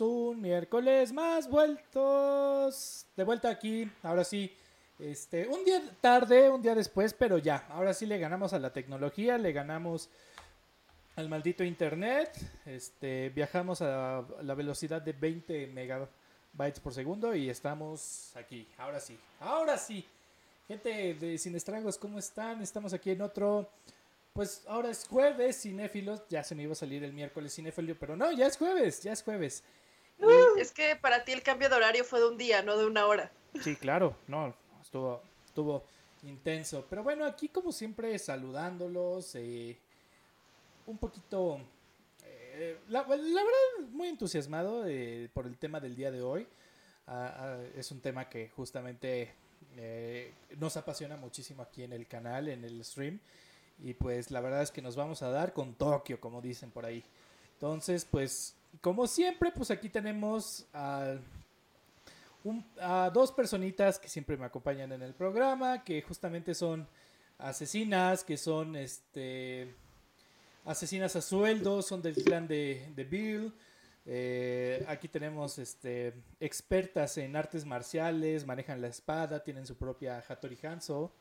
un 0.00 0.40
miércoles 0.40 1.12
más 1.12 1.48
vueltos. 1.48 3.06
De 3.16 3.24
vuelta 3.24 3.48
aquí, 3.48 3.90
ahora 4.02 4.24
sí. 4.24 4.52
Este, 4.98 5.46
un 5.46 5.64
día 5.64 5.82
tarde, 6.00 6.48
un 6.48 6.62
día 6.62 6.74
después, 6.74 7.12
pero 7.12 7.36
ya, 7.38 7.66
ahora 7.68 7.92
sí 7.92 8.06
le 8.06 8.18
ganamos 8.18 8.52
a 8.54 8.58
la 8.58 8.72
tecnología, 8.72 9.36
le 9.36 9.52
ganamos 9.52 10.08
al 11.16 11.28
maldito 11.28 11.64
internet. 11.64 12.30
Este, 12.64 13.30
viajamos 13.30 13.82
a 13.82 14.24
la 14.42 14.54
velocidad 14.54 15.02
de 15.02 15.12
20 15.12 15.66
megabytes 15.68 16.80
por 16.80 16.92
segundo 16.92 17.34
y 17.34 17.50
estamos 17.50 18.34
aquí. 18.36 18.66
Ahora 18.78 19.00
sí, 19.00 19.18
ahora 19.40 19.78
sí. 19.78 20.04
Gente 20.68 21.14
de 21.14 21.38
Sin 21.38 21.54
Estragos, 21.54 21.96
¿cómo 21.96 22.18
están? 22.18 22.60
Estamos 22.60 22.92
aquí 22.92 23.12
en 23.12 23.22
otro 23.22 23.68
pues 24.36 24.62
ahora 24.68 24.90
es 24.90 25.08
jueves, 25.08 25.62
cinéfilos. 25.62 26.22
Ya 26.28 26.44
se 26.44 26.54
me 26.54 26.62
iba 26.62 26.72
a 26.72 26.76
salir 26.76 27.02
el 27.02 27.14
miércoles 27.14 27.54
cinéfilo, 27.54 27.96
pero 27.98 28.16
no, 28.16 28.30
ya 28.32 28.46
es 28.46 28.58
jueves, 28.58 29.02
ya 29.02 29.12
es 29.12 29.22
jueves. 29.22 29.64
Es 30.58 30.72
que 30.72 30.96
para 30.96 31.24
ti 31.24 31.32
el 31.32 31.42
cambio 31.42 31.68
de 31.68 31.76
horario 31.76 32.04
fue 32.04 32.20
de 32.20 32.28
un 32.28 32.38
día, 32.38 32.62
no 32.62 32.76
de 32.76 32.86
una 32.86 33.06
hora. 33.06 33.32
Sí, 33.62 33.76
claro, 33.76 34.16
no, 34.26 34.54
estuvo, 34.82 35.22
estuvo 35.46 35.84
intenso. 36.22 36.86
Pero 36.88 37.02
bueno, 37.02 37.24
aquí 37.24 37.48
como 37.48 37.72
siempre 37.72 38.18
saludándolos, 38.18 39.34
eh, 39.36 39.78
un 40.86 40.98
poquito, 40.98 41.58
eh, 42.24 42.78
la, 42.88 43.02
verdad, 43.02 43.24
muy 43.90 44.08
entusiasmado 44.08 44.86
eh, 44.86 45.30
por 45.32 45.46
el 45.46 45.56
tema 45.56 45.80
del 45.80 45.96
día 45.96 46.10
de 46.10 46.22
hoy. 46.22 46.46
Ah, 47.06 47.34
ah, 47.38 47.64
es 47.74 47.90
un 47.90 48.00
tema 48.00 48.28
que 48.28 48.50
justamente 48.50 49.34
nos 50.56 50.76
apasiona 50.78 51.18
muchísimo 51.18 51.62
aquí 51.62 51.82
en 51.82 51.92
el 51.92 52.06
canal, 52.06 52.48
en 52.48 52.64
el 52.64 52.82
stream. 52.82 53.20
Y 53.78 53.94
pues 53.94 54.30
la 54.30 54.40
verdad 54.40 54.62
es 54.62 54.70
que 54.70 54.82
nos 54.82 54.96
vamos 54.96 55.22
a 55.22 55.30
dar 55.30 55.52
con 55.52 55.74
Tokio, 55.74 56.20
como 56.20 56.40
dicen 56.40 56.70
por 56.70 56.84
ahí. 56.86 57.04
Entonces, 57.54 58.04
pues, 58.04 58.56
como 58.80 59.06
siempre, 59.06 59.50
pues 59.52 59.70
aquí 59.70 59.88
tenemos 59.88 60.66
a, 60.72 61.16
a 62.80 63.10
dos 63.10 63.32
personitas 63.32 63.98
que 63.98 64.08
siempre 64.08 64.36
me 64.36 64.46
acompañan 64.46 64.92
en 64.92 65.02
el 65.02 65.14
programa, 65.14 65.84
que 65.84 66.02
justamente 66.02 66.54
son 66.54 66.86
asesinas, 67.38 68.24
que 68.24 68.36
son 68.36 68.76
este 68.76 69.74
asesinas 70.64 71.14
a 71.16 71.22
sueldo, 71.22 71.80
son 71.80 72.02
del 72.02 72.14
clan 72.14 72.48
de, 72.48 72.92
de 72.94 73.04
Bill. 73.04 73.52
Eh, 74.04 74.84
aquí 74.88 75.08
tenemos 75.08 75.58
este, 75.58 76.12
expertas 76.38 77.18
en 77.18 77.34
artes 77.36 77.64
marciales, 77.64 78.46
manejan 78.46 78.80
la 78.80 78.88
espada, 78.88 79.42
tienen 79.42 79.66
su 79.66 79.76
propia 79.76 80.22
Hattori 80.28 80.58
Hanzo. 80.62 81.12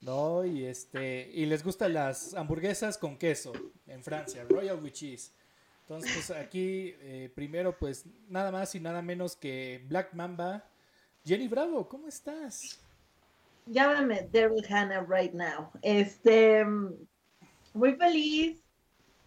¿No? 0.00 0.44
Y 0.44 0.64
este 0.64 1.30
y 1.32 1.46
les 1.46 1.62
gustan 1.62 1.94
las 1.94 2.34
hamburguesas 2.34 2.98
con 2.98 3.16
queso 3.16 3.52
en 3.86 4.02
Francia, 4.02 4.44
Royal 4.48 4.78
with 4.82 4.92
cheese. 4.92 5.32
Entonces, 5.82 6.12
pues 6.14 6.30
aquí 6.30 6.94
eh, 7.00 7.32
primero 7.34 7.76
pues 7.76 8.04
nada 8.28 8.52
más 8.52 8.74
y 8.74 8.80
nada 8.80 9.02
menos 9.02 9.36
que 9.36 9.84
Black 9.88 10.14
Mamba. 10.14 10.64
Jenny 11.24 11.48
Bravo, 11.48 11.86
¿cómo 11.88 12.06
estás? 12.06 12.80
Llámame 13.66 14.28
Daryl 14.32 14.64
Hannah 14.68 15.04
right 15.08 15.32
now. 15.34 15.70
Este 15.82 16.64
muy 17.74 17.94
feliz 17.94 18.62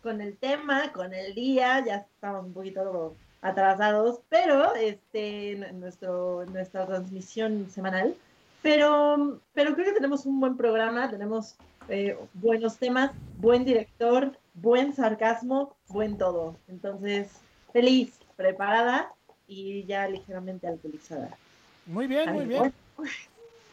con 0.01 0.21
el 0.21 0.37
tema, 0.37 0.91
con 0.91 1.13
el 1.13 1.35
día, 1.35 1.83
ya 1.85 1.95
estamos 1.97 2.45
un 2.45 2.53
poquito 2.53 3.15
atrasados, 3.41 4.21
pero 4.29 4.73
este 4.75 5.55
nuestro 5.73 6.45
nuestra 6.45 6.85
transmisión 6.87 7.69
semanal 7.69 8.15
pero, 8.63 9.41
pero 9.53 9.75
creo 9.75 9.85
que 9.85 9.93
tenemos 9.93 10.25
un 10.25 10.39
buen 10.39 10.57
programa, 10.57 11.11
tenemos 11.11 11.55
eh, 11.89 12.17
buenos 12.33 12.77
temas, 12.77 13.11
buen 13.37 13.65
director, 13.65 14.35
buen 14.53 14.95
sarcasmo, 14.95 15.75
buen 15.89 16.17
todo. 16.17 16.57
Entonces, 16.67 17.29
feliz, 17.73 18.13
preparada 18.37 19.13
y 19.47 19.85
ya 19.85 20.07
ligeramente 20.07 20.67
alcoholizada. 20.67 21.37
Muy 21.85 22.07
bien, 22.07 22.31
muy 22.31 22.45
bien. 22.45 22.73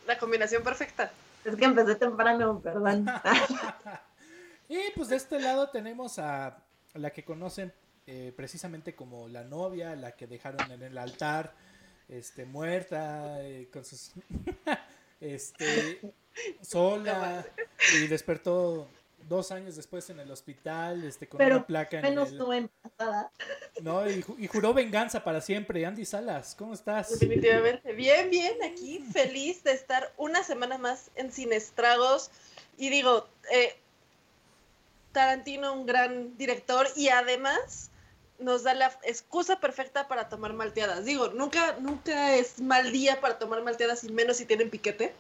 La 0.07 0.19
combinación 0.19 0.65
perfecta. 0.65 1.13
Es 1.45 1.55
que 1.55 1.65
empecé 1.65 1.95
temprano, 1.95 2.61
perdón. 2.61 3.07
y 4.69 4.79
pues 4.97 5.09
de 5.09 5.17
este 5.17 5.39
lado 5.39 5.69
tenemos 5.71 6.19
a 6.19 6.59
la 6.95 7.11
que 7.11 7.25
conocen 7.25 7.73
eh, 8.07 8.33
precisamente 8.37 8.97
como 8.97 9.29
la 9.29 9.45
novia, 9.45 9.95
la 9.95 10.17
que 10.17 10.27
dejaron 10.27 10.69
en 10.73 10.83
el 10.83 10.99
altar 10.99 11.55
este, 12.11 12.45
muerta, 12.45 13.43
eh, 13.43 13.69
con 13.73 13.85
sus, 13.85 14.13
este, 15.21 16.01
sola, 16.61 17.47
y 17.95 18.07
despertó 18.07 18.89
dos 19.29 19.53
años 19.53 19.77
después 19.77 20.11
en 20.11 20.19
el 20.19 20.31
hospital, 20.31 21.05
este, 21.05 21.29
con 21.29 21.41
una 21.41 21.67
placa 21.67 21.99
en 21.99 22.03
menos 22.03 22.33
el... 22.33 22.39
no 22.39 23.31
No, 23.83 24.11
y, 24.11 24.25
y, 24.39 24.47
juró 24.49 24.75
venganza 24.75 25.23
para 25.23 25.41
siempre. 25.41 25.87
Andy 25.87 26.05
Salas, 26.05 26.55
¿cómo 26.57 26.75
estás? 26.75 27.11
Definitivamente. 27.11 27.93
Bien, 27.93 28.29
bien, 28.29 28.55
aquí 28.65 28.99
feliz 29.13 29.63
de 29.63 29.73
estar 29.73 30.13
una 30.17 30.43
semana 30.43 30.79
más 30.79 31.11
en 31.15 31.33
Sin 31.33 31.53
Estragos. 31.53 32.31
Y 32.77 32.89
digo, 32.91 33.29
eh, 33.53 33.77
Tarantino, 35.13 35.75
un 35.75 35.87
gran 35.87 36.37
director, 36.37 36.87
y 36.97 37.09
además 37.09 37.90
nos 38.41 38.63
da 38.63 38.75
la 38.75 38.87
excusa 39.05 39.61
perfecta 39.61 40.09
para 40.09 40.29
tomar 40.29 40.53
malteadas. 40.53 41.05
Digo, 41.05 41.29
nunca, 41.29 41.77
nunca 41.81 42.35
es 42.35 42.61
mal 42.61 42.93
día 42.93 43.21
para 43.21 43.39
tomar 43.39 43.63
malteadas 43.63 44.05
y 44.05 44.13
menos 44.13 44.39
si 44.39 44.45
tienen 44.45 44.71
piquete. 44.71 45.13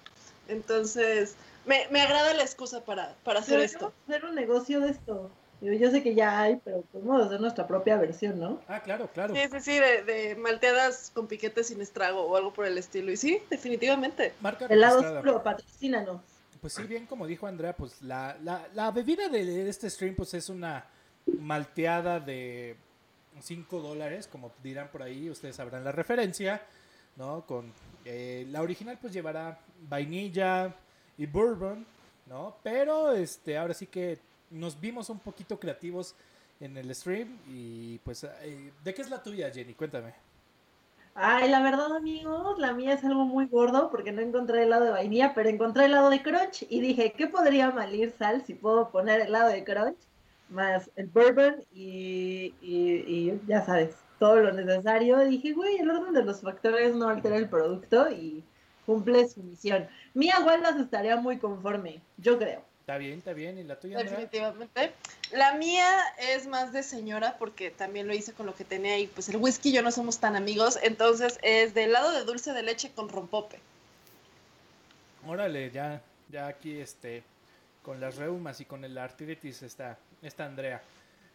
Entonces, 0.48 1.36
me, 1.64 2.00
agrada 2.00 2.34
la 2.34 2.42
excusa 2.42 2.84
para, 2.84 3.14
para 3.24 3.40
hacer 3.40 3.60
esto. 3.60 3.92
Hacer 4.08 4.24
un 4.24 4.34
negocio 4.34 4.80
de 4.80 4.90
esto. 4.90 5.30
Yo, 5.60 5.90
sé 5.90 6.02
que 6.02 6.14
ya 6.14 6.40
hay, 6.40 6.56
pero 6.64 6.80
podemos 6.80 7.26
hacer 7.26 7.38
nuestra 7.38 7.66
propia 7.66 7.98
versión, 7.98 8.40
¿no? 8.40 8.62
Ah, 8.66 8.82
claro, 8.82 9.10
claro. 9.12 9.34
Sí, 9.34 9.42
sí, 9.52 9.60
sí, 9.60 9.78
de, 9.78 10.34
malteadas 10.36 11.10
con 11.14 11.26
piquete 11.26 11.62
sin 11.64 11.82
estrago 11.82 12.22
o 12.22 12.34
algo 12.36 12.52
por 12.52 12.64
el 12.64 12.78
estilo. 12.78 13.12
Y 13.12 13.18
sí, 13.18 13.42
definitivamente. 13.50 14.32
Marca 14.40 14.64
Helado 14.66 15.00
oscuro, 15.00 15.42
patrocínanos. 15.42 16.22
Pues 16.62 16.74
sí, 16.74 16.82
bien 16.84 17.06
como 17.06 17.26
dijo 17.26 17.46
Andrea, 17.46 17.74
pues 17.74 18.00
la, 18.02 18.36
la, 18.42 18.68
la 18.74 18.90
bebida 18.90 19.28
de 19.28 19.68
este 19.68 19.88
stream 19.88 20.14
pues 20.14 20.32
es 20.34 20.48
una 20.48 20.86
malteada 21.26 22.20
de 22.20 22.76
5 23.42 23.80
dólares, 23.80 24.26
como 24.26 24.52
dirán 24.62 24.88
por 24.88 25.02
ahí, 25.02 25.30
ustedes 25.30 25.56
sabrán 25.56 25.84
la 25.84 25.92
referencia, 25.92 26.62
¿no? 27.16 27.44
Con 27.46 27.72
eh, 28.04 28.46
la 28.50 28.62
original 28.62 28.98
pues 29.00 29.12
llevará 29.12 29.58
vainilla 29.88 30.74
y 31.18 31.26
bourbon, 31.26 31.86
¿no? 32.26 32.56
Pero 32.62 33.12
este, 33.12 33.58
ahora 33.58 33.74
sí 33.74 33.86
que 33.86 34.18
nos 34.50 34.80
vimos 34.80 35.10
un 35.10 35.18
poquito 35.18 35.58
creativos 35.58 36.14
en 36.60 36.76
el 36.76 36.94
stream 36.94 37.38
y 37.48 37.98
pues, 37.98 38.24
eh, 38.24 38.72
¿de 38.84 38.94
qué 38.94 39.02
es 39.02 39.10
la 39.10 39.22
tuya, 39.22 39.50
Jenny? 39.50 39.74
Cuéntame. 39.74 40.14
Ay, 41.14 41.50
la 41.50 41.60
verdad, 41.60 41.94
amigos, 41.96 42.58
la 42.58 42.72
mía 42.72 42.94
es 42.94 43.04
algo 43.04 43.24
muy 43.24 43.46
gordo 43.46 43.90
porque 43.90 44.12
no 44.12 44.22
encontré 44.22 44.62
helado 44.62 44.84
de 44.84 44.90
vainilla, 44.90 45.34
pero 45.34 45.48
encontré 45.48 45.86
helado 45.86 46.08
de 46.08 46.22
crunch 46.22 46.64
y 46.68 46.80
dije, 46.80 47.12
¿qué 47.12 47.26
podría 47.26 47.70
malir 47.72 48.12
sal 48.12 48.44
si 48.46 48.54
puedo 48.54 48.90
poner 48.90 49.20
helado 49.20 49.48
de 49.50 49.64
crunch? 49.64 49.98
Más 50.50 50.90
el 50.96 51.06
bourbon 51.06 51.64
y, 51.72 52.54
y, 52.60 53.40
ya 53.46 53.64
sabes, 53.64 53.94
todo 54.18 54.36
lo 54.36 54.52
necesario. 54.52 55.18
Dije, 55.20 55.52
güey, 55.52 55.78
el 55.78 55.90
orden 55.90 56.12
de 56.12 56.24
los 56.24 56.40
factores 56.40 56.94
no 56.94 57.08
altera 57.08 57.36
el 57.36 57.48
producto 57.48 58.10
y 58.10 58.42
cumple 58.86 59.28
su 59.28 59.42
misión. 59.42 59.88
Mía 60.14 60.36
Wallace 60.44 60.80
estaría 60.80 61.16
muy 61.16 61.38
conforme, 61.38 62.00
yo 62.18 62.38
creo. 62.38 62.64
Está 62.80 62.98
bien, 62.98 63.18
está 63.18 63.32
bien. 63.34 63.56
¿Y 63.56 63.62
la 63.62 63.78
tuya? 63.78 63.98
Definitivamente. 63.98 64.92
La 65.30 65.54
mía 65.54 65.88
es 66.18 66.48
más 66.48 66.72
de 66.72 66.82
señora 66.82 67.36
porque 67.38 67.70
también 67.70 68.08
lo 68.08 68.14
hice 68.14 68.32
con 68.32 68.46
lo 68.46 68.54
que 68.56 68.64
tenía 68.64 68.98
y 68.98 69.06
pues 69.06 69.28
el 69.28 69.36
whisky 69.36 69.68
y 69.68 69.72
yo 69.74 69.82
no 69.82 69.92
somos 69.92 70.18
tan 70.18 70.34
amigos, 70.34 70.76
entonces 70.82 71.38
es 71.42 71.72
del 71.72 71.92
lado 71.92 72.10
de 72.10 72.24
dulce 72.24 72.52
de 72.52 72.64
leche 72.64 72.90
con 72.90 73.08
rompope. 73.08 73.60
Órale, 75.24 75.70
ya, 75.70 76.02
ya 76.30 76.48
aquí 76.48 76.80
este, 76.80 77.22
con 77.84 78.00
las 78.00 78.16
reumas 78.16 78.60
y 78.60 78.64
con 78.64 78.84
el 78.84 78.98
artritis 78.98 79.62
está 79.62 79.96
esta 80.22 80.46
Andrea. 80.46 80.82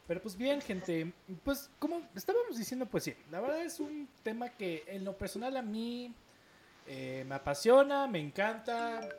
Pero 0.08 0.22
pues 0.22 0.38
bien, 0.38 0.62
gente, 0.62 1.12
pues 1.44 1.70
como 1.80 2.02
estábamos 2.16 2.58
diciendo, 2.58 2.86
pues 2.86 3.06
sí, 3.06 3.16
la 3.32 3.42
verdad 3.42 3.62
es 3.62 3.80
un 3.80 4.08
tema 4.24 4.50
que 4.50 4.84
en 4.88 5.04
lo 5.04 5.18
personal 5.18 5.58
a 5.58 5.64
mí 5.64 6.14
eh, 6.86 7.26
me 7.28 7.36
apasiona, 7.36 8.06
me 8.06 8.20
encanta, 8.20 9.10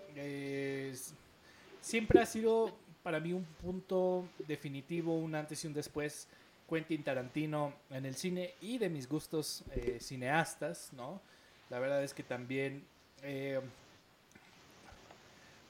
siempre 1.80 2.20
ha 2.20 2.26
sido 2.26 2.72
para 3.02 3.20
mí 3.20 3.32
un 3.32 3.44
punto 3.44 4.28
definitivo, 4.46 5.16
un 5.16 5.34
antes 5.34 5.62
y 5.62 5.66
un 5.66 5.74
después, 5.74 6.28
Quentin 6.68 7.02
Tarantino 7.04 7.72
en 7.90 8.04
el 8.04 8.16
cine 8.16 8.54
y 8.60 8.78
de 8.78 8.88
mis 8.88 9.08
gustos 9.08 9.62
eh, 9.72 9.98
cineastas, 10.00 10.92
¿no? 10.92 11.20
La 11.70 11.78
verdad 11.78 12.02
es 12.02 12.12
que 12.12 12.22
también, 12.22 12.84
eh, 13.22 13.60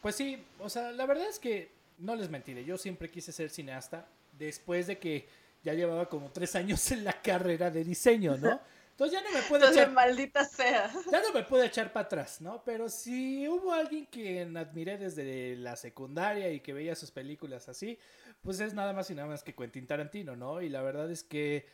pues 0.01 0.17
sí, 0.17 0.43
o 0.59 0.71
sea, 0.71 0.93
la 0.93 1.05
verdad 1.07 1.29
es 1.29 1.39
que 1.39 1.71
no 1.99 2.15
les 2.17 2.29
mentiré, 2.31 2.65
yo 2.65 2.79
siempre 2.79 3.11
quise 3.11 3.33
ser 3.33 3.51
cineasta 3.51 4.09
después 4.33 4.87
de 4.87 4.99
que 4.99 5.29
ya 5.63 5.75
llevaba 5.75 6.09
como 6.09 6.31
tres 6.31 6.55
años 6.57 6.91
en 6.93 7.05
la 7.05 7.13
carrera 7.23 7.71
de 7.71 7.85
diseño, 7.85 8.37
¿no? 8.37 8.61
Entonces 8.91 9.21
ya 9.21 9.29
no 9.29 9.35
me 9.37 9.43
puede 9.43 9.67
echar. 9.67 9.91
maldita 9.91 10.45
sea. 10.45 10.91
Ya 11.11 11.21
no 11.21 11.33
me 11.33 11.43
puede 11.43 11.67
echar 11.67 11.93
para 11.93 12.07
atrás, 12.07 12.41
¿no? 12.41 12.63
Pero 12.65 12.89
si 12.89 13.47
hubo 13.49 13.73
alguien 13.73 14.07
que 14.07 14.41
admiré 14.57 14.97
desde 14.97 15.57
la 15.57 15.77
secundaria 15.77 16.51
y 16.51 16.61
que 16.61 16.73
veía 16.73 16.95
sus 16.95 17.11
películas 17.11 17.69
así, 17.69 17.99
pues 18.41 18.61
es 18.61 18.73
nada 18.75 18.93
más 18.93 19.11
y 19.11 19.15
nada 19.15 19.29
más 19.29 19.43
que 19.43 19.55
Quentin 19.55 19.87
Tarantino, 19.87 20.35
¿no? 20.37 20.63
Y 20.63 20.69
la 20.71 20.83
verdad 20.83 21.11
es 21.11 21.23
que 21.23 21.67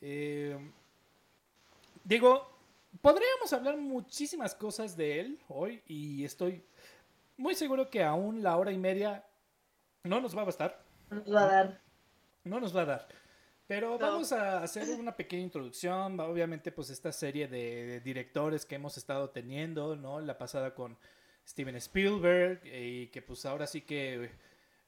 Eh, 0.00 0.56
digo, 2.02 2.46
podríamos 3.00 3.52
hablar 3.52 3.76
muchísimas 3.76 4.54
cosas 4.54 4.96
de 4.96 5.20
él 5.20 5.38
hoy 5.48 5.82
y 5.86 6.24
estoy 6.24 6.62
muy 7.36 7.54
seguro 7.54 7.88
que 7.88 8.02
aún 8.02 8.42
la 8.42 8.56
hora 8.56 8.70
y 8.72 8.78
media 8.78 9.24
no 10.04 10.20
nos 10.20 10.36
va 10.36 10.42
a 10.42 10.44
bastar. 10.44 10.82
Nos 11.10 11.34
va 11.34 11.42
a 11.42 11.46
dar. 11.46 11.80
No 12.44 12.60
nos 12.60 12.76
va 12.76 12.82
a 12.82 12.84
dar. 12.84 13.08
Pero 13.66 13.98
vamos 13.98 14.30
a 14.32 14.62
hacer 14.62 14.88
una 15.00 15.16
pequeña 15.16 15.42
introducción. 15.42 16.20
Obviamente, 16.20 16.70
pues 16.70 16.90
esta 16.90 17.10
serie 17.10 17.48
de, 17.48 18.00
directores 18.00 18.66
que 18.66 18.74
hemos 18.74 18.98
estado 18.98 19.30
teniendo, 19.30 19.96
¿no? 19.96 20.20
La 20.20 20.36
pasada 20.36 20.74
con 20.74 20.98
Steven 21.48 21.76
Spielberg 21.76 22.60
y 22.64 23.06
que 23.08 23.22
pues 23.22 23.46
ahora 23.46 23.66
sí 23.66 23.80
que 23.80 24.30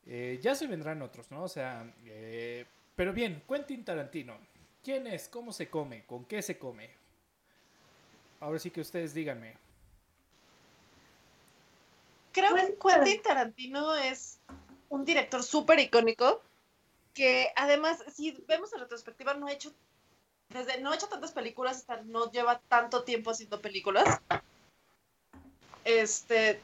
eh, 0.06 0.38
ya 0.42 0.54
se 0.54 0.66
vendrán 0.66 1.00
otros, 1.00 1.30
¿no? 1.30 1.44
O 1.44 1.48
sea, 1.48 1.90
eh, 2.04 2.66
pero 2.94 3.14
bien, 3.14 3.42
Quentin 3.48 3.84
Tarantino. 3.84 4.38
¿Quién 4.84 5.06
es? 5.06 5.28
¿Cómo 5.28 5.52
se 5.52 5.70
come? 5.70 6.04
¿Con 6.04 6.26
qué 6.26 6.42
se 6.42 6.58
come? 6.58 6.90
Ahora 8.40 8.58
sí 8.58 8.70
que 8.70 8.82
ustedes 8.82 9.14
díganme. 9.14 9.54
Creo 12.32 12.54
que 12.54 12.76
Quentin 12.76 13.22
Tarantino 13.22 13.96
es 13.96 14.38
un 14.88 15.04
director 15.04 15.42
súper 15.42 15.80
icónico 15.80 16.40
que 17.16 17.50
además, 17.56 18.04
si 18.14 18.32
vemos 18.46 18.72
en 18.74 18.80
retrospectiva, 18.80 19.32
no 19.34 19.46
ha 19.46 19.52
hecho, 19.52 19.72
desde, 20.50 20.78
no 20.80 20.90
ha 20.90 20.94
hecho 20.94 21.08
tantas 21.08 21.32
películas, 21.32 21.78
hasta 21.78 22.02
no 22.02 22.30
lleva 22.30 22.60
tanto 22.68 23.04
tiempo 23.04 23.30
haciendo 23.30 23.62
películas. 23.62 24.20
Este, 25.84 26.60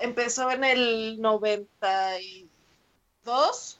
empezó 0.00 0.50
en 0.50 0.64
el 0.64 1.20
92. 1.20 3.78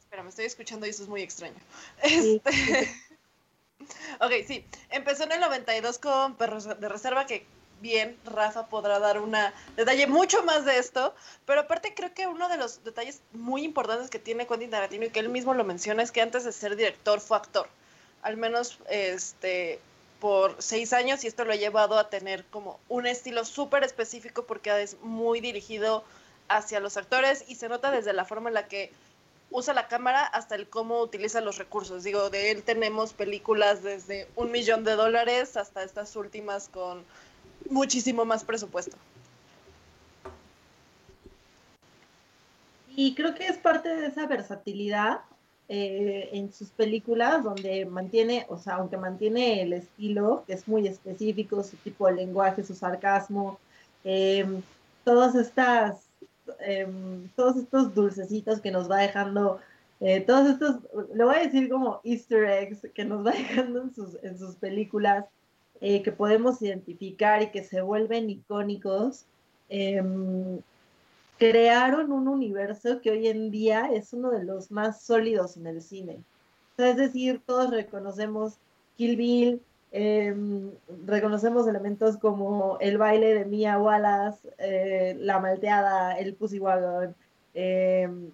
Espera, 0.00 0.24
me 0.24 0.30
estoy 0.30 0.46
escuchando 0.46 0.86
y 0.86 0.90
eso 0.90 1.04
es 1.04 1.08
muy 1.08 1.22
extraño. 1.22 1.54
Este, 2.02 2.50
ok, 4.20 4.32
sí. 4.44 4.66
Empezó 4.90 5.22
en 5.22 5.30
el 5.32 5.40
92 5.40 5.98
con 5.98 6.34
Perros 6.34 6.64
de 6.64 6.88
Reserva, 6.88 7.26
que 7.26 7.46
bien, 7.80 8.16
Rafa 8.24 8.66
podrá 8.66 8.98
dar 8.98 9.20
una 9.20 9.52
detalle 9.76 10.06
mucho 10.06 10.42
más 10.44 10.64
de 10.64 10.78
esto, 10.78 11.14
pero 11.46 11.60
aparte 11.62 11.94
creo 11.94 12.12
que 12.14 12.26
uno 12.26 12.48
de 12.48 12.56
los 12.56 12.84
detalles 12.84 13.20
muy 13.32 13.64
importantes 13.64 14.10
que 14.10 14.18
tiene 14.18 14.46
Quentin 14.46 14.70
Tarantino 14.70 15.06
y 15.06 15.10
que 15.10 15.20
él 15.20 15.28
mismo 15.28 15.54
lo 15.54 15.64
menciona 15.64 16.02
es 16.02 16.12
que 16.12 16.20
antes 16.20 16.44
de 16.44 16.52
ser 16.52 16.76
director 16.76 17.20
fue 17.20 17.36
actor, 17.36 17.68
al 18.22 18.36
menos 18.36 18.78
este 18.88 19.80
por 20.20 20.56
seis 20.58 20.92
años 20.92 21.22
y 21.22 21.28
esto 21.28 21.44
lo 21.44 21.52
ha 21.52 21.56
llevado 21.56 21.96
a 21.96 22.10
tener 22.10 22.44
como 22.46 22.80
un 22.88 23.06
estilo 23.06 23.44
súper 23.44 23.84
específico 23.84 24.46
porque 24.46 24.82
es 24.82 25.00
muy 25.00 25.40
dirigido 25.40 26.04
hacia 26.48 26.80
los 26.80 26.96
actores 26.96 27.44
y 27.46 27.54
se 27.54 27.68
nota 27.68 27.90
desde 27.90 28.12
la 28.12 28.24
forma 28.24 28.50
en 28.50 28.54
la 28.54 28.66
que 28.66 28.90
usa 29.50 29.74
la 29.74 29.88
cámara 29.88 30.24
hasta 30.24 30.54
el 30.54 30.68
cómo 30.68 31.00
utiliza 31.00 31.40
los 31.40 31.58
recursos. 31.58 32.04
Digo, 32.04 32.30
de 32.30 32.50
él 32.50 32.62
tenemos 32.62 33.12
películas 33.12 33.82
desde 33.82 34.28
un 34.36 34.50
millón 34.50 34.84
de 34.84 34.92
dólares 34.92 35.56
hasta 35.56 35.82
estas 35.82 36.16
últimas 36.16 36.68
con 36.68 37.04
muchísimo 37.70 38.24
más 38.24 38.44
presupuesto. 38.44 38.96
Y 42.96 43.14
creo 43.14 43.34
que 43.34 43.46
es 43.46 43.58
parte 43.58 43.88
de 43.94 44.06
esa 44.06 44.26
versatilidad 44.26 45.20
eh, 45.68 46.30
en 46.32 46.52
sus 46.52 46.70
películas, 46.70 47.44
donde 47.44 47.84
mantiene, 47.84 48.46
o 48.48 48.56
sea, 48.56 48.76
aunque 48.76 48.96
mantiene 48.96 49.62
el 49.62 49.74
estilo, 49.74 50.42
que 50.46 50.54
es 50.54 50.66
muy 50.66 50.88
específico, 50.88 51.62
su 51.62 51.76
tipo 51.76 52.06
de 52.06 52.14
lenguaje, 52.14 52.64
su 52.64 52.74
sarcasmo, 52.74 53.60
em, 54.02 54.62
todas 55.04 55.34
estas, 55.34 56.08
em, 56.60 57.28
todos 57.36 57.56
estos 57.56 57.94
dulcecitos 57.94 58.60
que 58.60 58.70
nos 58.70 58.90
va 58.90 58.96
dejando, 58.98 59.60
eh, 60.00 60.20
todos 60.22 60.48
estos, 60.48 60.76
le 61.14 61.24
voy 61.24 61.36
a 61.36 61.40
decir 61.44 61.68
como 61.68 62.00
easter 62.02 62.44
eggs 62.44 62.80
que 62.94 63.04
nos 63.04 63.26
va 63.26 63.30
dejando 63.68 63.82
en 63.82 63.94
sus, 63.94 64.16
en 64.22 64.38
sus 64.38 64.56
películas, 64.56 65.26
eh, 65.80 66.02
que 66.02 66.10
podemos 66.12 66.60
identificar 66.60 67.42
y 67.42 67.50
que 67.50 67.62
se 67.62 67.80
vuelven 67.82 68.30
icónicos, 68.30 69.26
em, 69.68 70.60
crearon 71.38 72.10
un 72.12 72.26
universo 72.28 73.00
que 73.00 73.10
hoy 73.12 73.28
en 73.28 73.50
día 73.52 73.90
es 73.92 74.12
uno 74.12 74.30
de 74.30 74.44
los 74.44 74.70
más 74.72 75.02
sólidos 75.02 75.56
en 75.56 75.66
el 75.68 75.82
cine. 75.82 76.18
es 76.78 76.96
decir, 76.96 77.42
todos 77.44 77.70
reconocemos 77.70 78.54
Kill 78.96 79.16
Bill, 79.16 79.62
em, 79.92 80.70
reconocemos 81.06 81.66
elementos 81.68 82.16
como 82.18 82.78
el 82.80 82.98
baile 82.98 83.34
de 83.34 83.44
Mia 83.44 83.78
Wallace, 83.78 84.48
eh, 84.58 85.16
la 85.20 85.40
malteada, 85.40 86.18
el 86.18 86.34
Pussy 86.34 86.58
Wagon, 86.58 87.14
em, 87.54 88.30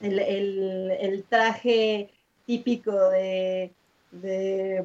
el, 0.00 1.24
traje 1.28 2.10
típico 2.46 2.92
de, 3.10 3.72
de 4.12 4.84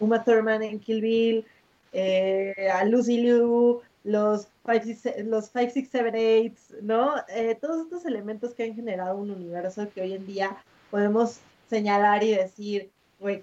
Uma 0.00 0.24
Thurman 0.24 0.62
en 0.62 0.80
Kill 0.80 1.00
Bill, 1.00 1.46
eh, 1.92 2.68
a 2.72 2.84
Lucy 2.84 3.18
Liu, 3.18 3.80
los 4.04 4.48
5, 4.66 5.10
los 5.24 5.46
6, 5.46 5.88
7, 5.90 6.52
8, 6.70 6.82
¿no? 6.82 7.14
Eh, 7.28 7.56
todos 7.60 7.84
estos 7.84 8.04
elementos 8.06 8.54
que 8.54 8.64
han 8.64 8.74
generado 8.74 9.16
un 9.16 9.30
universo 9.30 9.88
que 9.94 10.00
hoy 10.02 10.14
en 10.14 10.26
día 10.26 10.56
podemos 10.90 11.40
señalar 11.68 12.24
y 12.24 12.34
decir, 12.34 12.90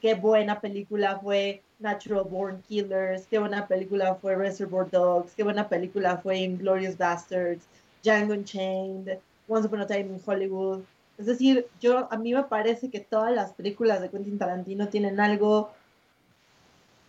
qué 0.01 0.15
buena 0.15 0.59
película 0.59 1.19
fue 1.19 1.62
Natural 1.80 2.24
Born 2.24 2.62
Killers, 2.68 3.27
qué 3.27 3.38
buena 3.38 3.68
película 3.68 4.15
fue 4.15 4.36
Reservoir 4.36 4.89
Dogs, 4.89 5.33
qué 5.36 5.44
buena 5.44 5.69
película 5.69 6.18
fue 6.18 6.39
Inglorious 6.39 6.98
Bastards, 6.98 7.65
Django 8.03 8.33
Unchained, 8.33 9.19
Once 9.48 9.68
Upon 9.68 9.81
a 9.81 9.88
Time 9.88 10.07
in 10.15 10.21
Hollywood. 10.25 10.81
Es 11.18 11.27
decir, 11.27 11.68
yo 11.80 12.07
a 12.12 12.18
mí 12.18 12.33
me 12.33 12.44
parece 12.44 12.89
que 12.89 13.00
todas 13.00 13.33
las 13.33 13.53
películas 13.53 14.01
de 14.01 14.10
Quentin 14.10 14.38
Tarantino 14.38 14.88
tienen 14.89 15.19
algo 15.19 15.71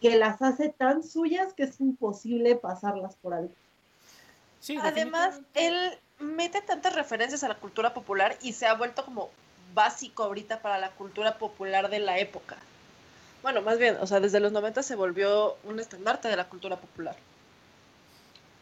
que 0.00 0.16
las 0.16 0.40
hace 0.42 0.68
tan 0.68 1.02
suyas 1.02 1.52
que 1.54 1.64
es 1.64 1.80
imposible 1.80 2.54
pasarlas 2.56 3.16
por 3.16 3.34
alto. 3.34 3.54
Además, 4.82 5.40
él 5.54 5.76
mete 6.18 6.60
tantas 6.60 6.94
referencias 6.94 7.44
a 7.44 7.48
la 7.48 7.56
cultura 7.56 7.94
popular 7.94 8.36
y 8.42 8.52
se 8.52 8.66
ha 8.66 8.74
vuelto 8.74 9.04
como 9.04 9.30
básico 9.74 10.24
ahorita 10.24 10.62
para 10.62 10.78
la 10.78 10.90
cultura 10.90 11.38
popular 11.38 11.88
de 11.90 12.00
la 12.00 12.18
época. 12.18 12.56
Bueno, 13.42 13.62
más 13.62 13.78
bien, 13.78 13.96
o 14.00 14.06
sea, 14.06 14.20
desde 14.20 14.40
los 14.40 14.52
90 14.52 14.82
se 14.82 14.96
volvió 14.96 15.56
un 15.64 15.78
estandarte 15.78 16.28
de 16.28 16.36
la 16.36 16.48
cultura 16.48 16.76
popular. 16.76 17.16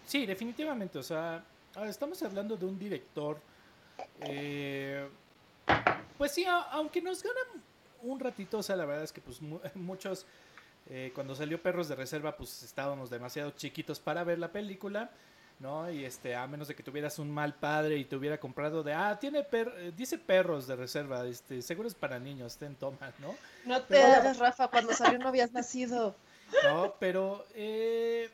Sí, 0.07 0.27
definitivamente, 0.27 0.99
o 0.99 1.03
sea, 1.03 1.43
estamos 1.87 2.23
hablando 2.23 2.57
de 2.57 2.67
un 2.67 2.79
director, 2.79 3.41
eh, 4.21 5.09
pues 6.19 6.33
sí, 6.33 6.45
aunque 6.71 7.01
nos 7.01 7.23
gana 7.23 7.41
un 8.03 8.21
ratito, 8.21 8.59
o 8.59 8.63
sea, 8.63 8.77
la 8.77 8.85
verdad 8.85 9.05
es 9.05 9.13
que 9.13 9.21
pues 9.21 9.41
muchos 9.75 10.27
eh, 10.89 11.11
cuando 11.15 11.35
salió 11.35 11.61
Perros 11.61 11.89
de 11.89 11.97
Reserva, 11.97 12.37
pues 12.37 12.63
estábamos 12.63 13.11
demasiado 13.11 13.51
chiquitos 13.51 13.99
para 13.99 14.23
ver 14.23 14.39
la 14.39 14.53
película, 14.53 15.11
¿no? 15.59 15.91
Y 15.91 16.05
este, 16.05 16.37
a 16.37 16.47
menos 16.47 16.69
de 16.69 16.77
que 16.77 16.85
tuvieras 16.85 17.19
un 17.19 17.31
mal 17.31 17.55
padre 17.55 17.97
y 17.97 18.05
te 18.05 18.15
hubiera 18.15 18.39
comprado 18.39 18.85
de, 18.85 18.93
ah, 18.93 19.19
tiene 19.19 19.43
per 19.43 19.73
eh, 19.79 19.93
dice 19.97 20.17
Perros 20.17 20.69
de 20.69 20.77
Reserva, 20.77 21.27
este, 21.27 21.61
seguro 21.61 21.89
es 21.89 21.95
para 21.95 22.21
niños, 22.21 22.57
ten 22.57 22.77
toma, 22.77 23.13
¿no? 23.19 23.35
No 23.65 23.83
te 23.83 24.01
hagas, 24.01 24.39
Rafa, 24.39 24.69
cuando 24.69 24.93
salió 24.93 25.19
no 25.19 25.29
habías 25.29 25.53
nacido. 25.53 26.15
No, 26.63 26.95
pero 27.01 27.45
eh, 27.55 28.31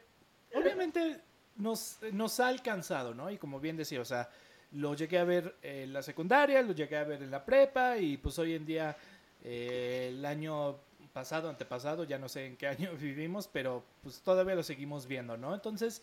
obviamente 0.55 1.21
nos, 1.57 1.97
nos 2.13 2.39
ha 2.39 2.49
alcanzado, 2.49 3.15
¿no? 3.15 3.31
Y 3.31 3.39
como 3.39 3.61
bien 3.61 3.79
decía, 3.79 4.03
o 4.03 4.05
sea, 4.05 4.29
lo 4.73 4.95
llegué 4.95 5.19
a 5.19 5.25
ver 5.25 5.57
en 5.63 5.95
la 5.95 6.03
secundaria, 6.03 6.61
lo 6.61 6.75
llegué 6.75 6.99
a 6.99 7.05
ver 7.05 7.23
en 7.23 7.31
la 7.31 7.43
prepa 7.43 7.97
y 7.97 8.19
pues 8.19 8.39
hoy 8.39 8.55
en 8.55 8.67
día 8.67 8.95
el 9.43 10.25
año 10.25 10.79
pasado, 11.12 11.49
antepasado, 11.49 12.04
ya 12.04 12.19
no 12.19 12.28
sé 12.28 12.47
en 12.47 12.57
qué 12.57 12.66
año 12.66 12.92
vivimos, 13.00 13.49
pero 13.49 13.85
pues 14.02 14.21
todavía 14.21 14.54
lo 14.54 14.62
seguimos 14.62 15.07
viendo, 15.07 15.37
¿no? 15.37 15.54
Entonces, 15.54 16.02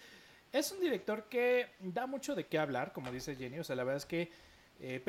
es 0.51 0.71
un 0.71 0.79
director 0.79 1.25
que 1.25 1.67
da 1.79 2.07
mucho 2.07 2.35
de 2.35 2.45
qué 2.45 2.57
hablar, 2.57 2.93
como 2.93 3.11
dice 3.11 3.35
Jenny, 3.35 3.59
o 3.59 3.63
sea, 3.63 3.75
la 3.75 3.83
verdad 3.83 3.97
es 3.97 4.05
que 4.05 4.31
eh, 4.81 4.99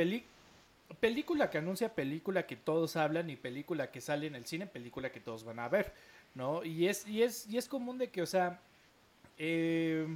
película 1.01 1.51
que 1.51 1.59
anuncia 1.59 1.95
película 1.95 2.47
que 2.47 2.57
todos 2.57 2.97
hablan 2.97 3.31
y 3.31 3.37
película 3.37 3.91
que 3.91 4.01
sale 4.01 4.27
en 4.27 4.35
el 4.35 4.45
cine, 4.45 4.67
película 4.67 5.11
que 5.11 5.21
todos 5.21 5.45
van 5.45 5.61
a 5.61 5.69
ver, 5.69 5.93
¿no? 6.35 6.65
Y 6.65 6.89
es, 6.89 7.07
y 7.07 7.23
es, 7.23 7.47
y 7.49 7.57
es 7.57 7.69
común 7.69 7.99
de 7.99 8.11
que, 8.11 8.23
o 8.23 8.27
sea, 8.27 8.61
eh, 9.39 10.07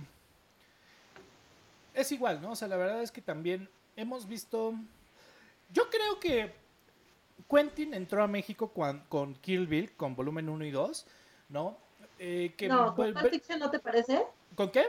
es 1.94 2.12
igual, 2.12 2.42
¿no? 2.42 2.52
O 2.52 2.56
sea, 2.56 2.68
la 2.68 2.76
verdad 2.76 3.02
es 3.02 3.12
que 3.12 3.22
también 3.22 3.68
hemos 3.96 4.26
visto, 4.28 4.74
yo 5.72 5.88
creo 5.88 6.18
que 6.20 6.52
Quentin 7.48 7.94
entró 7.94 8.22
a 8.22 8.26
México 8.26 8.72
con, 9.08 9.34
Kill 9.34 9.66
Bill, 9.66 9.92
con 9.92 10.14
volumen 10.14 10.48
1 10.48 10.64
y 10.64 10.70
2, 10.70 11.06
¿no? 11.50 11.76
Eh, 12.18 12.54
no, 12.68 12.94
¿con 12.94 13.12
Pulp 13.12 13.30
Fiction 13.30 13.58
no 13.58 13.70
te 13.70 13.78
parece? 13.78 14.22
¿Con 14.54 14.70
qué? 14.70 14.86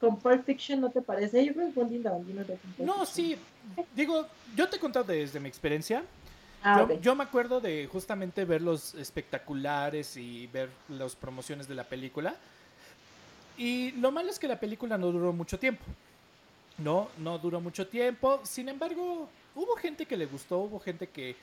¿Con 0.00 0.18
Pulp 0.18 0.44
Fiction 0.44 0.80
no 0.80 0.90
te 0.90 1.00
parece? 1.00 1.44
Yo 1.44 1.54
creo 1.54 1.68
que 1.68 1.74
Quentin 1.74 2.02
Tarantino 2.02 2.42
No, 2.78 3.06
sí. 3.06 3.36
Digo, 3.94 4.26
yo 4.56 4.68
te 4.68 4.76
he 4.76 4.80
contado 4.80 5.04
desde 5.04 5.38
mi 5.38 5.48
experiencia. 5.48 6.02
Ah, 6.64 6.86
yo, 7.00 7.16
me 7.16 7.24
acuerdo 7.24 7.60
de 7.60 7.88
justamente 7.90 8.44
ver 8.44 8.62
los 8.62 8.94
espectaculares 8.94 10.16
y 10.16 10.46
ver 10.48 10.70
las 10.88 11.16
promociones 11.16 11.66
de 11.66 11.74
la 11.74 11.84
película. 11.84 12.36
Y 13.56 13.92
lo 13.92 14.12
malo 14.12 14.30
es 14.30 14.38
que 14.38 14.46
la 14.46 14.60
película 14.60 14.96
no 14.96 15.10
duró 15.10 15.32
mucho 15.32 15.58
tiempo. 15.58 15.84
No, 16.78 17.08
no 17.18 17.38
duró 17.38 17.60
mucho 17.60 17.86
tiempo. 17.86 18.40
Sin 18.44 18.68
embargo, 18.68 19.28
hubo 19.54 19.76
gente 19.76 20.06
que 20.06 20.16
le 20.16 20.26
gustó, 20.26 20.58
hubo 20.58 20.80
gente 20.80 21.08
que, 21.08 21.36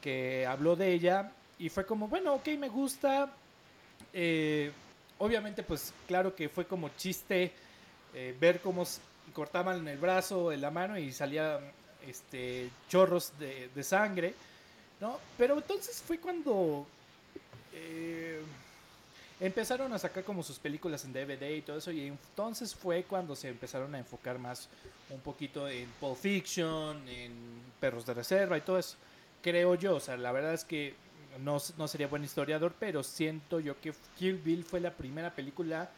que 0.00 0.46
habló 0.46 0.76
de 0.76 0.92
ella 0.92 1.32
y 1.58 1.68
fue 1.68 1.84
como, 1.84 2.08
bueno, 2.08 2.34
ok, 2.34 2.48
me 2.58 2.68
gusta. 2.68 3.32
Eh, 4.12 4.70
obviamente, 5.18 5.62
pues 5.62 5.92
claro 6.06 6.34
que 6.34 6.48
fue 6.48 6.66
como 6.66 6.88
chiste 6.90 7.52
eh, 8.14 8.36
ver 8.38 8.60
cómo 8.60 8.84
cortaban 9.32 9.86
el 9.86 9.98
brazo, 9.98 10.52
en 10.52 10.60
la 10.60 10.70
mano 10.70 10.98
y 10.98 11.12
salían 11.12 11.58
este, 12.06 12.70
chorros 12.88 13.32
de, 13.38 13.68
de 13.74 13.82
sangre, 13.82 14.34
¿no? 15.00 15.18
Pero 15.36 15.56
entonces 15.58 16.02
fue 16.04 16.18
cuando 16.18 16.86
eh, 17.72 18.40
empezaron 19.40 19.92
a 19.92 19.98
sacar 19.98 20.24
como 20.24 20.42
sus 20.42 20.58
películas 20.58 21.04
en 21.04 21.12
DVD 21.12 21.50
y 21.50 21.62
todo 21.62 21.78
eso, 21.78 21.92
y 21.92 22.06
entonces 22.06 22.74
fue 22.74 23.04
cuando 23.04 23.36
se 23.36 23.48
empezaron 23.48 23.94
a 23.94 23.98
enfocar 23.98 24.38
más 24.38 24.68
un 25.10 25.20
poquito 25.20 25.68
en 25.68 25.88
Pulp 26.00 26.16
Fiction, 26.16 27.08
en 27.08 27.32
Perros 27.80 28.04
de 28.06 28.14
Reserva 28.14 28.58
y 28.58 28.62
todo 28.62 28.78
eso. 28.78 28.96
Creo 29.42 29.74
yo, 29.74 29.96
o 29.96 30.00
sea, 30.00 30.16
la 30.16 30.32
verdad 30.32 30.54
es 30.54 30.64
que 30.64 30.94
no, 31.38 31.58
no 31.76 31.88
sería 31.88 32.08
buen 32.08 32.24
historiador, 32.24 32.74
pero 32.78 33.02
siento 33.02 33.60
yo 33.60 33.80
que 33.80 33.92
Kill 34.18 34.38
Bill 34.38 34.64
fue 34.64 34.80
la 34.80 34.92
primera 34.92 35.34
película 35.34 35.90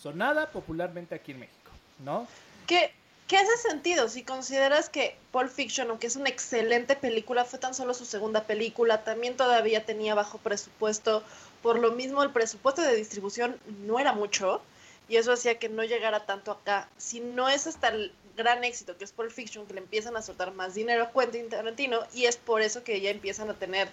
sonada 0.00 0.50
popularmente 0.50 1.14
aquí 1.14 1.32
en 1.32 1.40
México, 1.40 1.70
¿no? 2.04 2.26
¿Qué, 2.66 2.92
¿Qué 3.26 3.36
hace 3.36 3.56
sentido 3.56 4.08
si 4.08 4.22
consideras 4.22 4.88
que 4.88 5.16
Pulp 5.32 5.50
Fiction, 5.50 5.90
aunque 5.90 6.06
es 6.06 6.14
una 6.14 6.28
excelente 6.28 6.94
película, 6.94 7.44
fue 7.44 7.58
tan 7.58 7.74
solo 7.74 7.92
su 7.92 8.04
segunda 8.04 8.44
película, 8.44 9.02
también 9.02 9.36
todavía 9.36 9.84
tenía 9.84 10.14
bajo 10.14 10.38
presupuesto, 10.38 11.24
por 11.60 11.80
lo 11.80 11.90
mismo 11.90 12.22
el 12.22 12.30
presupuesto 12.30 12.82
de 12.82 12.94
distribución 12.94 13.58
no 13.84 13.98
era 13.98 14.12
mucho 14.12 14.62
y 15.08 15.16
eso 15.16 15.32
hacía 15.32 15.58
que 15.58 15.68
no 15.68 15.82
llegara 15.82 16.24
tanto 16.24 16.52
acá. 16.52 16.88
Si 16.98 17.18
no 17.18 17.48
es 17.48 17.66
hasta 17.66 17.88
el 17.88 18.12
gran 18.36 18.62
éxito 18.62 18.96
que 18.96 19.02
es 19.02 19.10
Pulp 19.10 19.32
Fiction 19.32 19.66
que 19.66 19.74
le 19.74 19.80
empiezan 19.80 20.16
a 20.16 20.22
soltar 20.22 20.52
más 20.52 20.76
dinero 20.76 21.02
a 21.02 21.10
Quentin 21.10 21.48
Tarantino 21.48 22.00
y 22.14 22.26
es 22.26 22.36
por 22.36 22.62
eso 22.62 22.84
que 22.84 23.00
ya 23.00 23.10
empiezan 23.10 23.50
a 23.50 23.54
tener 23.54 23.88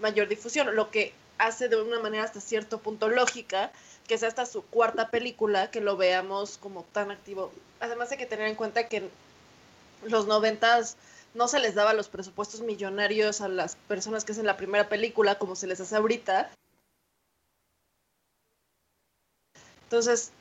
mayor 0.00 0.28
difusión, 0.28 0.74
lo 0.74 0.90
que 0.90 1.12
hace 1.38 1.68
de 1.68 1.80
una 1.80 2.00
manera 2.00 2.24
hasta 2.24 2.40
cierto 2.40 2.78
punto 2.78 3.08
lógica 3.08 3.72
que 4.06 4.18
sea 4.18 4.28
hasta 4.28 4.46
su 4.46 4.62
cuarta 4.62 5.10
película 5.10 5.70
que 5.70 5.80
lo 5.80 5.96
veamos 5.96 6.58
como 6.58 6.84
tan 6.84 7.10
activo. 7.10 7.52
Además 7.80 8.10
hay 8.10 8.18
que 8.18 8.26
tener 8.26 8.48
en 8.48 8.54
cuenta 8.54 8.88
que 8.88 8.96
en 8.98 9.10
los 10.04 10.26
noventas 10.26 10.96
no 11.34 11.46
se 11.48 11.60
les 11.60 11.74
daba 11.74 11.92
los 11.92 12.08
presupuestos 12.08 12.62
millonarios 12.62 13.40
a 13.40 13.48
las 13.48 13.76
personas 13.76 14.24
que 14.24 14.32
hacen 14.32 14.46
la 14.46 14.56
primera 14.56 14.88
película 14.88 15.38
como 15.38 15.56
se 15.56 15.66
les 15.66 15.80
hace 15.80 15.96
ahorita. 15.96 16.50
Entonces, 19.84 20.32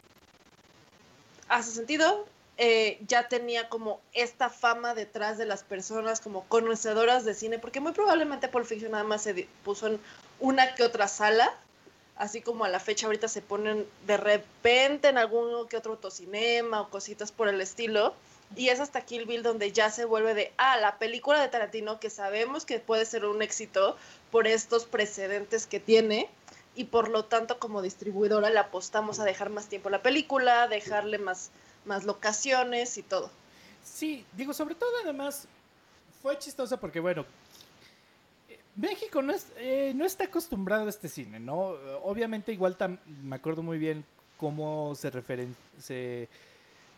hace 1.47 1.71
sentido. 1.71 2.25
Eh, 2.59 2.97
ya 3.05 3.27
tenía 3.27 3.69
como 3.69 4.01
esta 4.13 4.49
fama 4.49 4.95
detrás 4.95 5.37
de 5.37 5.45
las 5.45 5.63
personas 5.63 6.21
como 6.21 6.43
conocedoras 6.45 7.23
de 7.23 7.35
cine, 7.35 7.59
porque 7.59 7.79
muy 7.79 7.91
probablemente 7.91 8.47
Pulp 8.47 8.65
Fiction 8.65 8.93
nada 8.93 9.03
más 9.03 9.21
se 9.21 9.47
puso 9.63 9.85
en 9.85 9.99
una 10.39 10.75
que 10.75 10.83
otra 10.83 11.07
sala, 11.07 11.53
así 12.15 12.41
como 12.41 12.65
a 12.65 12.69
la 12.69 12.79
fecha 12.79 13.05
ahorita 13.07 13.27
se 13.27 13.41
ponen 13.41 13.85
de 14.05 14.17
repente 14.17 15.09
en 15.09 15.17
algún 15.17 15.67
que 15.67 15.77
otro 15.77 15.93
autocinema 15.93 16.81
o 16.81 16.89
cositas 16.89 17.31
por 17.31 17.47
el 17.47 17.61
estilo. 17.61 18.13
Y 18.55 18.69
es 18.69 18.79
hasta 18.79 19.01
Kill 19.01 19.25
Bill 19.25 19.43
donde 19.43 19.73
ya 19.73 19.89
se 19.89 20.05
vuelve 20.05 20.33
de, 20.33 20.53
ah, 20.57 20.77
la 20.77 20.97
película 20.99 21.41
de 21.41 21.49
Tarantino 21.49 21.99
que 21.99 22.09
sabemos 22.09 22.65
que 22.65 22.79
puede 22.79 23.05
ser 23.05 23.25
un 23.25 23.41
éxito 23.41 23.97
por 24.31 24.47
estos 24.47 24.85
precedentes 24.85 25.67
que 25.67 25.81
tiene 25.81 26.29
y 26.73 26.85
por 26.85 27.09
lo 27.09 27.25
tanto 27.25 27.59
como 27.59 27.81
distribuidora 27.81 28.49
le 28.49 28.59
apostamos 28.59 29.19
a 29.19 29.25
dejar 29.25 29.49
más 29.49 29.67
tiempo 29.67 29.89
la 29.89 30.01
película, 30.01 30.67
dejarle 30.67 31.17
más, 31.17 31.49
más 31.85 32.05
locaciones 32.05 32.97
y 32.97 33.03
todo. 33.03 33.29
Sí, 33.83 34.25
digo, 34.33 34.53
sobre 34.53 34.75
todo 34.75 34.91
además 35.03 35.47
fue 36.21 36.37
chistoso 36.37 36.77
porque, 36.77 36.99
bueno, 36.99 37.25
México 38.77 39.21
no, 39.21 39.33
es, 39.33 39.51
eh, 39.57 39.91
no 39.95 40.05
está 40.05 40.25
acostumbrado 40.25 40.85
a 40.85 40.89
este 40.89 41.09
cine, 41.09 41.39
¿no? 41.39 41.75
Obviamente 42.03 42.53
igual 42.53 42.77
me 43.23 43.35
acuerdo 43.35 43.63
muy 43.63 43.77
bien 43.77 44.05
cómo 44.37 44.93
se, 44.95 45.09
referen 45.09 45.55
se, 45.79 46.29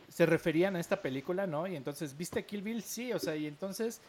se 0.09 0.25
referían 0.25 0.75
a 0.75 0.79
esta 0.79 1.01
película, 1.01 1.47
¿no? 1.47 1.65
Y 1.67 1.75
entonces, 1.75 2.15
¿viste 2.15 2.45
Kill 2.45 2.61
Bill? 2.61 2.83
Sí, 2.83 3.13
o 3.13 3.19
sea, 3.19 3.35
y 3.35 3.47
entonces 3.47 4.01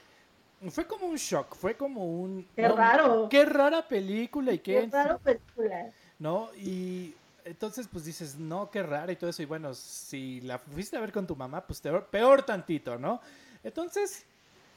fue 0.68 0.86
como 0.86 1.06
un 1.06 1.16
shock, 1.16 1.54
fue 1.54 1.74
como 1.74 2.04
un... 2.04 2.46
Qué 2.54 2.68
raro. 2.68 3.28
Qué 3.30 3.44
rara 3.46 3.86
película 3.86 4.52
y 4.52 4.58
qué... 4.58 4.80
Qué 4.80 4.86
raro 4.90 5.18
película. 5.18 5.90
¿No? 6.18 6.50
Y 6.56 7.14
entonces 7.44 7.88
pues 7.90 8.04
dices, 8.04 8.36
no, 8.36 8.70
qué 8.70 8.82
rara 8.82 9.10
y 9.12 9.16
todo 9.16 9.30
eso. 9.30 9.42
Y 9.42 9.46
bueno, 9.46 9.72
si 9.74 10.40
la 10.42 10.58
fuiste 10.58 10.96
a 10.96 11.00
ver 11.00 11.12
con 11.12 11.26
tu 11.26 11.34
mamá, 11.34 11.64
pues 11.64 11.80
peor, 11.80 12.06
peor 12.06 12.42
tantito, 12.42 12.98
¿no? 12.98 13.20
Entonces, 13.64 14.26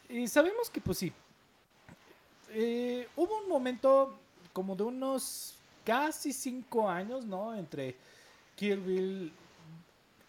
y 0.08 0.28
sabemos 0.28 0.70
que 0.70 0.80
pues 0.80 0.98
sí, 0.98 1.12
eh, 2.54 3.08
hubo 3.16 3.40
un 3.40 3.50
momento 3.50 4.18
como 4.52 4.76
de 4.76 4.84
unos 4.84 5.56
casi 5.84 6.32
cinco 6.34 6.90
años, 6.90 7.26
¿no? 7.26 7.56
Entre 7.56 7.96
Kill 8.56 8.80
Bill 8.80 9.32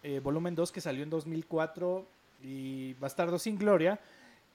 eh, 0.02 0.20
Volumen 0.20 0.54
2 0.54 0.72
que 0.72 0.80
salió 0.80 1.02
en 1.02 1.10
2004 1.10 2.06
y 2.42 2.94
Bastardo 2.94 3.38
sin 3.38 3.58
Gloria, 3.58 3.98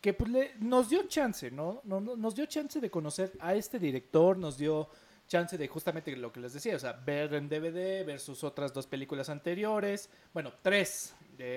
que 0.01 0.13
pues 0.13 0.31
nos 0.59 0.89
dio 0.89 1.03
chance, 1.07 1.51
¿no? 1.51 1.81
Nos 1.83 2.35
dio 2.35 2.45
chance 2.45 2.79
de 2.79 2.89
conocer 2.89 3.33
a 3.39 3.55
este 3.55 3.79
director, 3.79 4.37
nos 4.37 4.57
dio 4.57 4.89
chance 5.27 5.57
de 5.57 5.67
justamente 5.67 6.15
lo 6.15 6.31
que 6.31 6.39
les 6.39 6.53
decía, 6.53 6.75
o 6.75 6.79
sea, 6.79 6.93
ver 6.93 7.33
en 7.35 7.49
DVD, 7.49 8.03
ver 8.05 8.19
sus 8.19 8.43
otras 8.43 8.73
dos 8.73 8.87
películas 8.87 9.29
anteriores, 9.29 10.09
bueno, 10.33 10.51
tres. 10.61 11.13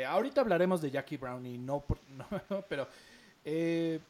ahorita 0.07 0.43
hablaremos 0.43 0.83
de 0.83 0.91
Jackie 0.91 1.17
Brown 1.17 1.45
y 1.47 1.59
no, 1.59 1.85
no 2.51 2.63
pero 2.69 2.87
eh, 3.45 4.01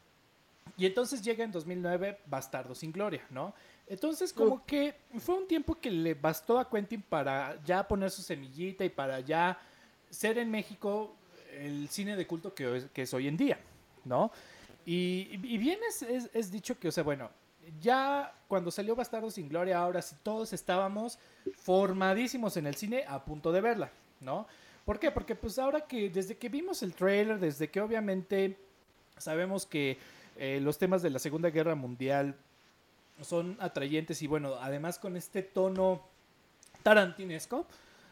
y 0.77 0.85
entonces 0.85 1.21
llega 1.21 1.43
en 1.43 1.51
2009 1.51 2.19
Bastardo 2.25 2.73
sin 2.73 2.91
Gloria, 2.91 3.25
¿no? 3.29 3.53
Entonces 3.87 4.31
como 4.33 4.65
que 4.65 4.95
fue 5.19 5.35
un 5.35 5.47
tiempo 5.47 5.75
que 5.75 5.91
le 5.91 6.13
bastó 6.13 6.57
a 6.57 6.69
Quentin 6.69 7.01
para 7.01 7.61
ya 7.63 7.87
poner 7.87 8.09
su 8.09 8.21
semillita 8.21 8.85
y 8.85 8.89
para 8.89 9.19
ya 9.19 9.59
ser 10.09 10.37
en 10.37 10.49
México 10.49 11.15
el 11.51 11.89
cine 11.89 12.15
de 12.15 12.25
culto 12.25 12.53
que, 12.53 12.85
que 12.93 13.03
es 13.03 13.13
hoy 13.13 13.27
en 13.27 13.37
día, 13.37 13.59
¿no? 14.05 14.31
Y, 14.85 15.37
bien 15.37 15.79
es, 15.87 16.01
es, 16.01 16.51
dicho 16.51 16.77
que, 16.77 16.89
o 16.89 16.91
sea, 16.91 17.03
bueno, 17.03 17.29
ya 17.79 18.33
cuando 18.47 18.69
salió 18.69 18.95
Bastardo 18.95 19.31
sin 19.31 19.47
Gloria, 19.47 19.77
ahora 19.77 20.01
sí 20.01 20.15
todos 20.23 20.51
estábamos 20.51 21.17
formadísimos 21.55 22.57
en 22.57 22.67
el 22.67 22.75
cine 22.75 23.05
a 23.07 23.23
punto 23.23 23.51
de 23.51 23.61
verla, 23.61 23.91
¿no? 24.19 24.47
¿Por 24.83 24.99
qué? 24.99 25.11
Porque 25.11 25.35
pues 25.35 25.57
ahora 25.57 25.81
que 25.81 26.09
desde 26.09 26.37
que 26.37 26.49
vimos 26.49 26.83
el 26.83 26.93
trailer, 26.93 27.39
desde 27.39 27.69
que 27.69 27.79
obviamente 27.79 28.57
sabemos 29.17 29.65
que 29.65 29.97
eh, 30.37 30.59
los 30.61 30.77
temas 30.77 31.01
de 31.01 31.09
la 31.09 31.19
Segunda 31.19 31.49
Guerra 31.49 31.75
Mundial 31.75 32.35
son 33.21 33.57
atrayentes 33.59 34.21
y 34.21 34.27
bueno, 34.27 34.55
además 34.59 34.99
con 34.99 35.15
este 35.15 35.43
tono 35.43 36.01
tarantinesco, 36.81 37.65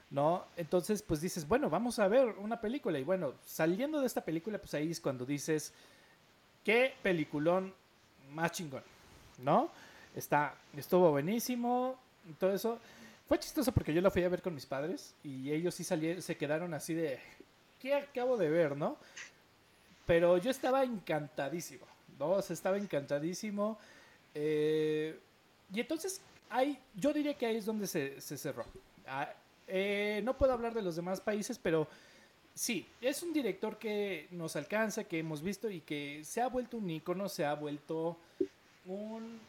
¿no? 0.10 0.46
Entonces, 0.58 1.02
pues 1.02 1.22
dices, 1.22 1.48
bueno, 1.48 1.70
vamos 1.70 2.00
a 2.00 2.08
ver 2.08 2.36
una 2.38 2.60
película 2.62 3.00
y 3.00 3.04
bueno, 3.04 3.34
saliendo 3.46 4.00
de 4.00 4.08
esta 4.08 4.24
película, 4.24 4.58
pues 4.60 4.74
ahí 4.74 4.92
es 4.92 5.00
cuando 5.00 5.26
dices, 5.26 5.74
qué 6.64 6.94
peliculón 7.02 7.74
más 8.32 8.52
chingón, 8.52 8.84
¿no? 9.40 9.72
Está, 10.16 10.56
estuvo 10.76 11.12
buenísimo, 11.12 11.98
todo 12.40 12.54
eso. 12.54 12.80
Fue 13.28 13.40
chistoso 13.40 13.72
porque 13.72 13.94
yo 13.94 14.02
la 14.02 14.12
fui 14.12 14.24
a 14.24 14.30
ver 14.30 14.42
con 14.42 14.54
mis 14.54 14.66
padres 14.66 15.16
y 15.24 15.52
ellos 15.52 15.76
sí 15.76 15.84
salieron, 15.84 16.22
se 16.22 16.36
quedaron 16.36 16.74
así 16.74 16.94
de, 16.94 17.20
¿qué 17.80 17.96
acabo 17.96 18.38
de 18.38 18.50
ver, 18.50 18.76
no? 18.76 18.98
Pero 20.06 20.38
yo 20.38 20.52
estaba 20.52 20.84
encantadísimo. 20.84 21.86
¿No? 22.22 22.40
estaba 22.40 22.78
encantadísimo. 22.78 23.78
Eh, 24.36 25.20
y 25.74 25.80
entonces, 25.80 26.22
ahí, 26.50 26.78
yo 26.96 27.12
diría 27.12 27.34
que 27.34 27.48
ahí 27.48 27.58
es 27.58 27.66
donde 27.66 27.88
se, 27.88 28.22
cerró. 28.22 28.66
Ah, 29.08 29.34
eh, 29.68 30.22
no 30.24 30.38
puedo 30.38 30.54
hablar 30.54 30.74
de 30.74 30.82
los 30.82 30.96
demás 30.96 31.20
países, 31.20 31.58
pero 31.58 31.88
sí, 32.54 32.86
es 33.02 33.24
un 33.24 33.34
director 33.34 33.78
que 33.78 34.28
nos 34.32 34.56
alcanza, 34.56 35.04
que 35.04 35.20
hemos 35.20 35.42
visto 35.42 35.70
y 35.70 35.82
que 35.82 36.22
se 36.24 36.42
ha 36.42 36.48
vuelto 36.48 36.78
un 36.78 36.90
ícono, 36.90 37.28
se 37.28 37.44
ha 37.44 37.56
vuelto 37.56 38.18
un, 38.86 39.40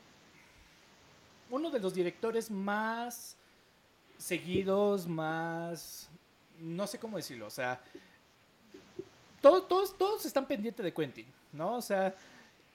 uno 1.50 1.70
de 1.70 1.80
los 1.80 1.94
directores 1.94 2.50
más 2.50 3.36
seguidos, 4.16 5.06
más, 5.06 6.08
no 6.58 6.86
sé 6.86 6.98
cómo 6.98 7.16
decirlo, 7.18 7.46
o 7.46 7.50
sea, 7.50 7.82
todos, 9.40 9.66
todos, 9.66 9.98
todos 9.98 10.24
están 10.24 10.46
pendientes 10.46 10.84
de 10.84 10.94
Quentin, 10.94 11.26
¿no? 11.52 11.74
O 11.74 11.82
sea, 11.82 12.14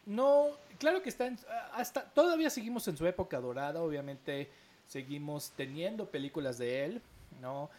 no, 0.07 0.51
claro 0.79 1.01
que 1.03 1.09
está 1.09 1.29
hasta 1.73 2.03
todavía 2.05 2.49
seguimos 2.49 2.87
en 2.87 2.97
su 2.97 3.05
época 3.05 3.39
dorada, 3.39 3.81
obviamente 3.81 4.49
seguimos 4.87 5.51
teniendo 5.55 6.09
películas 6.09 6.57
de 6.57 6.85
él, 6.85 7.01
¿no? 7.41 7.69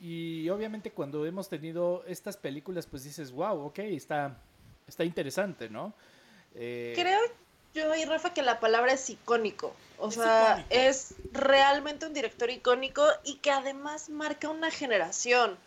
Y 0.00 0.48
obviamente 0.50 0.92
cuando 0.92 1.26
hemos 1.26 1.48
tenido 1.48 2.04
estas 2.06 2.36
películas, 2.36 2.86
pues 2.86 3.04
dices, 3.04 3.32
wow, 3.32 3.66
ok, 3.66 3.80
está, 3.80 4.36
está 4.86 5.04
interesante, 5.04 5.68
¿no? 5.68 5.92
Eh, 6.54 6.92
Creo 6.94 7.20
yo 7.74 7.92
y 7.96 8.04
Rafa 8.04 8.32
que 8.32 8.42
la 8.42 8.60
palabra 8.60 8.92
es 8.92 9.10
icónico. 9.10 9.74
O 9.98 10.12
sea, 10.12 10.64
es 10.70 11.14
realmente 11.32 12.06
un 12.06 12.14
director 12.14 12.50
icónico 12.50 13.04
y 13.24 13.36
que 13.38 13.50
además 13.50 14.08
marca 14.10 14.48
una 14.48 14.70
generación. 14.70 15.58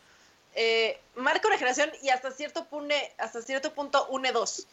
Eh, 0.55 0.99
marca 1.15 1.47
una 1.47 1.57
generación 1.57 1.89
y 2.01 2.09
hasta 2.09 2.31
cierto, 2.31 2.65
hasta 3.17 3.41
cierto 3.41 3.73
punto 3.73 4.07
une 4.07 4.31
dos 4.31 4.67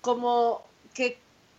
como 0.00 0.64
que 0.94 1.18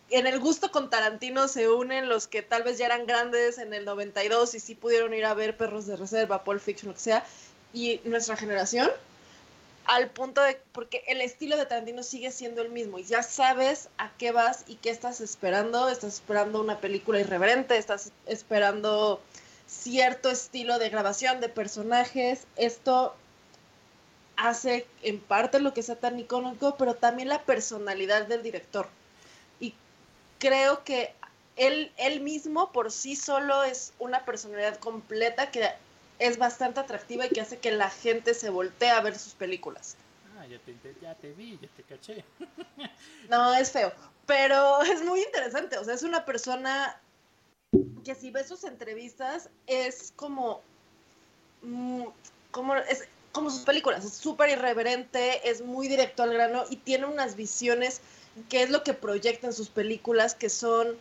en 0.09 0.27
el 0.27 0.39
gusto 0.39 0.71
con 0.71 0.89
Tarantino 0.89 1.47
se 1.47 1.69
unen 1.69 2.09
los 2.09 2.27
que 2.27 2.41
tal 2.41 2.63
vez 2.63 2.77
ya 2.77 2.85
eran 2.85 3.05
grandes 3.05 3.57
en 3.57 3.73
el 3.73 3.85
92 3.85 4.55
y 4.55 4.59
sí 4.59 4.75
pudieron 4.75 5.13
ir 5.13 5.25
a 5.25 5.33
ver 5.33 5.55
Perros 5.55 5.87
de 5.87 5.95
Reserva, 5.95 6.43
Pulp 6.43 6.61
Fiction, 6.61 6.89
lo 6.89 6.95
que 6.95 7.01
sea, 7.01 7.25
y 7.73 8.01
nuestra 8.03 8.35
generación, 8.35 8.89
al 9.85 10.09
punto 10.09 10.41
de, 10.41 10.59
porque 10.73 11.03
el 11.07 11.21
estilo 11.21 11.57
de 11.57 11.65
Tarantino 11.65 12.03
sigue 12.03 12.31
siendo 12.31 12.61
el 12.61 12.69
mismo 12.69 12.99
y 12.99 13.03
ya 13.03 13.23
sabes 13.23 13.89
a 13.97 14.11
qué 14.17 14.31
vas 14.31 14.65
y 14.67 14.75
qué 14.75 14.89
estás 14.89 15.21
esperando, 15.21 15.89
estás 15.89 16.15
esperando 16.15 16.61
una 16.61 16.79
película 16.79 17.19
irreverente, 17.19 17.77
estás 17.77 18.11
esperando 18.25 19.21
cierto 19.67 20.29
estilo 20.29 20.77
de 20.77 20.89
grabación 20.89 21.39
de 21.39 21.47
personajes, 21.47 22.45
esto 22.57 23.15
hace 24.35 24.85
en 25.03 25.19
parte 25.19 25.59
lo 25.59 25.73
que 25.73 25.83
sea 25.83 25.95
tan 25.95 26.19
icónico, 26.19 26.75
pero 26.77 26.95
también 26.95 27.29
la 27.29 27.43
personalidad 27.43 28.27
del 28.27 28.43
director. 28.43 28.87
Creo 30.41 30.83
que 30.83 31.13
él, 31.55 31.91
él 31.97 32.21
mismo 32.21 32.71
por 32.71 32.91
sí 32.91 33.15
solo 33.15 33.63
es 33.63 33.93
una 33.99 34.25
personalidad 34.25 34.77
completa 34.79 35.51
que 35.51 35.69
es 36.17 36.37
bastante 36.39 36.79
atractiva 36.79 37.27
y 37.27 37.29
que 37.29 37.41
hace 37.41 37.59
que 37.59 37.71
la 37.71 37.91
gente 37.91 38.33
se 38.33 38.49
voltee 38.49 38.89
a 38.89 39.01
ver 39.01 39.17
sus 39.17 39.35
películas. 39.35 39.95
Ah, 40.39 40.47
ya 40.47 40.57
te, 40.57 40.75
ya 40.99 41.13
te 41.13 41.31
vi, 41.33 41.59
ya 41.61 41.67
te 41.77 41.83
caché. 41.83 42.25
no, 43.29 43.53
es 43.53 43.71
feo, 43.71 43.93
pero 44.25 44.81
es 44.83 45.03
muy 45.03 45.21
interesante. 45.21 45.77
O 45.77 45.83
sea, 45.83 45.93
es 45.93 46.01
una 46.01 46.25
persona 46.25 46.99
que 48.03 48.15
si 48.15 48.31
ves 48.31 48.47
sus 48.47 48.63
entrevistas 48.63 49.49
es 49.67 50.11
como... 50.15 50.63
Mm, 51.61 52.05
como 52.49 52.75
es, 52.75 53.07
como 53.31 53.51
sus 53.51 53.61
películas, 53.61 54.03
es 54.03 54.13
súper 54.13 54.49
irreverente, 54.49 55.47
es 55.49 55.61
muy 55.61 55.87
directo 55.87 56.23
al 56.23 56.33
grano 56.33 56.65
y 56.69 56.77
tiene 56.77 57.05
unas 57.05 57.35
visiones 57.35 58.01
que 58.49 58.63
es 58.63 58.69
lo 58.69 58.83
que 58.83 58.93
proyecta 58.93 59.47
en 59.47 59.53
sus 59.53 59.69
películas 59.69 60.35
que 60.35 60.49
son 60.49 60.95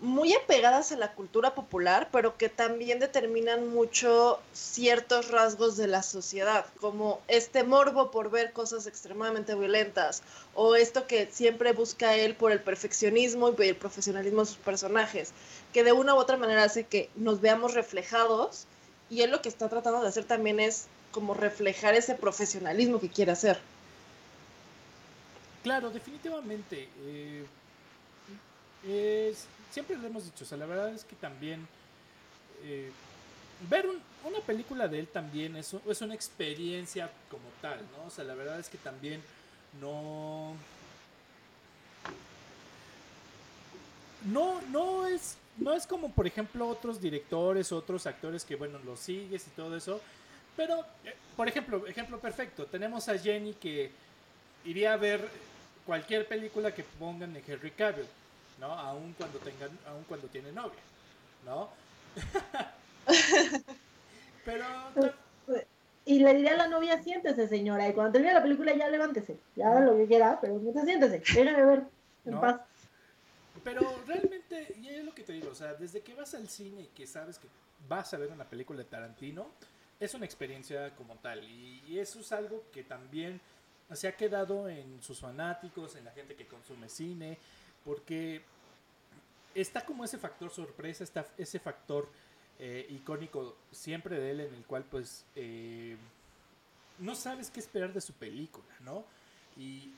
muy 0.00 0.32
apegadas 0.32 0.92
a 0.92 0.96
la 0.96 1.12
cultura 1.12 1.54
popular, 1.54 2.08
pero 2.12 2.36
que 2.36 2.48
también 2.48 3.00
determinan 3.00 3.68
mucho 3.68 4.38
ciertos 4.52 5.30
rasgos 5.30 5.76
de 5.76 5.88
la 5.88 6.04
sociedad, 6.04 6.66
como 6.80 7.20
este 7.26 7.64
morbo 7.64 8.12
por 8.12 8.30
ver 8.30 8.52
cosas 8.52 8.86
extremadamente 8.86 9.56
violentas, 9.56 10.22
o 10.54 10.76
esto 10.76 11.08
que 11.08 11.28
siempre 11.32 11.72
busca 11.72 12.14
él 12.14 12.36
por 12.36 12.52
el 12.52 12.60
perfeccionismo 12.60 13.52
y 13.58 13.62
el 13.68 13.76
profesionalismo 13.76 14.42
de 14.42 14.46
sus 14.46 14.58
personajes, 14.58 15.32
que 15.72 15.82
de 15.82 15.92
una 15.92 16.14
u 16.14 16.18
otra 16.18 16.36
manera 16.36 16.62
hace 16.62 16.84
que 16.84 17.10
nos 17.16 17.40
veamos 17.40 17.74
reflejados, 17.74 18.66
y 19.10 19.22
él 19.22 19.30
lo 19.30 19.42
que 19.42 19.48
está 19.48 19.68
tratando 19.68 20.00
de 20.00 20.08
hacer 20.08 20.24
también 20.24 20.60
es 20.60 20.86
como 21.10 21.34
reflejar 21.34 21.94
ese 21.94 22.14
profesionalismo 22.14 23.00
que 23.00 23.08
quiere 23.08 23.32
hacer. 23.32 23.58
Claro, 25.62 25.90
definitivamente. 25.90 26.88
Eh, 28.84 29.34
siempre 29.70 29.96
lo 29.96 30.06
hemos 30.06 30.24
dicho, 30.24 30.44
o 30.44 30.46
sea, 30.46 30.56
la 30.58 30.66
verdad 30.66 30.90
es 30.92 31.04
que 31.04 31.16
también 31.16 31.66
eh, 32.64 32.90
ver 33.68 33.86
una 34.24 34.40
película 34.40 34.88
de 34.88 35.00
él 35.00 35.08
también 35.08 35.56
es, 35.56 35.72
una 35.72 36.14
experiencia 36.14 37.10
como 37.30 37.44
tal, 37.60 37.80
¿no? 37.96 38.06
O 38.06 38.10
sea, 38.10 38.24
la 38.24 38.34
verdad 38.34 38.60
es 38.60 38.68
que 38.68 38.78
también 38.78 39.22
no... 39.80 40.54
No, 44.24 44.60
no 44.72 45.06
es, 45.06 45.36
no 45.56 45.72
es 45.72 45.86
como, 45.86 46.10
por 46.10 46.26
ejemplo, 46.26 46.68
otros 46.68 47.00
directores, 47.00 47.70
otros 47.70 48.06
actores 48.06 48.44
que, 48.44 48.56
bueno, 48.56 48.78
los 48.84 48.98
sigues 48.98 49.46
y 49.46 49.50
todo 49.50 49.76
eso, 49.76 50.00
pero, 50.56 50.84
eh, 51.04 51.14
por 51.36 51.48
ejemplo, 51.48 51.86
ejemplo 51.86 52.18
perfecto, 52.18 52.66
tenemos 52.66 53.08
a 53.08 53.16
Jenny 53.16 53.54
que 53.54 53.92
iría 54.64 54.92
a 54.92 54.96
ver 54.96 55.28
cualquier 55.86 56.26
película 56.26 56.74
que 56.74 56.82
pongan 56.82 57.32
de 57.32 57.42
Henry 57.46 57.70
Cavill, 57.70 58.06
¿no? 58.60 58.72
Aun 58.72 59.14
cuando 59.14 59.38
tengan, 59.38 59.70
aun 59.86 60.04
cuando 60.04 60.26
tiene 60.28 60.52
novia, 60.52 60.80
¿no? 61.44 61.70
pero 64.44 64.64
y 66.04 66.20
le 66.20 66.34
diría 66.34 66.54
a 66.54 66.56
la 66.56 66.68
novia, 66.68 67.02
siéntese 67.02 67.48
señora, 67.48 67.86
y 67.86 67.92
cuando 67.92 68.12
termine 68.12 68.32
la 68.32 68.42
película 68.42 68.74
ya 68.74 68.88
levántese, 68.88 69.36
ya 69.54 69.70
haga 69.70 69.80
lo 69.80 69.96
que 69.96 70.06
quiera, 70.06 70.38
pero 70.40 70.58
no 70.58 70.84
siéntese, 70.84 71.18
déjame 71.18 71.66
ver, 71.66 71.82
en 72.24 72.40
paz. 72.40 72.62
Pero 73.62 73.82
realmente, 74.06 74.74
y 74.80 74.88
es 74.88 75.04
lo 75.04 75.12
que 75.12 75.22
te 75.22 75.34
digo, 75.34 75.50
o 75.50 75.54
sea, 75.54 75.74
desde 75.74 76.00
que 76.00 76.14
vas 76.14 76.32
al 76.32 76.48
cine 76.48 76.80
y 76.80 76.86
que 76.86 77.06
sabes 77.06 77.38
que 77.38 77.48
vas 77.86 78.14
a 78.14 78.16
ver 78.16 78.30
una 78.30 78.44
película 78.44 78.78
de 78.78 78.86
Tarantino, 78.86 79.48
es 80.00 80.14
una 80.14 80.24
experiencia 80.24 80.94
como 80.96 81.16
tal. 81.16 81.44
Y, 81.44 81.98
eso 81.98 82.20
es 82.20 82.32
algo 82.32 82.64
que 82.72 82.84
también 82.84 83.40
se 83.92 84.08
ha 84.08 84.16
quedado 84.16 84.68
en 84.68 85.02
sus 85.02 85.20
fanáticos, 85.20 85.96
en 85.96 86.04
la 86.04 86.10
gente 86.12 86.34
que 86.34 86.46
consume 86.46 86.88
cine, 86.88 87.38
porque 87.84 88.42
está 89.54 89.84
como 89.84 90.04
ese 90.04 90.18
factor 90.18 90.50
sorpresa, 90.50 91.04
está 91.04 91.26
ese 91.36 91.58
factor 91.58 92.08
eh, 92.58 92.86
icónico 92.90 93.56
siempre 93.70 94.18
de 94.18 94.30
él 94.30 94.40
en 94.40 94.54
el 94.54 94.64
cual 94.64 94.84
pues 94.84 95.24
eh, 95.36 95.96
no 96.98 97.14
sabes 97.14 97.50
qué 97.50 97.60
esperar 97.60 97.92
de 97.92 98.00
su 98.00 98.12
película, 98.12 98.74
¿no? 98.80 99.04
Y, 99.56 99.92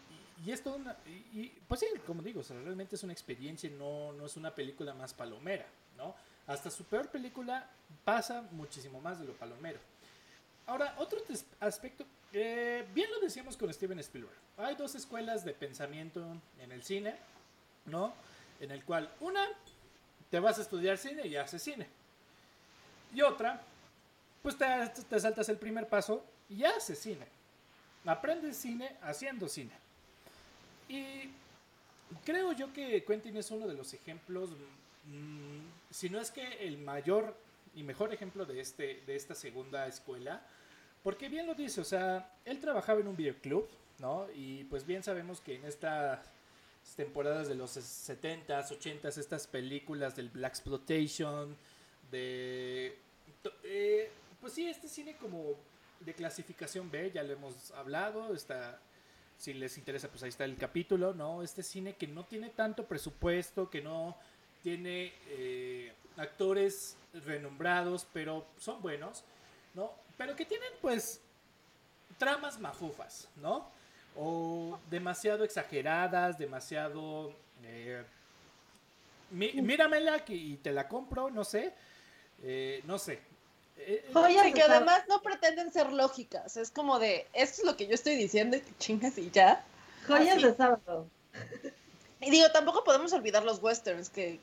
y, 0.45 0.51
es 0.51 0.65
una, 0.65 0.97
y, 1.07 1.49
pues 1.69 1.81
sí, 1.81 1.87
como 2.07 2.23
digo, 2.23 2.43
realmente 2.49 2.97
es 2.97 3.03
una 3.03 3.13
experiencia, 3.13 3.69
no, 3.71 4.13
no 4.13 4.27
es 4.27 4.37
una 4.37 4.55
película 4.55 4.95
más 4.95 5.13
palomera, 5.13 5.67
¿no? 5.97 6.15
Hasta 6.47 6.71
su 6.71 6.85
peor 6.85 7.09
película 7.09 7.71
pasa 8.05 8.43
muchísimo 8.53 9.01
más 9.01 9.19
de 9.19 9.27
lo 9.27 9.33
palomero. 9.35 9.79
Ahora, 10.71 10.95
otro 10.99 11.19
aspecto, 11.59 12.07
eh, 12.33 12.87
bien 12.95 13.11
lo 13.11 13.19
decíamos 13.19 13.57
con 13.57 13.75
Steven 13.75 13.99
Spielberg. 13.99 14.37
Hay 14.57 14.77
dos 14.77 14.95
escuelas 14.95 15.45
de 15.45 15.53
pensamiento 15.53 16.25
en 16.61 16.71
el 16.71 16.85
cine, 16.85 17.17
¿no? 17.87 18.15
En 18.61 18.71
el 18.71 18.85
cual 18.85 19.13
una, 19.19 19.45
te 20.31 20.39
vas 20.39 20.59
a 20.59 20.63
estudiar 20.63 20.97
cine 20.97 21.27
y 21.27 21.35
haces 21.35 21.61
cine. 21.61 21.89
Y 23.13 23.21
otra, 23.21 23.61
pues 24.45 24.57
te, 24.57 25.19
saltas 25.19 25.49
el 25.49 25.57
primer 25.57 25.89
paso 25.89 26.25
y 26.49 26.63
haces 26.63 27.01
cine. 27.01 27.27
Aprendes 28.05 28.57
cine 28.57 28.97
haciendo 29.03 29.49
cine. 29.49 29.73
Y 30.89 31.31
creo 32.25 32.53
yo 32.53 32.73
que 32.73 33.03
Quentin 33.03 33.37
es 33.37 33.51
uno 33.51 33.67
de 33.67 33.75
los 33.75 33.93
ejemplos, 33.93 34.51
mm, 35.07 35.91
si 35.91 36.09
no 36.11 36.21
es 36.21 36.31
que 36.31 36.65
el 36.65 36.79
mayor 36.79 37.35
y 37.75 37.83
mejor 37.83 38.15
ejemplo 38.15 38.47
de, 38.47 38.61
este, 38.61 39.03
de 39.05 39.17
esta 39.17 39.35
segunda 39.35 39.89
escuela, 39.89 40.41
porque 41.03 41.29
bien 41.29 41.47
lo 41.47 41.55
dice, 41.55 41.81
o 41.81 41.85
sea, 41.85 42.33
él 42.45 42.59
trabajaba 42.59 43.01
en 43.01 43.09
un 43.09 43.17
videoclub, 43.17 43.69
¿no? 43.99 44.27
Y 44.35 44.65
pues 44.65 44.87
bien 44.87 45.03
sabemos 45.03 45.41
que 45.41 45.57
en 45.57 45.65
estas 45.65 46.21
temporadas 46.97 47.49
de 47.49 47.55
los 47.55 47.77
70s, 47.77 48.69
80s, 48.69 49.19
estas 49.19 49.47
películas 49.47 50.17
del 50.17 50.29
Black 50.29 50.53
Exploitation, 50.53 51.57
de... 52.11 52.99
Eh, 53.65 54.11
pues 54.41 54.53
sí, 54.55 54.69
este 54.69 54.89
cine 54.89 55.17
como 55.17 55.55
de 56.01 56.15
clasificación 56.15 56.91
B, 56.91 57.13
ya 57.13 57.23
lo 57.23 57.33
hemos 57.33 57.71
hablado, 57.73 58.35
está, 58.35 58.81
si 59.37 59.53
les 59.55 59.77
interesa, 59.79 60.09
pues 60.09 60.23
ahí 60.23 60.31
está 60.31 60.45
el 60.45 60.57
capítulo, 60.57 61.15
¿no? 61.15 61.43
Este 61.43 61.63
cine 61.63 61.95
que 61.95 62.07
no 62.07 62.25
tiene 62.25 62.51
tanto 62.51 62.87
presupuesto, 62.87 63.71
que 63.71 63.83
no 63.83 64.17
tiene 64.63 65.13
eh, 65.29 65.93
actores 66.17 66.97
renombrados, 67.25 68.07
pero 68.13 68.47
son 68.59 68.83
buenos, 68.83 69.25
¿no? 69.75 69.93
Pero 70.21 70.37
que 70.37 70.45
tienen 70.45 70.69
pues 70.83 71.19
tramas 72.19 72.61
mafufas, 72.61 73.27
¿no? 73.37 73.67
O 74.15 74.79
demasiado 74.91 75.45
exageradas, 75.45 76.37
demasiado... 76.37 77.35
Eh, 77.65 78.05
míramela 79.31 80.23
y 80.29 80.59
te 80.59 80.73
la 80.73 80.89
compro, 80.89 81.31
no 81.31 81.43
sé. 81.43 81.73
Eh, 82.43 82.83
no 82.85 82.99
sé. 82.99 83.19
Eh, 83.79 84.11
Oye, 84.13 84.53
que 84.53 84.63
además 84.63 85.05
no 85.09 85.23
pretenden 85.23 85.73
ser 85.73 85.91
lógicas. 85.91 86.55
Es 86.59 86.71
como 86.71 86.99
de, 86.99 87.27
esto 87.33 87.63
es 87.63 87.65
lo 87.65 87.79
que 87.79 87.87
yo 87.87 87.95
estoy 87.95 88.17
diciendo 88.17 88.59
y 88.59 88.65
chingas 88.79 89.17
y 89.17 89.31
ya. 89.31 89.65
Joyas 90.07 90.43
de 90.43 90.55
sábado. 90.55 91.07
Y 92.21 92.31
digo, 92.31 92.51
tampoco 92.53 92.85
podemos 92.85 93.11
olvidar 93.15 93.43
los 93.43 93.63
westerns, 93.63 94.11
que 94.11 94.39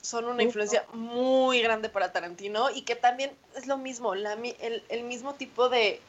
son 0.00 0.26
una 0.26 0.42
influencia 0.42 0.84
muy 0.92 1.60
grande 1.60 1.88
para 1.88 2.12
Tarantino 2.12 2.70
y 2.70 2.82
que 2.82 2.96
también 2.96 3.32
es 3.56 3.66
lo 3.66 3.76
mismo, 3.76 4.14
la, 4.14 4.34
el, 4.34 4.82
el, 4.88 5.04
mismo 5.04 5.34
tipo 5.34 5.68
de 5.68 6.00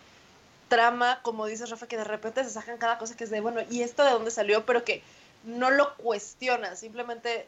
trama, 0.70 1.20
como 1.24 1.46
dice 1.46 1.66
Rafa, 1.66 1.88
que 1.88 1.98
de 1.98 2.04
repente 2.04 2.44
se 2.44 2.50
sacan 2.50 2.78
cada 2.78 2.98
cosa 2.98 3.18
que 3.18 3.26
es 3.26 3.30
de, 3.30 3.42
bueno, 3.42 3.62
¿y 3.70 3.82
esto 3.82 4.04
de 4.04 4.12
dónde 4.12 4.32
salió? 4.32 4.66
Pero 4.66 4.84
que 4.84 5.04
no 5.44 5.70
lo 5.72 5.96
cuestionas, 5.98 6.80
simplemente 6.80 7.48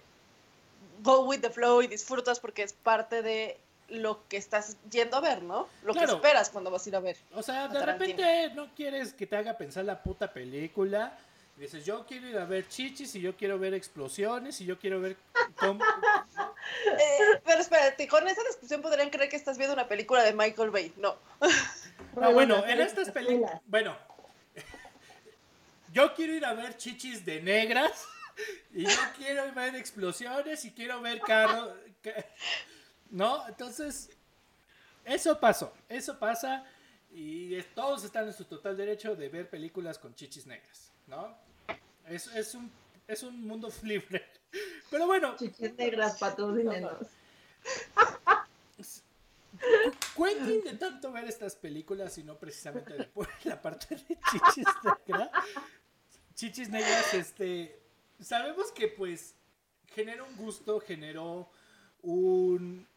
go 1.01 1.21
with 1.25 1.41
the 1.41 1.49
flow 1.49 1.81
y 1.81 1.87
disfrutas 1.87 2.39
porque 2.39 2.63
es 2.63 2.73
parte 2.73 3.21
de 3.21 3.57
lo 3.89 4.27
que 4.27 4.37
estás 4.37 4.77
yendo 4.89 5.17
a 5.17 5.21
ver, 5.21 5.43
¿no? 5.43 5.67
Lo 5.83 5.93
que 5.93 6.03
esperas 6.03 6.49
cuando 6.49 6.71
vas 6.71 6.85
a 6.85 6.89
ir 6.89 6.95
a 6.95 6.99
ver. 6.99 7.17
O 7.33 7.43
sea, 7.43 7.67
de 7.67 7.85
repente 7.85 8.49
no 8.55 8.73
quieres 8.73 9.13
que 9.13 9.27
te 9.27 9.35
haga 9.35 9.57
pensar 9.57 9.85
la 9.85 10.01
puta 10.01 10.31
película 10.31 11.17
Dices, 11.57 11.85
yo 11.85 12.05
quiero 12.05 12.27
ir 12.27 12.37
a 12.37 12.45
ver 12.45 12.67
chichis 12.67 13.15
y 13.15 13.21
yo 13.21 13.35
quiero 13.37 13.59
ver 13.59 13.73
explosiones 13.73 14.59
y 14.61 14.65
yo 14.65 14.79
quiero 14.79 14.99
ver... 14.99 15.15
eh, 15.61 15.79
pero 17.45 17.61
espérate, 17.61 18.07
con 18.07 18.27
esa 18.27 18.43
descripción 18.43 18.81
podrían 18.81 19.09
creer 19.09 19.29
que 19.29 19.35
estás 19.35 19.57
viendo 19.57 19.73
una 19.73 19.87
película 19.87 20.23
de 20.23 20.33
Michael 20.33 20.71
Bay. 20.71 20.93
No. 20.97 21.17
Ah, 22.21 22.29
bueno, 22.29 22.65
en 22.65 22.81
estas 22.81 23.11
películas... 23.11 23.61
Bueno. 23.65 23.97
yo 25.91 26.13
quiero 26.13 26.33
ir 26.33 26.45
a 26.45 26.53
ver 26.53 26.77
chichis 26.77 27.23
de 27.25 27.41
negras 27.41 28.07
y 28.71 28.85
yo 28.85 28.99
quiero 29.17 29.51
ver 29.53 29.75
explosiones 29.75 30.65
y 30.65 30.71
quiero 30.71 31.01
ver 31.01 31.21
carros. 31.21 31.71
¿No? 33.09 33.47
Entonces, 33.47 34.09
eso 35.05 35.39
pasó, 35.39 35.73
eso 35.89 36.17
pasa 36.17 36.65
y 37.11 37.61
todos 37.75 38.03
están 38.03 38.27
en 38.27 38.33
su 38.33 38.45
total 38.45 38.75
derecho 38.77 39.15
de 39.15 39.29
ver 39.29 39.49
películas 39.49 39.99
con 39.99 40.15
chichis 40.15 40.47
negras, 40.47 40.91
¿no? 41.07 41.35
Es, 42.07 42.27
es, 42.27 42.55
un, 42.55 42.71
es 43.07 43.23
un 43.23 43.45
mundo 43.45 43.69
libre. 43.83 44.25
Pero 44.89 45.07
bueno. 45.07 45.35
Chichis 45.37 45.73
negras, 45.75 46.17
patrocínenos. 46.19 47.07
Quentin 50.15 50.63
de 50.63 50.73
tanto 50.77 51.11
ver 51.11 51.25
estas 51.25 51.55
películas 51.55 52.17
y 52.17 52.23
no 52.23 52.37
precisamente 52.37 52.93
después 52.93 53.29
la 53.43 53.61
parte 53.61 53.95
de 53.95 54.17
chichis 54.31 54.65
negras. 55.07 55.29
Chichis 56.35 56.69
negras, 56.69 57.13
este, 57.13 57.79
sabemos 58.19 58.71
que 58.71 58.87
pues 58.87 59.35
genera 59.87 60.23
un 60.23 60.35
gusto, 60.35 60.79
generó 60.79 61.49
un, 62.01 62.87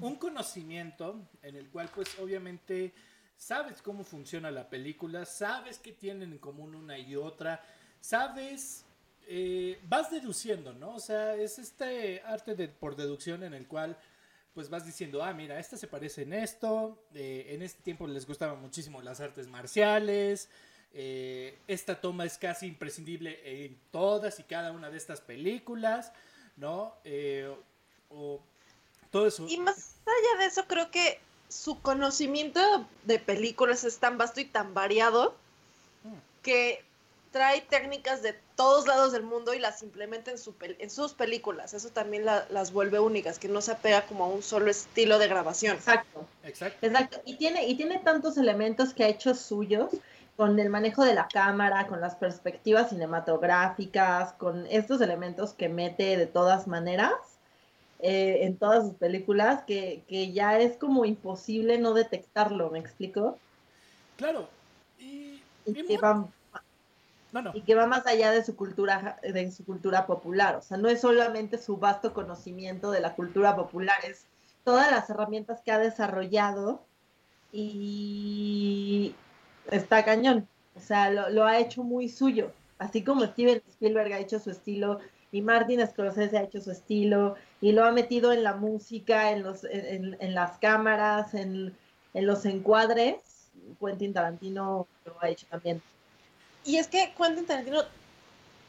un 0.00 0.16
conocimiento 0.16 1.20
en 1.42 1.56
el 1.56 1.68
cual 1.68 1.90
pues 1.94 2.18
obviamente 2.18 2.92
sabes 3.42 3.82
cómo 3.82 4.04
funciona 4.04 4.52
la 4.52 4.70
película, 4.70 5.24
sabes 5.24 5.78
que 5.78 5.92
tienen 5.92 6.32
en 6.32 6.38
común 6.38 6.76
una 6.76 6.96
y 6.96 7.16
otra, 7.16 7.60
sabes, 8.00 8.84
eh, 9.26 9.80
vas 9.88 10.12
deduciendo, 10.12 10.72
¿no? 10.72 10.94
O 10.94 11.00
sea, 11.00 11.34
es 11.34 11.58
este 11.58 12.22
arte 12.24 12.54
de, 12.54 12.68
por 12.68 12.94
deducción 12.94 13.42
en 13.42 13.52
el 13.52 13.66
cual 13.66 13.98
pues 14.54 14.68
vas 14.68 14.86
diciendo, 14.86 15.24
ah, 15.24 15.32
mira, 15.32 15.58
esta 15.58 15.76
se 15.76 15.88
parece 15.88 16.22
en 16.22 16.34
esto, 16.34 17.02
eh, 17.14 17.46
en 17.48 17.62
este 17.62 17.82
tiempo 17.82 18.06
les 18.06 18.26
gustaban 18.26 18.60
muchísimo 18.60 19.02
las 19.02 19.20
artes 19.20 19.48
marciales, 19.48 20.48
eh, 20.94 21.58
esta 21.66 22.00
toma 22.00 22.24
es 22.26 22.38
casi 22.38 22.66
imprescindible 22.66 23.64
en 23.64 23.76
todas 23.90 24.38
y 24.38 24.44
cada 24.44 24.70
una 24.70 24.88
de 24.88 24.98
estas 24.98 25.20
películas, 25.20 26.12
¿no? 26.56 26.94
o 28.10 28.40
todo 29.10 29.26
eso. 29.26 29.48
Y 29.48 29.56
más 29.56 29.96
allá 30.06 30.40
de 30.40 30.46
eso, 30.46 30.66
creo 30.68 30.90
que 30.90 31.18
su 31.52 31.80
conocimiento 31.80 32.60
de 33.04 33.18
películas 33.18 33.84
es 33.84 33.98
tan 33.98 34.16
vasto 34.16 34.40
y 34.40 34.46
tan 34.46 34.72
variado 34.72 35.34
que 36.42 36.82
trae 37.30 37.60
técnicas 37.60 38.22
de 38.22 38.34
todos 38.56 38.86
lados 38.86 39.12
del 39.12 39.22
mundo 39.22 39.54
y 39.54 39.58
las 39.58 39.82
implementa 39.82 40.30
en, 40.30 40.38
su 40.38 40.54
en 40.60 40.90
sus 40.90 41.12
películas. 41.12 41.74
Eso 41.74 41.90
también 41.90 42.24
las 42.24 42.72
vuelve 42.72 43.00
únicas, 43.00 43.38
que 43.38 43.48
no 43.48 43.60
se 43.60 43.72
apega 43.72 44.06
como 44.06 44.24
a 44.24 44.28
un 44.28 44.42
solo 44.42 44.70
estilo 44.70 45.18
de 45.18 45.28
grabación. 45.28 45.76
Exacto. 45.76 46.26
Exacto. 46.42 46.86
Exacto. 46.86 47.20
Y 47.24 47.36
tiene, 47.36 47.66
y 47.66 47.76
tiene 47.76 47.98
tantos 47.98 48.36
elementos 48.38 48.92
que 48.92 49.04
ha 49.04 49.08
hecho 49.08 49.34
suyos 49.34 49.90
con 50.36 50.58
el 50.58 50.70
manejo 50.70 51.04
de 51.04 51.14
la 51.14 51.28
cámara, 51.28 51.86
con 51.86 52.00
las 52.00 52.16
perspectivas 52.16 52.90
cinematográficas, 52.90 54.32
con 54.34 54.66
estos 54.66 55.00
elementos 55.00 55.52
que 55.52 55.68
mete 55.68 56.16
de 56.16 56.26
todas 56.26 56.66
maneras 56.66 57.12
eh, 58.04 58.44
en 58.46 58.56
todas 58.56 58.84
sus 58.84 58.94
películas 58.94 59.62
que, 59.62 60.02
ya 60.32 60.58
es 60.58 60.76
como 60.76 61.04
imposible 61.04 61.78
no 61.78 61.94
detectarlo, 61.94 62.68
¿me 62.68 62.80
explico? 62.80 63.38
Claro. 64.16 64.48
Y, 64.98 65.40
que 65.86 65.98
va, 65.98 66.26
y 67.54 67.60
que 67.60 67.76
va 67.76 67.86
más 67.86 68.04
allá 68.08 68.32
de 68.32 68.44
su 68.44 68.56
cultura 68.56 69.20
de 69.22 69.52
su 69.52 69.64
cultura 69.64 70.04
popular, 70.06 70.56
o 70.56 70.62
sea, 70.62 70.78
no 70.78 70.88
es 70.88 71.00
solamente 71.00 71.58
su 71.58 71.76
vasto 71.76 72.12
conocimiento 72.12 72.90
de 72.90 73.00
la 73.00 73.14
cultura 73.14 73.54
popular, 73.54 73.98
es 74.04 74.26
todas 74.64 74.90
las 74.90 75.08
herramientas 75.08 75.60
que 75.62 75.70
ha 75.70 75.78
desarrollado 75.78 76.82
y 77.52 79.14
está 79.70 80.04
cañón, 80.04 80.48
o 80.74 80.80
sea, 80.80 81.08
lo, 81.08 81.30
lo 81.30 81.44
ha 81.44 81.60
hecho 81.60 81.84
muy 81.84 82.08
suyo, 82.08 82.50
así 82.80 83.04
como 83.04 83.24
Steven 83.26 83.62
Spielberg 83.68 84.12
ha 84.12 84.18
hecho 84.18 84.40
su 84.40 84.50
estilo 84.50 84.98
y 85.32 85.40
Martin 85.40 85.84
Scorsese 85.86 86.36
ha 86.38 86.42
hecho 86.42 86.60
su 86.60 86.70
estilo 86.70 87.36
y 87.60 87.72
lo 87.72 87.84
ha 87.84 87.90
metido 87.90 88.32
en 88.32 88.44
la 88.44 88.54
música, 88.54 89.32
en, 89.32 89.42
los, 89.42 89.64
en, 89.64 90.16
en 90.20 90.34
las 90.34 90.58
cámaras, 90.58 91.32
en, 91.32 91.74
en, 92.12 92.26
los 92.26 92.44
encuadres. 92.44 93.16
Quentin 93.80 94.12
Tarantino 94.12 94.86
lo 95.06 95.16
ha 95.22 95.28
hecho 95.30 95.46
también. 95.50 95.82
Y 96.64 96.76
es 96.76 96.86
que 96.86 97.14
Quentin 97.16 97.46
Tarantino 97.46 97.82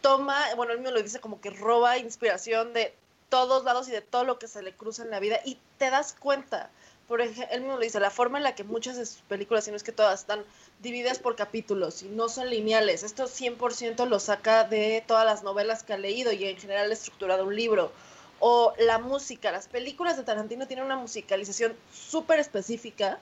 toma, 0.02 0.38
bueno, 0.56 0.72
él 0.72 0.80
me 0.80 0.92
lo 0.92 1.02
dice 1.02 1.20
como 1.20 1.42
que 1.42 1.50
roba 1.50 1.98
inspiración 1.98 2.74
de 2.74 2.94
todos 3.28 3.66
lados 3.66 3.90
y 3.90 3.92
de 3.92 4.02
todo 4.02 4.24
lo 4.24 4.40
que 4.40 4.48
se 4.48 4.64
le 4.64 4.74
cruza 4.74 5.04
en 5.04 5.12
la 5.12 5.20
vida 5.20 5.40
y 5.44 5.58
te 5.78 5.90
das 5.90 6.14
cuenta 6.14 6.70
por 7.08 7.22
ejemplo, 7.22 7.46
él 7.52 7.62
mismo 7.62 7.76
lo 7.76 7.82
dice, 7.82 8.00
la 8.00 8.10
forma 8.10 8.38
en 8.38 8.44
la 8.44 8.56
que 8.56 8.64
muchas 8.64 8.98
de 8.98 9.06
sus 9.06 9.22
películas, 9.22 9.66
si 9.66 9.72
no 9.72 9.78
es 9.78 9.84
que 9.84 9.92
todas, 9.92 10.22
están 10.22 10.44
divididas 10.82 11.20
por 11.20 11.36
capítulos 11.36 12.02
y 12.04 12.08
no 12.08 12.30
son 12.30 12.50
lineales. 12.50 13.04
Esto 13.04 13.26
100% 13.26 14.08
lo 14.08 14.20
saca 14.20 14.64
de 14.64 15.04
todas 15.06 15.26
las 15.26 15.44
novelas 15.44 15.84
que 15.84 15.94
ha 15.94 15.98
leído 15.98 16.32
y 16.32 16.46
en 16.46 16.58
general 16.58 16.90
ha 16.90 16.94
estructurado 16.94 17.46
un 17.46 17.56
libro. 17.56 17.92
O 18.40 18.74
la 18.78 19.00
música, 19.00 19.52
las 19.52 19.68
películas 19.68 20.18
de 20.18 20.24
Tarantino 20.24 20.68
tienen 20.68 20.86
una 20.86 20.98
musicalización 20.98 21.74
súper 21.94 22.40
específica 22.40 23.20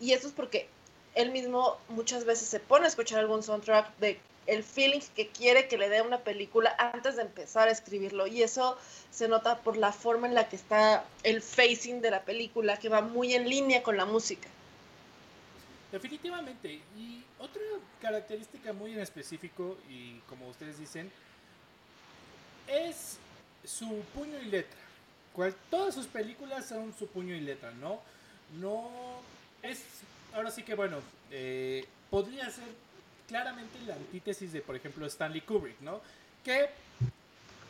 y 0.00 0.12
eso 0.12 0.28
es 0.28 0.32
porque 0.32 0.68
él 1.14 1.30
mismo 1.30 1.76
muchas 1.88 2.24
veces 2.24 2.48
se 2.48 2.60
pone 2.60 2.84
a 2.84 2.88
escuchar 2.88 3.18
algún 3.18 3.42
soundtrack 3.42 3.96
de 3.98 4.18
el 4.50 4.64
feeling 4.64 5.00
que 5.14 5.28
quiere 5.28 5.68
que 5.68 5.78
le 5.78 5.88
dé 5.88 6.02
una 6.02 6.18
película 6.18 6.74
antes 6.76 7.16
de 7.16 7.22
empezar 7.22 7.68
a 7.68 7.70
escribirlo. 7.70 8.26
Y 8.26 8.42
eso 8.42 8.76
se 9.10 9.28
nota 9.28 9.58
por 9.58 9.76
la 9.76 9.92
forma 9.92 10.26
en 10.26 10.34
la 10.34 10.48
que 10.48 10.56
está 10.56 11.04
el 11.22 11.40
facing 11.40 12.00
de 12.00 12.10
la 12.10 12.24
película, 12.24 12.76
que 12.76 12.88
va 12.88 13.00
muy 13.00 13.34
en 13.34 13.48
línea 13.48 13.82
con 13.82 13.96
la 13.96 14.04
música. 14.04 14.48
Definitivamente. 15.92 16.80
Y 16.96 17.22
otra 17.38 17.62
característica 18.02 18.72
muy 18.72 18.92
en 18.92 19.00
específico, 19.00 19.78
y 19.88 20.18
como 20.28 20.48
ustedes 20.48 20.78
dicen, 20.78 21.10
es 22.66 23.18
su 23.64 24.02
puño 24.14 24.36
y 24.40 24.46
letra. 24.46 24.80
Cual, 25.32 25.54
todas 25.70 25.94
sus 25.94 26.06
películas 26.06 26.66
son 26.66 26.92
su 26.98 27.06
puño 27.06 27.36
y 27.36 27.40
letra, 27.40 27.70
¿no? 27.70 28.00
No 28.60 28.90
es, 29.62 29.84
ahora 30.34 30.50
sí 30.50 30.64
que 30.64 30.74
bueno, 30.74 30.98
eh, 31.30 31.86
podría 32.10 32.50
ser 32.50 32.64
claramente 33.30 33.78
la 33.86 33.94
antítesis 33.94 34.52
de, 34.52 34.60
por 34.60 34.74
ejemplo, 34.74 35.06
Stanley 35.06 35.42
Kubrick, 35.42 35.80
¿no? 35.82 36.00
Que 36.44 36.68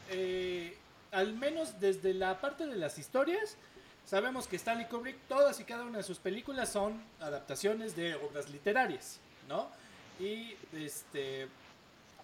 eh, 0.09 0.75
al 1.13 1.35
menos 1.35 1.79
desde 1.79 2.15
la 2.15 2.41
parte 2.41 2.67
de 2.67 2.77
las 2.77 2.99
historias, 2.99 3.57
sabemos 4.07 4.47
que 4.47 4.57
Stanley 4.57 4.87
Kubrick, 4.87 5.19
todas 5.29 5.61
y 5.61 5.65
cada 5.65 5.85
una 5.85 5.99
de 5.99 6.05
sus 6.05 6.17
películas 6.17 6.73
son 6.73 7.03
adaptaciones 7.21 7.95
de 7.95 8.15
obras 8.15 8.49
literarias, 8.49 9.21
¿no? 9.51 9.69
Y 10.19 10.57
este, 10.73 11.47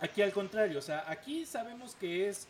aquí 0.01 0.23
al 0.23 0.33
contrario, 0.33 0.79
o 0.79 0.83
sea, 0.83 1.05
aquí 1.07 1.45
sabemos 1.45 1.95
que 1.95 2.31
es 2.31 2.47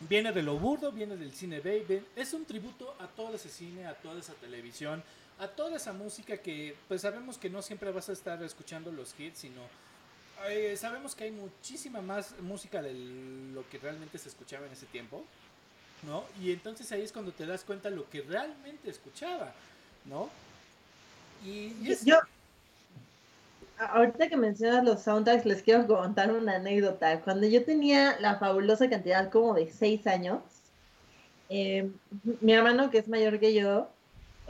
viene 0.00 0.30
de 0.30 0.42
lo 0.42 0.58
burdo, 0.58 0.92
viene 0.92 1.16
del 1.16 1.32
cine 1.32 1.60
baby, 1.60 2.04
es 2.14 2.34
un 2.34 2.44
tributo 2.44 2.94
a 3.00 3.06
todo 3.06 3.34
ese 3.34 3.48
cine, 3.48 3.86
a 3.86 3.94
toda 3.94 4.20
esa 4.20 4.34
televisión, 4.34 5.02
a 5.38 5.48
toda 5.48 5.76
esa 5.76 5.92
música 5.92 6.36
que 6.38 6.74
pues 6.88 7.02
sabemos 7.02 7.38
que 7.38 7.48
no 7.50 7.62
siempre 7.62 7.92
vas 7.92 8.08
a 8.08 8.12
estar 8.12 8.42
escuchando 8.42 8.90
los 8.90 9.14
hits, 9.18 9.38
sino 9.38 9.60
eh, 10.48 10.76
sabemos 10.76 11.14
que 11.14 11.24
hay 11.24 11.30
muchísima 11.32 12.00
más 12.00 12.34
música 12.40 12.82
de 12.82 12.94
lo 12.94 13.68
que 13.68 13.78
realmente 13.78 14.18
se 14.18 14.28
escuchaba 14.28 14.66
en 14.66 14.72
ese 14.72 14.86
tiempo, 14.86 15.24
¿no? 16.06 16.24
Y 16.40 16.52
entonces 16.52 16.90
ahí 16.92 17.02
es 17.02 17.12
cuando 17.12 17.32
te 17.32 17.46
das 17.46 17.64
cuenta 17.64 17.90
lo 17.90 18.08
que 18.08 18.22
realmente 18.22 18.90
escuchaba, 18.90 19.52
¿no? 20.04 20.28
Y, 21.44 21.72
yo 22.04 22.18
ahorita 23.78 24.28
que 24.28 24.36
mencionas 24.36 24.84
los 24.84 25.02
soundtracks 25.02 25.44
les 25.44 25.62
quiero 25.62 25.86
contar 25.86 26.32
una 26.32 26.56
anécdota. 26.56 27.20
Cuando 27.20 27.46
yo 27.46 27.64
tenía 27.64 28.18
la 28.20 28.38
fabulosa 28.38 28.90
cantidad 28.90 29.30
como 29.30 29.54
de 29.54 29.70
seis 29.70 30.06
años, 30.06 30.40
eh, 31.48 31.90
mi 32.40 32.52
hermano 32.52 32.90
que 32.90 32.98
es 32.98 33.08
mayor 33.08 33.38
que 33.38 33.54
yo 33.54 33.88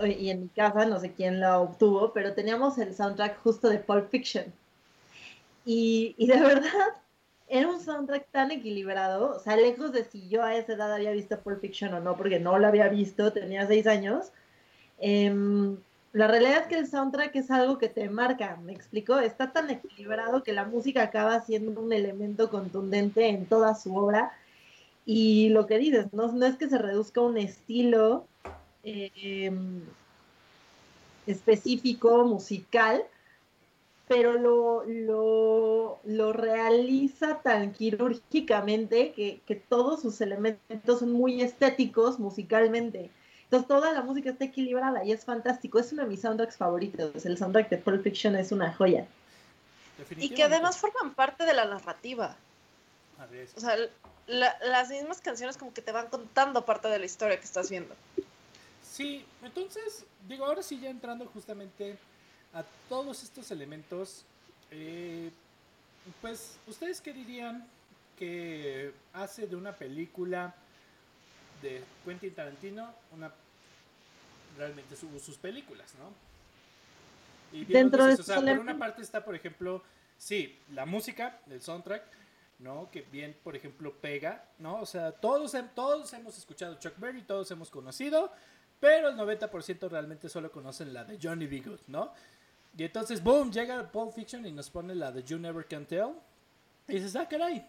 y 0.07 0.31
en 0.31 0.43
mi 0.43 0.49
casa, 0.49 0.87
no 0.87 1.01
sé 1.01 1.13
quién 1.13 1.41
lo 1.41 1.63
obtuvo, 1.63 2.13
pero 2.13 2.35
teníamos 2.35 2.79
el 2.79 2.95
soundtrack 2.95 3.43
justo 3.43 3.69
de 3.69 3.79
Pulp 3.79 4.11
Fiction. 4.11 4.47
Y, 5.65 6.15
y, 6.17 6.27
de 6.27 6.41
verdad, 6.41 6.95
era 7.49 7.69
un 7.69 7.81
soundtrack 7.81 8.31
tan 8.31 8.51
equilibrado, 8.51 9.37
o 9.37 9.39
sea, 9.41 9.57
lejos 9.57 9.93
de 9.93 10.05
si 10.05 10.29
yo 10.29 10.43
a 10.43 10.55
esa 10.57 10.75
edad 10.75 10.93
había 10.93 11.13
visto 11.13 11.41
Pulp 11.41 11.61
Fiction 11.61 11.95
o 11.95 12.01
no, 12.01 12.17
porque 12.17 12.39
no 12.39 12.59
lo 12.59 12.67
había 12.67 12.89
visto, 12.89 13.33
tenía 13.33 13.67
seis 13.67 13.87
años. 13.87 14.33
Em, 14.99 15.79
la 16.13 16.27
realidad 16.27 16.63
es 16.63 16.67
que 16.67 16.79
el 16.79 16.87
soundtrack 16.87 17.37
es 17.37 17.51
algo 17.51 17.79
que 17.79 17.89
te 17.89 18.09
marca, 18.09 18.57
me 18.65 18.73
explico, 18.73 19.19
está 19.19 19.53
tan 19.53 19.71
equilibrado 19.71 20.43
que 20.43 20.53
la 20.53 20.65
música 20.65 21.03
acaba 21.03 21.41
siendo 21.43 21.81
un 21.81 21.93
elemento 21.93 22.51
contundente 22.51 23.29
en 23.29 23.47
toda 23.47 23.75
su 23.75 23.95
obra. 23.97 24.33
Y 25.07 25.51
lo 25.51 25.67
que 25.67 25.79
dices, 25.79 26.13
no, 26.13 26.31
no 26.33 26.47
es 26.47 26.57
que 26.57 26.69
se 26.69 26.79
reduzca 26.79 27.21
a 27.21 27.25
un 27.25 27.39
estilo, 27.39 28.27
Em, 28.89 29.83
específico, 31.27 32.25
musical, 32.25 33.05
pero 34.07 34.33
lo, 34.33 36.01
lo, 36.05 36.33
realiza 36.33 37.43
tan 37.43 37.73
quirúrgicamente 37.73 39.13
que, 39.13 39.43
que, 39.45 39.55
todos 39.55 40.01
sus 40.01 40.23
elementos 40.23 41.01
son 41.01 41.13
muy 41.13 41.43
estéticos 41.43 42.19
musicalmente. 42.19 43.11
Entonces 43.45 43.69
toda 43.69 43.93
la 43.93 44.01
música 44.01 44.31
está 44.31 44.47
equilibrada 44.47 45.05
y 45.05 45.13
es 45.13 45.27
fantástico. 45.27 45.79
Es 45.79 45.93
uno 45.93 46.05
de 46.05 46.09
mis 46.09 46.23
soundtracks 46.23 46.57
favoritos. 46.57 47.27
El 47.27 47.37
soundtrack 47.37 47.69
de 47.69 47.79
Pulp 47.79 48.03
Fiction 48.03 48.35
es 48.37 48.51
una 48.51 48.73
joya. 48.73 49.07
Y 50.17 50.31
que 50.31 50.45
además 50.45 50.79
forman 50.79 51.13
parte 51.13 51.45
de 51.45 51.53
la 51.53 51.67
narrativa. 51.67 52.37
O 53.57 53.61
sea, 53.61 53.77
las 54.27 54.89
mismas 54.89 55.21
canciones 55.21 55.59
como 55.59 55.75
que 55.75 55.83
te 55.83 55.93
van 55.93 56.07
contando 56.07 56.65
parte 56.65 56.89
de 56.89 56.99
la 56.99 57.05
historia 57.05 57.39
que 57.39 57.45
estás 57.45 57.69
viendo. 57.69 57.95
Sí, 58.99 59.25
entonces, 59.45 60.05
digo, 60.27 60.45
ahora 60.45 60.61
sí 60.61 60.81
ya 60.81 60.91
entrando 60.91 61.25
justamente 61.27 61.97
a 62.53 62.65
todos 62.89 63.23
estos 63.23 63.49
elementos, 63.53 64.25
eh, 64.73 65.31
pues, 66.21 66.59
¿ustedes 66.67 67.01
qué 67.01 67.13
dirían 67.13 67.65
que 68.19 68.93
hace 69.13 69.47
de 69.47 69.55
una 69.55 69.73
película 69.73 70.53
de 71.63 71.85
Quentin 72.05 72.35
Tarantino 72.35 72.93
una 73.13 73.33
realmente 74.57 74.97
sus 74.97 75.37
películas, 75.37 75.95
¿no? 75.95 77.57
Y 77.57 77.67
Dentro 77.67 78.05
de 78.05 78.15
o 78.15 78.17
sea, 78.25 78.41
por 78.41 78.59
una 78.59 78.77
parte 78.77 79.03
está, 79.03 79.25
por 79.25 79.37
ejemplo, 79.37 79.81
sí, 80.19 80.59
la 80.75 80.87
música, 80.87 81.39
el 81.49 81.63
soundtrack, 81.63 82.03
¿no? 82.59 82.91
Que 82.91 83.03
bien, 83.03 83.37
por 83.45 83.55
ejemplo, 83.55 83.95
pega, 83.95 84.45
¿no? 84.59 84.81
O 84.81 84.87
sea, 84.87 85.13
todos, 85.13 85.55
todos 85.77 86.13
hemos 86.15 86.37
escuchado 86.37 86.81
Chuck 86.81 86.99
Berry, 86.99 87.23
todos 87.23 87.49
hemos 87.53 87.71
conocido, 87.71 88.33
pero 88.81 89.09
el 89.09 89.17
90% 89.17 89.89
realmente 89.89 90.29
solo 90.29 90.51
conocen 90.51 90.93
la 90.93 91.05
de 91.05 91.19
Johnny 91.21 91.47
B. 91.47 91.61
Good, 91.61 91.81
¿no? 91.89 92.13
Y 92.77 92.85
entonces, 92.85 93.23
boom, 93.23 93.51
llega 93.51 93.91
Pulp 93.91 94.13
Fiction 94.13 94.47
y 94.47 94.53
nos 94.53 94.71
pone 94.71 94.95
la 94.95 95.11
de 95.11 95.23
You 95.23 95.39
Never 95.39 95.67
Can 95.67 95.87
Tell. 95.87 96.15
Y 96.87 96.95
dices, 96.95 97.17
ah, 97.17 97.29
caray, 97.29 97.67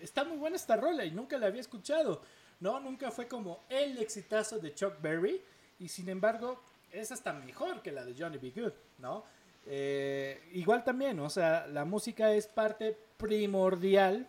está 0.00 0.24
muy 0.24 0.38
buena 0.38 0.56
esta 0.56 0.76
rola 0.76 1.04
y 1.04 1.10
nunca 1.10 1.36
la 1.38 1.46
había 1.46 1.60
escuchado. 1.60 2.22
No, 2.60 2.80
nunca 2.80 3.10
fue 3.10 3.28
como 3.28 3.60
el 3.68 3.98
exitazo 3.98 4.58
de 4.58 4.74
Chuck 4.74 5.00
Berry. 5.00 5.40
Y 5.78 5.88
sin 5.88 6.08
embargo, 6.08 6.62
es 6.90 7.12
hasta 7.12 7.32
mejor 7.32 7.82
que 7.82 7.92
la 7.92 8.04
de 8.04 8.14
Johnny 8.16 8.38
B. 8.38 8.50
Good, 8.50 8.72
¿no? 8.98 9.24
Eh, 9.66 10.42
igual 10.52 10.84
también, 10.84 11.20
o 11.20 11.28
sea, 11.28 11.66
la 11.66 11.84
música 11.84 12.32
es 12.32 12.46
parte 12.46 12.96
primordial 13.16 14.26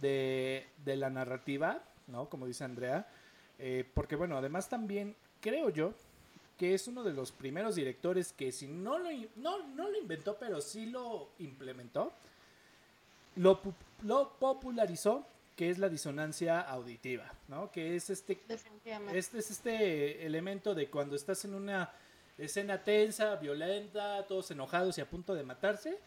de, 0.00 0.66
la 0.84 1.10
narrativa, 1.10 1.82
¿no? 2.06 2.28
Como 2.28 2.46
dice 2.46 2.64
Andrea. 2.64 3.06
Eh, 3.60 3.84
porque 3.94 4.16
bueno, 4.16 4.36
además 4.36 4.68
también 4.68 5.14
creo 5.40 5.68
yo 5.70 5.92
que 6.56 6.74
es 6.74 6.88
uno 6.88 7.02
de 7.04 7.12
los 7.12 7.30
primeros 7.30 7.74
directores 7.74 8.32
que 8.32 8.52
si 8.52 8.66
no 8.66 8.98
lo, 8.98 9.10
no, 9.36 9.58
lo 9.76 9.98
inventó, 9.98 10.36
pero 10.38 10.60
sí 10.60 10.86
lo 10.86 11.30
implementó, 11.38 12.12
lo, 13.36 13.60
lo 14.02 14.32
popularizó 14.38 15.26
que 15.56 15.70
es 15.70 15.78
la 15.78 15.90
disonancia 15.90 16.60
auditiva, 16.60 17.30
¿no? 17.48 17.70
Que 17.70 17.96
es 17.96 18.08
este, 18.08 18.40
este, 18.48 19.28
es 19.36 19.50
este 19.50 20.24
elemento 20.24 20.74
de 20.74 20.88
cuando 20.88 21.16
estás 21.16 21.44
en 21.44 21.54
una 21.54 21.92
escena 22.38 22.82
tensa, 22.82 23.36
violenta, 23.36 24.26
todos 24.26 24.50
enojados 24.50 24.96
y 24.96 25.02
a 25.02 25.08
punto 25.08 25.34
de 25.34 25.42
matarse, 25.42 25.98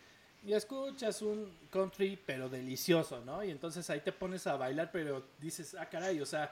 y 0.43 0.53
escuchas 0.53 1.21
un 1.21 1.51
country 1.69 2.19
pero 2.25 2.49
delicioso, 2.49 3.21
¿no? 3.23 3.43
Y 3.43 3.51
entonces 3.51 3.89
ahí 3.89 4.01
te 4.01 4.11
pones 4.11 4.45
a 4.47 4.57
bailar, 4.57 4.89
pero 4.91 5.23
dices, 5.39 5.75
ah, 5.75 5.87
caray, 5.87 6.19
o 6.19 6.25
sea, 6.25 6.51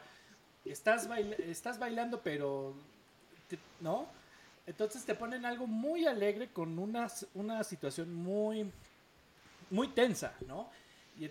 estás, 0.66 1.08
estás 1.40 1.80
bailando, 1.80 2.22
pero, 2.22 2.74
¿no? 3.80 4.08
Entonces 4.68 5.04
te 5.04 5.16
ponen 5.16 5.46
algo 5.46 5.68
muy 5.68 6.06
alegre 6.06 6.50
con 6.50 6.78
una, 6.78 7.08
una 7.34 7.64
situación 7.64 8.14
muy, 8.14 8.72
muy 9.70 9.88
tensa, 9.90 10.34
¿no? 10.48 10.70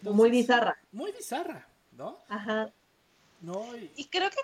muy 0.02 0.30
bizarra. 0.30 0.76
Muy 0.92 1.12
bizarra, 1.12 1.66
¿no? 1.92 2.18
Ajá. 2.28 2.70
No, 3.40 3.64
y... 3.96 4.04
creo 4.06 4.30
que 4.30 4.36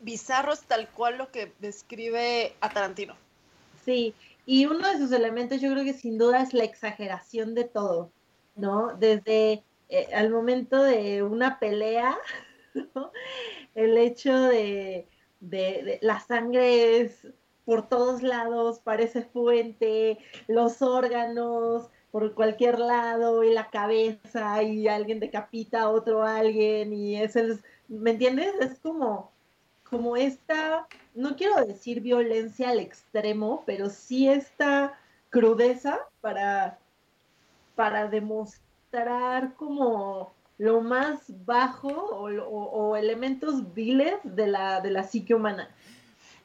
bizarro 0.00 0.52
es 0.52 0.62
tal 0.62 0.88
cual 0.90 1.18
lo 1.18 1.30
que 1.30 1.52
describe 1.58 2.54
a 2.60 2.70
Tarantino. 2.70 3.16
Sí, 3.84 4.14
y 4.44 4.66
uno 4.66 4.88
de 4.88 4.98
sus 4.98 5.12
elementos 5.12 5.60
yo 5.60 5.70
creo 5.72 5.84
que 5.84 5.94
sin 5.94 6.18
duda 6.18 6.42
es 6.42 6.54
la 6.54 6.64
exageración 6.64 7.54
de 7.54 7.64
todo, 7.64 8.10
¿no? 8.54 8.94
Desde 8.96 9.64
el 9.88 10.26
eh, 10.26 10.30
momento 10.30 10.82
de 10.82 11.22
una 11.22 11.58
pelea, 11.58 12.16
el 13.74 13.98
hecho 13.98 14.38
de, 14.42 15.08
de, 15.40 15.98
la 16.02 16.20
sangre 16.20 17.00
es 17.00 17.28
por 17.64 17.88
todos 17.88 18.22
lados, 18.22 18.78
parece 18.78 19.22
fuente, 19.22 20.18
los 20.46 20.82
órganos, 20.82 21.90
por 22.12 22.34
cualquier 22.34 22.78
lado 22.78 23.44
y 23.44 23.52
la 23.52 23.68
cabeza 23.68 24.62
y 24.62 24.88
alguien 24.88 25.20
decapita 25.20 25.82
a 25.82 25.90
otro 25.90 26.22
alguien 26.22 26.92
y 26.94 27.16
es 27.20 27.36
el, 27.36 27.60
¿me 27.88 28.12
entiendes? 28.12 28.54
Es 28.60 28.78
como, 28.78 29.32
como 29.82 30.16
esta, 30.16 30.86
no 31.14 31.36
quiero 31.36 31.62
decir 31.64 32.00
violencia 32.00 32.70
al 32.70 32.80
extremo, 32.80 33.64
pero 33.66 33.90
sí 33.90 34.28
esta 34.28 34.98
crudeza 35.28 35.98
para, 36.20 36.78
para 37.74 38.08
demostrar 38.08 39.54
como 39.56 40.32
lo 40.58 40.80
más 40.80 41.20
bajo 41.44 41.88
o, 41.88 42.28
o 42.28 42.96
elementos 42.96 43.74
viles 43.74 44.14
de 44.24 44.46
la, 44.46 44.80
de 44.80 44.90
la 44.90 45.04
psique 45.04 45.34
humana. 45.34 45.68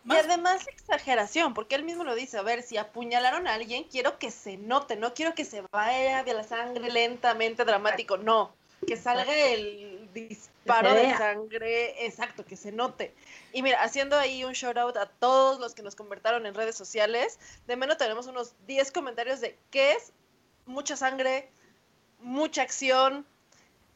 Y 0.04 0.16
además 0.16 0.68
exageración, 0.68 1.54
porque 1.54 1.76
él 1.76 1.84
mismo 1.84 2.04
lo 2.04 2.16
dice, 2.16 2.38
a 2.38 2.42
ver, 2.42 2.64
si 2.64 2.78
apuñalaron 2.78 3.48
a 3.48 3.54
alguien, 3.54 3.84
quiero 3.84 4.18
que 4.18 4.32
se 4.32 4.58
note, 4.58 4.96
no 4.96 5.14
quiero 5.14 5.36
que 5.36 5.46
se 5.46 5.62
vaya 5.72 6.24
de 6.24 6.34
la 6.34 6.44
sangre 6.44 6.90
lentamente, 6.90 7.66
dramático, 7.66 8.18
no, 8.18 8.52
que 8.88 8.98
salga 8.98 9.32
el 9.32 10.10
disparo 10.12 10.94
de 10.96 11.16
sangre, 11.16 12.06
exacto, 12.06 12.44
que 12.44 12.58
se 12.58 12.72
note. 12.72 13.14
Y 13.54 13.62
mira, 13.62 13.84
haciendo 13.84 14.18
ahí 14.18 14.44
un 14.44 14.54
shout 14.54 14.78
out 14.78 14.98
a 14.98 15.06
todos 15.06 15.60
los 15.60 15.76
que 15.76 15.84
nos 15.84 15.96
convertaron 15.96 16.48
en 16.48 16.56
redes 16.56 16.76
sociales, 16.76 17.40
de 17.68 17.76
menos 17.76 17.98
tenemos 17.98 18.26
unos 18.26 18.56
10 18.66 18.92
comentarios 18.92 19.40
de 19.40 19.56
qué 19.70 19.92
es 19.92 20.14
mucha 20.66 20.98
sangre, 20.98 21.48
mucha 22.20 22.64
acción, 22.64 23.26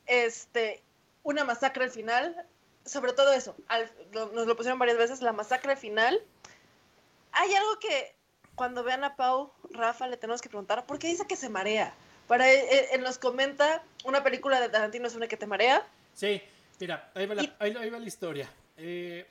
este, 0.06 0.84
una 1.24 1.44
masacre 1.44 1.84
al 1.84 1.92
final, 1.92 2.46
sobre 2.86 3.14
todo 3.14 3.34
eso, 3.34 3.56
nos 4.14 4.48
lo 4.48 4.56
pusieron 4.56 4.80
varias 4.80 4.98
veces, 4.98 5.22
la 5.22 5.34
masacre 5.34 5.76
final. 5.76 6.22
Hay 7.32 7.54
algo 7.54 7.80
que 7.80 8.16
cuando 8.56 8.84
vean 8.84 9.04
a 9.04 9.16
Pau, 9.16 9.52
Rafa, 9.72 10.08
le 10.08 10.18
tenemos 10.18 10.42
que 10.42 10.50
preguntar, 10.50 10.86
¿por 10.86 11.00
qué 11.00 11.08
dice 11.08 11.26
que 11.28 11.36
se 11.36 11.50
marea? 11.50 11.94
Para 12.28 12.50
él, 12.50 12.60
eh, 12.72 12.88
eh, 12.94 12.98
nos 12.98 13.18
comenta, 13.18 13.84
una 14.04 14.24
película 14.24 14.60
de 14.60 14.70
Tarantino 14.70 15.08
es 15.08 15.16
una 15.16 15.28
que 15.28 15.38
te 15.38 15.46
marea. 15.46 15.86
Sí, 16.14 16.42
mira, 16.80 17.12
ahí 17.14 17.26
va 17.26 17.36
la, 17.36 17.56
ahí, 17.60 17.90
va 17.90 18.00
la 18.00 18.08
historia. 18.08 18.50
Eh, 18.78 19.28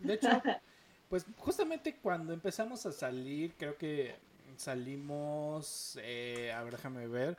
de 0.00 0.14
hecho, 0.14 0.28
pues 1.08 1.24
justamente 1.38 1.96
cuando 1.96 2.32
empezamos 2.32 2.84
a 2.86 2.92
salir, 2.92 3.54
creo 3.56 3.76
que 3.76 4.14
salimos, 4.56 5.96
a 5.96 6.62
ver, 6.62 6.72
déjame 6.72 7.06
ver. 7.08 7.36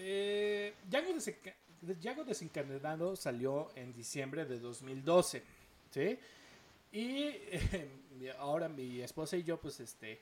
Eh, 0.00 0.74
ya 0.88 1.02
no 1.02 1.20
sé 1.20 1.38
Yago 2.00 2.24
Desencadenado 2.24 3.16
salió 3.16 3.70
en 3.74 3.92
diciembre 3.92 4.44
de 4.44 4.58
2012, 4.58 5.42
¿sí? 5.90 6.18
Y 6.92 7.34
ahora 8.38 8.68
mi 8.68 9.00
esposa 9.00 9.36
y 9.36 9.44
yo, 9.44 9.60
pues, 9.60 9.80
este, 9.80 10.20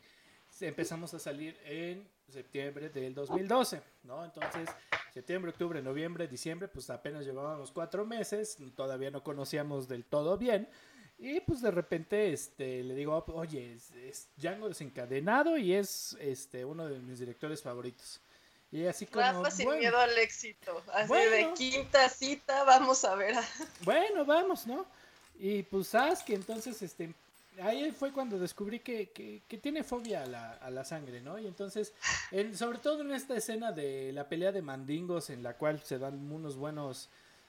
empezamos 0.61 1.13
a 1.15 1.19
salir 1.19 1.57
en 1.65 2.07
septiembre 2.29 2.89
del 2.89 3.15
2012, 3.15 3.81
¿no? 4.05 4.25
Entonces, 4.25 4.69
septiembre, 5.13 5.51
octubre, 5.51 5.81
noviembre, 5.81 6.27
diciembre, 6.29 6.69
pues 6.69 6.91
apenas 6.91 7.25
llevábamos 7.25 7.71
cuatro 7.71 8.05
meses, 8.05 8.59
todavía 8.75 9.11
no 9.11 9.23
conocíamos 9.23 9.89
del 9.89 10.05
todo 10.05 10.37
bien. 10.37 10.69
Y 11.19 11.41
pues 11.41 11.63
de 11.63 11.71
repente 11.71 12.33
este, 12.33 12.83
le 12.83 12.95
digo, 12.95 13.25
oye, 13.29 13.73
es, 13.73 13.91
es 13.93 14.29
Django 14.37 14.69
desencadenado 14.69 15.57
y 15.57 15.73
es 15.73 16.15
este, 16.21 16.65
uno 16.65 16.87
de 16.87 16.99
mis 16.99 17.19
directores 17.19 17.63
favoritos. 17.63 18.21
Y 18.73 18.87
así 18.87 19.07
como. 19.07 19.25
Rafa 19.25 19.51
sin 19.51 19.71
miedo 19.79 19.99
al 19.99 20.17
éxito. 20.19 20.83
Así 20.93 21.13
de 21.13 21.53
quinta 21.55 22.09
cita, 22.09 22.65
vamos 22.65 23.05
a 23.05 23.15
ver. 23.15 23.35
Bueno, 23.85 24.25
vamos, 24.25 24.67
¿no? 24.67 24.87
Y 25.39 25.63
pues 25.63 25.89
sabes 25.89 26.23
que 26.23 26.35
entonces, 26.35 26.81
este. 26.83 27.15
Ahí 27.63 27.91
fue 27.91 28.13
cuando 28.13 28.39
descubrí 28.39 28.81
que, 28.81 29.09
que, 29.09 29.59
tiene 29.59 29.83
fobia 29.83 30.25
a 30.25 30.27
la, 30.27 30.53
a 30.57 30.69
la, 30.69 30.85
sangre, 30.85 31.23
¿no? 31.23 31.39
Y 31.39 31.47
entonces, 31.47 31.95
sobre 32.53 32.77
todo 32.77 33.01
en 33.01 33.13
esta 33.13 33.35
escena 33.35 33.73
de 33.73 34.13
la 34.13 34.29
pelea 34.29 34.53
de 34.53 34.61
mandingos, 34.61 35.31
en 35.31 35.43
la 35.43 35.55
cual 35.55 35.83
se 35.83 35.99
dan 35.99 36.31
unos 36.31 36.57
buenos 36.59 37.09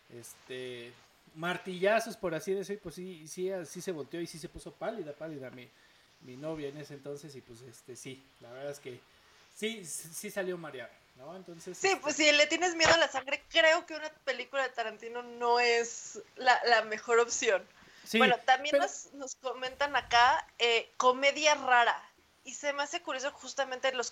este, 0.10 0.94
martillazos, 1.36 2.16
por 2.16 2.34
así 2.34 2.54
decir, 2.54 2.80
pues 2.82 2.96
sí, 2.96 3.28
sí, 3.28 3.52
sí 3.66 3.82
se 3.82 3.92
volteó 3.92 4.22
y 4.22 4.28
sí 4.28 4.40
se 4.40 4.48
puso 4.48 4.72
pálida, 4.72 5.12
pálida 5.12 5.50
mi, 5.52 5.68
mi 6.22 6.38
novia 6.38 6.70
en 6.70 6.78
ese 6.78 6.94
entonces, 6.94 7.36
y 7.36 7.42
pues 7.42 7.62
este 7.62 7.98
sí, 7.98 8.24
la 8.40 8.52
verdad 8.52 8.72
es 8.72 8.80
que 8.80 9.02
sí, 9.56 9.84
sí 9.86 10.32
salió 10.32 10.58
mareada. 10.58 10.92
¿No? 11.18 11.36
Entonces. 11.36 11.78
Sí, 11.78 11.90
pues 12.02 12.20
este 12.20 12.32
si 12.32 12.38
le 12.38 12.48
tienes 12.48 12.76
miedo 12.76 12.94
a 12.94 12.98
la 12.98 13.08
sangre, 13.08 13.44
creo 13.50 13.86
que 13.86 13.96
una 13.96 14.10
película 14.24 14.64
de 14.64 14.70
Tarantino 14.70 15.24
no 15.24 15.60
es 15.60 16.20
la, 16.36 16.82
mejor 16.84 17.20
opción. 17.20 17.64
bueno, 18.14 18.36
también 18.46 18.78
nos, 18.78 19.36
comentan 19.42 19.96
acá 19.96 20.46
eh, 20.60 20.90
comedia 20.98 21.56
rara. 21.56 22.02
Y 22.44 22.54
se 22.54 22.72
me 22.72 22.84
hace 22.84 23.02
curioso, 23.02 23.32
justamente 23.32 23.92
los 23.94 24.12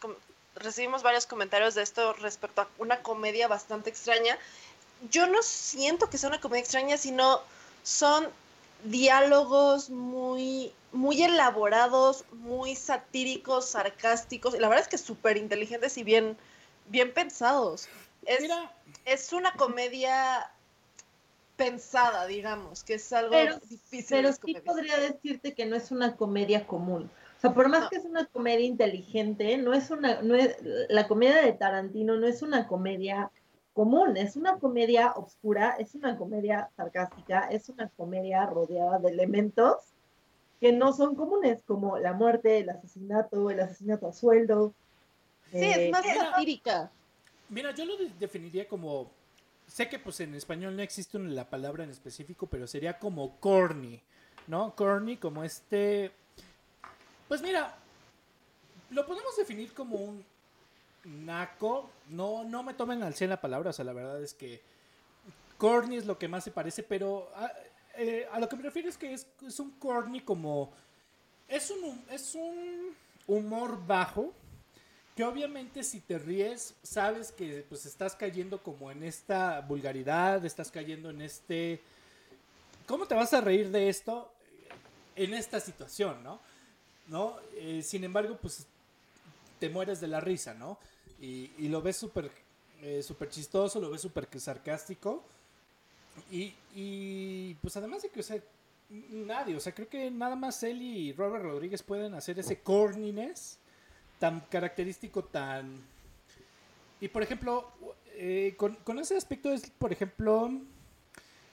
recibimos 0.55 1.03
varios 1.03 1.25
comentarios 1.25 1.75
de 1.75 1.83
esto 1.83 2.13
respecto 2.13 2.61
a 2.61 2.67
una 2.77 3.01
comedia 3.01 3.47
bastante 3.47 3.89
extraña. 3.89 4.37
Yo 5.09 5.27
no 5.27 5.41
siento 5.41 6.09
que 6.09 6.17
sea 6.17 6.29
una 6.29 6.41
comedia 6.41 6.61
extraña, 6.61 6.97
sino 6.97 7.41
son 7.83 8.27
diálogos 8.83 9.89
muy, 9.89 10.73
muy 10.91 11.23
elaborados, 11.23 12.25
muy 12.31 12.75
satíricos, 12.75 13.69
sarcásticos. 13.69 14.55
Y 14.55 14.59
la 14.59 14.67
verdad 14.67 14.83
es 14.83 14.89
que 14.89 14.97
súper 14.97 15.37
inteligentes 15.37 15.97
y 15.97 16.03
bien, 16.03 16.37
bien 16.87 17.13
pensados. 17.13 17.87
Es, 18.25 18.41
Mira, 18.41 18.71
es 19.05 19.31
una 19.33 19.53
comedia 19.53 20.51
pensada, 21.55 22.25
digamos, 22.27 22.83
que 22.83 22.95
es 22.95 23.13
algo 23.13 23.31
Pero- 23.31 23.59
difícil. 23.59 24.05
Pero 24.09 24.31
sí 24.33 24.39
comedias. 24.41 24.63
podría 24.63 24.97
decirte 24.99 25.53
que 25.53 25.65
no 25.65 25.75
es 25.75 25.91
una 25.91 26.15
comedia 26.15 26.67
común. 26.67 27.09
O 27.37 27.39
sea, 27.39 27.53
por 27.53 27.69
más 27.69 27.83
No. 27.83 27.89
que 27.89 27.97
es 27.97 28.05
una 28.05 28.25
comedia 28.25 28.65
inteligente, 28.65 29.57
no 29.57 29.73
es 29.73 29.89
una, 29.91 30.21
no 30.21 30.35
es, 30.35 30.57
la 30.89 31.07
comedia 31.07 31.41
de 31.41 31.53
Tarantino 31.53 32.15
no 32.17 32.27
es 32.27 32.41
una 32.41 32.67
comedia 32.67 33.31
común, 33.73 34.15
es 34.17 34.35
una 34.35 34.57
comedia 34.57 35.11
oscura, 35.15 35.75
es 35.77 35.95
una 35.95 36.17
comedia 36.17 36.69
sarcástica, 36.77 37.47
es 37.51 37.67
una 37.69 37.89
comedia 37.89 38.45
rodeada 38.45 38.99
de 38.99 39.09
elementos 39.09 39.75
que 40.61 40.71
no 40.71 40.93
son 40.93 41.15
comunes, 41.15 41.61
como 41.67 41.97
la 41.99 42.13
muerte, 42.13 42.59
el 42.59 42.69
asesinato, 42.69 43.49
el 43.49 43.59
asesinato 43.59 44.07
a 44.07 44.13
sueldo. 44.13 44.73
Sí, 45.59 45.65
eh, 45.65 45.85
es 45.85 45.91
más 45.91 46.05
Era- 46.05 46.31
satírica. 46.31 46.91
Mira, 47.49 47.71
yo 47.71 47.85
lo 47.85 47.97
de- 47.97 48.11
definiría 48.19 48.67
como. 48.67 49.11
Sé 49.67 49.89
que 49.89 49.97
pues 49.97 50.19
en 50.19 50.35
español 50.35 50.75
no 50.75 50.81
existe 50.83 51.17
la 51.17 51.49
palabra 51.49 51.83
en 51.83 51.89
específico, 51.89 52.45
pero 52.47 52.67
sería 52.67 52.99
como 52.99 53.39
corny, 53.39 54.01
¿no? 54.47 54.75
Corny, 54.75 55.17
como 55.17 55.43
este. 55.43 56.11
Pues 57.27 57.41
mira, 57.41 57.75
lo 58.91 59.05
podemos 59.07 59.35
definir 59.35 59.73
como 59.73 59.95
un 59.95 60.23
naco. 61.03 61.89
No, 62.09 62.43
no 62.43 62.61
me 62.63 62.73
tomen 62.75 63.01
al 63.03 63.15
100 63.15 63.29
la 63.31 63.41
palabra, 63.41 63.71
o 63.71 63.73
sea, 63.73 63.85
la 63.85 63.93
verdad 63.93 64.21
es 64.21 64.33
que 64.33 64.61
corny 65.57 65.97
es 65.97 66.05
lo 66.05 66.17
que 66.19 66.27
más 66.27 66.43
se 66.43 66.51
parece, 66.51 66.83
pero 66.83 67.31
a, 67.35 67.51
eh, 67.97 68.27
a 68.31 68.39
lo 68.39 68.47
que 68.49 68.55
me 68.57 68.63
refiero 68.63 68.89
es 68.89 68.97
que 68.97 69.13
es, 69.13 69.27
es 69.45 69.59
un 69.59 69.71
corny 69.71 70.21
como. 70.21 70.71
Es 71.47 71.69
un, 71.71 72.03
es 72.11 72.35
un 72.35 72.95
humor 73.27 73.83
bajo, 73.85 74.33
que 75.15 75.23
obviamente 75.23 75.83
si 75.83 76.01
te 76.01 76.19
ríes, 76.19 76.75
sabes 76.83 77.31
que 77.31 77.65
pues 77.69 77.85
estás 77.85 78.15
cayendo 78.15 78.61
como 78.61 78.91
en 78.91 79.03
esta 79.03 79.61
vulgaridad, 79.61 80.43
estás 80.45 80.71
cayendo 80.71 81.09
en 81.09 81.21
este... 81.21 81.81
¿Cómo 82.85 83.07
te 83.07 83.15
vas 83.15 83.33
a 83.33 83.41
reír 83.41 83.71
de 83.71 83.89
esto 83.89 84.31
en 85.15 85.33
esta 85.33 85.59
situación, 85.59 86.21
no? 86.23 86.39
¿No? 87.07 87.37
Eh, 87.53 87.81
sin 87.81 88.03
embargo, 88.03 88.37
pues 88.41 88.67
te 89.59 89.69
mueres 89.69 90.01
de 90.01 90.07
la 90.07 90.19
risa, 90.19 90.53
¿no? 90.53 90.77
Y, 91.19 91.51
y 91.57 91.69
lo 91.69 91.81
ves 91.81 91.95
súper 91.95 92.29
eh, 92.81 93.01
súper 93.01 93.29
chistoso, 93.29 93.79
lo 93.79 93.89
ves 93.89 94.01
súper 94.01 94.27
sarcástico. 94.39 95.23
Y, 96.31 96.53
y 96.75 97.53
pues 97.55 97.75
además 97.77 98.01
de 98.01 98.09
que, 98.09 98.19
o 98.19 98.23
sea, 98.23 98.39
nadie, 98.89 99.55
o 99.55 99.59
sea, 99.59 99.73
creo 99.73 99.89
que 99.89 100.11
nada 100.11 100.35
más 100.35 100.61
él 100.63 100.81
y 100.81 101.13
Robert 101.13 101.43
Rodríguez 101.43 101.81
pueden 101.83 102.13
hacer 102.13 102.37
ese 102.37 102.59
corniness 102.59 103.57
tan 104.25 104.39
característico, 104.49 105.23
tan... 105.25 105.85
Y 106.99 107.09
por 107.09 107.21
ejemplo, 107.21 107.71
eh, 108.13 108.55
con, 108.57 108.97
ese 108.97 109.15
aspecto 109.15 109.51
es, 109.51 109.69
por 109.69 109.91
ejemplo, 109.91 110.49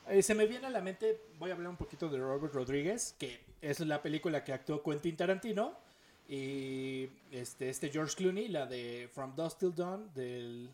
eh, 0.09 0.23
se 0.23 0.35
me 0.35 0.47
viene 0.47 0.69
a 0.69 0.71
la 0.71 0.81
mente, 0.81 1.21
voy 1.39 1.51
a 1.51 1.53
hablar 1.53 1.69
un 1.69 1.77
poquito 1.77 2.09
de 2.09 2.17
Robert 2.17 2.55
Rodríguez, 2.55 3.15
que 3.19 3.41
es 3.61 3.81
la 3.81 4.01
película 4.01 4.43
que 4.43 4.55
actuó 4.55 4.83
Quentin 4.83 5.17
Tarantino, 5.17 5.77
y 6.27 7.11
este, 7.31 7.69
este 7.69 7.91
George 7.91 8.17
Clooney, 8.17 8.49
la 8.49 8.65
de 8.65 9.11
From 9.13 9.37
Dusk 9.37 9.59
Till 9.59 9.75
Dawn, 9.75 10.11
del, 10.15 10.71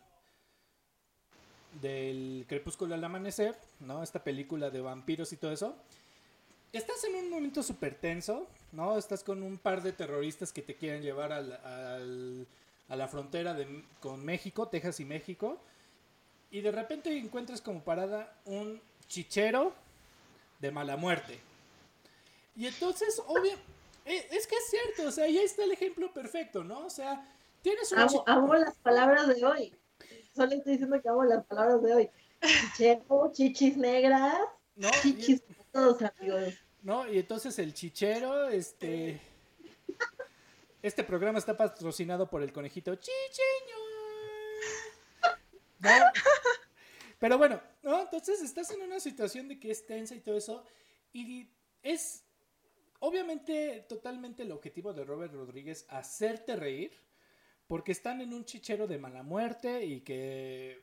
del 1.82 2.44
Crepúsculo 2.48 2.94
al 2.94 3.02
Amanecer, 3.02 3.58
¿no? 3.80 4.04
Esta 4.04 4.22
película 4.22 4.70
de 4.70 4.80
vampiros 4.80 5.32
y 5.32 5.36
todo 5.36 5.50
eso. 5.50 5.74
Estás 6.72 7.02
en 7.02 7.16
un 7.16 7.30
momento 7.30 7.60
súper 7.60 7.96
tenso, 7.96 8.46
¿no? 8.72 8.98
Estás 8.98 9.22
con 9.24 9.42
un 9.42 9.58
par 9.58 9.82
de 9.82 9.92
terroristas 9.92 10.52
que 10.52 10.62
te 10.62 10.74
quieren 10.76 11.02
llevar 11.02 11.32
al, 11.32 11.52
al- 11.64 12.46
a 12.88 12.96
la 12.96 13.08
frontera 13.08 13.54
de, 13.54 13.84
con 14.00 14.24
México, 14.24 14.68
Texas 14.68 15.00
y 15.00 15.04
México. 15.04 15.58
Y 16.50 16.60
de 16.62 16.72
repente 16.72 17.16
encuentras 17.16 17.60
como 17.60 17.80
parada 17.82 18.32
un 18.46 18.80
chichero 19.06 19.72
de 20.60 20.70
mala 20.70 20.96
muerte. 20.96 21.38
Y 22.56 22.66
entonces, 22.66 23.22
obvio, 23.26 23.52
e- 24.04 24.26
es 24.30 24.46
que 24.46 24.56
es 24.56 24.70
cierto, 24.70 25.08
o 25.08 25.12
sea, 25.12 25.24
ahí 25.24 25.38
está 25.38 25.64
el 25.64 25.72
ejemplo 25.72 26.12
perfecto, 26.12 26.64
¿no? 26.64 26.86
O 26.86 26.90
sea, 26.90 27.22
tienes 27.62 27.92
un... 27.92 27.98
Amo, 28.26 28.54
las 28.54 28.74
palabras 28.76 29.28
de 29.28 29.44
hoy. 29.44 29.74
Solo 30.34 30.52
estoy 30.54 30.72
diciendo 30.72 31.00
que 31.02 31.08
amo 31.08 31.24
las 31.24 31.44
palabras 31.44 31.82
de 31.82 31.94
hoy. 31.94 32.10
Chichero, 32.40 33.30
chichis 33.32 33.76
negras, 33.76 34.38
¿no? 34.76 34.88
Chichis 35.02 35.42
todos, 35.72 36.00
amigos. 36.02 36.54
¿No? 36.82 37.08
Y 37.10 37.18
entonces 37.18 37.58
el 37.58 37.74
chichero, 37.74 38.48
este... 38.48 39.20
Este 40.80 41.02
programa 41.02 41.40
está 41.40 41.56
patrocinado 41.56 42.30
por 42.30 42.42
el 42.42 42.52
conejito 42.52 42.94
Chicheño. 42.94 43.76
¿No? 45.80 45.90
Pero 47.18 47.36
bueno, 47.36 47.60
¿no? 47.82 48.02
Entonces 48.02 48.40
estás 48.42 48.70
en 48.70 48.82
una 48.82 49.00
situación 49.00 49.48
de 49.48 49.58
que 49.58 49.72
es 49.72 49.84
tensa 49.86 50.14
y 50.14 50.20
todo 50.20 50.36
eso. 50.36 50.64
Y 51.12 51.50
es 51.82 52.22
obviamente 53.00 53.86
totalmente 53.88 54.44
el 54.44 54.52
objetivo 54.52 54.92
de 54.92 55.04
Robert 55.04 55.34
Rodríguez 55.34 55.84
hacerte 55.88 56.54
reír. 56.54 56.92
Porque 57.66 57.92
están 57.92 58.20
en 58.20 58.32
un 58.32 58.44
chichero 58.44 58.86
de 58.86 58.98
mala 58.98 59.22
muerte 59.22 59.84
y 59.84 60.00
que 60.00 60.80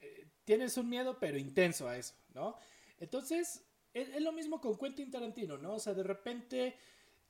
eh, 0.00 0.26
tienes 0.44 0.76
un 0.78 0.88
miedo 0.88 1.18
pero 1.20 1.36
intenso 1.36 1.88
a 1.88 1.98
eso, 1.98 2.14
¿no? 2.32 2.56
Entonces, 2.98 3.62
es, 3.94 4.08
es 4.08 4.22
lo 4.22 4.32
mismo 4.32 4.60
con 4.60 4.76
Quentin 4.76 5.10
Tarantino, 5.10 5.56
¿no? 5.58 5.74
O 5.74 5.78
sea, 5.78 5.94
de 5.94 6.02
repente 6.02 6.76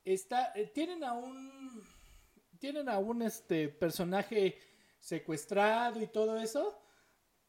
está, 0.04 0.52
eh, 0.54 0.70
tienen 0.74 1.04
a 1.04 1.12
un, 1.12 1.82
tienen 2.58 2.88
a 2.88 2.98
un 2.98 3.22
este 3.22 3.68
personaje 3.68 4.58
secuestrado 5.00 6.00
y 6.00 6.06
todo 6.06 6.38
eso, 6.38 6.78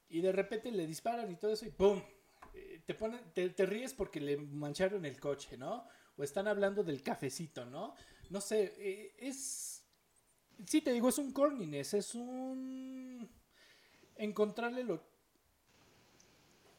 y 0.10 0.22
de 0.22 0.32
repente 0.32 0.72
le 0.72 0.88
disparan 0.88 1.32
y 1.32 1.36
todo 1.36 1.54
eso 1.54 1.66
y 1.66 1.70
¡pum! 1.72 2.02
Eh, 2.54 2.82
Te, 2.86 2.94
pone, 2.94 3.20
te, 3.34 3.50
te 3.50 3.66
ríes 3.66 3.94
porque 3.94 4.20
le 4.20 4.38
mancharon 4.38 5.06
el 5.06 5.20
coche, 5.20 5.58
¿no? 5.58 5.88
O 6.18 6.24
están 6.24 6.48
hablando 6.48 6.84
del 6.84 7.02
cafecito, 7.02 7.66
¿no? 7.66 7.96
No 8.30 8.42
sé, 8.42 8.74
eh, 8.78 9.16
es... 9.18 9.84
Sí, 10.68 10.82
te 10.82 10.94
digo, 10.94 11.10
es 11.10 11.18
un 11.18 11.32
corniness, 11.32 11.94
es 11.96 12.14
un... 12.16 13.28
Encontrarle 14.16 14.84
lo... 14.84 15.13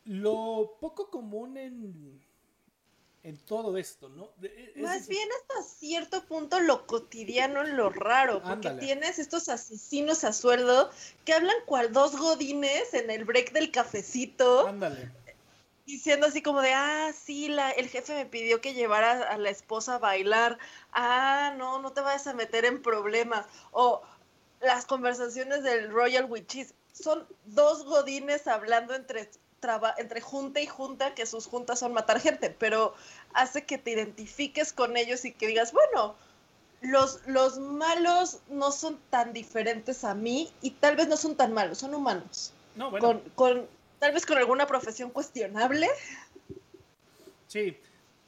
Lo 0.04 0.76
poco 0.80 1.10
común 1.10 1.56
en... 1.56 2.24
En 3.22 3.38
todo 3.38 3.78
esto, 3.78 4.10
¿no? 4.10 4.28
Es- 4.42 4.76
Más 4.76 5.08
bien 5.08 5.26
hasta 5.40 5.62
cierto 5.62 6.26
punto 6.26 6.60
lo 6.60 6.86
cotidiano 6.86 7.62
en 7.62 7.74
lo 7.74 7.88
raro, 7.88 8.42
porque 8.42 8.68
Ándale. 8.68 8.80
tienes 8.82 9.18
estos 9.18 9.48
asesinos 9.48 10.24
a 10.24 10.34
sueldo 10.34 10.90
que 11.24 11.32
hablan 11.32 11.56
cual 11.64 11.90
dos 11.94 12.18
godines 12.18 12.92
en 12.92 13.10
el 13.10 13.24
break 13.24 13.52
del 13.52 13.70
cafecito, 13.70 14.68
Ándale. 14.68 15.10
diciendo 15.86 16.26
así 16.26 16.42
como 16.42 16.60
de, 16.60 16.74
ah, 16.74 17.12
sí, 17.18 17.48
la, 17.48 17.70
el 17.70 17.88
jefe 17.88 18.12
me 18.14 18.26
pidió 18.26 18.60
que 18.60 18.74
llevara 18.74 19.22
a 19.22 19.38
la 19.38 19.48
esposa 19.48 19.94
a 19.94 19.98
bailar, 19.98 20.58
ah, 20.92 21.54
no, 21.56 21.78
no 21.78 21.94
te 21.94 22.02
vayas 22.02 22.26
a 22.26 22.34
meter 22.34 22.66
en 22.66 22.82
problemas, 22.82 23.46
o 23.72 24.02
las 24.60 24.84
conversaciones 24.84 25.62
del 25.62 25.90
Royal 25.90 26.26
Witches, 26.30 26.74
son 26.92 27.26
dos 27.46 27.86
godines 27.86 28.46
hablando 28.46 28.94
entre, 28.94 29.30
traba- 29.64 29.94
entre 29.96 30.20
junta 30.20 30.60
y 30.60 30.66
junta, 30.66 31.14
que 31.14 31.24
sus 31.24 31.46
juntas 31.46 31.78
son 31.78 31.94
matar 31.94 32.20
gente, 32.20 32.50
pero 32.50 32.92
hace 33.32 33.64
que 33.64 33.78
te 33.78 33.92
identifiques 33.92 34.74
con 34.74 34.98
ellos 34.98 35.24
y 35.24 35.32
que 35.32 35.46
digas, 35.46 35.72
bueno, 35.72 36.14
los, 36.82 37.26
los 37.26 37.58
malos 37.58 38.40
no 38.50 38.70
son 38.72 38.98
tan 39.08 39.32
diferentes 39.32 40.04
a 40.04 40.14
mí 40.14 40.52
y 40.60 40.72
tal 40.72 40.96
vez 40.96 41.08
no 41.08 41.16
son 41.16 41.34
tan 41.34 41.54
malos, 41.54 41.78
son 41.78 41.94
humanos. 41.94 42.52
No, 42.74 42.90
bueno, 42.90 43.06
Con, 43.06 43.20
con, 43.34 43.66
tal 44.00 44.12
vez 44.12 44.26
con 44.26 44.36
alguna 44.36 44.66
profesión 44.66 45.08
cuestionable. 45.10 45.88
sí. 47.46 47.74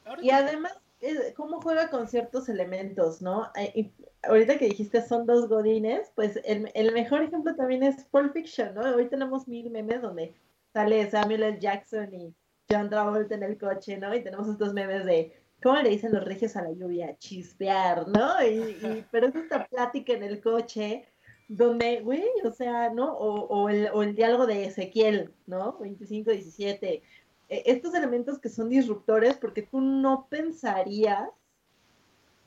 Ahora 0.07 0.23
Y 0.23 0.29
que- 0.29 0.33
además, 0.33 0.73
eh, 1.03 1.35
cómo 1.37 1.61
juega 1.61 1.91
con 1.91 2.09
ciertos 2.09 2.49
elementos, 2.49 3.21
¿no? 3.21 3.51
Eh, 3.57 3.73
y 3.75 3.91
ahorita 4.23 4.57
que 4.57 4.67
dijiste 4.71 5.07
son 5.07 5.27
dos 5.27 5.49
godines, 5.49 6.11
pues 6.15 6.41
el, 6.45 6.71
el 6.75 6.93
mejor 6.93 7.23
ejemplo 7.23 7.55
también 7.55 7.83
es 7.83 8.05
Pulp 8.05 8.33
Fiction, 8.33 8.75
¿no? 8.75 8.81
Hoy 8.97 9.07
tenemos 9.11 9.47
mil 9.47 9.69
memes 9.69 10.01
donde 10.01 10.35
sale 10.77 11.11
Samuel 11.11 11.43
L. 11.43 11.59
Jackson 11.59 12.13
y 12.13 12.35
John 12.71 12.91
Travolta 12.91 13.35
en 13.35 13.45
el 13.45 13.57
coche, 13.57 13.97
¿no? 13.97 14.15
Y 14.15 14.23
tenemos 14.23 14.47
estos 14.47 14.75
memes 14.75 15.07
de, 15.07 15.33
¿cómo 15.63 15.81
le 15.81 15.89
dicen 15.89 16.13
los 16.13 16.23
regios 16.23 16.55
a 16.55 16.61
la 16.61 16.71
lluvia? 16.71 17.17
Chispear, 17.17 18.07
¿no? 18.07 18.45
Y, 18.45 18.77
y- 18.85 19.07
pero 19.11 19.29
es 19.29 19.35
esta 19.37 19.65
plática 19.65 20.13
en 20.13 20.23
el 20.23 20.43
coche 20.43 21.09
donde, 21.49 22.03
güey, 22.03 22.27
o 22.45 22.51
sea, 22.51 22.91
¿no? 22.91 23.15
O, 23.15 23.71
el, 23.71 24.15
diálogo 24.15 24.47
de 24.47 24.67
Ezequiel, 24.67 25.33
¿no? 25.47 25.79
25-17 25.79 27.01
eh, 27.49 27.63
estos 27.65 27.95
elementos 27.95 28.39
que 28.39 28.51
son 28.51 28.69
disruptores 28.69 29.39
porque 29.39 29.63
tú 29.63 29.81
no 29.81 30.27
pensarías 30.29 31.31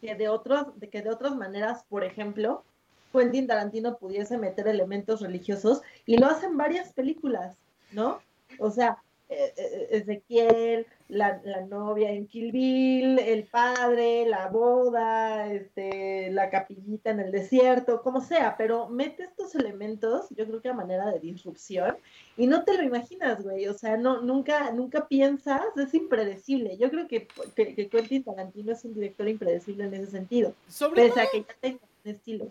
que 0.02 0.14
de 0.14 0.30
otros 0.30 0.68
que 0.92 1.02
de 1.02 1.10
otras 1.10 1.36
maneras 1.36 1.84
por 1.90 2.04
ejemplo 2.04 2.64
Quentin 3.12 3.48
Tarantino 3.48 3.98
pudiese 3.98 4.38
meter 4.38 4.68
elementos 4.68 5.22
religiosos 5.22 5.82
y 6.06 6.18
lo 6.18 6.28
hacen 6.28 6.58
varias 6.58 6.92
películas 6.94 7.58
no 7.92 8.22
o 8.60 8.72
sea 8.72 9.02
eh, 9.32 9.54
eh, 9.58 9.88
Ezequiel, 9.92 10.88
la, 11.08 11.40
la, 11.44 11.62
novia 11.62 12.10
en 12.10 12.26
Kill 12.26 12.52
Bill, 12.52 13.20
el 13.20 13.44
padre, 13.44 14.26
la 14.26 14.48
boda, 14.48 15.54
este, 15.54 16.32
la 16.32 16.50
capillita 16.50 17.12
en 17.12 17.20
el 17.20 17.32
desierto, 17.32 18.02
como 18.02 18.22
sea, 18.22 18.58
pero 18.58 18.90
mete 18.90 19.26
estos 19.26 19.54
elementos, 19.54 20.26
yo 20.32 20.48
creo 20.48 20.62
que 20.64 20.70
a 20.70 20.74
manera 20.74 21.12
de 21.12 21.20
disrupción, 21.20 21.96
y 22.38 22.48
no 22.48 22.64
te 22.64 22.76
lo 22.76 22.82
imaginas, 22.82 23.44
güey, 23.44 23.68
o 23.68 23.76
sea, 23.76 23.98
no, 23.98 24.20
nunca, 24.22 24.72
nunca 24.72 25.08
piensas, 25.08 25.62
es 25.78 25.94
impredecible. 25.94 26.76
Yo 26.78 26.90
creo 26.90 27.08
que, 27.08 27.28
que, 27.56 27.76
que 27.76 27.88
Quentin 27.88 28.24
Tarantino 28.24 28.72
es 28.72 28.84
un 28.84 28.96
director 28.96 29.30
impredecible 29.30 29.84
en 29.84 29.94
ese 29.94 30.10
sentido, 30.10 30.56
sobre 30.68 31.04
pese 31.04 31.14
todo, 31.14 31.24
a 31.24 31.32
que 31.32 31.42
ya 31.42 31.56
tenga 31.62 31.80
un 32.04 32.12
estilo. 32.12 32.48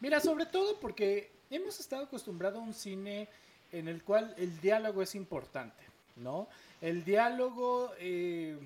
Mira, 0.00 0.18
sobre 0.18 0.46
todo 0.46 0.80
porque 0.80 1.30
hemos 1.50 1.78
estado 1.78 2.02
acostumbrados 2.02 2.58
a 2.58 2.62
un 2.62 2.74
cine 2.74 3.28
en 3.78 3.88
el 3.88 4.02
cual 4.02 4.34
el 4.38 4.60
diálogo 4.60 5.02
es 5.02 5.14
importante. 5.14 5.86
¿no? 6.16 6.48
El 6.80 7.04
diálogo, 7.04 7.92
eh, 7.98 8.56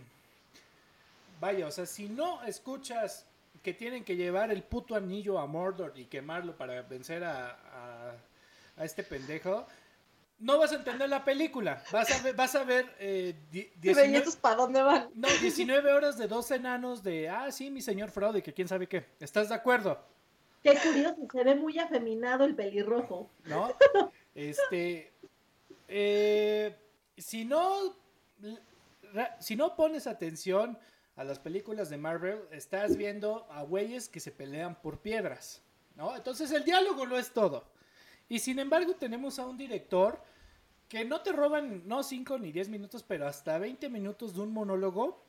vaya, 1.40 1.66
o 1.66 1.70
sea, 1.70 1.86
si 1.86 2.08
no 2.08 2.42
escuchas 2.44 3.26
que 3.62 3.74
tienen 3.74 4.04
que 4.04 4.16
llevar 4.16 4.50
el 4.50 4.62
puto 4.62 4.94
anillo 4.94 5.38
a 5.38 5.46
Mordor 5.46 5.92
y 5.96 6.06
quemarlo 6.06 6.56
para 6.56 6.82
vencer 6.82 7.24
a, 7.24 7.50
a, 7.50 8.14
a 8.76 8.84
este 8.84 9.02
pendejo, 9.02 9.66
no 10.38 10.58
vas 10.58 10.72
a 10.72 10.76
entender 10.76 11.08
la 11.08 11.24
película. 11.24 11.82
Vas 11.92 12.10
a 12.10 12.22
ver, 12.22 12.34
vas 12.34 12.54
a 12.54 12.64
ver 12.64 12.86
eh, 12.98 13.34
19, 13.50 14.24
para 14.40 14.56
dónde 14.56 14.82
van? 14.82 15.10
No, 15.14 15.28
19 15.28 15.92
horas 15.92 16.16
de 16.16 16.26
dos 16.26 16.50
enanos 16.50 17.02
de, 17.02 17.28
ah, 17.28 17.52
sí, 17.52 17.70
mi 17.70 17.82
señor 17.82 18.10
fraude, 18.10 18.42
que 18.42 18.54
quién 18.54 18.66
sabe 18.66 18.86
qué. 18.86 19.04
¿Estás 19.20 19.50
de 19.50 19.54
acuerdo? 19.54 19.98
Qué 20.62 20.76
curioso, 20.78 21.16
se 21.30 21.44
ve 21.44 21.54
muy 21.54 21.78
afeminado 21.78 22.44
el 22.44 22.54
pelirrojo. 22.54 23.30
¿No? 23.44 23.74
Este, 24.34 25.12
eh, 25.88 26.76
si 27.16 27.44
no, 27.44 27.96
si 29.40 29.56
no 29.56 29.76
pones 29.76 30.06
atención 30.06 30.78
a 31.16 31.24
las 31.24 31.38
películas 31.38 31.90
de 31.90 31.98
Marvel, 31.98 32.40
estás 32.50 32.96
viendo 32.96 33.46
a 33.50 33.62
güeyes 33.62 34.08
que 34.08 34.20
se 34.20 34.30
pelean 34.30 34.80
por 34.80 35.00
piedras, 35.00 35.62
¿no? 35.96 36.16
Entonces 36.16 36.50
el 36.52 36.64
diálogo 36.64 37.06
no 37.06 37.18
es 37.18 37.32
todo. 37.32 37.64
Y 38.28 38.38
sin 38.38 38.58
embargo 38.58 38.94
tenemos 38.94 39.38
a 39.38 39.46
un 39.46 39.58
director 39.58 40.22
que 40.88 41.04
no 41.04 41.20
te 41.20 41.32
roban 41.32 41.86
no 41.86 42.02
5 42.02 42.38
ni 42.38 42.52
10 42.52 42.68
minutos, 42.68 43.04
pero 43.06 43.26
hasta 43.26 43.58
20 43.58 43.88
minutos 43.90 44.34
de 44.34 44.40
un 44.40 44.52
monólogo 44.52 45.24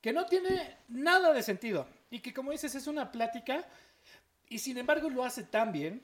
que 0.00 0.12
no 0.12 0.26
tiene 0.26 0.76
nada 0.88 1.32
de 1.32 1.42
sentido. 1.42 1.86
Y 2.10 2.20
que 2.20 2.32
como 2.32 2.52
dices 2.52 2.74
es 2.74 2.86
una 2.86 3.10
plática 3.10 3.66
y 4.48 4.58
sin 4.58 4.78
embargo 4.78 5.10
lo 5.10 5.24
hace 5.24 5.42
tan 5.42 5.72
bien 5.72 6.02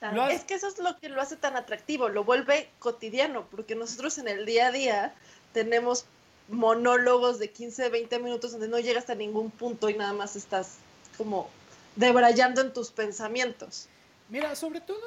Es 0.00 0.44
que 0.44 0.54
eso 0.54 0.68
es 0.68 0.78
lo 0.78 0.98
que 0.98 1.08
lo 1.08 1.20
hace 1.20 1.36
tan 1.36 1.56
atractivo, 1.56 2.08
lo 2.08 2.24
vuelve 2.24 2.68
cotidiano, 2.78 3.46
porque 3.50 3.74
nosotros 3.74 4.18
en 4.18 4.28
el 4.28 4.44
día 4.44 4.66
a 4.66 4.72
día 4.72 5.14
tenemos 5.52 6.04
monólogos 6.48 7.38
de 7.38 7.50
15, 7.50 7.88
20 7.88 8.18
minutos 8.18 8.52
donde 8.52 8.68
no 8.68 8.78
llegas 8.78 9.08
a 9.08 9.14
ningún 9.14 9.50
punto 9.50 9.88
y 9.88 9.94
nada 9.94 10.12
más 10.12 10.36
estás 10.36 10.76
como 11.16 11.48
debrayando 11.96 12.60
en 12.60 12.72
tus 12.72 12.90
pensamientos. 12.90 13.88
Mira, 14.28 14.54
sobre 14.54 14.80
todo, 14.82 15.00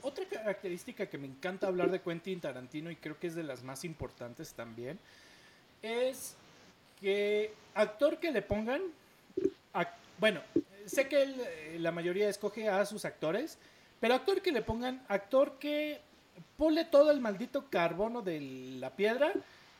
otra 0.00 0.24
característica 0.24 1.06
que 1.06 1.18
me 1.18 1.26
encanta 1.26 1.66
hablar 1.66 1.90
de 1.90 2.00
Quentin 2.00 2.40
Tarantino 2.40 2.90
y 2.90 2.96
creo 2.96 3.18
que 3.18 3.26
es 3.26 3.34
de 3.34 3.42
las 3.42 3.62
más 3.62 3.84
importantes 3.84 4.54
también, 4.54 4.98
es 5.82 6.34
que 6.98 7.52
actor 7.74 8.18
que 8.18 8.32
le 8.32 8.40
pongan, 8.40 8.80
bueno, 10.18 10.40
sé 10.86 11.08
que 11.08 11.22
él, 11.22 11.36
eh, 11.40 11.76
la 11.80 11.92
mayoría 11.92 12.28
escoge 12.28 12.68
a 12.68 12.84
sus 12.86 13.04
actores, 13.04 13.58
pero 14.00 14.14
actor 14.14 14.42
que 14.42 14.52
le 14.52 14.62
pongan, 14.62 15.04
actor 15.08 15.58
que 15.58 16.00
pule 16.56 16.84
todo 16.84 17.10
el 17.10 17.20
maldito 17.20 17.68
carbono 17.70 18.22
de 18.22 18.40
la 18.78 18.90
piedra 18.90 19.32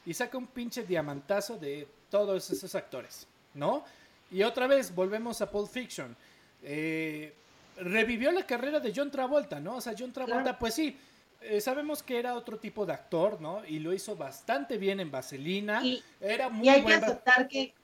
y 0.06 0.14
saca 0.14 0.38
un 0.38 0.46
pinche 0.46 0.84
diamantazo 0.84 1.58
de 1.58 1.88
todos 2.10 2.50
esos 2.50 2.74
actores, 2.74 3.26
¿no? 3.54 3.84
Y 4.30 4.42
otra 4.42 4.66
vez, 4.66 4.94
volvemos 4.94 5.40
a 5.40 5.50
Pulp 5.50 5.68
Fiction. 5.68 6.16
Eh, 6.62 7.32
revivió 7.76 8.32
la 8.32 8.46
carrera 8.46 8.80
de 8.80 8.92
John 8.94 9.10
Travolta, 9.10 9.60
¿no? 9.60 9.76
O 9.76 9.80
sea, 9.80 9.94
John 9.98 10.12
Travolta, 10.12 10.42
claro. 10.42 10.58
pues 10.58 10.74
sí, 10.74 10.96
eh, 11.40 11.60
sabemos 11.60 12.02
que 12.02 12.18
era 12.18 12.34
otro 12.34 12.58
tipo 12.58 12.86
de 12.86 12.94
actor, 12.94 13.40
¿no? 13.40 13.64
Y 13.66 13.78
lo 13.78 13.92
hizo 13.92 14.16
bastante 14.16 14.78
bien 14.78 15.00
en 15.00 15.10
Vaselina. 15.10 15.84
Y, 15.84 16.02
era 16.20 16.48
muy 16.48 16.66
y 16.66 16.70
hay 16.70 16.84
que 16.84 16.94
aceptar 16.94 17.48
que 17.48 17.74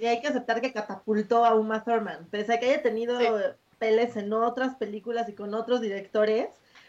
y 0.00 0.06
hay 0.06 0.20
que 0.20 0.28
aceptar 0.28 0.60
que 0.60 0.72
catapultó 0.72 1.44
a 1.44 1.54
Uma 1.54 1.84
Thurman. 1.84 2.26
Pese 2.30 2.54
a 2.54 2.60
que 2.60 2.66
haya 2.66 2.82
tenido 2.82 3.18
sí. 3.18 3.26
peles 3.78 4.16
en 4.16 4.32
otras 4.32 4.76
películas 4.76 5.28
y 5.28 5.34
con 5.34 5.54
otros 5.54 5.80
directores, 5.80 6.48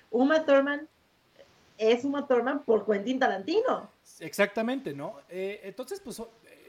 Uma 0.09 0.45
Thurman 0.45 0.87
es 1.77 2.05
Uma 2.05 2.27
Thurman 2.27 2.63
por 2.63 2.85
Quentin 2.85 3.19
Tarantino. 3.19 3.89
Exactamente, 4.19 4.93
¿no? 4.93 5.15
Eh, 5.29 5.59
entonces, 5.63 5.99
pues, 5.99 6.17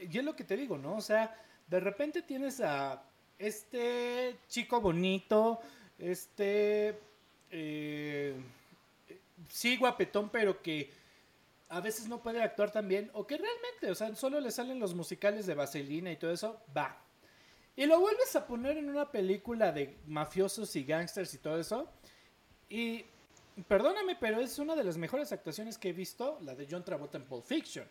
yo 0.09 0.19
es 0.19 0.25
lo 0.25 0.35
que 0.35 0.43
te 0.43 0.57
digo, 0.57 0.77
¿no? 0.77 0.97
O 0.97 1.01
sea, 1.01 1.33
de 1.67 1.79
repente 1.79 2.21
tienes 2.21 2.59
a 2.59 3.01
este 3.39 4.35
chico 4.49 4.81
bonito, 4.81 5.61
este, 5.97 6.99
eh, 7.51 8.35
sí, 9.49 9.77
guapetón, 9.77 10.29
pero 10.29 10.61
que 10.61 10.89
a 11.69 11.81
veces 11.81 12.07
no 12.07 12.21
puede 12.21 12.41
actuar 12.41 12.71
tan 12.71 12.87
bien, 12.87 13.09
o 13.13 13.25
que 13.25 13.37
realmente, 13.37 13.91
o 13.91 13.95
sea, 13.95 14.15
solo 14.15 14.39
le 14.39 14.51
salen 14.51 14.79
los 14.79 14.93
musicales 14.93 15.45
de 15.45 15.55
Vaselina 15.55 16.11
y 16.11 16.17
todo 16.17 16.31
eso, 16.31 16.61
va. 16.75 16.97
Y 17.75 17.85
lo 17.85 17.99
vuelves 17.99 18.35
a 18.35 18.45
poner 18.45 18.77
en 18.77 18.89
una 18.89 19.11
película 19.11 19.71
de 19.71 19.97
mafiosos 20.05 20.75
y 20.75 20.83
gangsters 20.83 21.33
y 21.33 21.39
todo 21.39 21.59
eso, 21.59 21.89
y 22.69 23.05
perdóname, 23.67 24.15
pero 24.19 24.39
es 24.39 24.59
una 24.59 24.75
de 24.75 24.83
las 24.83 24.97
mejores 24.97 25.31
actuaciones 25.31 25.77
que 25.77 25.89
he 25.89 25.93
visto, 25.93 26.39
la 26.41 26.55
de 26.55 26.67
John 26.69 26.83
Travolta 26.83 27.17
en 27.17 27.25
Pulp 27.25 27.45
Fiction, 27.45 27.87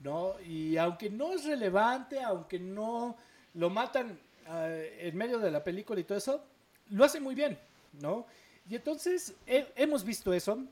¿no? 0.00 0.40
Y 0.40 0.76
aunque 0.76 1.10
no 1.10 1.32
es 1.32 1.44
relevante, 1.44 2.22
aunque 2.22 2.58
no 2.58 3.16
lo 3.54 3.70
matan 3.70 4.18
uh, 4.46 4.52
en 4.52 5.16
medio 5.16 5.38
de 5.38 5.50
la 5.50 5.62
película 5.62 6.00
y 6.00 6.04
todo 6.04 6.18
eso, 6.18 6.44
lo 6.90 7.04
hace 7.04 7.20
muy 7.20 7.34
bien, 7.34 7.58
¿no? 8.00 8.26
Y 8.68 8.76
entonces 8.76 9.34
he, 9.46 9.66
hemos 9.76 10.04
visto 10.04 10.32
eso. 10.32 10.64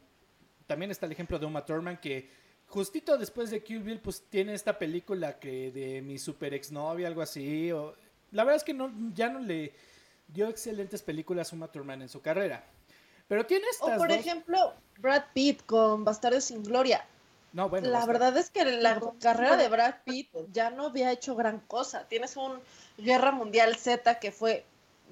También 0.68 0.92
está 0.92 1.06
el 1.06 1.12
ejemplo 1.12 1.38
de 1.38 1.46
Uma 1.46 1.64
Thurman 1.64 1.96
que 1.96 2.30
justito 2.66 3.16
después 3.16 3.50
de 3.50 3.62
Kill 3.64 3.82
Bill 3.82 4.00
pues 4.00 4.22
tiene 4.28 4.52
esta 4.54 4.78
película 4.78 5.38
que 5.40 5.72
de 5.72 6.02
mi 6.02 6.18
super 6.18 6.52
exnovia, 6.54 7.08
algo 7.08 7.22
así. 7.22 7.72
O, 7.72 7.94
la 8.30 8.44
verdad 8.44 8.56
es 8.56 8.64
que 8.64 8.74
no, 8.74 8.92
ya 9.14 9.30
no 9.30 9.40
le 9.40 9.72
dio 10.28 10.46
excelentes 10.48 11.02
películas 11.02 11.52
a 11.52 11.56
Uma 11.56 11.72
Thurman 11.72 12.02
en 12.02 12.08
su 12.08 12.20
carrera. 12.20 12.64
Pero 13.26 13.46
tiene 13.46 13.64
estas 13.70 13.96
O 13.96 13.98
por 13.98 14.08
dos... 14.08 14.18
ejemplo, 14.18 14.74
Brad 14.98 15.24
Pitt 15.32 15.64
con 15.64 16.04
Bastardos 16.04 16.44
sin 16.44 16.62
Gloria. 16.62 17.04
No, 17.54 17.70
bueno, 17.70 17.88
la 17.88 18.00
basta. 18.00 18.12
verdad 18.12 18.36
es 18.36 18.50
que 18.50 18.64
la 18.66 19.00
carrera 19.20 19.56
de 19.56 19.68
Brad 19.68 19.94
Pitt 20.04 20.28
ya 20.52 20.68
no 20.68 20.86
había 20.86 21.10
hecho 21.10 21.34
gran 21.34 21.60
cosa. 21.60 22.06
Tienes 22.08 22.36
un 22.36 22.60
Guerra 22.98 23.32
Mundial 23.32 23.74
Z 23.76 24.18
que 24.18 24.32
fue 24.32 24.66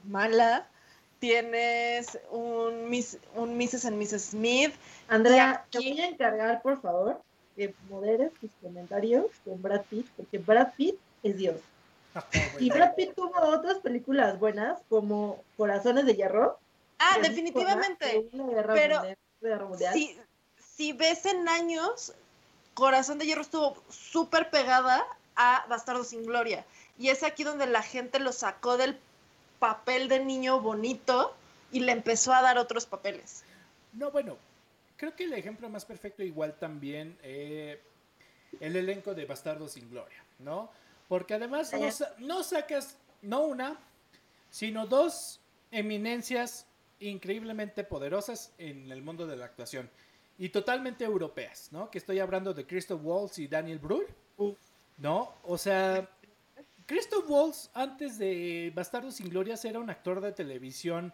mala. 0.05 0.69
Tienes 1.19 2.19
un, 2.31 2.91
Miss, 2.91 3.19
un 3.35 3.57
Mrs. 3.57 3.87
and 3.87 3.97
Mrs. 3.97 4.31
Smith. 4.31 4.75
Andrea, 5.09 5.65
aquí... 5.67 5.79
te 5.79 5.91
voy 5.93 6.01
a 6.01 6.09
encargar, 6.09 6.63
por 6.63 6.81
favor, 6.81 7.23
que 7.57 7.75
moderes 7.89 8.33
tus 8.35 8.51
comentarios 8.61 9.27
con 9.45 9.61
Brad 9.63 9.83
Pitt, 9.89 10.07
porque 10.17 10.39
Brad 10.39 10.75
Pitt 10.77 10.97
es 11.23 11.37
Dios. 11.37 11.61
y 12.61 12.71
Brad 12.71 12.95
Pitt 12.95 13.15
tuvo 13.15 13.33
otras 13.41 13.79
películas 13.79 14.39
buenas, 14.39 14.79
como 14.89 15.43
Corazones 15.57 16.05
de 16.07 16.15
Hierro. 16.15 16.59
Ah, 16.99 17.19
definitivamente. 17.23 18.27
Pero 19.41 19.77
si, 19.93 20.19
si 20.59 20.93
ves 20.93 21.27
en 21.27 21.49
años, 21.49 22.15
Corazón 22.75 23.19
de 23.19 23.27
Hierro 23.27 23.43
estuvo 23.43 23.77
súper 23.89 24.51
pegada 24.51 25.05
a 25.35 25.65
Bastardo 25.69 26.05
sin 26.05 26.25
Gloria. 26.25 26.65
Y 26.99 27.09
es 27.09 27.23
aquí 27.23 27.45
donde 27.45 27.67
la 27.67 27.83
gente 27.83 28.19
lo 28.19 28.33
sacó 28.33 28.77
del 28.77 28.99
papel 29.59 30.09
de 30.09 30.25
niño 30.25 30.61
bonito 30.61 31.35
y 31.73 31.81
le 31.81 31.93
empezó 31.93 32.33
a 32.33 32.43
dar 32.43 32.59
otros 32.59 32.87
papeles. 32.87 33.45
No, 33.93 34.11
bueno, 34.11 34.37
creo 34.97 35.15
que 35.15 35.25
el 35.25 35.33
ejemplo 35.33 35.69
más 35.69 35.85
perfecto 35.85 36.23
igual 36.23 36.59
también 36.59 37.17
eh, 37.23 37.81
el 38.61 38.77
elenco 38.77 39.15
de 39.15 39.25
Bastardo 39.25 39.69
sin 39.69 39.91
Gloria, 39.91 40.23
¿no? 40.39 40.71
Porque 41.09 41.35
además 41.35 41.73
no, 41.73 41.89
no 42.19 42.43
sacas, 42.43 42.97
no 43.23 43.43
una, 43.43 43.79
sino 44.51 44.87
dos 44.87 45.41
eminencias 45.71 46.67
increíblemente 47.01 47.85
poderosas 47.85 48.53
en 48.59 48.91
el 48.91 49.03
mundo 49.03 49.27
de 49.27 49.37
la 49.37 49.45
actuación 49.45 49.91
y 50.39 50.49
totalmente 50.51 51.05
europeas, 51.05 51.69
¿no? 51.73 51.91
Que 51.91 51.99
estoy 51.99 52.19
hablando 52.19 52.53
de 52.55 52.67
Christoph 52.67 53.01
Waltz 53.03 53.39
y 53.39 53.49
Daniel 53.49 53.79
Brühl, 53.79 54.07
¿no? 54.99 55.35
O 55.45 55.59
sea, 55.59 56.09
Christoph 56.87 57.29
Waltz 57.29 57.69
antes 57.75 58.17
de 58.17 58.73
Bastardos 58.75 59.17
sin 59.17 59.29
Glorias 59.29 59.65
era 59.65 59.81
un 59.81 59.91
actor 59.91 60.21
de 60.21 60.31
televisión 60.31 61.13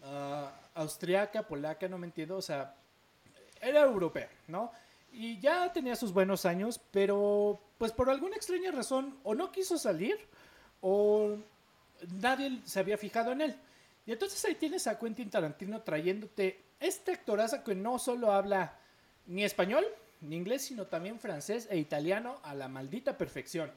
uh, 0.00 0.46
austriaca, 0.74 1.46
polaca, 1.46 1.88
no 1.88 1.98
me 1.98 2.06
entiendo, 2.06 2.36
o 2.36 2.42
sea, 2.42 2.76
era 3.60 3.82
europeo, 3.82 4.28
¿no? 4.46 4.70
Y 5.12 5.40
ya 5.40 5.72
tenía 5.72 5.96
sus 5.96 6.12
buenos 6.12 6.46
años, 6.46 6.80
pero 6.92 7.60
pues 7.78 7.90
por 7.90 8.10
alguna 8.10 8.36
extraña 8.36 8.70
razón 8.70 9.18
o 9.24 9.34
no 9.34 9.50
quiso 9.50 9.76
salir 9.76 10.16
o 10.80 11.36
nadie 12.20 12.60
se 12.64 12.78
había 12.78 12.96
fijado 12.96 13.32
en 13.32 13.40
él. 13.40 13.56
Y 14.06 14.12
entonces 14.12 14.44
ahí 14.44 14.54
tienes 14.54 14.86
a 14.86 14.98
Quentin 14.98 15.30
Tarantino 15.30 15.82
trayéndote 15.82 16.60
este 16.78 17.12
actorazo 17.12 17.62
que 17.64 17.74
no 17.74 17.98
solo 17.98 18.32
habla 18.32 18.78
ni 19.26 19.44
español, 19.44 19.84
ni 20.20 20.36
inglés, 20.36 20.62
sino 20.62 20.86
también 20.86 21.18
francés 21.18 21.66
e 21.70 21.76
italiano 21.76 22.38
a 22.44 22.54
la 22.54 22.68
maldita 22.68 23.18
perfección. 23.18 23.70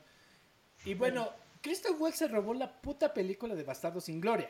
Y 0.85 0.93
bueno, 0.93 1.29
Christoph 1.61 1.99
Waltz 1.99 2.17
se 2.19 2.27
robó 2.27 2.53
la 2.53 2.71
puta 2.71 3.13
película 3.13 3.55
de 3.55 3.63
Bastardo 3.63 3.99
sin 3.99 4.21
Gloria. 4.21 4.49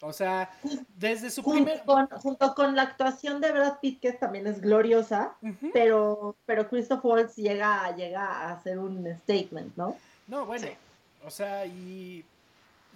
O 0.00 0.12
sea, 0.12 0.50
desde 0.96 1.30
su 1.30 1.42
junto 1.42 1.64
primer... 1.64 1.84
con, 1.84 2.06
junto 2.08 2.54
con 2.54 2.74
la 2.74 2.82
actuación 2.82 3.40
de 3.40 3.52
Brad 3.52 3.78
Pitt, 3.80 4.00
que 4.00 4.12
también 4.12 4.46
es 4.48 4.60
gloriosa, 4.60 5.36
pero, 5.72 6.36
pero 6.46 6.68
Christoph 6.68 7.04
Waltz 7.04 7.36
llega, 7.36 7.94
llega 7.96 8.24
a 8.24 8.52
hacer 8.54 8.78
un 8.78 9.06
statement, 9.20 9.76
¿no? 9.76 9.96
No, 10.26 10.46
bueno, 10.46 10.66
Sí. 10.66 10.72
o 11.24 11.30
sea, 11.30 11.64
y 11.64 12.24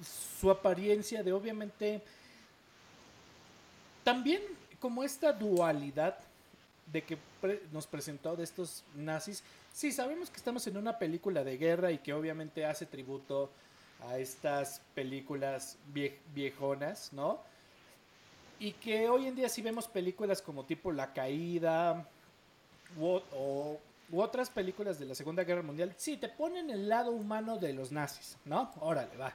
su 0.03 0.51
apariencia 0.51 1.23
de 1.23 1.33
obviamente 1.33 2.03
también 4.03 4.43
como 4.81 5.05
esta 5.05 5.33
dualidad 5.33 6.19
de 6.87 7.03
que 7.03 7.17
pre- 7.41 7.63
nos 7.73 7.87
presentó 7.87 8.35
de 8.35 8.43
estos 8.45 8.83
nazis. 8.97 9.43
Sí, 9.73 9.91
sabemos 9.91 10.31
que 10.31 10.37
estamos 10.37 10.67
en 10.67 10.77
una 10.77 10.99
película 10.99 11.43
de 11.45 11.57
guerra 11.57 11.91
y 11.93 11.99
que 11.99 12.13
obviamente 12.13 12.65
hace 12.67 12.87
tributo 12.87 13.51
a 14.07 14.19
estas 14.19 14.81
películas 14.95 15.79
vie- 15.95 16.17
viejonas, 16.35 17.13
¿no? 17.13 17.41
Y 18.59 18.73
que 18.73 19.09
hoy 19.09 19.27
en 19.27 19.35
día 19.35 19.49
sí 19.49 19.63
vemos 19.63 19.89
películas 19.89 20.43
como 20.43 20.65
tipo 20.65 20.93
La 20.93 21.13
Caída 21.13 22.07
u, 22.99 23.19
o- 23.35 23.79
otras 24.15 24.51
películas 24.51 24.99
de 24.99 25.07
la 25.07 25.15
Segunda 25.15 25.43
Guerra 25.43 25.63
Mundial. 25.63 25.95
Sí, 25.97 26.17
te 26.19 26.29
ponen 26.29 26.69
el 26.71 26.89
lado 26.89 27.13
humano 27.13 27.57
de 27.59 27.73
los 27.73 27.91
nazis, 27.93 28.37
¿no? 28.45 28.71
Órale, 28.81 29.17
va. 29.17 29.35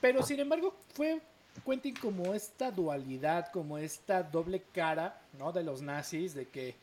Pero 0.00 0.22
sin 0.22 0.40
embargo 0.40 0.74
fue 0.94 1.20
Quentin 1.64 1.94
como 1.94 2.34
esta 2.34 2.70
dualidad, 2.70 3.52
como 3.52 3.78
esta 3.78 4.22
doble 4.22 4.62
cara, 4.72 5.20
¿no? 5.38 5.52
De 5.52 5.62
los 5.62 5.80
nazis, 5.80 6.34
de 6.34 6.48
que 6.48 6.74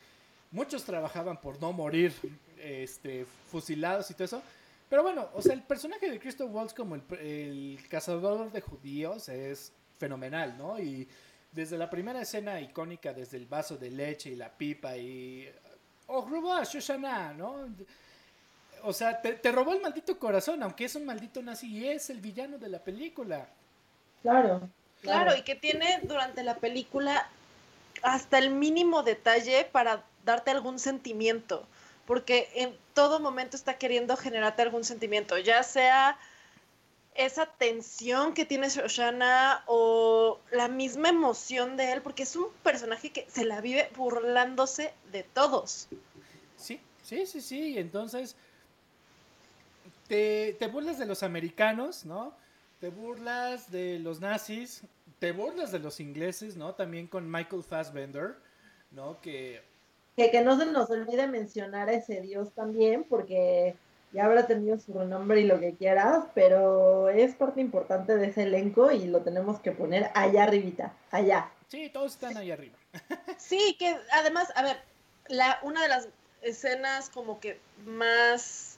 muchos 0.50 0.84
trabajaban 0.84 1.40
por 1.40 1.60
no 1.60 1.72
morir, 1.72 2.12
este, 2.58 3.26
fusilados 3.50 4.10
y 4.10 4.14
todo 4.14 4.24
eso. 4.24 4.42
Pero 4.88 5.02
bueno, 5.02 5.28
o 5.34 5.42
sea, 5.42 5.54
el 5.54 5.62
personaje 5.62 6.10
de 6.10 6.18
Christoph 6.18 6.50
Waltz 6.52 6.74
como 6.74 6.94
el, 6.94 7.02
el 7.20 7.78
cazador 7.88 8.50
de 8.50 8.60
judíos 8.60 9.28
es 9.28 9.72
fenomenal, 9.98 10.56
¿no? 10.56 10.78
Y 10.78 11.06
desde 11.52 11.76
la 11.76 11.90
primera 11.90 12.22
escena 12.22 12.60
icónica, 12.60 13.12
desde 13.12 13.36
el 13.36 13.46
vaso 13.46 13.76
de 13.76 13.90
leche 13.90 14.30
y 14.30 14.36
la 14.36 14.50
pipa 14.50 14.96
y... 14.96 15.48
¡Oh, 16.06 16.26
robó 16.26 16.54
a 16.54 16.64
Shoshana! 16.64 17.34
¿no? 17.34 17.68
O 18.82 18.92
sea, 18.92 19.20
te, 19.20 19.34
te 19.34 19.52
robó 19.52 19.74
el 19.74 19.82
maldito 19.82 20.18
corazón, 20.18 20.62
aunque 20.62 20.86
es 20.86 20.94
un 20.94 21.04
maldito 21.04 21.42
nazi 21.42 21.66
y 21.66 21.88
es 21.88 22.08
el 22.10 22.20
villano 22.20 22.58
de 22.58 22.68
la 22.68 22.78
película. 22.82 23.48
Claro. 24.22 24.68
Claro, 25.02 25.36
y 25.36 25.42
que 25.42 25.54
tiene 25.54 26.00
durante 26.02 26.42
la 26.42 26.56
película 26.56 27.28
hasta 28.02 28.38
el 28.38 28.50
mínimo 28.50 29.02
detalle 29.02 29.64
para 29.64 30.04
darte 30.24 30.50
algún 30.50 30.78
sentimiento, 30.78 31.66
porque 32.06 32.48
en 32.54 32.76
todo 32.94 33.20
momento 33.20 33.56
está 33.56 33.78
queriendo 33.78 34.16
generarte 34.16 34.62
algún 34.62 34.84
sentimiento, 34.84 35.38
ya 35.38 35.62
sea 35.62 36.18
esa 37.18 37.46
tensión 37.46 38.32
que 38.32 38.44
tiene 38.44 38.68
Shoshana 38.68 39.64
o 39.66 40.38
la 40.52 40.68
misma 40.68 41.08
emoción 41.08 41.76
de 41.76 41.92
él, 41.92 42.02
porque 42.02 42.22
es 42.22 42.36
un 42.36 42.48
personaje 42.62 43.10
que 43.10 43.26
se 43.28 43.44
la 43.44 43.60
vive 43.60 43.90
burlándose 43.96 44.94
de 45.10 45.24
todos. 45.24 45.88
Sí, 46.56 46.80
sí, 47.02 47.26
sí, 47.26 47.40
sí. 47.40 47.76
Entonces, 47.76 48.36
te, 50.06 50.56
te 50.60 50.68
burlas 50.68 50.98
de 50.98 51.06
los 51.06 51.24
americanos, 51.24 52.04
¿no? 52.04 52.32
Te 52.80 52.90
burlas 52.90 53.68
de 53.72 53.98
los 53.98 54.20
nazis, 54.20 54.82
te 55.18 55.32
burlas 55.32 55.72
de 55.72 55.78
los 55.78 56.00
ingleses, 56.00 56.56
¿no? 56.56 56.74
También 56.74 57.06
con 57.06 57.30
Michael 57.30 57.64
Fassbender, 57.64 58.36
¿no? 58.90 59.20
Que 59.20 59.62
Que, 60.16 60.30
que 60.30 60.42
no 60.42 60.58
se 60.58 60.66
nos 60.66 60.90
olvide 60.90 61.26
mencionar 61.28 61.88
a 61.88 61.92
ese 61.94 62.20
dios 62.20 62.52
también, 62.54 63.04
porque 63.04 63.76
ya 64.12 64.24
habrá 64.24 64.46
tenido 64.46 64.78
su 64.78 64.92
renombre 64.94 65.40
y 65.40 65.44
lo 65.46 65.60
que 65.60 65.74
quieras, 65.76 66.24
pero 66.34 67.08
es 67.10 67.34
parte 67.34 67.60
importante 67.60 68.16
de 68.16 68.26
ese 68.28 68.44
elenco 68.44 68.90
y 68.90 69.06
lo 69.06 69.22
tenemos 69.22 69.60
que 69.60 69.72
poner 69.72 70.10
allá 70.14 70.44
arribita, 70.44 70.96
allá. 71.10 71.50
sí, 71.68 71.90
todos 71.90 72.12
están 72.12 72.36
ahí 72.36 72.50
arriba. 72.50 72.76
Sí, 73.38 73.76
que 73.78 73.96
además, 74.12 74.50
a 74.56 74.62
ver, 74.62 74.78
la, 75.28 75.58
una 75.62 75.82
de 75.82 75.88
las 75.88 76.08
escenas 76.42 77.10
como 77.10 77.38
que 77.40 77.60
más, 77.84 78.77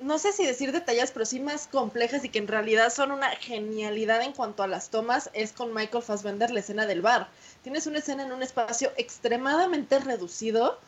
no 0.00 0.18
sé 0.18 0.32
si 0.32 0.46
decir 0.46 0.72
detalles, 0.72 1.10
pero 1.10 1.26
sí 1.26 1.40
más 1.40 1.66
complejas 1.66 2.24
y 2.24 2.28
que 2.28 2.38
en 2.38 2.48
realidad 2.48 2.92
son 2.92 3.10
una 3.10 3.30
genialidad 3.30 4.22
en 4.22 4.32
cuanto 4.32 4.62
a 4.62 4.68
las 4.68 4.90
tomas, 4.90 5.30
es 5.32 5.52
con 5.52 5.74
Michael 5.74 6.04
Fassbender, 6.04 6.50
la 6.50 6.60
escena 6.60 6.86
del 6.86 7.02
bar. 7.02 7.28
Tienes 7.62 7.86
una 7.86 7.98
escena 7.98 8.22
en 8.22 8.32
un 8.32 8.42
espacio 8.42 8.92
extremadamente 8.96 9.98
reducido, 9.98 10.78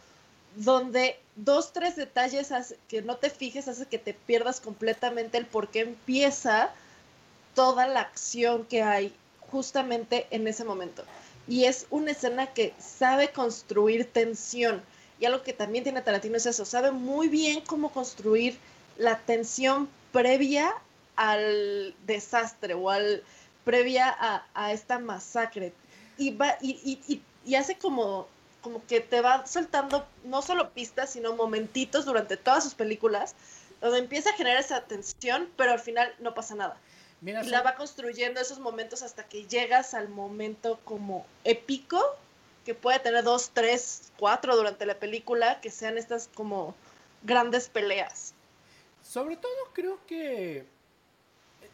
donde 0.56 1.18
dos, 1.36 1.72
tres 1.72 1.96
detalles 1.96 2.52
que 2.88 3.02
no 3.02 3.16
te 3.16 3.30
fijes 3.30 3.68
hace 3.68 3.86
que 3.86 3.98
te 3.98 4.14
pierdas 4.14 4.60
completamente 4.60 5.38
el 5.38 5.46
por 5.46 5.68
qué 5.68 5.80
empieza 5.80 6.70
toda 7.54 7.86
la 7.86 8.00
acción 8.00 8.64
que 8.64 8.82
hay 8.82 9.12
justamente 9.50 10.26
en 10.30 10.46
ese 10.46 10.64
momento. 10.64 11.04
Y 11.48 11.64
es 11.64 11.86
una 11.90 12.12
escena 12.12 12.46
que 12.48 12.74
sabe 12.78 13.32
construir 13.32 14.10
tensión. 14.10 14.82
Y 15.18 15.24
algo 15.24 15.42
que 15.42 15.52
también 15.52 15.84
tiene 15.84 16.00
Tarantino 16.00 16.36
es 16.36 16.46
eso, 16.46 16.64
sabe 16.64 16.92
muy 16.92 17.28
bien 17.28 17.60
cómo 17.62 17.92
construir 17.92 18.56
la 19.00 19.18
tensión 19.18 19.88
previa 20.12 20.72
al 21.16 21.94
desastre 22.06 22.74
o 22.74 22.90
al 22.90 23.22
previa 23.64 24.08
a, 24.08 24.46
a 24.54 24.72
esta 24.72 24.98
masacre. 24.98 25.72
Y, 26.18 26.30
va, 26.36 26.56
y, 26.60 26.70
y- 26.84 27.00
y- 27.14 27.22
y 27.44 27.54
hace 27.54 27.76
como, 27.78 28.28
como 28.60 28.84
que 28.86 29.00
te 29.00 29.20
va 29.20 29.46
soltando 29.46 30.06
no 30.24 30.42
solo 30.42 30.70
pistas, 30.70 31.10
sino 31.10 31.34
momentitos 31.34 32.04
durante 32.04 32.36
todas 32.36 32.62
sus 32.64 32.74
películas, 32.74 33.34
donde 33.80 33.98
empieza 33.98 34.30
a 34.30 34.34
generar 34.34 34.60
esa 34.60 34.82
tensión, 34.82 35.48
pero 35.56 35.72
al 35.72 35.80
final 35.80 36.14
no 36.18 36.34
pasa 36.34 36.54
nada. 36.54 36.76
Mira, 37.22 37.42
Y 37.42 37.48
la 37.48 37.62
va 37.62 37.74
construyendo 37.74 38.40
esos 38.40 38.58
momentos 38.58 39.02
hasta 39.02 39.24
que 39.24 39.46
llegas 39.46 39.94
al 39.94 40.08
momento 40.08 40.78
como 40.84 41.26
épico, 41.44 42.02
que 42.64 42.74
puede 42.74 42.98
tener 42.98 43.24
dos, 43.24 43.50
tres, 43.54 44.12
cuatro 44.18 44.56
durante 44.56 44.84
la 44.86 44.94
película, 44.94 45.60
que 45.62 45.70
sean 45.70 45.96
estas 45.96 46.28
como 46.34 46.74
grandes 47.22 47.68
peleas. 47.68 48.34
Sobre 49.02 49.36
todo 49.36 49.52
creo 49.72 50.06
que... 50.06 50.64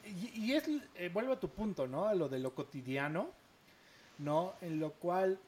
Y, 0.04 0.46
y 0.46 0.52
es, 0.54 0.64
eh, 0.96 1.10
vuelvo 1.12 1.32
a 1.32 1.40
tu 1.40 1.48
punto, 1.48 1.86
¿no? 1.86 2.06
A 2.06 2.14
lo 2.14 2.28
de 2.28 2.38
lo 2.38 2.54
cotidiano, 2.54 3.30
¿no? 4.18 4.54
En 4.60 4.78
lo 4.78 4.92
cual, 4.92 5.38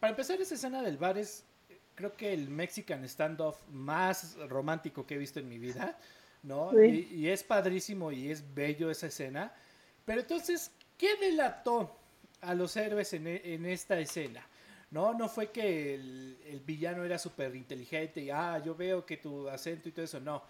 para 0.00 0.10
empezar, 0.10 0.40
esa 0.40 0.54
escena 0.54 0.82
del 0.82 0.98
bar 0.98 1.16
es, 1.16 1.44
creo 1.94 2.14
que 2.14 2.32
el 2.32 2.48
Mexican 2.50 3.08
standoff 3.08 3.56
más 3.70 4.36
romántico 4.48 5.06
que 5.06 5.14
he 5.14 5.18
visto 5.18 5.40
en 5.40 5.48
mi 5.48 5.58
vida, 5.58 5.98
¿no? 6.42 6.72
Sí. 6.72 7.08
Y, 7.10 7.20
y 7.20 7.28
es 7.30 7.42
padrísimo 7.42 8.12
y 8.12 8.30
es 8.30 8.54
bello 8.54 8.90
esa 8.90 9.06
escena. 9.06 9.52
Pero 10.04 10.20
entonces, 10.20 10.70
¿qué 10.98 11.16
delató 11.16 11.96
a 12.42 12.54
los 12.54 12.76
héroes 12.76 13.12
en, 13.14 13.26
e- 13.28 13.54
en 13.54 13.64
esta 13.64 13.98
escena? 13.98 14.46
No, 14.90 15.14
no 15.14 15.26
fue 15.28 15.50
que 15.50 15.94
el, 15.94 16.38
el 16.46 16.60
villano 16.60 17.02
era 17.02 17.18
súper 17.18 17.56
inteligente 17.56 18.20
y, 18.20 18.28
ah, 18.30 18.60
yo 18.62 18.74
veo 18.74 19.06
que 19.06 19.16
tu 19.16 19.48
acento 19.48 19.88
y 19.88 19.92
todo 19.92 20.04
eso, 20.04 20.20
no. 20.20 20.42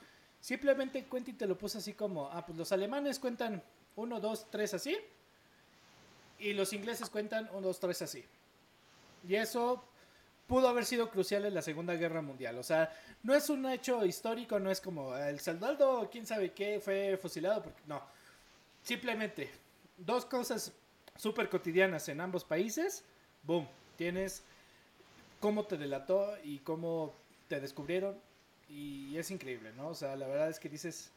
Simplemente 0.42 1.04
Quentin 1.04 1.38
te 1.38 1.46
lo 1.46 1.56
puso 1.56 1.78
así 1.78 1.92
como, 1.92 2.28
ah, 2.28 2.44
pues 2.44 2.58
los 2.58 2.72
alemanes 2.72 3.20
cuentan 3.20 3.62
uno, 3.94 4.18
dos, 4.18 4.48
tres 4.50 4.74
así. 4.74 4.98
Y 6.40 6.52
los 6.52 6.72
ingleses 6.72 7.08
cuentan 7.08 7.48
uno, 7.52 7.68
dos, 7.68 7.78
tres 7.78 8.02
así. 8.02 8.24
Y 9.26 9.36
eso 9.36 9.84
pudo 10.48 10.66
haber 10.66 10.84
sido 10.84 11.10
crucial 11.10 11.44
en 11.44 11.54
la 11.54 11.62
Segunda 11.62 11.94
Guerra 11.94 12.22
Mundial. 12.22 12.58
O 12.58 12.64
sea, 12.64 12.92
no 13.22 13.36
es 13.36 13.48
un 13.50 13.64
hecho 13.66 14.04
histórico, 14.04 14.58
no 14.58 14.72
es 14.72 14.80
como 14.80 15.16
el 15.16 15.38
soldado, 15.38 16.10
quién 16.10 16.26
sabe 16.26 16.52
qué, 16.52 16.80
fue 16.80 17.16
fusilado. 17.16 17.62
Porque, 17.62 17.80
no. 17.86 18.02
Simplemente, 18.82 19.48
dos 19.96 20.24
cosas 20.24 20.72
súper 21.16 21.48
cotidianas 21.48 22.08
en 22.08 22.20
ambos 22.20 22.44
países. 22.44 23.04
Boom. 23.44 23.68
Tienes 23.96 24.42
cómo 25.38 25.66
te 25.66 25.76
delató 25.76 26.36
y 26.42 26.58
cómo 26.58 27.14
te 27.46 27.60
descubrieron. 27.60 28.18
Y 28.74 29.18
es 29.18 29.30
increíble, 29.30 29.72
¿no? 29.76 29.88
O 29.88 29.94
sea, 29.94 30.16
la 30.16 30.26
verdad 30.26 30.48
es 30.48 30.58
que 30.58 30.68
dices, 30.68 31.10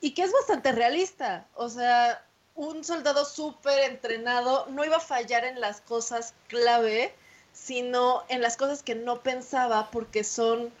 Y 0.00 0.12
que 0.12 0.22
es 0.22 0.32
bastante 0.32 0.72
realista. 0.72 1.46
O 1.54 1.68
sea, 1.68 2.24
un 2.54 2.84
soldado 2.84 3.24
súper 3.24 3.90
entrenado 3.90 4.66
no 4.66 4.84
iba 4.84 4.96
a 4.96 5.00
fallar 5.00 5.44
en 5.44 5.60
las 5.60 5.82
cosas 5.82 6.32
clave, 6.48 7.12
sino 7.52 8.22
en 8.28 8.40
las 8.40 8.56
cosas 8.56 8.82
que 8.82 8.94
no 8.94 9.20
pensaba 9.20 9.90
porque 9.90 10.24
son 10.24 10.72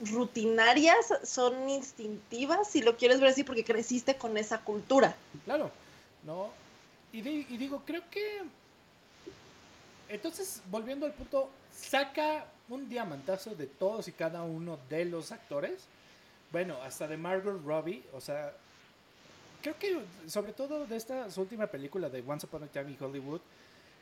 rutinarias, 0.00 1.14
son 1.24 1.68
instintivas, 1.70 2.68
si 2.68 2.82
lo 2.82 2.96
quieres 2.98 3.20
ver 3.20 3.30
así, 3.30 3.44
porque 3.44 3.64
creciste 3.64 4.16
con 4.16 4.36
esa 4.36 4.60
cultura. 4.60 5.16
Claro, 5.46 5.70
¿no? 6.24 6.50
Y, 7.12 7.26
y 7.26 7.56
digo, 7.56 7.82
creo 7.86 8.02
que... 8.10 8.42
Entonces, 10.10 10.60
volviendo 10.70 11.06
al 11.06 11.12
punto, 11.12 11.50
saca 11.80 12.46
un 12.68 12.88
diamantazo 12.88 13.54
de 13.54 13.66
todos 13.66 14.08
y 14.08 14.12
cada 14.12 14.42
uno 14.42 14.78
de 14.88 15.04
los 15.04 15.32
actores. 15.32 15.86
Bueno, 16.50 16.80
hasta 16.82 17.06
de 17.06 17.16
Margot 17.16 17.62
Robbie, 17.64 18.04
o 18.12 18.20
sea, 18.20 18.52
creo 19.62 19.78
que 19.78 20.00
sobre 20.28 20.52
todo 20.52 20.86
de 20.86 20.96
esta 20.96 21.26
última 21.36 21.66
película 21.66 22.08
de 22.08 22.22
Once 22.26 22.46
Upon 22.46 22.64
a 22.64 22.66
Time 22.66 22.90
in 22.90 22.96
Hollywood, 23.00 23.40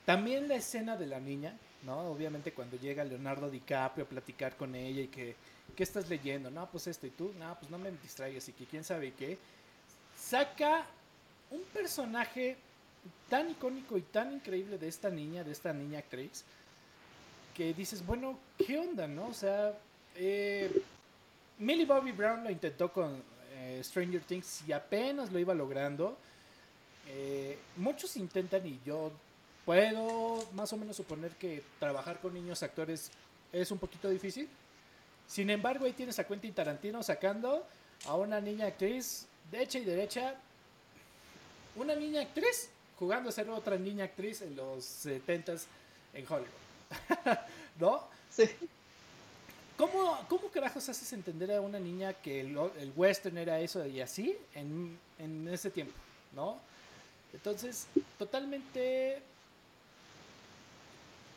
También 0.05 0.47
la 0.47 0.55
escena 0.55 0.97
de 0.97 1.07
la 1.07 1.19
niña, 1.19 1.53
¿no? 1.83 2.13
Obviamente 2.13 2.53
cuando 2.53 2.77
llega 2.77 3.03
Leonardo 3.03 3.51
DiCaprio 3.51 4.05
a 4.05 4.09
platicar 4.09 4.57
con 4.57 4.77
ella 4.77 5.03
y 5.03 5.09
que, 5.09 5.35
¿qué 5.75 5.83
estás 5.83 6.09
leyendo? 6.09 6.49
No, 6.49 6.71
pues 6.71 6.87
esto 6.87 7.09
y 7.09 7.11
tú, 7.11 7.33
no, 7.37 7.59
pues 7.59 7.69
no 7.73 7.79
me 7.79 7.91
distraigas 7.91 8.49
y 8.49 8.53
que 8.53 8.67
quién 8.67 8.85
sabe 8.85 9.13
qué. 9.15 9.37
Saca 10.17 10.87
un 11.51 11.63
personaje 11.73 12.57
tan 13.29 13.51
icónico 13.51 13.99
y 13.99 14.03
tan 14.03 14.33
increíble 14.33 14.79
de 14.79 14.87
esta 14.87 15.11
niña, 15.11 15.43
de 15.43 15.51
esta 15.51 15.73
niña 15.73 15.99
actriz, 15.99 16.45
que 17.57 17.73
dices, 17.73 18.05
bueno, 18.05 18.39
¿qué 18.59 18.79
onda, 18.79 19.07
no? 19.07 19.29
O 19.29 19.35
sea, 19.35 19.73
eh, 20.15 20.71
Millie 21.59 21.87
Bobby 21.87 22.13
Brown 22.13 22.45
lo 22.45 22.51
intentó 22.51 22.93
con 22.93 23.23
eh, 23.55 23.81
Stranger 23.83 24.21
Things 24.23 24.63
y 24.69 24.73
apenas 24.73 25.33
lo 25.33 25.39
iba 25.39 25.55
logrando. 25.55 26.19
Eh, 27.09 27.59
muchos 27.77 28.15
intentan 28.19 28.67
y 28.67 28.79
yo 28.85 29.11
puedo 29.65 30.47
más 30.53 30.71
o 30.75 30.77
menos 30.77 30.97
suponer 30.97 31.31
que 31.33 31.63
trabajar 31.79 32.21
con 32.21 32.35
niños 32.35 32.63
actores 32.63 33.11
es 33.53 33.71
un 33.71 33.79
poquito 33.79 34.11
difícil. 34.11 34.49
Sin 35.27 35.49
embargo, 35.49 35.87
ahí 35.87 35.93
tienes 35.93 36.19
a 36.19 36.27
Quentin 36.27 36.53
Tarantino 36.53 37.03
sacando 37.03 37.67
a 38.05 38.17
una 38.17 38.39
niña 38.39 38.67
actriz 38.67 39.27
de 39.51 39.63
hecha 39.63 39.79
y 39.79 39.85
derecha. 39.85 40.35
Una 41.75 41.95
niña 41.95 42.21
actriz 42.21 42.69
jugando 42.99 43.31
a 43.31 43.33
ser 43.33 43.49
otra 43.49 43.79
niña 43.79 44.05
actriz 44.05 44.43
en 44.43 44.57
los 44.57 44.85
70s 45.07 45.65
en 46.13 46.25
Hollywood. 46.29 46.66
¿No? 47.81 48.05
Sí. 48.31 48.45
¿Cómo, 49.77 50.19
¿Cómo 50.29 50.49
carajos 50.49 50.89
haces 50.89 51.13
entender 51.13 51.53
a 51.53 51.61
una 51.61 51.79
niña 51.79 52.15
que 52.15 52.41
el, 52.41 52.57
el 52.79 52.93
western 52.97 53.37
era 53.37 53.61
eso 53.61 53.87
y 53.87 54.01
así 54.01 54.37
en, 54.55 54.99
en 55.19 55.49
ese 55.49 55.71
tiempo? 55.71 55.95
¿No? 56.35 56.59
Entonces, 57.33 57.87
totalmente 58.19 59.21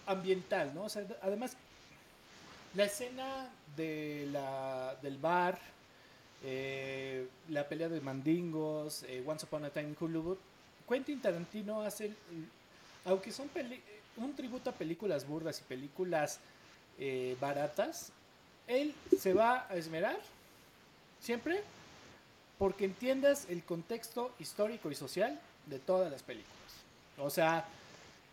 ambiental, 0.06 0.74
¿no? 0.74 0.84
O 0.84 0.90
sea, 0.90 1.06
además, 1.22 1.56
la 2.76 2.86
escena 2.86 3.50
de 3.76 4.28
la, 4.32 4.96
del 5.02 5.18
bar, 5.18 5.60
eh, 6.44 7.28
la 7.50 7.68
pelea 7.68 7.90
de 7.90 8.00
mandingos, 8.02 9.04
eh, 9.04 9.24
Once 9.26 9.46
Upon 9.46 9.66
a 9.66 9.70
Time 9.70 9.90
in 9.90 9.98
Hollywood, 10.00 10.38
Quentin 10.88 11.22
Tarantino 11.22 11.82
hace, 11.82 12.14
aunque 13.06 13.32
son 13.32 13.50
un 14.26 14.36
tributo 14.36 14.70
a 14.70 14.74
películas 14.74 15.28
burdas 15.28 15.60
y 15.60 15.64
películas 15.64 16.40
eh, 16.98 17.38
baratas, 17.40 18.12
él 18.68 18.94
se 19.18 19.34
va 19.34 19.66
a 19.70 19.76
esmerar 19.76 20.18
siempre 21.20 21.64
porque 22.58 22.86
entiendas 22.86 23.46
el 23.50 23.64
contexto 23.64 24.32
histórico 24.40 24.92
y 24.92 24.96
social 24.96 25.40
de 25.66 25.80
todas 25.80 26.12
las 26.12 26.24
películas. 26.24 26.56
O 27.18 27.30
sea, 27.30 27.66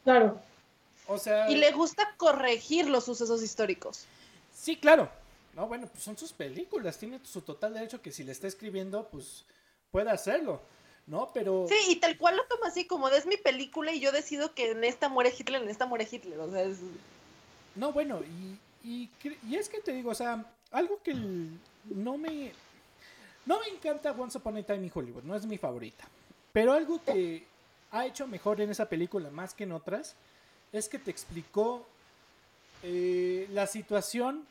claro. 0.04 0.40
O 1.08 1.18
sea, 1.18 1.48
y 1.48 1.54
le 1.54 1.70
gusta 1.72 2.14
corregir 2.16 2.88
los 2.88 3.04
sucesos 3.04 3.42
históricos. 3.42 4.04
Sí, 4.52 4.76
claro. 4.76 5.08
No, 5.54 5.66
bueno, 5.68 5.86
pues 5.86 6.02
son 6.02 6.18
sus 6.18 6.32
películas, 6.32 6.98
tiene 6.98 7.20
su 7.24 7.40
total 7.40 7.72
derecho 7.72 8.02
que 8.02 8.12
si 8.12 8.24
le 8.24 8.32
está 8.32 8.46
escribiendo, 8.46 9.08
pues 9.08 9.44
pueda 9.90 10.12
hacerlo. 10.12 10.60
¿No? 11.06 11.30
Pero... 11.32 11.66
Sí, 11.68 11.76
y 11.88 11.96
tal 11.96 12.16
cual 12.18 12.36
lo 12.36 12.44
toma 12.46 12.68
así, 12.68 12.86
como 12.86 13.10
de 13.10 13.18
es 13.18 13.26
mi 13.26 13.36
película 13.36 13.92
y 13.92 14.00
yo 14.00 14.12
decido 14.12 14.54
que 14.54 14.70
en 14.70 14.84
esta 14.84 15.08
muere 15.08 15.32
Hitler, 15.36 15.62
en 15.62 15.68
esta 15.68 15.86
muere 15.86 16.08
Hitler, 16.10 16.38
o 16.40 16.50
sea, 16.50 16.62
es... 16.62 16.78
No, 17.74 17.92
bueno, 17.92 18.20
y, 18.22 18.58
y, 18.88 19.10
y 19.48 19.56
es 19.56 19.68
que 19.68 19.80
te 19.80 19.92
digo, 19.92 20.10
o 20.10 20.14
sea, 20.14 20.44
algo 20.70 21.00
que 21.02 21.14
no 21.14 22.18
me... 22.18 22.52
No 23.44 23.60
me 23.60 23.68
encanta 23.68 24.10
Once 24.10 24.36
Upon 24.36 24.56
a 24.56 24.62
Time 24.64 24.84
in 24.84 24.92
Hollywood, 24.92 25.22
no 25.22 25.36
es 25.36 25.46
mi 25.46 25.56
favorita. 25.56 26.04
Pero 26.52 26.72
algo 26.72 27.00
que 27.04 27.46
ha 27.92 28.06
hecho 28.06 28.26
mejor 28.26 28.60
en 28.60 28.70
esa 28.70 28.88
película, 28.88 29.30
más 29.30 29.54
que 29.54 29.64
en 29.64 29.72
otras, 29.72 30.16
es 30.72 30.88
que 30.88 30.98
te 30.98 31.12
explicó 31.12 31.86
eh, 32.82 33.46
la 33.52 33.68
situación 33.68 34.44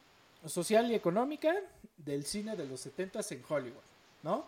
social 0.45 0.89
y 0.89 0.95
económica 0.95 1.53
del 1.97 2.25
cine 2.25 2.55
de 2.55 2.65
los 2.65 2.85
70s 2.85 3.31
en 3.31 3.43
Hollywood, 3.47 3.81
¿no? 4.23 4.45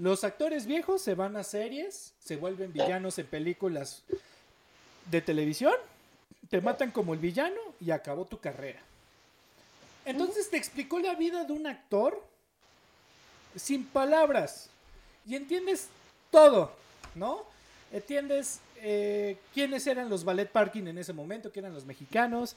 Los 0.00 0.24
actores 0.24 0.64
viejos 0.64 1.02
se 1.02 1.14
van 1.14 1.36
a 1.36 1.44
series, 1.44 2.14
se 2.24 2.36
vuelven 2.36 2.72
villanos 2.72 3.18
en 3.18 3.26
películas 3.26 4.02
de 5.10 5.20
televisión, 5.20 5.74
te 6.48 6.62
matan 6.62 6.90
como 6.90 7.12
el 7.12 7.20
villano 7.20 7.60
y 7.82 7.90
acabó 7.90 8.24
tu 8.24 8.38
carrera. 8.40 8.80
Entonces 10.06 10.48
te 10.48 10.56
explicó 10.56 10.98
la 11.00 11.14
vida 11.16 11.44
de 11.44 11.52
un 11.52 11.66
actor 11.66 12.18
sin 13.54 13.84
palabras 13.84 14.70
y 15.26 15.36
entiendes 15.36 15.88
todo, 16.30 16.72
¿no? 17.14 17.44
Entiendes 17.92 18.60
eh, 18.76 19.36
quiénes 19.52 19.86
eran 19.86 20.08
los 20.08 20.24
ballet 20.24 20.50
parking 20.50 20.86
en 20.86 20.96
ese 20.96 21.12
momento, 21.12 21.52
quiénes 21.52 21.66
eran 21.66 21.74
los 21.74 21.84
mexicanos, 21.84 22.56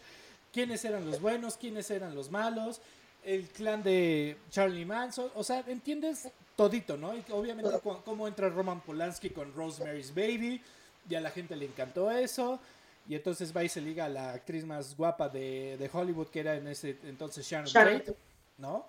quiénes 0.54 0.86
eran 0.86 1.06
los 1.06 1.20
buenos, 1.20 1.58
quiénes 1.58 1.92
eran 1.92 2.16
los 2.16 2.32
malos, 2.32 2.80
el 3.26 3.48
clan 3.50 3.84
de 3.84 4.38
Charlie 4.50 4.86
Manson, 4.86 5.30
o 5.36 5.44
sea, 5.44 5.62
entiendes 5.68 6.30
todito, 6.56 6.98
¿no? 6.98 7.16
Y 7.16 7.24
obviamente 7.32 7.72
cómo 8.06 8.28
entra 8.28 8.50
Roman 8.50 8.82
Polanski 8.82 9.30
con 9.30 9.54
Rosemary's 9.54 10.14
Baby, 10.14 10.62
y 11.10 11.16
a 11.16 11.22
la 11.22 11.32
gente 11.32 11.56
le 11.56 11.66
encantó 11.66 12.12
eso, 12.12 12.60
y 13.08 13.16
entonces 13.16 13.56
va 13.56 13.64
y 13.64 13.70
se 13.70 13.82
liga 13.82 14.06
a 14.06 14.10
la 14.10 14.34
actriz 14.34 14.66
más 14.66 14.96
guapa 14.96 15.30
de, 15.30 15.90
Hollywood, 15.92 16.28
que 16.28 16.40
era 16.40 16.56
en 16.56 16.68
ese 16.68 16.98
entonces 17.04 17.46
Sharon 17.46 17.72
Tate, 17.72 18.16
¿no? 18.58 18.86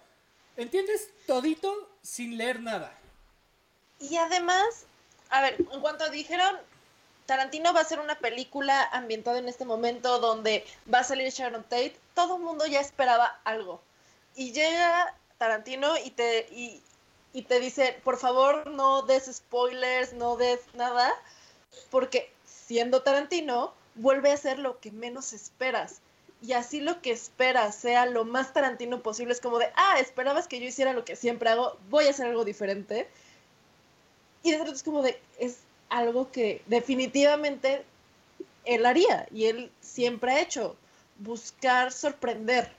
¿Entiendes 0.57 1.11
todito 1.27 1.73
sin 2.01 2.39
leer 2.39 2.61
nada? 2.61 2.97
Y 3.99 4.17
además, 4.17 4.87
a 5.31 5.41
ver, 5.41 5.57
en 5.59 5.81
cuanto 5.81 6.09
dijeron, 6.11 6.57
Tarantino 7.27 7.73
va 7.73 7.81
a 7.81 7.83
hacer 7.83 7.99
una 7.99 8.19
película 8.19 8.89
ambientada 8.93 9.39
en 9.39 9.49
este 9.49 9.65
momento 9.65 10.21
donde 10.21 10.65
va 10.93 11.01
a 11.01 11.05
salir 11.05 11.31
Sharon 11.31 11.65
Tate, 11.65 11.97
todo 12.15 12.37
el 12.37 12.43
mundo 12.43 12.67
ya 12.67 12.81
esperaba 12.81 13.41
algo. 13.45 13.81
Y 14.37 14.53
llega 14.53 15.15
Tarantino 15.39 15.97
y 15.99 16.11
te, 16.11 16.47
y, 16.53 16.83
y 17.35 17.43
te 17.43 17.61
dice, 17.61 18.01
por 18.05 18.17
favor 18.17 18.69
no 18.69 19.03
des 19.03 19.27
spoilers, 19.27 20.15
no 20.15 20.37
des 20.37 20.61
nada, 20.75 21.13
porque 21.91 22.31
siendo 22.47 23.03
Tarantino, 23.03 23.75
vuelve 23.97 24.31
a 24.31 24.35
hacer 24.35 24.59
lo 24.61 24.79
que 24.81 24.93
menos 24.93 25.33
esperas. 25.33 26.01
Y 26.41 26.53
así 26.53 26.81
lo 26.81 27.03
que 27.03 27.11
esperas 27.11 27.75
sea 27.75 28.07
lo 28.07 28.25
más 28.25 28.53
Tarantino 28.53 29.03
posible, 29.03 29.33
es 29.33 29.41
como 29.41 29.59
de, 29.59 29.71
ah, 29.75 29.99
esperabas 29.99 30.47
que 30.47 30.61
yo 30.61 30.67
hiciera 30.67 30.93
lo 30.93 31.05
que 31.05 31.17
siempre 31.17 31.51
hago, 31.51 31.77
voy 31.91 32.07
a 32.07 32.11
hacer 32.11 32.27
algo 32.27 32.45
diferente. 32.45 33.09
Y 34.45 34.53
de 34.53 34.59
es 34.71 34.83
como 34.85 35.03
de, 35.03 35.19
es 35.41 35.59
algo 35.89 36.31
que 36.31 36.63
definitivamente 36.67 37.85
él 38.65 38.87
haría 38.87 39.27
y 39.33 39.47
él 39.47 39.73
siempre 39.81 40.33
ha 40.33 40.41
hecho, 40.41 40.77
buscar 41.19 41.91
sorprender. 41.91 42.71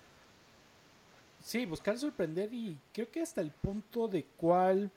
Sí, 1.46 1.68
buscar 1.68 2.00
sorprender 2.00 2.52
y 2.52 2.76
creo 2.92 3.12
que 3.12 3.22
hasta 3.22 3.40
el 3.40 3.52
punto 3.52 4.08
de 4.08 4.24
cual 4.24 4.90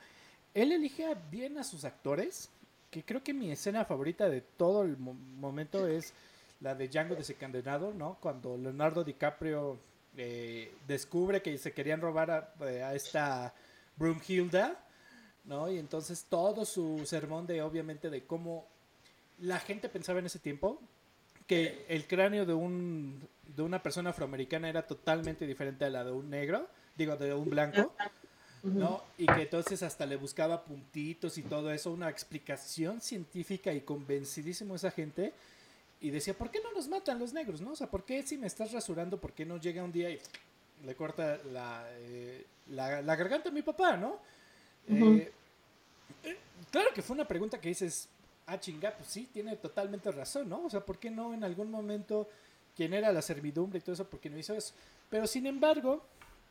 él 0.55 0.73
elige 0.73 1.15
bien 1.31 1.59
a 1.59 1.63
sus 1.63 1.85
actores, 1.85 2.49
que 2.91 3.03
creo 3.03 3.23
que 3.23 3.35
mi 3.35 3.51
escena 3.51 3.85
favorita 3.85 4.31
de 4.31 4.41
todo 4.41 4.83
el 4.83 4.97
momento 4.97 5.87
es 5.87 6.15
la 6.63 6.75
de 6.75 6.89
Django 6.89 7.17
desencadenado, 7.17 7.93
¿no? 7.93 8.17
Cuando 8.19 8.57
Leonardo 8.57 9.05
DiCaprio 9.05 9.79
eh, 10.17 10.73
descubre 10.87 11.43
que 11.43 11.59
se 11.59 11.75
querían 11.75 12.01
robar 12.01 12.31
a, 12.31 12.55
eh, 12.67 12.83
a 12.83 12.95
esta 12.95 13.53
Broomhilda 13.99 14.83
¿no? 15.45 15.71
Y 15.71 15.79
entonces 15.79 16.25
todo 16.31 16.65
su 16.65 17.05
sermón 17.05 17.47
de, 17.47 17.61
obviamente, 17.61 18.09
de 18.09 18.25
cómo 18.25 18.67
la 19.41 19.61
gente 19.61 19.91
pensaba 19.91 20.19
en 20.19 20.27
ese 20.27 20.39
tiempo, 20.39 20.81
que 21.47 21.85
el 21.91 22.07
cráneo 22.07 22.47
de, 22.47 22.55
un, 22.55 23.21
de 23.49 23.63
una 23.63 23.83
persona 23.83 24.11
afroamericana 24.11 24.69
era 24.69 24.87
totalmente 24.87 25.47
diferente 25.47 25.85
a 25.85 25.91
la 25.91 26.05
de 26.05 26.13
un 26.13 26.31
negro, 26.31 26.69
digo, 26.97 27.17
de 27.17 27.33
un 27.35 27.49
blanco, 27.49 27.95
¿no? 28.63 29.03
Y 29.17 29.27
que 29.27 29.43
entonces 29.43 29.83
hasta 29.83 30.07
le 30.07 30.17
buscaba 30.17 30.65
puntitos 30.65 31.39
y 31.39 31.43
todo 31.43 31.73
eso, 31.73 31.91
una 31.93 32.11
explicación 32.11 33.01
científica 33.01 33.73
y 33.73 33.81
convencidísimo 33.81 34.75
esa 34.75 34.91
gente. 34.91 35.33
Y 36.01 36.11
decía, 36.11 36.35
¿por 36.35 36.51
qué 36.51 36.61
no 36.63 36.73
nos 36.73 36.89
matan 36.89 37.19
los 37.19 37.33
negros, 37.33 37.61
no? 37.61 37.73
O 37.73 37.77
sea, 37.77 37.89
¿por 37.89 38.05
qué 38.05 38.23
si 38.23 38.37
me 38.39 38.47
estás 38.47 38.73
rasurando, 38.73 39.19
por 39.19 39.33
qué 39.33 39.45
no 39.45 39.57
llega 39.57 39.83
un 39.83 39.91
día 39.91 40.11
y 40.11 40.21
le 40.85 40.95
corta 40.95 41.39
la, 41.53 41.87
eh, 41.91 42.47
la, 42.69 43.03
la 43.03 43.17
garganta 43.17 43.49
a 43.49 43.53
mi 43.53 43.63
papá, 43.63 43.97
no? 43.97 44.21
Eh, 44.89 45.33
eh, 46.25 46.37
claro 46.71 46.91
que 46.95 47.03
fue 47.03 47.15
una 47.15 47.27
pregunta 47.27 47.61
que 47.61 47.69
dices, 47.69 48.09
ah, 48.47 48.61
chinga, 48.61 48.93
pues 48.93 49.09
sí, 49.09 49.29
tiene 49.33 49.57
totalmente 49.57 50.11
razón, 50.13 50.49
¿no? 50.49 50.65
O 50.65 50.71
sea, 50.71 50.81
¿por 50.81 50.99
qué 50.99 51.11
no 51.11 51.35
en 51.35 51.45
algún 51.45 51.71
momento 51.71 52.29
quien 52.79 52.95
era 52.95 53.11
la 53.11 53.23
servidumbre 53.23 53.81
y 53.81 53.83
todo 53.83 53.95
eso, 53.95 54.09
por 54.09 54.21
qué 54.21 54.31
no 54.31 54.39
hizo 54.39 54.55
eso? 54.55 54.73
Pero 55.11 55.27
sin 55.27 55.47
embargo, 55.47 56.07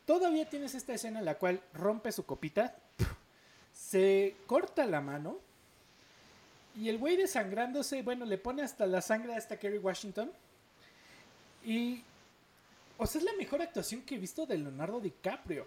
todavía 0.06 0.50
tienes 0.50 0.76
esta 0.76 0.94
escena 0.94 1.20
en 1.20 1.26
la 1.26 1.36
cual 1.36 1.62
rompe 1.74 2.12
su 2.12 2.26
copita, 2.26 2.76
se 3.72 4.36
corta 4.46 4.86
la 4.86 5.00
mano 5.00 5.40
y 6.76 6.90
el 6.90 6.98
güey 6.98 7.16
desangrándose, 7.16 8.02
bueno, 8.02 8.26
le 8.26 8.38
pone 8.38 8.62
hasta 8.62 8.86
la 8.86 9.02
sangre 9.02 9.36
a 9.36 9.38
esta 9.38 9.58
Kerry 9.58 9.78
Washington. 9.78 10.30
Y, 11.64 12.04
o 12.98 13.08
sea, 13.08 13.20
es 13.20 13.26
la 13.26 13.34
mejor 13.38 13.62
actuación 13.62 14.02
que 14.02 14.16
he 14.16 14.18
visto 14.18 14.46
de 14.46 14.58
Leonardo 14.58 15.00
DiCaprio. 15.00 15.66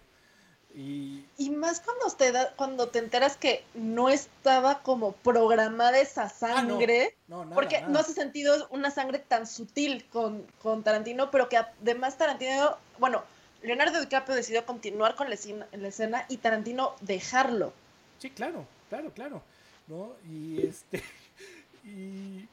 Y, 0.74 1.24
Y 1.36 1.50
más 1.50 1.80
cuando 1.80 2.06
te, 2.16 2.30
da, 2.32 2.52
cuando 2.54 2.88
te 2.88 3.00
enteras 3.00 3.36
que 3.36 3.64
no 3.74 4.08
estaba 4.08 4.82
como 4.82 5.12
programada 5.12 5.98
esa 5.98 6.22
Ah, 6.24 6.62
no. 6.62 6.70
sangre. 6.78 7.16
no, 7.28 7.44
nada, 7.44 7.54
Porque 7.54 7.80
nada. 7.80 7.92
no 7.92 7.98
hace 7.98 8.12
sentido 8.12 8.68
una 8.70 8.90
sangre 8.90 9.18
tan 9.18 9.46
sutil 9.46 10.04
con, 10.10 10.46
con 10.62 10.82
Tarantino, 10.84 11.30
pero 11.30 11.48
que 11.48 11.56
además 11.56 12.16
Tarantino, 12.18 12.76
bueno, 12.98 13.22
Leonardo 13.62 14.00
DiCaprio 14.00 14.36
decidió 14.36 14.64
continuar 14.64 15.16
con 15.16 15.28
la 15.28 15.34
escena, 15.34 15.66
en 15.72 15.82
la 15.82 15.88
escena 15.88 16.24
y 16.28 16.36
Tarantino 16.38 16.94
dejarlo. 17.00 17.72
Sí, 18.18 18.30
claro, 18.30 18.64
claro, 18.88 19.10
claro. 19.12 19.42
¿No? 19.88 20.12
Y 20.30 20.66
este. 20.66 21.02
Y. 21.84 22.46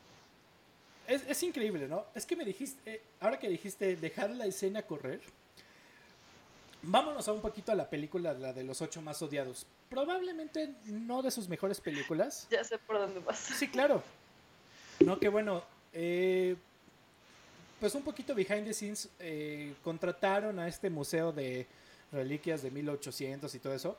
Es, 1.07 1.22
es 1.28 1.43
increíble, 1.43 1.88
¿no? 1.88 2.05
Es 2.15 2.26
que 2.26 2.36
me 2.36 2.43
dijiste. 2.45 2.80
eh, 2.95 3.01
ahora 3.20 3.38
que 3.39 3.47
dijiste 3.49 3.95
dejar 3.97 4.30
la 4.32 4.45
escena 4.45 4.82
correr. 4.84 5.22
Vámonos 6.84 7.28
a 7.28 7.34
un 7.34 7.41
poquito 7.41 7.71
a 7.71 7.75
la 7.75 7.89
película, 7.89 8.34
la 8.34 8.53
de 8.53 8.63
los 8.63 8.82
ocho 8.82 9.01
más 9.01 9.21
odiados. 9.21 9.65
Probablemente 9.89 10.73
no 10.86 11.21
de 11.21 11.32
sus 11.32 11.49
mejores 11.49 11.82
películas. 11.82 12.47
Ya 12.49 12.63
sé 12.63 12.78
por 12.78 12.97
dónde 12.99 13.19
vas. 13.19 13.38
Sí, 13.39 13.67
claro. 13.67 14.01
No, 14.99 15.19
que 15.19 15.30
bueno. 15.30 15.63
eh, 15.93 16.55
pues 17.80 17.93
un 17.93 18.01
poquito 18.03 18.34
behind 18.34 18.65
the 18.65 18.73
scenes. 18.73 19.09
eh, 19.19 19.75
contrataron 19.84 20.57
a 20.59 20.67
este 20.67 20.89
museo 20.89 21.32
de 21.32 21.67
reliquias 22.11 22.61
de 22.63 22.71
1800 22.71 23.53
y 23.53 23.59
todo 23.59 23.73
eso. 23.73 23.97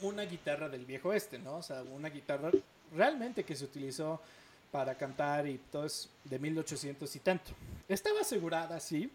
Una 0.00 0.22
guitarra 0.22 0.68
del 0.68 0.84
viejo 0.84 1.12
este, 1.12 1.38
¿no? 1.38 1.56
O 1.58 1.62
sea, 1.62 1.82
una 1.82 2.08
guitarra 2.08 2.50
realmente 2.94 3.44
que 3.44 3.54
se 3.54 3.64
utilizó 3.64 4.20
para 4.72 4.94
cantar 4.96 5.46
y 5.46 5.58
todo 5.70 5.84
es 5.86 6.08
de 6.24 6.38
1800 6.38 7.14
y 7.16 7.18
tanto. 7.20 7.52
Estaba 7.88 8.20
asegurada, 8.20 8.80
sí. 8.80 9.10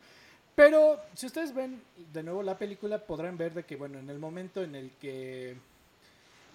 Pero 0.56 1.02
si 1.14 1.26
ustedes 1.26 1.54
ven 1.54 1.82
de 2.14 2.24
nuevo 2.24 2.42
la 2.42 2.58
película, 2.58 3.00
podrán 3.00 3.38
ver 3.38 3.54
de 3.54 3.64
que, 3.64 3.76
bueno, 3.76 4.00
en 4.00 4.10
el 4.10 4.20
momento 4.20 4.64
en 4.64 4.76
el 4.76 4.92
que 4.92 5.56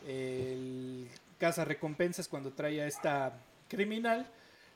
el 0.07 1.07
caza 1.38 1.64
recompensas 1.64 2.26
cuando 2.26 2.53
trae 2.53 2.80
a 2.80 2.86
esta 2.86 3.32
criminal, 3.68 4.26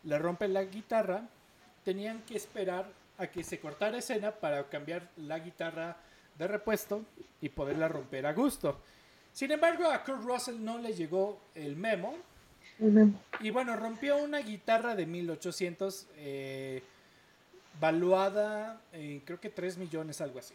le 0.05 0.19
rompe 0.19 0.47
la 0.49 0.65
guitarra, 0.65 1.27
tenían 1.85 2.23
que 2.23 2.37
esperar 2.37 2.87
a 3.19 3.27
que 3.29 3.45
se 3.45 3.61
cortara 3.61 3.99
escena 3.99 4.33
para 4.33 4.69
cambiar 4.69 5.09
la 5.17 5.39
guitarra 5.39 5.97
de 6.39 6.47
repuesto 6.47 7.03
y 7.41 7.49
poderla 7.49 7.89
romper 7.89 8.27
a 8.27 8.33
gusto. 8.33 8.81
Sin 9.33 9.51
embargo, 9.51 9.87
a 9.87 10.03
Kurt 10.05 10.23
Russell 10.23 10.63
no 10.63 10.79
le 10.79 10.93
llegó 10.93 11.41
el 11.55 11.77
memo 11.77 12.15
y 13.41 13.51
bueno, 13.51 13.77
rompió 13.77 14.17
una 14.17 14.39
guitarra 14.39 14.95
de 14.95 15.07
1800 15.07 16.09
eh, 16.17 16.83
valuada 17.81 18.81
en 18.93 19.21
creo 19.21 19.41
que 19.41 19.51
3 19.51 19.79
millones, 19.79 20.21
algo 20.21 20.39
así. 20.39 20.55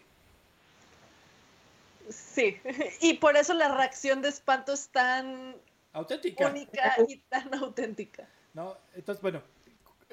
Sí, 2.09 2.57
y 3.01 3.15
por 3.15 3.37
eso 3.37 3.53
la 3.53 3.75
reacción 3.75 4.21
de 4.21 4.29
espanto 4.29 4.73
es 4.73 4.89
tan 4.89 5.55
Auténtica. 5.93 6.47
única 6.47 6.95
y 7.07 7.17
tan 7.17 7.53
auténtica. 7.53 8.27
¿no? 8.53 8.77
Entonces, 8.93 9.21
bueno, 9.21 9.41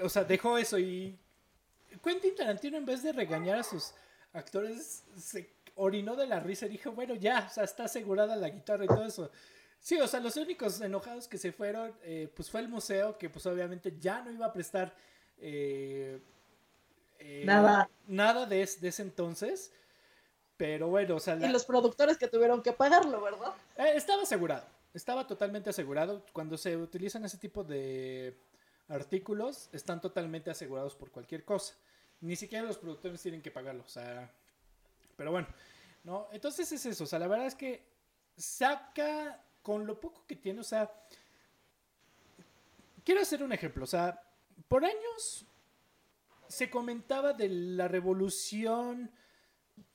o 0.02 0.08
sea, 0.08 0.24
dejó 0.24 0.58
eso 0.58 0.78
y 0.78 1.18
Quentin 2.02 2.34
Tarantino 2.34 2.76
en 2.76 2.86
vez 2.86 3.02
de 3.02 3.12
regañar 3.12 3.58
a 3.58 3.62
sus 3.62 3.92
actores 4.32 5.04
se 5.16 5.50
orinó 5.74 6.16
de 6.16 6.26
la 6.26 6.40
risa 6.40 6.66
y 6.66 6.70
dijo, 6.70 6.92
bueno, 6.92 7.14
ya, 7.14 7.46
o 7.50 7.52
sea, 7.52 7.64
está 7.64 7.84
asegurada 7.84 8.36
la 8.36 8.48
guitarra 8.48 8.84
y 8.84 8.88
todo 8.88 9.04
eso. 9.04 9.30
Sí, 9.80 9.98
o 10.00 10.08
sea, 10.08 10.20
los 10.20 10.36
únicos 10.36 10.80
enojados 10.80 11.28
que 11.28 11.38
se 11.38 11.52
fueron, 11.52 11.94
eh, 12.02 12.30
pues 12.34 12.50
fue 12.50 12.60
el 12.60 12.68
museo, 12.68 13.18
que 13.18 13.28
pues 13.30 13.44
obviamente 13.46 13.94
ya 14.00 14.22
no 14.22 14.30
iba 14.30 14.46
a 14.46 14.52
prestar 14.52 14.94
eh, 15.38 16.20
eh, 17.18 17.42
Nada. 17.44 17.88
nada 18.06 18.46
de, 18.46 18.56
de 18.80 18.88
ese 18.88 19.02
entonces. 19.02 19.72
Pero 20.56 20.88
bueno, 20.88 21.16
o 21.16 21.20
sea, 21.20 21.34
la- 21.36 21.46
Y 21.46 21.50
los 21.52 21.64
productores 21.64 22.16
que 22.16 22.28
tuvieron 22.28 22.62
que 22.62 22.72
pagarlo, 22.72 23.20
¿verdad? 23.22 23.54
eh, 23.76 23.92
estaba 23.94 24.22
asegurado, 24.22 24.66
estaba 24.94 25.26
totalmente 25.26 25.68
asegurado. 25.70 26.24
Cuando 26.32 26.56
se 26.56 26.76
utilizan 26.76 27.24
ese 27.24 27.36
tipo 27.38 27.62
de 27.62 28.36
artículos, 28.88 29.68
están 29.72 30.00
totalmente 30.00 30.50
asegurados 30.50 30.94
por 30.94 31.10
cualquier 31.10 31.44
cosa. 31.44 31.74
Ni 32.20 32.36
siquiera 32.36 32.64
los 32.64 32.78
productores 32.78 33.20
tienen 33.20 33.42
que 33.42 33.50
pagarlo, 33.50 33.82
o 33.84 33.88
sea, 33.88 34.32
pero 35.16 35.30
bueno, 35.32 35.48
¿no? 36.04 36.28
Entonces 36.32 36.72
es 36.72 36.86
eso, 36.86 37.04
o 37.04 37.06
sea, 37.06 37.18
la 37.18 37.26
verdad 37.26 37.46
es 37.46 37.54
que 37.54 37.84
saca 38.36 39.42
con 39.62 39.86
lo 39.86 40.00
poco 40.00 40.24
que 40.26 40.36
tiene, 40.36 40.60
o 40.60 40.64
sea, 40.64 40.90
quiero 43.04 43.20
hacer 43.20 43.42
un 43.42 43.52
ejemplo, 43.52 43.84
o 43.84 43.86
sea, 43.86 44.20
por 44.68 44.84
años 44.84 45.44
se 46.48 46.70
comentaba 46.70 47.32
de 47.32 47.48
la 47.48 47.88
revolución 47.88 49.10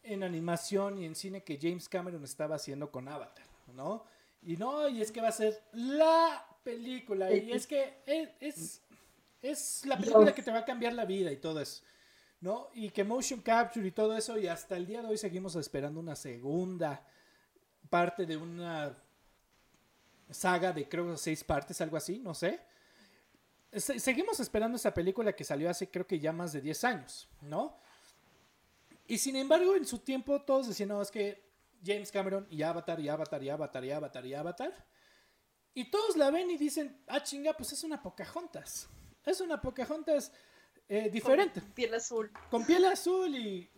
en 0.03 0.23
animación 0.23 0.97
y 0.97 1.05
en 1.05 1.15
cine 1.15 1.43
que 1.43 1.59
James 1.61 1.87
Cameron 1.87 2.23
estaba 2.23 2.55
haciendo 2.55 2.91
con 2.91 3.07
Avatar, 3.07 3.45
¿no? 3.73 4.05
Y 4.43 4.57
no, 4.57 4.87
y 4.89 5.01
es 5.01 5.11
que 5.11 5.21
va 5.21 5.27
a 5.27 5.33
ser 5.33 5.63
la 5.73 6.45
película, 6.63 7.31
y 7.31 7.51
es 7.51 7.67
que 7.67 8.01
es, 8.05 8.29
es, 8.39 8.81
es 9.41 9.85
la 9.85 9.97
película 9.97 10.33
que 10.33 10.41
te 10.41 10.51
va 10.51 10.59
a 10.59 10.65
cambiar 10.65 10.93
la 10.93 11.05
vida 11.05 11.31
y 11.31 11.37
todo 11.37 11.59
eso, 11.59 11.83
¿no? 12.39 12.69
Y 12.73 12.89
que 12.89 13.03
motion 13.03 13.41
capture 13.41 13.87
y 13.87 13.91
todo 13.91 14.17
eso, 14.17 14.37
y 14.37 14.47
hasta 14.47 14.75
el 14.77 14.85
día 14.85 15.01
de 15.01 15.09
hoy 15.09 15.17
seguimos 15.17 15.55
esperando 15.55 15.99
una 15.99 16.15
segunda 16.15 17.05
parte 17.89 18.25
de 18.25 18.37
una 18.37 18.97
saga 20.29 20.71
de 20.71 20.87
creo 20.87 21.15
seis 21.17 21.43
partes, 21.43 21.81
algo 21.81 21.97
así, 21.97 22.19
no 22.19 22.33
sé. 22.33 22.59
Se- 23.73 23.99
seguimos 23.99 24.39
esperando 24.39 24.75
esa 24.75 24.93
película 24.93 25.33
que 25.33 25.43
salió 25.43 25.69
hace 25.69 25.89
creo 25.89 26.05
que 26.05 26.19
ya 26.19 26.31
más 26.33 26.53
de 26.53 26.61
10 26.61 26.83
años, 26.83 27.27
¿no? 27.41 27.77
Y 29.07 29.17
sin 29.17 29.35
embargo, 29.35 29.75
en 29.75 29.85
su 29.85 29.99
tiempo 29.99 30.41
todos 30.41 30.67
decían, 30.67 30.89
no, 30.89 31.01
es 31.01 31.11
que 31.11 31.41
James 31.85 32.11
Cameron 32.11 32.47
y 32.49 32.61
Avatar 32.63 32.99
y 32.99 33.09
Avatar 33.09 33.43
y 33.43 33.49
Avatar 33.49 33.83
y 33.83 33.91
Avatar 33.91 34.25
y 34.25 34.33
Avatar. 34.33 34.85
Y 35.73 35.89
todos 35.89 36.15
la 36.17 36.29
ven 36.31 36.49
y 36.51 36.57
dicen, 36.57 37.01
ah, 37.07 37.21
chinga, 37.23 37.53
pues 37.53 37.71
es 37.73 37.83
una 37.83 38.01
Pocahontas. 38.01 38.87
Es 39.25 39.39
una 39.41 39.59
Pocahontas 39.61 40.31
eh, 40.89 41.09
diferente 41.09 41.61
Con 41.61 41.71
piel 41.71 41.93
azul. 41.93 42.31
con 42.49 42.65
piel 42.65 42.85
azul 42.85 43.33
y, 43.35 43.69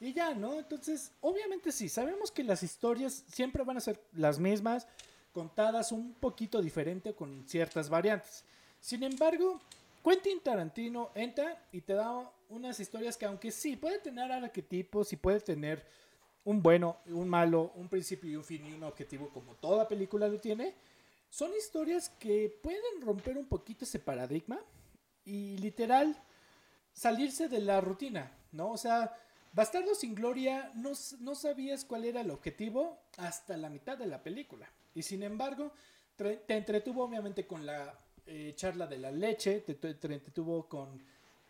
y 0.00 0.12
ya, 0.12 0.34
¿no? 0.34 0.58
Entonces, 0.58 1.12
obviamente 1.20 1.72
sí, 1.72 1.88
sabemos 1.88 2.30
que 2.30 2.44
las 2.44 2.62
historias 2.62 3.24
siempre 3.28 3.64
van 3.64 3.76
a 3.76 3.80
ser 3.80 4.00
las 4.12 4.38
mismas, 4.38 4.86
contadas 5.32 5.90
un 5.92 6.14
poquito 6.14 6.60
diferente 6.62 7.14
con 7.14 7.44
ciertas 7.48 7.88
variantes. 7.88 8.44
Sin 8.80 9.02
embargo, 9.02 9.60
Quentin 10.02 10.40
Tarantino 10.40 11.10
entra 11.14 11.62
y 11.72 11.82
te 11.82 11.92
da 11.92 12.30
unas 12.48 12.80
historias 12.80 13.16
que 13.16 13.26
aunque 13.26 13.50
sí, 13.50 13.76
puede 13.76 13.98
tener 13.98 14.32
arquetipos 14.32 15.12
y 15.12 15.16
puede 15.16 15.40
tener 15.40 15.86
un 16.44 16.62
bueno, 16.62 16.96
un 17.06 17.28
malo, 17.28 17.72
un 17.76 17.88
principio 17.88 18.30
y 18.30 18.36
un 18.36 18.44
fin 18.44 18.66
y 18.66 18.72
un 18.72 18.82
objetivo 18.82 19.28
como 19.28 19.54
toda 19.54 19.86
película 19.86 20.26
lo 20.26 20.40
tiene, 20.40 20.74
son 21.28 21.54
historias 21.54 22.08
que 22.08 22.58
pueden 22.62 23.02
romper 23.02 23.36
un 23.36 23.46
poquito 23.46 23.84
ese 23.84 23.98
paradigma 23.98 24.58
y 25.24 25.58
literal 25.58 26.16
salirse 26.92 27.48
de 27.48 27.60
la 27.60 27.80
rutina, 27.80 28.32
¿no? 28.52 28.72
O 28.72 28.76
sea, 28.76 29.14
Bastardo 29.52 29.94
sin 29.94 30.14
Gloria 30.14 30.70
no, 30.74 30.92
no 31.20 31.34
sabías 31.34 31.84
cuál 31.84 32.04
era 32.04 32.20
el 32.20 32.30
objetivo 32.30 32.98
hasta 33.16 33.56
la 33.56 33.68
mitad 33.68 33.98
de 33.98 34.06
la 34.06 34.22
película. 34.22 34.70
Y 34.94 35.02
sin 35.02 35.22
embargo, 35.22 35.72
te 36.16 36.56
entretuvo 36.56 37.04
obviamente 37.04 37.46
con 37.46 37.66
la 37.66 37.92
eh, 38.30 38.54
charla 38.56 38.86
de 38.86 38.98
la 38.98 39.10
leche, 39.10 39.60
te, 39.60 39.74
te- 39.74 39.94
te 39.94 40.12
entretuvo 40.14 40.68
con 40.68 41.02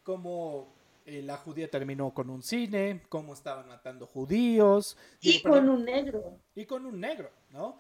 cómo 0.03 0.75
eh, 1.05 1.23
la 1.23 1.37
judía 1.37 1.71
terminó 1.71 2.13
con 2.15 2.31
un 2.31 2.43
cine, 2.43 3.03
cómo 3.09 3.35
estaban 3.35 3.69
matando 3.69 4.07
judíos. 4.07 4.97
Y 5.21 5.33
digo, 5.33 5.43
con 5.51 5.53
perdón, 5.53 5.69
un 5.69 5.85
negro. 5.85 6.39
y 6.55 6.65
con 6.67 6.87
un 6.87 6.99
negro, 7.01 7.31
¿no? 7.51 7.79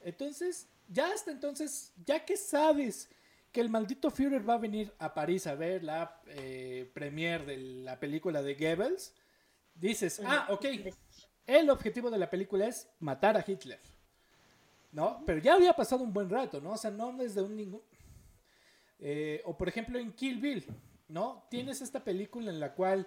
Entonces, 0.00 0.68
ya 0.88 1.12
hasta 1.12 1.30
entonces, 1.30 1.92
ya 2.04 2.24
que 2.24 2.36
sabes 2.36 3.08
que 3.52 3.60
el 3.60 3.70
maldito 3.70 4.10
Führer 4.10 4.48
va 4.48 4.54
a 4.54 4.58
venir 4.58 4.92
a 4.98 5.14
París 5.14 5.46
a 5.46 5.54
ver 5.54 5.84
la 5.84 6.20
eh, 6.26 6.90
premiere 6.92 7.44
de 7.46 7.56
la 7.56 7.98
película 8.00 8.42
de 8.42 8.54
Goebbels, 8.56 9.14
dices, 9.76 10.20
ah, 10.24 10.46
ok, 10.50 10.64
el 11.46 11.70
objetivo 11.70 12.10
de 12.10 12.18
la 12.18 12.28
película 12.28 12.66
es 12.66 12.88
matar 13.00 13.36
a 13.36 13.44
Hitler, 13.46 13.80
¿no? 14.92 15.22
Pero 15.26 15.40
ya 15.40 15.54
había 15.54 15.72
pasado 15.72 16.02
un 16.02 16.12
buen 16.12 16.28
rato, 16.28 16.60
¿no? 16.60 16.72
O 16.72 16.76
sea, 16.76 16.90
no 16.90 17.12
desde 17.12 17.42
un 17.42 17.56
ningún... 17.56 17.82
eh, 19.06 19.42
o 19.44 19.54
por 19.54 19.68
ejemplo 19.68 19.98
en 19.98 20.12
Kill 20.12 20.40
Bill, 20.40 20.64
¿no? 21.08 21.46
Tienes 21.50 21.82
esta 21.82 22.02
película 22.02 22.50
en 22.50 22.58
la 22.58 22.72
cual 22.72 23.06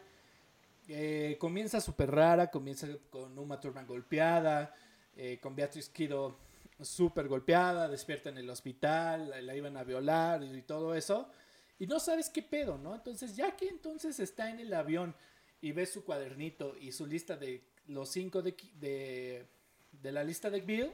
eh, 0.88 1.38
comienza 1.40 1.82
súper 1.82 2.12
rara, 2.12 2.52
comienza 2.52 2.88
con 3.10 3.36
Uma 3.36 3.60
Thurman 3.60 3.88
golpeada, 3.88 4.76
eh, 5.16 5.40
con 5.42 5.56
Beatrice 5.56 5.92
Kiddo 5.92 6.38
súper 6.80 7.28
golpeada, 7.28 7.88
despierta 7.88 8.30
en 8.30 8.38
el 8.38 8.48
hospital, 8.48 9.44
la, 9.44 9.56
iban 9.56 9.76
a 9.76 9.84
violar 9.84 10.44
y, 10.44 10.62
todo 10.62 10.94
eso, 10.94 11.32
y 11.80 11.88
no 11.88 12.00
sabes 12.00 12.30
qué 12.30 12.44
pedo, 12.44 12.78
¿no? 12.78 12.94
Entonces, 12.94 13.36
ya 13.36 13.56
que 13.56 13.68
entonces 13.68 14.20
está 14.20 14.52
en 14.52 14.60
el 14.60 14.72
avión 14.76 15.16
y 15.62 15.72
ves 15.72 15.92
su 15.92 16.06
cuadernito 16.06 16.78
y 16.80 16.92
su 16.92 17.08
lista 17.08 17.38
de 17.38 17.64
los 17.88 18.10
cinco 18.10 18.44
de, 18.44 18.56
de, 18.76 19.48
de 19.94 20.12
la 20.12 20.24
lista 20.24 20.52
de 20.52 20.62
Bill, 20.62 20.92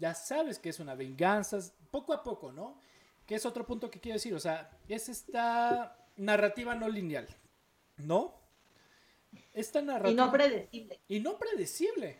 ya 0.00 0.14
sabes 0.14 0.58
que 0.58 0.70
es 0.70 0.80
una 0.80 0.96
venganza, 0.96 1.60
poco 1.92 2.12
a 2.12 2.24
poco, 2.24 2.50
¿no? 2.50 2.80
Que 3.26 3.34
es 3.36 3.46
otro 3.46 3.66
punto 3.66 3.90
que 3.90 4.00
quiero 4.00 4.16
decir, 4.16 4.34
o 4.34 4.40
sea, 4.40 4.70
es 4.88 5.08
esta 5.08 5.96
narrativa 6.16 6.74
no 6.74 6.88
lineal, 6.88 7.26
¿no? 7.96 8.34
Esta 9.54 9.80
narrativa 9.82 10.10
Y 10.10 10.14
no 10.26 10.32
predecible. 10.32 11.00
y 11.08 11.20
no 11.20 11.38
predecible. 11.38 12.18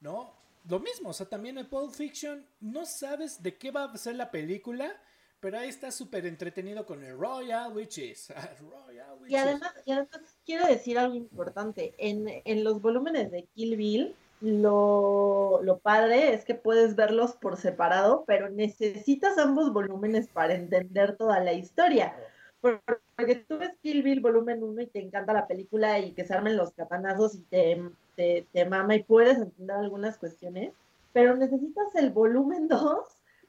¿no? 0.00 0.34
Lo 0.68 0.80
mismo, 0.80 1.10
o 1.10 1.12
sea, 1.12 1.26
también 1.28 1.58
en 1.58 1.68
Pulp 1.68 1.92
Fiction 1.92 2.46
no 2.60 2.84
sabes 2.86 3.42
de 3.42 3.56
qué 3.56 3.70
va 3.70 3.84
a 3.84 3.96
ser 3.96 4.16
la 4.16 4.30
película, 4.30 4.94
pero 5.40 5.58
ahí 5.58 5.68
está 5.68 5.90
súper 5.90 6.26
entretenido 6.26 6.84
con 6.86 7.02
el 7.02 7.16
Royal 7.18 7.74
Witches. 7.74 8.28
Royal 8.60 9.12
Witches. 9.14 9.30
Y 9.30 9.36
además, 9.36 9.74
y 9.86 9.92
además 9.92 10.20
quiero 10.44 10.66
decir 10.66 10.98
algo 10.98 11.14
importante. 11.14 11.94
En, 11.98 12.26
en 12.44 12.64
los 12.64 12.80
volúmenes 12.82 13.30
de 13.30 13.44
Kill 13.54 13.76
Bill, 13.76 14.16
lo, 14.44 15.60
lo 15.62 15.78
padre 15.78 16.34
es 16.34 16.44
que 16.44 16.54
puedes 16.54 16.96
verlos 16.96 17.34
por 17.34 17.56
separado, 17.56 18.24
pero 18.26 18.50
necesitas 18.50 19.38
ambos 19.38 19.72
volúmenes 19.72 20.28
para 20.28 20.54
entender 20.54 21.16
toda 21.16 21.40
la 21.40 21.54
historia. 21.54 22.14
Porque 22.60 23.36
tú 23.36 23.58
ves 23.58 23.72
Kill 23.82 24.02
Bill 24.02 24.20
volumen 24.20 24.62
1 24.62 24.82
y 24.82 24.86
te 24.86 25.00
encanta 25.00 25.32
la 25.32 25.46
película 25.46 25.98
y 25.98 26.12
que 26.12 26.24
se 26.24 26.34
armen 26.34 26.56
los 26.56 26.72
catanazos 26.72 27.34
y 27.34 27.42
te, 27.42 27.82
te, 28.16 28.46
te 28.52 28.64
mama 28.66 28.96
y 28.96 29.02
puedes 29.02 29.38
entender 29.38 29.76
algunas 29.76 30.18
cuestiones, 30.18 30.72
pero 31.12 31.36
necesitas 31.36 31.94
el 31.94 32.10
volumen 32.10 32.68
2 32.68 32.98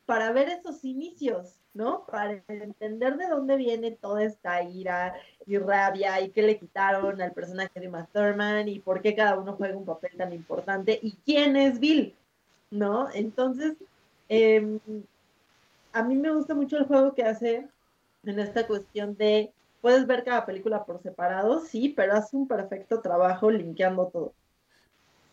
para 0.06 0.32
ver 0.32 0.50
esos 0.50 0.86
inicios, 0.86 1.60
¿no? 1.76 2.06
Para 2.06 2.42
entender 2.48 3.18
de 3.18 3.28
dónde 3.28 3.58
viene 3.58 3.92
toda 3.92 4.24
esta 4.24 4.64
ira 4.64 5.14
y 5.46 5.58
rabia 5.58 6.22
y 6.22 6.30
qué 6.30 6.42
le 6.42 6.58
quitaron 6.58 7.22
al 7.22 7.34
personaje 7.34 7.80
de 7.80 7.90
Uma 7.90 8.08
Thurman 8.08 8.68
y 8.70 8.80
por 8.80 9.02
qué 9.02 9.14
cada 9.14 9.38
uno 9.38 9.54
juega 9.54 9.78
un 9.78 9.86
papel 9.86 10.12
tan 10.18 10.34
importante 10.34 10.98
y 11.02 11.18
quién 11.26 11.58
es 11.58 11.80
Bill, 11.80 12.16
¿no? 12.72 13.12
Entonces, 13.14 13.76
eh, 14.30 14.80
a 15.92 16.02
mí 16.02 16.16
me 16.16 16.32
gusta 16.32 16.56
mucho 16.56 16.78
el 16.78 16.86
juego 16.86 17.14
que 17.14 17.24
hace 17.24 17.68
en 18.24 18.40
esta 18.40 18.66
cuestión 18.66 19.16
de, 19.18 19.52
puedes 19.82 20.08
ver 20.08 20.24
cada 20.24 20.46
película 20.46 20.86
por 20.86 21.02
separado, 21.04 21.60
sí, 21.60 21.90
pero 21.90 22.14
hace 22.14 22.38
un 22.38 22.48
perfecto 22.48 23.02
trabajo 23.02 23.52
linkeando 23.52 24.08
todo. 24.08 24.34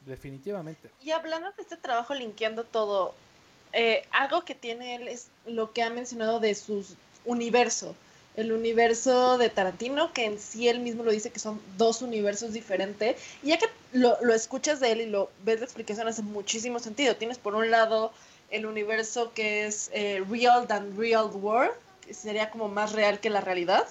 Definitivamente. 0.05 0.91
Y 1.01 1.13
hablando 1.13 1.53
de 1.53 1.63
este 1.63 1.77
trabajo 1.77 2.15
linkeando 2.15 2.65
todo, 2.65 3.15
eh, 3.73 4.05
algo 4.11 4.45
que 4.45 4.55
tiene 4.55 4.97
él 4.97 5.09
es 5.09 5.29
lo 5.47 5.73
que 5.73 5.83
ha 5.83 5.91
mencionado 5.91 6.41
de 6.41 6.55
su 6.55 6.85
universo. 7.25 7.95
El 8.35 8.53
universo 8.53 9.37
de 9.37 9.51
Tarantino, 9.51 10.13
que 10.13 10.25
en 10.25 10.39
sí 10.39 10.69
él 10.69 10.81
mismo 10.81 11.05
lo 11.05 11.11
dice 11.11 11.31
que 11.31 11.39
son 11.39 11.61
dos 11.77 12.01
universos 12.01 12.53
diferentes. 12.53 13.17
Y 13.43 13.49
ya 13.49 13.59
que 13.59 13.67
lo, 13.93 14.17
escuchas 14.35 14.81
de 14.81 14.93
él 14.93 15.01
y 15.03 15.07
lo 15.07 15.31
ves 15.45 15.61
la 15.61 15.67
explicación, 15.67 16.09
hace 16.09 16.23
muchísimo 16.23 16.79
sentido. 16.79 17.17
Tienes 17.17 17.39
por 17.39 17.55
un 17.55 17.71
lado 17.71 18.13
el 18.51 18.67
universo 18.67 19.33
que 19.35 19.67
es 19.67 19.91
eh, 19.93 20.25
Real 20.29 20.67
than 20.67 20.97
Real 20.97 21.31
World, 21.33 21.73
que 22.07 22.15
sería 22.15 22.51
como 22.51 22.69
más 22.69 22.93
real 22.93 23.21
que 23.21 23.31
la 23.31 23.43
realidad. 23.43 23.87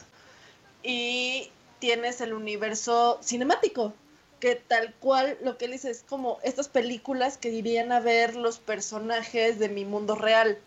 Y 0.84 1.52
tienes 1.80 2.22
el 2.22 2.34
universo 2.34 3.20
cinemático, 3.22 3.94
que 4.42 4.56
tal 4.56 4.94
cual 4.96 5.38
lo 5.42 5.58
que 5.58 5.66
él 5.66 5.72
dice 5.72 5.92
es 5.92 6.04
como 6.04 6.40
estas 6.44 6.68
películas 6.68 7.38
que 7.38 7.50
irían 7.50 7.92
a 7.92 8.02
ver 8.02 8.36
los 8.36 8.60
personajes 8.60 9.60
de 9.60 9.70
mi 9.70 9.86
mundo 9.86 10.16
real. 10.16 10.58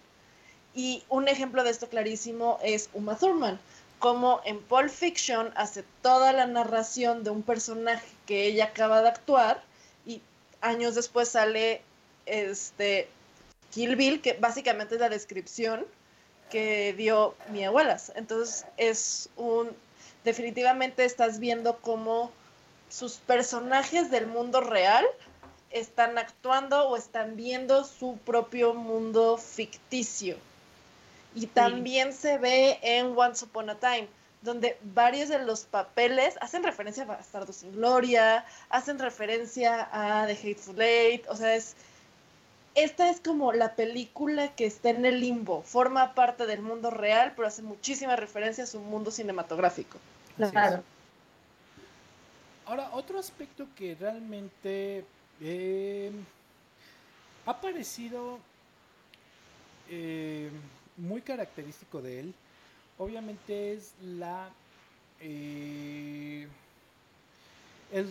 Y 0.74 1.04
un 1.08 1.28
ejemplo 1.28 1.64
de 1.64 1.70
esto 1.70 1.88
clarísimo 1.88 2.58
es 2.62 2.88
Uma 2.94 3.18
Thurman, 3.18 3.60
como 3.98 4.40
en 4.44 4.60
Pulp 4.60 4.88
Fiction 4.88 5.52
hace 5.56 5.84
toda 6.02 6.32
la 6.32 6.46
narración 6.46 7.24
de 7.24 7.30
un 7.30 7.42
personaje 7.42 8.06
que 8.26 8.46
ella 8.46 8.66
acaba 8.66 9.02
de 9.02 9.08
actuar 9.08 9.62
y 10.06 10.22
años 10.60 10.94
después 10.94 11.28
sale 11.28 11.82
este 12.26 13.08
Kill 13.72 13.96
Bill, 13.96 14.20
que 14.20 14.34
básicamente 14.34 14.94
es 14.94 15.00
la 15.00 15.08
descripción 15.08 15.84
que 16.50 16.92
dio 16.92 17.34
mi 17.50 17.64
abuela. 17.64 18.00
Entonces 18.14 18.66
es 18.76 19.28
un 19.36 19.70
definitivamente 20.22 21.04
estás 21.04 21.38
viendo 21.40 21.78
cómo 21.80 22.30
sus 22.88 23.14
personajes 23.14 24.10
del 24.10 24.26
mundo 24.26 24.60
real 24.60 25.04
están 25.70 26.18
actuando 26.18 26.88
o 26.88 26.96
están 26.96 27.36
viendo 27.36 27.84
su 27.84 28.16
propio 28.18 28.74
mundo 28.74 29.36
ficticio. 29.36 30.36
Y 31.34 31.46
también 31.46 32.12
se 32.12 32.38
ve 32.38 32.78
en 32.82 33.18
Once 33.18 33.44
Upon 33.44 33.70
a 33.70 33.74
Time, 33.74 34.06
donde 34.42 34.78
varios 34.82 35.28
de 35.28 35.40
los 35.40 35.64
papeles 35.64 36.36
hacen 36.40 36.62
referencia 36.62 37.02
a 37.02 37.06
Bastardo 37.06 37.52
sin 37.52 37.72
Gloria, 37.72 38.44
hacen 38.68 39.00
referencia 39.00 39.88
a 39.90 40.26
The 40.26 40.32
Hateful 40.34 40.80
Eight, 40.80 41.26
o 41.28 41.34
sea, 41.34 41.56
es, 41.56 41.74
esta 42.76 43.10
es 43.10 43.20
como 43.20 43.52
la 43.52 43.74
película 43.74 44.54
que 44.54 44.66
está 44.66 44.90
en 44.90 45.04
el 45.06 45.20
limbo, 45.20 45.62
forma 45.62 46.14
parte 46.14 46.46
del 46.46 46.62
mundo 46.62 46.90
real, 46.90 47.32
pero 47.34 47.48
hace 47.48 47.62
muchísima 47.62 48.14
referencia 48.14 48.62
a 48.62 48.68
su 48.68 48.78
mundo 48.78 49.10
cinematográfico. 49.10 49.98
Claro. 50.36 50.84
Ahora, 52.66 52.90
otro 52.92 53.18
aspecto 53.18 53.66
que 53.76 53.94
realmente 53.94 55.04
eh, 55.40 56.10
ha 57.44 57.60
parecido 57.60 58.38
eh, 59.90 60.50
muy 60.96 61.20
característico 61.20 62.00
de 62.00 62.20
él, 62.20 62.34
obviamente 62.96 63.74
es 63.74 63.92
la 64.02 64.48
eh, 65.20 66.48
el, 67.92 68.08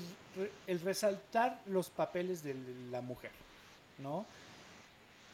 el, 0.68 0.80
resaltar 0.82 1.60
los 1.66 1.89
papeles 1.89 2.43
de 2.43 2.56
la 2.91 3.01
mujer, 3.01 3.32
¿no? 3.97 4.26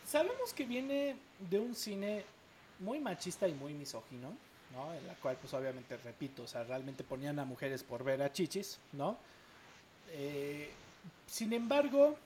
Sabemos 0.06 0.54
que 0.54 0.64
viene 0.64 1.18
de 1.50 1.60
un 1.60 1.76
cine 1.76 2.24
muy 2.80 3.00
machista 3.00 3.48
y 3.48 3.54
muy 3.54 3.74
misógino, 3.74 4.34
¿no? 4.74 4.94
En 4.94 5.06
la 5.08 5.16
cual, 5.16 5.38
pues 5.40 5.54
obviamente, 5.54 5.98
repito, 5.98 6.44
o 6.44 6.48
sea, 6.48 6.64
realmente 6.64 7.04
ponían 7.04 7.40
a 7.40 7.46
mujeres 7.46 7.84
por 7.84 8.04
ver 8.04 8.22
a 8.22 8.32
chichis, 8.32 8.80
¿no? 8.94 9.18
Eh, 10.12 10.72
sin 11.28 11.54
embargo, 11.54 12.18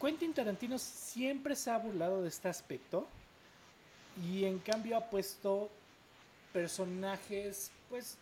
Quentin 0.00 0.34
Tarantino 0.34 0.78
siempre 0.78 1.56
se 1.56 1.70
ha 1.70 1.78
burlado 1.78 2.22
de 2.22 2.28
este 2.28 2.48
aspecto 2.48 3.06
y 4.22 4.44
en 4.44 4.58
cambio 4.58 4.96
ha 4.96 5.10
puesto 5.10 5.70
personajes, 6.52 7.70
pues, 7.88 8.16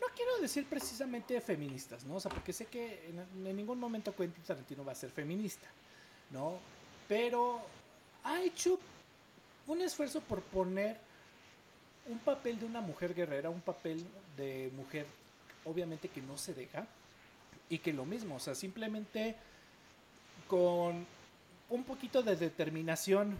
no 0.00 0.06
quiero 0.14 0.38
decir 0.38 0.66
precisamente 0.66 1.40
feministas, 1.40 2.04
¿no? 2.04 2.16
O 2.16 2.20
sea, 2.20 2.30
porque 2.30 2.52
sé 2.52 2.66
que 2.66 3.08
en, 3.08 3.46
en 3.46 3.56
ningún 3.56 3.78
momento 3.78 4.14
Quentin 4.14 4.42
Tarantino 4.44 4.84
va 4.84 4.92
a 4.92 4.94
ser 4.94 5.10
feminista, 5.10 5.66
¿no? 6.30 6.58
Pero 7.08 7.60
ha 8.24 8.40
hecho 8.42 8.78
un 9.66 9.80
esfuerzo 9.80 10.20
por 10.20 10.40
poner 10.42 11.07
un 12.08 12.18
papel 12.18 12.58
de 12.58 12.66
una 12.66 12.80
mujer 12.80 13.14
guerrera, 13.14 13.50
un 13.50 13.60
papel 13.60 14.04
de 14.36 14.70
mujer 14.76 15.06
obviamente 15.64 16.08
que 16.08 16.22
no 16.22 16.38
se 16.38 16.54
deja 16.54 16.86
y 17.68 17.78
que 17.78 17.92
lo 17.92 18.04
mismo, 18.04 18.36
o 18.36 18.40
sea, 18.40 18.54
simplemente 18.54 19.36
con 20.46 21.06
un 21.68 21.84
poquito 21.84 22.22
de 22.22 22.36
determinación 22.36 23.36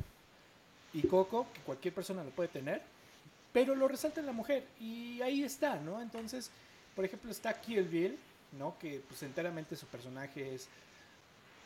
y 0.92 1.02
coco, 1.06 1.46
que 1.54 1.60
cualquier 1.62 1.94
persona 1.94 2.22
lo 2.22 2.30
puede 2.30 2.48
tener, 2.50 2.82
pero 3.52 3.74
lo 3.74 3.88
resalta 3.88 4.20
la 4.20 4.32
mujer 4.32 4.66
y 4.78 5.20
ahí 5.22 5.42
está, 5.42 5.76
¿no? 5.76 6.00
Entonces, 6.02 6.50
por 6.94 7.04
ejemplo, 7.04 7.30
está 7.30 7.58
Kill 7.58 7.84
Bill, 7.84 8.18
¿no? 8.58 8.78
Que 8.78 9.00
pues 9.08 9.22
enteramente 9.22 9.76
su 9.76 9.86
personaje 9.86 10.54
es 10.54 10.68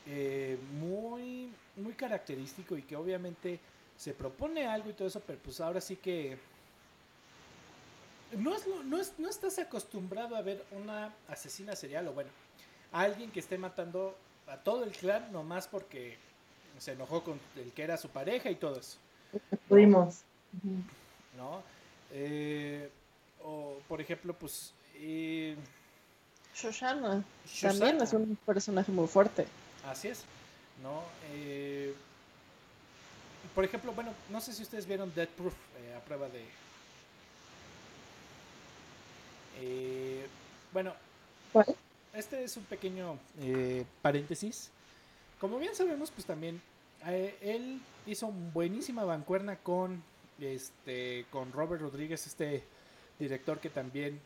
eh, 0.07 0.59
muy, 0.79 1.49
muy 1.77 1.95
característico 1.95 2.77
y 2.77 2.83
que 2.83 2.97
obviamente 2.97 3.59
se 3.97 4.13
propone 4.13 4.67
algo 4.67 4.91
y 4.91 4.93
todo 4.93 5.09
eso, 5.09 5.21
pero 5.27 5.39
pues 5.41 5.61
ahora 5.61 5.81
sí 5.81 5.97
que 5.97 6.39
no, 8.37 8.55
es, 8.55 8.67
no, 8.85 8.99
es, 8.99 9.13
no 9.19 9.29
estás 9.29 9.59
acostumbrado 9.59 10.37
a 10.37 10.43
ver 10.43 10.65
una 10.73 11.15
asesina 11.29 11.77
serial 11.77 12.09
o 12.09 12.13
bueno, 12.13 12.31
a 12.93 13.03
alguien 13.03 13.31
que 13.31 13.41
esté 13.41 13.59
matando 13.59 14.17
a 14.47 14.57
todo 14.57 14.85
el 14.85 14.91
clan 14.93 15.33
nomás 15.33 15.69
porque 15.69 16.17
se 16.79 16.93
enojó 16.93 17.23
con 17.23 17.41
el 17.57 17.73
que 17.73 17.83
era 17.83 17.97
su 17.97 18.09
pareja 18.09 18.51
y 18.51 18.57
todo 18.57 18.79
eso. 18.79 18.99
Fuimos. 19.69 20.23
¿No? 21.37 21.63
Eh, 22.13 22.91
o 23.43 23.79
por 23.89 24.01
ejemplo, 24.01 24.35
pues... 24.35 24.73
Eh, 24.95 25.57
Shoshana. 26.55 27.25
Shoshana. 27.47 27.79
También 27.79 28.03
es 28.03 28.13
un 28.13 28.37
personaje 28.45 28.93
muy 28.93 29.07
fuerte. 29.07 29.47
Así 29.87 30.09
es. 30.09 30.25
¿No? 30.83 31.03
Eh, 31.33 31.95
por 33.55 33.65
ejemplo, 33.65 33.93
bueno, 33.93 34.13
no 34.31 34.41
sé 34.41 34.53
si 34.53 34.63
ustedes 34.63 34.87
vieron 34.87 35.13
Dead 35.15 35.29
Proof 35.29 35.55
eh, 35.79 35.95
a 35.97 36.01
prueba 36.01 36.29
de... 36.29 36.45
Eh, 39.61 40.27
bueno, 40.73 40.95
¿Cuál? 41.53 41.67
este 42.15 42.45
es 42.45 42.57
un 42.57 42.65
pequeño 42.65 43.19
eh, 43.41 43.85
paréntesis. 44.01 44.71
Como 45.41 45.59
bien 45.59 45.75
sabemos, 45.75 46.11
pues 46.11 46.27
también 46.27 46.61
eh, 47.07 47.37
él 47.41 47.81
hizo 48.07 48.29
buenísima 48.29 49.05
bancuerna 49.05 49.57
con 49.57 50.03
este 50.41 51.27
con 51.31 51.53
Robert 51.53 51.83
Rodríguez, 51.83 52.27
este 52.27 52.63
director 53.19 53.59
que 53.61 53.69
también 53.71 54.21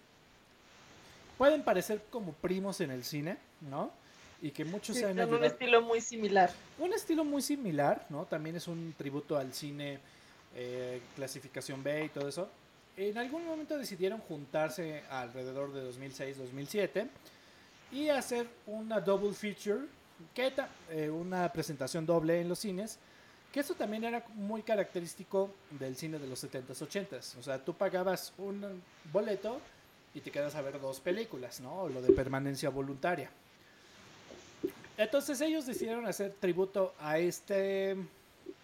pueden 1.36 1.62
parecer 1.62 2.02
como 2.10 2.32
primos 2.32 2.80
en 2.80 2.90
el 2.90 3.04
cine, 3.04 3.36
¿no? 3.62 3.90
Y 4.42 4.50
que 4.50 4.64
muchos 4.64 4.94
Sí, 4.96 5.00
se 5.00 5.06
han 5.08 5.14
tienen 5.14 5.28
un 5.28 5.34
ayudado- 5.36 5.52
estilo 5.52 5.82
muy 5.82 6.00
similar. 6.00 6.50
un 6.78 6.92
estilo 6.92 7.24
muy 7.24 7.42
similar, 7.42 8.06
¿no? 8.10 8.24
También 8.26 8.56
es 8.56 8.68
un 8.68 8.94
tributo 8.96 9.36
al 9.36 9.52
cine, 9.52 9.98
eh, 10.54 11.00
clasificación 11.16 11.82
B 11.82 12.04
y 12.04 12.08
todo 12.10 12.28
eso. 12.28 12.48
En 12.96 13.18
algún 13.18 13.44
momento 13.44 13.76
decidieron 13.76 14.20
juntarse 14.20 15.02
alrededor 15.10 15.70
de 15.72 15.90
2006-2007 15.92 17.08
y 17.92 18.08
hacer 18.08 18.48
una 18.66 19.00
double 19.00 19.34
feature 19.34 19.80
que 20.34 20.50
eh, 20.90 21.10
una 21.10 21.52
presentación 21.52 22.06
doble 22.06 22.40
en 22.40 22.48
los 22.48 22.58
cines, 22.58 22.98
que 23.52 23.60
eso 23.60 23.74
también 23.74 24.04
era 24.04 24.24
muy 24.34 24.62
característico 24.62 25.50
del 25.78 25.94
cine 25.94 26.18
de 26.18 26.26
los 26.26 26.42
70s, 26.42 26.68
80s. 26.68 27.36
O 27.38 27.42
sea, 27.42 27.62
tú 27.62 27.74
pagabas 27.74 28.32
un 28.38 28.82
boleto 29.12 29.60
y 30.14 30.20
te 30.20 30.30
quedas 30.30 30.54
a 30.54 30.62
ver 30.62 30.80
dos 30.80 30.98
películas, 31.00 31.60
¿no? 31.60 31.90
Lo 31.90 32.00
de 32.00 32.14
permanencia 32.14 32.70
voluntaria. 32.70 33.30
Entonces 34.96 35.38
ellos 35.42 35.66
decidieron 35.66 36.06
hacer 36.06 36.32
tributo 36.40 36.94
a 36.98 37.18
este, 37.18 37.94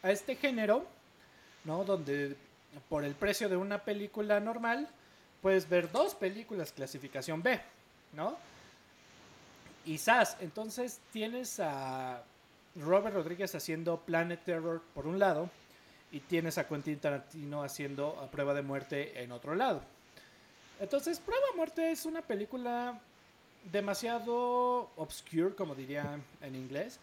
a 0.03 0.11
este 0.11 0.37
género, 0.37 0.87
¿no? 1.64 1.85
Donde 1.85 2.35
por 2.88 3.04
el 3.04 3.14
precio 3.14 3.48
de 3.48 3.56
una 3.56 3.78
película 3.84 4.40
normal 4.40 4.88
puedes 5.40 5.68
ver 5.68 5.90
dos 5.90 6.14
películas 6.14 6.72
clasificación 6.72 7.42
B, 7.42 7.60
¿no? 8.12 8.36
Y 9.84 9.98
SAS, 9.98 10.36
entonces 10.40 11.00
tienes 11.12 11.58
a 11.58 12.22
Robert 12.76 13.14
Rodríguez 13.14 13.54
haciendo 13.54 13.98
Planet 13.98 14.42
Terror 14.44 14.80
por 14.94 15.06
un 15.06 15.18
lado 15.18 15.50
y 16.12 16.20
tienes 16.20 16.58
a 16.58 16.68
Quentin 16.68 16.98
Tarantino 16.98 17.64
haciendo 17.64 18.28
Prueba 18.30 18.54
de 18.54 18.62
Muerte 18.62 19.22
en 19.22 19.32
otro 19.32 19.54
lado. 19.54 19.82
Entonces, 20.78 21.20
Prueba 21.20 21.44
de 21.50 21.56
Muerte 21.56 21.90
es 21.90 22.06
una 22.06 22.22
película 22.22 23.00
demasiado 23.70 24.90
obscure, 24.96 25.54
como 25.54 25.74
diría 25.74 26.18
en 26.40 26.54
inglés. 26.54 26.98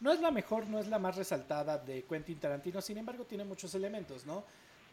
No 0.00 0.12
es 0.12 0.20
la 0.20 0.30
mejor, 0.30 0.66
no 0.68 0.78
es 0.78 0.88
la 0.88 0.98
más 0.98 1.16
resaltada 1.16 1.78
de 1.78 2.02
Quentin 2.02 2.38
Tarantino, 2.38 2.80
sin 2.80 2.98
embargo 2.98 3.24
tiene 3.24 3.44
muchos 3.44 3.74
elementos, 3.74 4.26
¿no? 4.26 4.44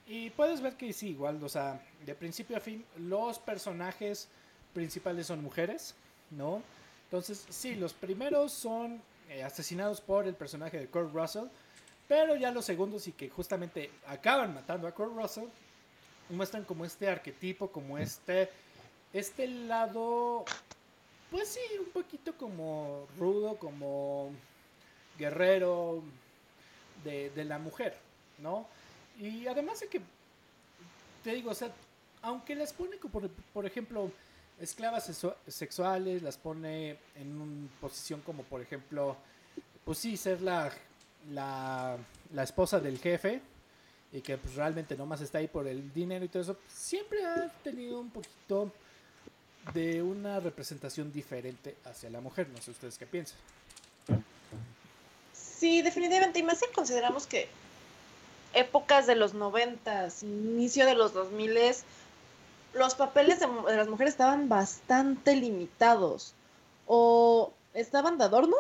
Y 0.10 0.32
puedes 0.32 0.60
ver 0.60 0.76
que 0.76 0.92
sí, 0.92 1.12
igual, 1.12 1.42
o 1.42 1.48
sea, 1.48 1.82
de 2.06 2.14
principio 2.16 2.58
a 2.58 2.60
fin, 2.60 2.84
los 2.98 3.40
personajes 3.40 4.28
principales 4.74 5.28
son 5.28 5.42
mujeres, 5.42 5.96
¿no? 6.32 6.62
Entonces, 7.06 7.46
sí, 7.50 7.76
los 7.76 7.94
primeros 7.94 8.52
son 8.52 9.02
eh, 9.30 9.44
asesinados 9.44 10.02
por 10.02 10.28
el 10.28 10.34
personaje 10.34 10.78
de 10.78 10.88
Kurt 10.88 11.14
Russell, 11.14 11.46
pero 12.08 12.36
ya 12.36 12.52
los 12.52 12.66
segundos 12.66 13.08
y 13.08 13.14
que 13.14 13.30
justamente 13.30 13.92
acaban 14.08 14.54
matando 14.54 14.88
a 14.88 14.92
Kurt 14.92 15.16
Russell, 15.16 15.48
muestran 16.30 16.66
como 16.66 16.84
este 16.84 17.08
arquetipo, 17.08 17.72
como 17.72 17.98
este, 17.98 18.50
este 19.14 19.48
lado 19.48 20.44
pues 21.32 21.50
sí, 21.50 21.60
un 21.80 21.92
poquito 21.92 22.36
como 22.36 23.08
rudo, 23.18 23.58
como 23.58 24.32
guerrero 25.18 26.02
de, 27.04 27.32
la 27.46 27.60
mujer, 27.60 27.96
¿no? 28.40 28.66
Y 29.20 29.48
además 29.48 29.80
de 29.82 29.88
que, 29.88 30.02
te 31.24 31.34
digo, 31.34 31.52
o 31.52 31.56
sea, 31.56 31.72
aunque 32.22 32.56
las 32.56 32.74
pone, 32.74 32.98
por, 32.98 33.30
por 33.30 33.66
ejemplo, 33.66 34.12
esclavas 34.60 35.12
sexuales, 35.48 36.22
las 36.22 36.38
pone 36.38 36.98
en 37.16 37.42
una 37.42 37.70
posición 37.82 38.22
como, 38.22 38.44
por 38.44 38.62
ejemplo, 38.62 39.18
pues 39.84 39.98
sí, 39.98 40.18
ser 40.18 40.42
la, 40.42 40.72
la, 41.32 41.98
la 42.34 42.44
esposa 42.44 42.80
del 42.80 42.98
jefe 43.00 43.42
y 44.12 44.22
que 44.22 44.38
pues 44.38 44.56
realmente 44.56 44.96
nomás 44.96 45.22
está 45.22 45.38
ahí 45.38 45.48
por 45.48 45.68
el 45.68 45.94
dinero 45.94 46.26
y 46.26 46.30
todo 46.30 46.42
eso, 46.42 46.58
siempre 46.68 47.24
ha 47.26 47.48
tenido 47.64 48.00
un 48.00 48.10
poquito 48.10 48.72
de 49.74 50.02
una 50.02 50.40
representación 50.40 51.12
diferente 51.12 51.76
hacia 51.86 52.10
la 52.10 52.22
mujer. 52.22 52.48
No 52.50 52.62
sé 52.62 52.72
ustedes 52.72 52.98
qué 52.98 53.06
piensan. 53.06 53.38
Sí, 55.34 55.82
definitivamente. 55.82 56.40
Y 56.40 56.44
más 56.44 56.60
si 56.60 56.66
consideramos 56.74 57.28
que 57.28 57.48
épocas 58.54 59.08
de 59.08 59.16
los 59.16 59.34
noventas, 59.34 60.24
inicio 60.24 60.86
de 60.86 60.96
los 60.96 61.14
dos 61.14 61.32
miles, 61.32 61.84
los 62.74 62.96
papeles 62.96 63.40
de, 63.40 63.48
las 63.76 63.88
mujeres 63.88 64.14
estaban 64.14 64.50
bastante 64.50 65.36
limitados. 65.36 66.34
O 66.88 67.52
estaban 67.74 68.18
de 68.18 68.24
adorno, 68.26 68.58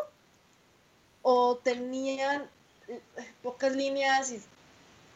o 1.21 1.57
tenían 1.57 2.47
eh, 2.87 3.01
pocas 3.43 3.75
líneas 3.75 4.33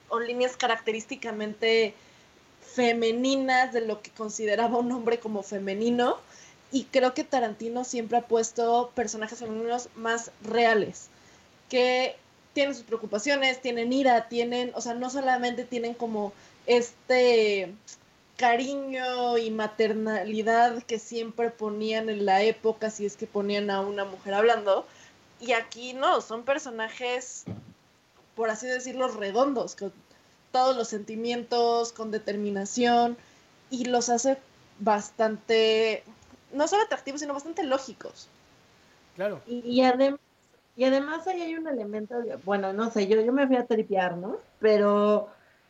o 0.09 0.19
líneas 0.19 0.57
característicamente 0.57 1.93
femeninas 2.61 3.74
de 3.74 3.82
lo 3.82 4.01
que 4.01 4.11
consideraba 4.11 4.78
un 4.78 4.91
hombre 4.91 5.19
como 5.19 5.43
femenino. 5.43 6.17
Y 6.71 6.86
creo 6.86 7.13
que 7.13 7.24
Tarantino 7.24 7.84
siempre 7.84 8.17
ha 8.17 8.28
puesto 8.28 8.91
personajes 8.95 9.39
femeninos 9.39 9.89
más 9.95 10.32
reales, 10.41 11.07
que 11.69 12.15
tienen 12.54 12.76
sus 12.76 12.84
preocupaciones, 12.84 13.62
tienen 13.62 13.91
ira, 13.91 14.30
tienen, 14.30 14.72
o 14.76 14.82
sea, 14.82 14.93
no 14.93 15.10
solamente 15.10 15.64
tienen 15.66 15.93
como 15.93 16.34
este 16.66 17.74
cariño 18.38 19.38
y 19.38 19.51
maternalidad 19.51 20.84
que 20.84 20.99
siempre 20.99 21.49
ponían 21.49 22.10
en 22.10 22.26
la 22.26 22.41
época, 22.41 22.89
si 22.89 23.06
es 23.06 23.18
que 23.18 23.28
ponían 23.28 23.70
a 23.70 23.82
una 23.82 24.06
mujer 24.06 24.34
hablando. 24.34 24.86
Y 25.39 25.54
aquí 25.54 25.93
no, 25.93 26.22
son 26.22 26.43
personajes, 26.43 27.43
por 28.36 28.49
así 28.49 28.68
decirlo, 28.68 29.08
redondos, 29.10 29.76
que 29.76 29.91
todos 30.51 30.76
los 30.76 30.88
sentimientos 30.88 31.91
con 31.91 32.12
determinación 32.12 33.18
y 33.70 33.86
los 33.86 34.10
hace 34.10 34.38
bastante, 34.80 36.04
no 36.54 36.68
solo 36.68 36.84
atractivos, 36.84 37.22
sino 37.22 37.34
bastante 37.34 37.64
lógicos. 37.64 38.28
Claro. 39.16 39.41
Y, 39.47 39.60
y, 39.66 39.82
y 40.76 40.86
además 40.86 41.28
ahí 41.28 41.41
hay 41.41 41.55
un 41.55 41.67
elemento, 41.67 42.15
bueno, 42.45 42.74
no 42.74 42.89
sé, 42.89 43.07
yo, 43.07 43.21
yo 43.21 43.34
me 43.34 43.47
fui 43.47 43.55
a 43.57 43.65
tripear, 43.65 44.17
¿no? 44.17 44.38
Pero 44.59 45.30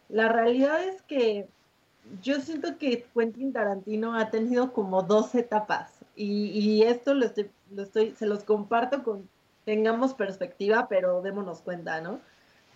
la 0.09 0.29
realidad 0.29 0.83
es 0.83 1.01
que 1.03 1.47
yo 2.21 2.39
siento 2.41 2.77
que 2.77 3.05
Quentin 3.13 3.53
Tarantino 3.53 4.15
ha 4.15 4.29
tenido 4.29 4.73
como 4.73 5.03
dos 5.03 5.35
etapas 5.35 5.91
y, 6.15 6.47
y 6.47 6.83
esto 6.83 7.13
lo 7.13 7.25
estoy, 7.25 7.49
lo 7.71 7.83
estoy, 7.83 8.11
se 8.11 8.25
los 8.25 8.43
comparto 8.43 9.03
con, 9.03 9.29
tengamos 9.65 10.13
perspectiva, 10.13 10.87
pero 10.89 11.21
démonos 11.21 11.61
cuenta, 11.61 12.01
¿no? 12.01 12.19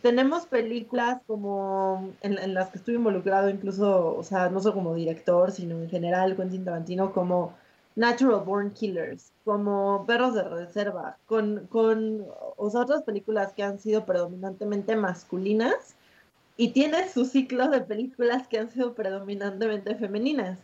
tenemos 0.02 0.46
películas 0.46 1.22
como 1.26 2.14
en, 2.22 2.54
las 2.54 2.70
que 2.70 2.78
estuve 2.78 2.96
involucrado, 2.96 3.50
incluso, 3.50 4.16
o 4.16 4.24
sea, 4.24 4.50
no 4.50 4.60
solo 4.60 4.76
como 4.76 4.96
director, 4.96 5.52
sino 5.52 5.76
en 5.76 5.90
general, 5.90 6.36
Quentin 6.36 6.66
Tarantino, 6.66 7.12
como 7.14 7.54
Natural 7.98 8.42
Born 8.46 8.72
Killers, 8.74 9.32
como 9.44 10.06
Perros 10.06 10.36
de 10.36 10.44
Reserva, 10.44 11.18
con, 11.26 11.66
con 11.68 12.28
otras 12.56 13.02
películas 13.02 13.54
que 13.54 13.64
han 13.64 13.80
sido 13.80 14.06
predominantemente 14.06 14.96
masculinas 14.96 15.96
y 16.58 16.70
tiene 16.74 17.10
su 17.10 17.26
ciclo 17.26 17.70
de 17.70 17.82
películas 17.82 18.48
que 18.48 18.60
han 18.60 18.70
sido 18.70 18.94
predominantemente 18.94 19.96
femeninas. 19.96 20.60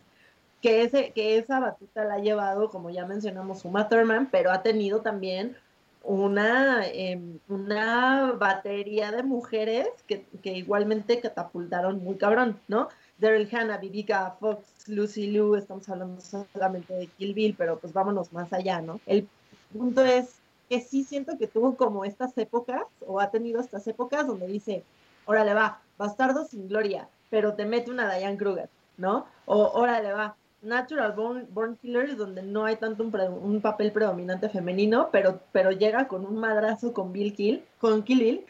Que, 0.62 0.82
ese, 0.82 1.10
que 1.10 1.36
esa 1.36 1.58
batuta 1.58 2.04
la 2.04 2.14
ha 2.14 2.18
llevado, 2.18 2.70
como 2.70 2.88
ya 2.88 3.04
mencionamos, 3.04 3.64
Uma 3.64 3.88
Thurman, 3.88 4.28
pero 4.30 4.52
ha 4.52 4.62
tenido 4.62 5.00
también 5.00 5.56
una, 6.04 6.86
em, 6.86 7.40
una 7.48 8.32
batería 8.38 9.10
de 9.10 9.24
mujeres 9.24 9.88
que, 10.06 10.24
igualmente 10.44 11.20
catapultaron 11.20 12.02
muy 12.02 12.16
cabrón, 12.16 12.60
¿no? 12.68 12.88
Daryl 13.18 13.48
Hannah, 13.52 13.78
Vivica 13.78 14.36
Fox, 14.40 14.88
Lucy 14.88 15.28
Liu, 15.28 15.54
estamos 15.54 15.88
hablando 15.88 16.20
solamente 16.20 16.94
de 16.94 17.06
Kill 17.06 17.34
Bill, 17.34 17.54
pero 17.56 17.78
pues 17.78 17.92
vámonos 17.92 18.32
más 18.32 18.52
allá, 18.52 18.80
¿no? 18.80 19.00
El 19.06 19.28
punto 19.72 20.04
es 20.04 20.36
que 20.68 20.80
sí 20.80 21.04
siento 21.04 21.38
que 21.38 21.46
tuvo 21.46 21.76
como 21.76 22.04
estas 22.04 22.36
épocas, 22.38 22.82
o 23.06 23.20
ha 23.20 23.30
tenido 23.30 23.60
estas 23.60 23.86
épocas 23.86 24.26
donde 24.26 24.46
dice, 24.46 24.82
órale 25.26 25.54
va, 25.54 25.80
bastardo 25.98 26.44
sin 26.44 26.68
gloria, 26.68 27.08
pero 27.30 27.54
te 27.54 27.66
mete 27.66 27.90
una 27.90 28.12
Diane 28.14 28.36
Kruger, 28.36 28.68
¿no? 28.96 29.26
O 29.46 29.70
órale 29.74 30.12
va, 30.12 30.36
Natural 30.62 31.12
Born, 31.12 31.76
Killers, 31.76 32.16
donde 32.16 32.42
no 32.42 32.64
hay 32.64 32.76
tanto 32.76 33.04
un, 33.04 33.60
papel 33.60 33.92
predominante 33.92 34.48
femenino, 34.48 35.10
pero, 35.12 35.40
pero 35.52 35.70
llega 35.70 36.08
con 36.08 36.24
un 36.24 36.38
madrazo 36.38 36.92
con 36.92 37.12
Bill 37.12 37.34
Kill, 37.34 37.64
con 37.78 38.02
Kill 38.02 38.46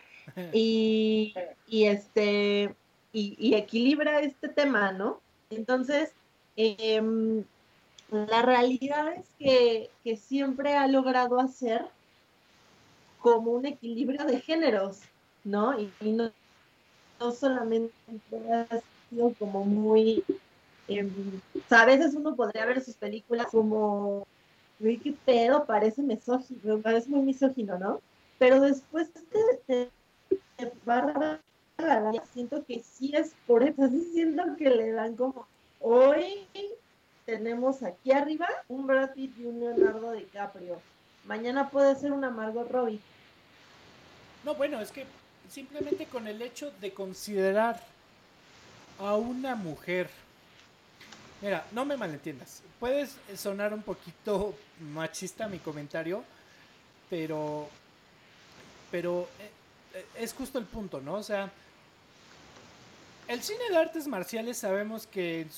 y, 0.52 1.34
y 1.66 1.84
este 1.84 2.74
y, 3.14 3.54
equilibra 3.54 4.20
este 4.20 4.48
tema, 4.48 4.92
¿no? 4.92 5.20
Entonces, 5.50 6.12
em, 6.56 7.44
la 8.10 8.42
realidad 8.42 9.14
es 9.14 9.26
que, 9.38 10.16
siempre 10.16 10.74
ha 10.74 10.86
logrado 10.88 11.40
hacer 11.40 11.86
como 13.20 13.52
un 13.52 13.66
equilibrio 13.66 14.24
de 14.24 14.40
géneros, 14.40 15.00
¿no? 15.44 15.78
Y, 15.80 15.90
no, 16.12 16.30
no 17.20 17.32
solamente 17.32 17.94
ha 18.52 18.80
sido 19.08 19.32
como 19.38 19.64
muy 19.64 20.22
Em, 20.86 21.40
a 21.70 21.86
veces 21.86 22.14
uno 22.14 22.36
podría 22.36 22.66
ver 22.66 22.82
sus 22.82 22.94
películas 22.96 23.46
como, 23.50 24.26
qué 24.78 25.14
pedo, 25.24 25.64
parece 25.64 26.02
misógino, 26.02 26.78
parece 26.80 27.08
muy 27.08 27.20
misógino, 27.20 27.78
¿no? 27.78 28.00
Pero 28.38 28.60
después 28.60 29.10
te, 29.66 29.90
te, 30.56 30.72
siento 32.32 32.64
que 32.64 32.82
sí 32.82 33.12
es 33.14 33.32
por 33.46 33.62
eso, 33.62 33.88
siento 34.12 34.42
que 34.56 34.70
le 34.70 34.92
dan 34.92 35.16
como, 35.16 35.46
hoy 35.80 36.46
tenemos 37.26 37.82
aquí 37.82 38.12
arriba 38.12 38.48
un 38.68 38.86
Brad 38.86 39.12
Pitt 39.12 39.38
y 39.38 39.46
un 39.46 39.60
Leonardo 39.60 40.12
DiCaprio, 40.12 40.80
mañana 41.24 41.70
puede 41.70 41.94
ser 41.96 42.12
una 42.12 42.30
Margot 42.30 42.70
Robbie. 42.70 43.00
No, 44.44 44.54
bueno, 44.54 44.80
es 44.80 44.90
que 44.90 45.06
simplemente 45.48 46.06
con 46.06 46.26
el 46.26 46.42
hecho 46.42 46.70
de 46.80 46.92
considerar 46.92 47.80
a 48.98 49.16
una 49.16 49.54
mujer 49.54 50.08
Mira, 51.44 51.66
no 51.72 51.84
me 51.84 51.94
malentiendas. 51.98 52.62
Puedes 52.80 53.18
sonar 53.36 53.74
un 53.74 53.82
poquito 53.82 54.54
machista 54.80 55.46
mi 55.46 55.58
comentario, 55.58 56.24
pero, 57.10 57.68
pero 58.90 59.28
eh, 59.38 59.50
eh, 59.92 60.06
es 60.20 60.32
justo 60.32 60.58
el 60.58 60.64
punto, 60.64 61.02
¿no? 61.02 61.16
O 61.16 61.22
sea, 61.22 61.52
el 63.28 63.42
cine 63.42 63.70
de 63.70 63.76
artes 63.76 64.06
marciales 64.06 64.58
sabemos 64.58 65.06
que 65.06 65.42
en 65.42 65.50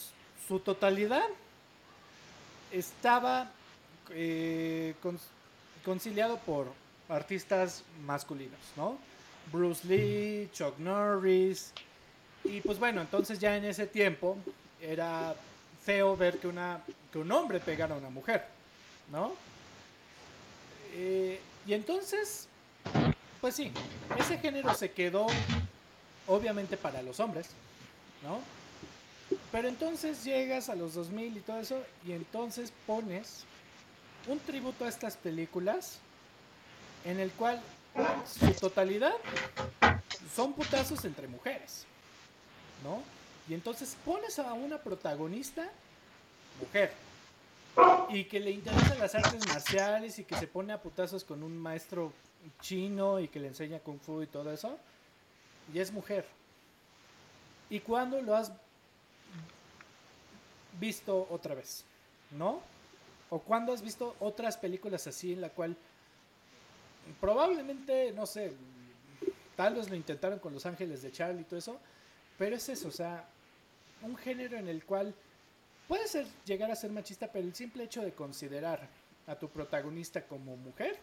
su 0.47 0.59
totalidad 0.61 1.27
estaba 2.73 3.51
eh, 4.11 4.95
conciliado 5.85 6.39
por 6.39 6.73
artistas 7.09 7.83
masculinos, 8.05 8.61
¿no? 8.77 8.99
Bruce 9.53 9.87
Lee, 9.87 10.51
Chuck 10.53 10.79
Norris, 10.79 11.73
y 12.45 12.61
pues 12.61 12.79
bueno, 12.79 13.01
entonces 13.01 13.39
ya 13.39 13.57
en 13.57 13.65
ese 13.65 13.87
tiempo 13.87 14.37
era 14.81 15.35
feo 15.85 16.17
ver 16.17 16.39
que, 16.39 16.49
un 16.49 17.33
hombre 17.33 17.61
pegara 17.61 17.95
a 17.95 17.99
una 17.99 18.11
mujer, 18.11 18.45
¿no? 19.11 19.33
Eh, 20.93 21.41
y 21.67 21.75
entonces, 21.75 22.49
pues 23.41 23.55
sí, 23.55 23.73
ese 24.19 24.39
género 24.39 24.75
se 24.75 24.91
quedó 24.91 25.27
obviamente 26.27 26.77
para 26.77 27.03
los 27.03 27.21
hombres, 27.21 27.49
¿no? 28.23 28.41
Pero 29.51 29.69
entonces 29.69 30.25
llegas 30.25 30.69
a 30.69 30.75
los 30.75 30.95
2000 30.95 31.37
y 31.37 31.41
todo 31.41 31.59
eso, 31.59 31.83
y 32.07 32.13
entonces 32.13 32.73
pones 32.87 33.45
un 34.29 34.39
tributo 34.41 34.85
a 34.85 34.89
estas 34.89 35.17
películas 35.17 35.99
en 37.05 37.21
el 37.21 37.31
cual 37.33 37.61
su 38.27 38.53
totalidad 38.53 39.15
son 40.35 40.53
putazos 40.53 41.05
entre 41.05 41.29
mujeres, 41.29 41.85
¿no? 42.85 43.03
Y 43.49 43.55
entonces 43.55 43.97
pones 44.05 44.39
a 44.39 44.53
una 44.53 44.79
protagonista 44.79 45.71
mujer 46.61 46.93
y 48.09 48.25
que 48.25 48.41
le 48.41 48.51
interesan 48.51 48.99
las 48.99 49.15
artes 49.15 49.47
marciales 49.47 50.19
y 50.19 50.25
que 50.25 50.37
se 50.37 50.47
pone 50.47 50.73
a 50.73 50.81
putazos 50.81 51.25
con 51.25 51.43
un 51.43 51.57
maestro 51.57 52.13
chino 52.61 53.21
y 53.21 53.29
que 53.29 53.39
le 53.39 53.49
enseña 53.49 53.79
kung 53.81 54.01
fu 54.01 54.23
y 54.23 54.27
todo 54.27 54.53
eso, 54.53 54.79
y 55.73 55.79
es 55.79 55.93
mujer. 55.93 56.25
¿Y 57.69 57.81
cuándo 57.81 58.21
lo 58.23 58.37
has 58.37 58.53
visto 60.79 61.27
otra 61.31 61.55
vez? 61.55 61.85
¿No? 62.31 62.61
¿O 63.31 63.41
cuándo 63.41 63.73
has 63.73 63.83
visto 63.83 64.15
otras 64.21 64.57
películas 64.57 65.07
así 65.07 65.33
en 65.33 65.41
la 65.41 65.51
cual 65.51 65.77
probablemente, 67.21 68.13
no 68.13 68.27
sé, 68.27 68.53
tal 69.57 69.75
vez 69.75 69.89
lo 69.89 69.97
intentaron 69.97 70.39
con 70.39 70.53
Los 70.53 70.67
Ángeles 70.67 71.03
de 71.03 71.13
Charlie 71.13 71.43
y 71.43 71.45
todo 71.45 71.59
eso, 71.59 71.79
pero 72.39 72.57
es 72.57 72.69
eso, 72.69 72.89
o 72.89 72.93
sea, 72.93 73.25
un 74.03 74.17
género 74.17 74.57
en 74.57 74.69
el 74.69 74.85
cual 74.85 75.15
puede 75.89 76.07
ser, 76.09 76.27
llegar 76.45 76.71
a 76.71 76.77
ser 76.77 76.91
machista, 76.91 77.31
pero 77.31 77.47
el 77.47 77.55
simple 77.55 77.85
hecho 77.85 78.03
de 78.03 78.13
considerar 78.13 78.89
a 79.27 79.35
tu 79.35 79.49
protagonista 79.49 80.23
como 80.27 80.57
mujer, 80.57 80.99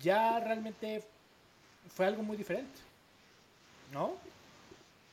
ya 0.00 0.38
realmente 0.40 1.02
fue 1.88 2.06
algo 2.06 2.22
muy 2.22 2.36
diferente, 2.36 2.78
¿no? 3.92 4.12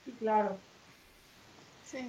Sí, 0.06 0.12
claro. 0.20 0.58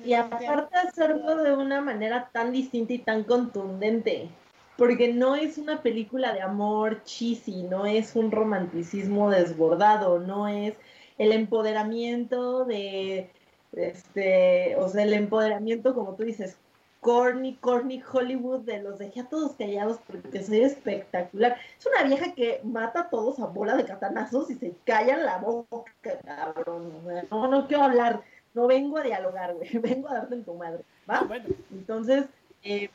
y 0.04 0.14
aparte 0.14 0.76
hacerlo 0.76 1.36
de 1.42 1.54
una 1.54 1.80
manera 1.80 2.30
tan 2.32 2.52
distinta 2.52 2.92
y 2.92 2.98
tan 2.98 3.24
contundente 3.24 4.30
porque 4.76 5.12
no 5.12 5.36
es 5.36 5.58
una 5.58 5.82
película 5.82 6.32
de 6.32 6.40
amor 6.40 7.04
cheesy, 7.04 7.62
no 7.62 7.86
es 7.86 8.16
un 8.16 8.30
romanticismo 8.30 9.30
desbordado, 9.30 10.18
no 10.18 10.48
es 10.48 10.74
el 11.18 11.32
empoderamiento 11.32 12.64
de, 12.64 13.30
este, 13.72 14.76
o 14.76 14.88
sea, 14.88 15.04
el 15.04 15.12
empoderamiento, 15.12 15.94
como 15.94 16.14
tú 16.14 16.24
dices, 16.24 16.56
corny, 17.02 17.56
corny 17.56 18.00
Hollywood, 18.00 18.60
de 18.60 18.80
los 18.80 19.00
dejé 19.00 19.20
a 19.20 19.28
todos 19.28 19.56
callados 19.56 19.98
porque 20.06 20.42
soy 20.42 20.60
espectacular. 20.60 21.58
Es 21.76 21.84
una 21.84 22.04
vieja 22.04 22.32
que 22.32 22.60
mata 22.62 23.00
a 23.00 23.10
todos 23.10 23.40
a 23.40 23.46
bola 23.46 23.76
de 23.76 23.84
catanazos 23.84 24.50
y 24.50 24.54
se 24.54 24.72
callan 24.84 25.24
la 25.24 25.38
boca, 25.38 25.92
cabrón. 26.24 26.92
No, 27.28 27.48
no 27.48 27.66
quiero 27.66 27.82
hablar, 27.82 28.22
no 28.54 28.68
vengo 28.68 28.98
a 28.98 29.02
dialogar, 29.02 29.52
güey, 29.54 29.68
vengo 29.78 30.08
a 30.08 30.14
darte 30.14 30.36
en 30.36 30.44
tu 30.44 30.54
madre, 30.54 30.84
¿va? 31.10 31.18
Ah, 31.18 31.24
bueno. 31.24 31.46
Entonces, 31.72 32.26
eh, 32.62 32.88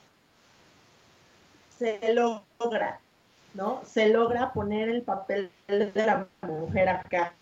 se 1.78 1.99
logra, 2.14 3.01
¿no? 3.55 3.82
Se 3.86 4.08
logra 4.08 4.53
poner 4.53 4.88
el 4.88 5.01
papel 5.01 5.51
de 5.68 5.91
la 5.93 6.26
mujer 6.43 6.88
acá. 6.88 7.34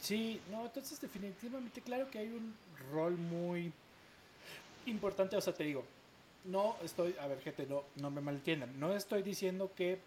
Sí, 0.00 0.40
no, 0.50 0.62
entonces 0.62 1.00
definitivamente 1.00 1.80
claro 1.80 2.10
que 2.10 2.18
hay 2.18 2.28
un 2.30 2.52
rol 2.92 3.16
muy 3.16 3.72
importante, 4.86 5.36
o 5.36 5.40
sea, 5.40 5.54
te 5.54 5.64
digo, 5.64 5.84
no 6.44 6.76
estoy, 6.82 7.14
a 7.20 7.26
ver, 7.26 7.40
gente, 7.40 7.66
no, 7.66 7.84
no 7.96 8.10
me 8.10 8.20
malentiendan, 8.20 8.78
no 8.78 8.94
estoy 8.94 9.22
diciendo 9.22 9.70
que 9.74 9.98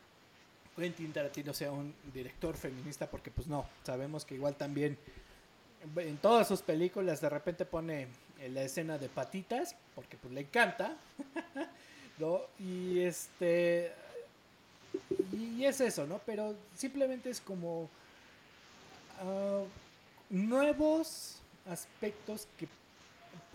Quentin 0.75 1.13
Tarantino 1.13 1.53
sea 1.53 1.71
un 1.71 1.93
director 2.13 2.55
feminista, 2.57 3.09
porque 3.09 3.31
pues 3.31 3.47
no, 3.47 3.65
sabemos 3.83 4.25
que 4.25 4.35
igual 4.35 4.55
también 4.55 4.97
en 5.95 6.17
todas 6.17 6.47
sus 6.47 6.61
películas 6.61 7.21
de 7.21 7.29
repente 7.29 7.65
pone 7.65 8.07
la 8.49 8.63
escena 8.63 8.97
de 8.97 9.09
patitas, 9.09 9.75
porque 9.93 10.17
pues 10.17 10.33
le 10.33 10.41
encanta, 10.41 10.97
¿no? 12.17 12.41
Y 12.59 12.99
este. 12.99 13.93
Y 15.31 15.63
es 15.65 15.81
eso, 15.81 16.05
¿no? 16.05 16.19
Pero 16.25 16.55
simplemente 16.75 17.29
es 17.29 17.41
como. 17.41 17.89
Ah, 19.19 19.63
nuevos 20.29 21.37
aspectos 21.69 22.47
que 22.57 22.67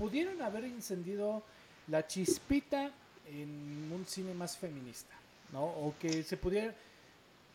pudieron 0.01 0.41
haber 0.41 0.65
encendido 0.65 1.43
la 1.89 2.07
chispita 2.07 2.91
en 3.27 3.93
un 3.93 4.07
cine 4.07 4.33
más 4.33 4.57
feminista, 4.57 5.15
¿no? 5.53 5.63
O 5.63 5.95
que 6.01 6.23
se 6.23 6.39
pudiera, 6.39 6.75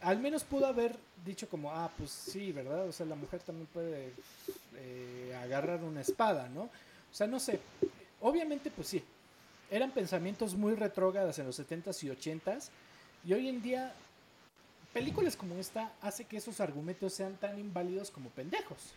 al 0.02 0.20
menos 0.20 0.44
pudo 0.44 0.68
haber 0.68 0.96
dicho 1.26 1.50
como, 1.50 1.72
ah, 1.72 1.90
pues 1.98 2.12
sí, 2.12 2.52
¿verdad? 2.52 2.88
O 2.88 2.92
sea, 2.92 3.08
la 3.08 3.16
mujer 3.16 3.42
también 3.42 3.68
puede 3.74 4.14
eh, 4.76 5.36
agarrar 5.44 5.84
una 5.84 6.02
espada, 6.02 6.48
¿no? 6.50 6.62
O 6.62 7.14
sea, 7.18 7.26
no 7.26 7.40
sé, 7.40 7.60
obviamente 8.22 8.70
pues 8.70 8.90
sí, 8.90 9.04
eran 9.72 9.90
pensamientos 9.90 10.54
muy 10.54 10.76
retrógradas 10.76 11.40
en 11.40 11.48
los 11.48 11.60
70s 11.60 12.04
y 12.04 12.10
80s 12.10 12.70
y 13.26 13.34
hoy 13.34 13.50
en 13.50 13.60
día 13.64 13.92
películas 14.94 15.36
como 15.36 15.56
esta 15.56 15.92
hace 16.00 16.26
que 16.26 16.38
esos 16.38 16.60
argumentos 16.60 17.12
sean 17.12 17.38
tan 17.38 17.58
inválidos 17.58 18.12
como 18.12 18.30
pendejos, 18.30 18.94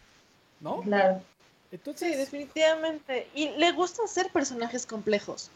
¿no? 0.61 0.82
Claro. 0.82 1.22
Entonces, 1.71 2.12
sí, 2.12 2.16
definitivamente. 2.16 3.29
Y 3.35 3.51
le 3.51 3.73
gusta 3.73 4.05
hacer 4.05 4.31
personajes 4.31 4.87
complejos. 4.87 5.51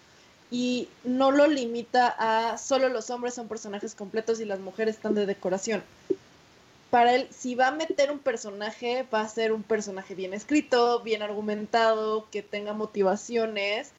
Y 0.50 0.88
no 1.04 1.30
lo 1.30 1.46
limita 1.46 2.14
a 2.18 2.58
solo 2.58 2.90
los 2.90 3.08
hombres 3.08 3.34
son 3.34 3.48
personajes 3.48 3.94
completos 3.94 4.38
y 4.40 4.44
las 4.44 4.60
mujeres 4.60 4.96
están 4.96 5.14
de 5.14 5.24
decoración. 5.24 5.82
Para 6.90 7.14
él, 7.14 7.26
si 7.30 7.54
va 7.54 7.68
a 7.68 7.72
meter 7.72 8.12
un 8.12 8.18
personaje, 8.18 9.06
va 9.12 9.22
a 9.22 9.28
ser 9.28 9.52
un 9.52 9.62
personaje 9.62 10.14
bien 10.14 10.34
escrito, 10.34 11.00
bien 11.00 11.22
argumentado, 11.22 12.28
que 12.30 12.42
tenga 12.42 12.74
motivaciones 12.74 13.92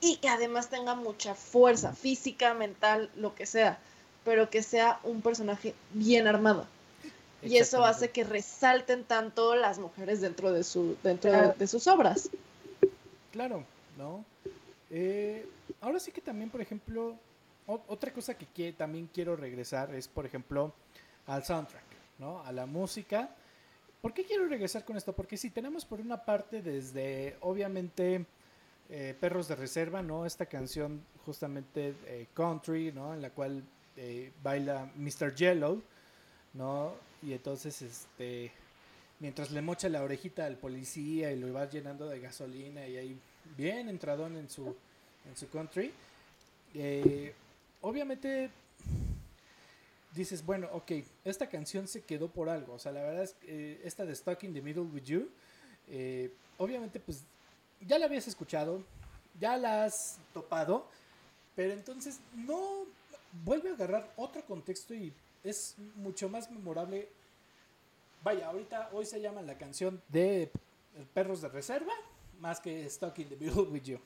y 0.00 0.16
que 0.16 0.28
además 0.28 0.68
tenga 0.68 0.94
mucha 0.94 1.34
fuerza 1.34 1.94
física, 1.94 2.52
mental, 2.52 3.10
lo 3.16 3.34
que 3.34 3.46
sea, 3.46 3.78
pero 4.26 4.50
que 4.50 4.62
sea 4.62 5.00
un 5.04 5.22
personaje 5.22 5.74
bien 5.94 6.26
armado. 6.26 6.66
Y 7.44 7.56
eso 7.58 7.84
hace 7.84 8.10
que 8.10 8.24
resalten 8.24 9.04
tanto 9.04 9.54
las 9.54 9.78
mujeres 9.78 10.20
dentro 10.20 10.52
de, 10.52 10.64
su, 10.64 10.96
dentro 11.02 11.52
de, 11.52 11.66
sus 11.66 11.86
obras. 11.86 12.30
Claro, 13.32 13.64
¿no? 13.98 14.24
Eh, 14.90 15.46
ahora 15.80 16.00
sí 16.00 16.10
que 16.10 16.20
también, 16.20 16.50
por 16.50 16.60
ejemplo, 16.60 17.16
otra 17.66 18.12
cosa 18.12 18.34
que, 18.34 18.72
también 18.72 19.08
quiero 19.12 19.36
regresar 19.36 19.94
es, 19.94 20.08
por 20.08 20.26
ejemplo, 20.26 20.72
al 21.26 21.44
soundtrack, 21.44 21.84
¿no? 22.18 22.42
A 22.42 22.52
la 22.52 22.66
música. 22.66 23.30
¿Por 24.00 24.12
qué 24.12 24.24
quiero 24.24 24.46
regresar 24.46 24.84
con 24.84 24.96
esto? 24.96 25.14
Porque 25.14 25.36
si 25.36 25.50
tenemos 25.50 25.84
por 25.84 26.00
una 26.00 26.24
parte 26.24 26.60
desde, 26.60 27.36
obviamente, 27.40 28.26
eh, 28.90 29.14
Perros 29.18 29.48
de 29.48 29.56
Reserva, 29.56 30.02
¿no? 30.02 30.26
Esta 30.26 30.46
canción 30.46 31.02
justamente 31.24 31.94
eh, 32.06 32.26
country, 32.34 32.92
¿no? 32.92 33.14
En 33.14 33.22
la 33.22 33.30
cual 33.30 33.64
eh, 33.96 34.30
baila 34.42 34.90
Mr. 34.96 35.34
Yellow, 35.34 35.82
¿no? 36.54 36.94
Y 37.22 37.32
entonces, 37.32 37.82
este, 37.82 38.50
mientras 39.20 39.50
le 39.50 39.60
mocha 39.62 39.88
la 39.88 40.02
orejita 40.02 40.46
al 40.46 40.56
policía 40.56 41.30
y 41.32 41.38
lo 41.38 41.52
va 41.52 41.68
llenando 41.68 42.08
de 42.08 42.20
gasolina 42.20 42.86
y 42.86 42.96
ahí 42.96 43.18
bien 43.56 43.88
entradón 43.88 44.36
en 44.36 44.48
su, 44.48 44.74
en 45.28 45.36
su 45.36 45.48
country, 45.50 45.92
obviamente 47.82 48.50
dices, 50.14 50.44
bueno, 50.44 50.68
ok, 50.72 50.92
esta 51.24 51.48
canción 51.48 51.88
se 51.88 52.02
quedó 52.02 52.28
por 52.28 52.48
algo, 52.48 52.74
o 52.74 52.78
sea, 52.78 52.92
la 52.92 53.02
verdad 53.02 53.24
es 53.24 53.34
que 53.34 53.80
esta 53.84 54.04
de 54.04 54.14
Stuck 54.14 54.42
in 54.44 54.54
the 54.54 54.62
Middle 54.62 54.84
with 54.84 55.04
You, 55.04 55.28
obviamente 56.58 57.00
pues 57.00 57.22
ya 57.80 57.98
la 57.98 58.06
habías 58.06 58.26
escuchado, 58.28 58.82
ya 59.40 59.56
la 59.56 59.84
has 59.84 60.18
topado, 60.32 60.86
pero 61.56 61.72
entonces 61.72 62.20
no 62.34 62.86
vuelve 63.44 63.70
a 63.70 63.74
agarrar 63.74 64.12
otro 64.16 64.44
contexto 64.44 64.94
y 64.94 65.12
es 65.44 65.76
mucho 65.94 66.28
más 66.28 66.50
memorable. 66.50 67.08
Vaya, 68.22 68.48
ahorita 68.48 68.90
hoy 68.92 69.04
se 69.04 69.20
llama 69.20 69.42
la 69.42 69.56
canción 69.56 70.02
de 70.08 70.50
Perros 71.12 71.42
de 71.42 71.48
Reserva 71.48 71.92
más 72.40 72.60
que 72.60 72.88
Stuck 72.88 73.18
in 73.18 73.28
the 73.28 73.36
Middle 73.36 73.62
with 73.62 73.82
You. 73.82 73.98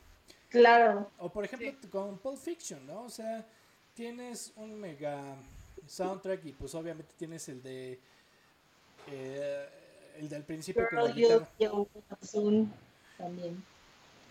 Claro. 0.49 1.11
O 1.19 1.31
por 1.31 1.45
ejemplo 1.45 1.73
con 1.91 2.19
Pulp 2.19 2.39
Fiction, 2.39 2.87
¿no? 2.87 3.03
O 3.03 3.11
sea, 3.11 3.47
tienes 3.95 4.53
un 4.57 4.79
mega 4.81 5.37
soundtrack 5.87 6.45
y 6.47 6.53
pues 6.53 6.75
obviamente 6.75 7.13
tienes 7.17 7.49
el 7.49 7.63
de 7.63 7.99
eh, 9.09 9.69
el 10.19 10.29
del 10.29 10.45
principio 10.45 10.87
con 10.89 11.13
Girl, 11.13 11.41
la 11.41 11.67
You, 11.67 11.89
Soon, 12.23 12.73
también. 13.17 13.63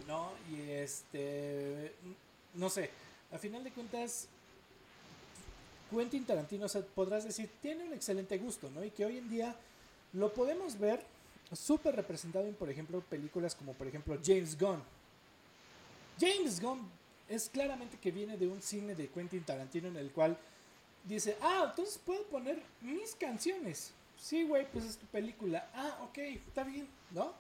¿no? 0.08 0.32
Y 0.50 0.72
este 0.72 1.94
no 2.54 2.70
sé, 2.70 2.90
a 3.32 3.38
final 3.38 3.64
de 3.64 3.72
cuentas 3.72 4.28
Quentin 5.90 6.26
Tarantino, 6.26 6.66
o 6.66 6.70
sea, 6.70 6.82
podrás 6.82 7.24
decir, 7.24 7.50
tiene 7.62 7.84
un 7.84 7.94
excelente 7.94 8.38
gusto, 8.38 8.70
¿no? 8.70 8.84
Y 8.84 8.92
que 8.92 9.06
hoy 9.06 9.18
en 9.18 9.30
día 9.30 9.56
lo 10.14 10.34
podemos 10.34 10.78
ver 10.80 11.02
súper 11.54 11.96
representado 11.96 12.46
en, 12.46 12.56
por 12.56 12.70
ejemplo, 12.70 13.02
películas 13.02 13.56
como, 13.56 13.74
por 13.74 13.88
ejemplo, 13.88 14.18
James 14.24 14.58
Gunn. 14.60 14.82
James 16.20 16.60
Gunn 16.60 16.82
es 17.30 17.50
claramente 17.50 17.98
que 17.98 18.12
viene 18.12 18.38
de 18.38 18.48
un 18.48 18.62
cine 18.62 18.96
de 18.96 19.08
Quentin 19.10 19.44
Tarantino 19.44 19.88
en 19.88 19.98
el 19.98 20.12
cual 20.12 20.38
dice, 21.04 21.38
ah, 21.42 21.68
entonces 21.70 22.00
puedo 22.04 22.24
poner 22.24 22.62
mis 22.82 23.16
canciones. 23.16 23.92
Sí, 24.20 24.44
güey, 24.44 24.66
pues 24.72 24.86
es 24.86 24.98
tu 24.98 25.06
película. 25.08 25.70
Ah, 25.74 26.00
ok, 26.04 26.18
está 26.18 26.64
bien, 26.64 26.88
¿no? 27.12 27.34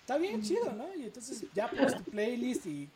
Está 0.00 0.16
bien 0.18 0.42
chido, 0.42 0.70
¿no? 0.72 0.94
Y 0.94 1.04
entonces 1.04 1.44
ya 1.54 1.68
pones 1.68 1.96
tu 1.96 2.10
playlist 2.10 2.66
y, 2.66 2.88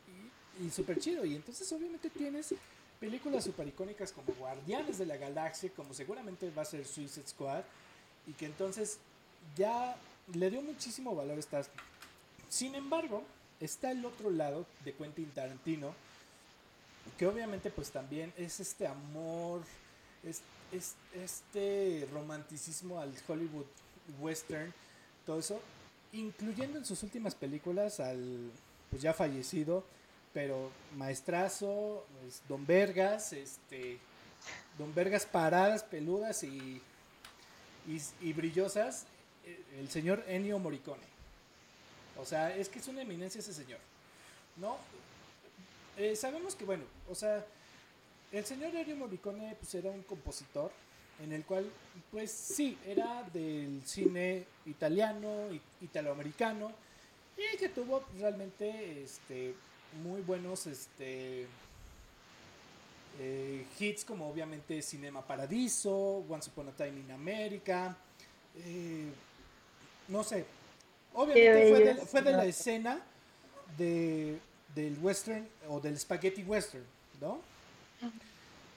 y, 0.60 0.66
y 0.66 0.70
súper 0.70 0.98
chido. 1.00 1.24
Y 1.24 1.34
entonces 1.34 1.70
obviamente 1.72 2.10
tienes 2.10 2.54
películas 3.00 3.44
super 3.44 3.66
icónicas 3.68 4.12
como 4.12 4.32
Guardianes 4.34 4.98
de 4.98 5.06
la 5.06 5.16
Galaxia, 5.16 5.70
como 5.74 5.94
seguramente 5.94 6.50
va 6.50 6.62
a 6.62 6.64
ser 6.64 6.84
Suicide 6.86 7.26
Squad, 7.28 7.62
y 8.26 8.32
que 8.32 8.46
entonces 8.46 8.98
ya 9.56 9.96
le 10.34 10.50
dio 10.50 10.60
muchísimo 10.62 11.14
valor 11.14 11.36
a 11.36 11.40
estas. 11.40 11.70
Sin 12.48 12.74
embargo, 12.74 13.22
está 13.60 13.90
el 13.90 14.04
otro 14.04 14.30
lado 14.30 14.66
de 14.84 14.92
Quentin 14.94 15.30
Tarantino, 15.30 15.94
que 17.16 17.26
obviamente 17.26 17.70
pues 17.70 17.90
también 17.90 18.32
es 18.36 18.60
este 18.60 18.86
amor, 18.86 19.62
es, 20.24 20.42
es- 20.72 20.94
este 21.14 22.06
romanticismo 22.12 23.00
al 23.00 23.12
Hollywood 23.26 23.66
western, 24.20 24.72
todo 25.24 25.38
eso, 25.38 25.60
incluyendo 26.12 26.78
en 26.78 26.84
sus 26.84 27.02
últimas 27.02 27.34
películas 27.34 28.00
al 28.00 28.50
pues 28.90 29.02
ya 29.02 29.12
fallecido, 29.14 29.84
pero 30.38 30.70
maestrazo, 30.96 32.06
Don 32.48 32.64
Vergas, 32.64 33.32
este 33.32 33.98
Don 34.78 34.94
Vergas 34.94 35.26
paradas, 35.26 35.82
peludas 35.82 36.44
y, 36.44 36.80
y, 38.20 38.32
brillosas, 38.32 39.06
el 39.76 39.90
señor 39.90 40.22
Ennio 40.28 40.60
Morricone. 40.60 41.02
O 42.20 42.24
sea, 42.24 42.54
es 42.56 42.68
que 42.68 42.78
es 42.78 42.86
una 42.86 43.02
eminencia 43.02 43.40
ese 43.40 43.52
señor. 43.52 43.80
¿No? 44.58 44.76
Eh, 45.96 46.14
sabemos 46.14 46.54
que, 46.54 46.64
bueno, 46.64 46.84
o 47.08 47.16
sea, 47.16 47.44
el 48.30 48.44
señor 48.44 48.72
Ennio 48.76 48.94
Morricone 48.94 49.56
pues, 49.58 49.74
era 49.74 49.90
un 49.90 50.04
compositor 50.04 50.70
en 51.20 51.32
el 51.32 51.44
cual, 51.44 51.68
pues 52.12 52.30
sí, 52.30 52.78
era 52.86 53.28
del 53.32 53.82
cine 53.84 54.44
italiano, 54.66 55.48
italoamericano, 55.80 56.70
y 57.36 57.56
que 57.56 57.70
tuvo 57.70 58.04
realmente 58.20 59.02
este, 59.02 59.56
muy 60.02 60.20
buenos 60.22 60.66
este, 60.66 61.46
eh, 63.18 63.66
hits 63.78 64.04
como 64.04 64.28
obviamente 64.28 64.80
Cinema 64.82 65.26
Paradiso, 65.26 66.24
Once 66.28 66.50
Upon 66.50 66.68
a 66.68 66.72
Time 66.72 67.00
in 67.00 67.10
America, 67.10 67.96
eh, 68.56 69.08
no 70.08 70.22
sé, 70.22 70.44
obviamente 71.14 71.68
fue 71.68 71.78
de, 71.78 71.84
bello. 71.84 72.06
fue 72.06 72.22
de 72.22 72.32
la 72.32 72.44
escena 72.44 73.02
de, 73.76 74.38
del 74.74 74.98
western 75.00 75.48
o 75.68 75.80
del 75.80 75.98
spaghetti 75.98 76.42
western, 76.42 76.84
¿no? 77.20 77.40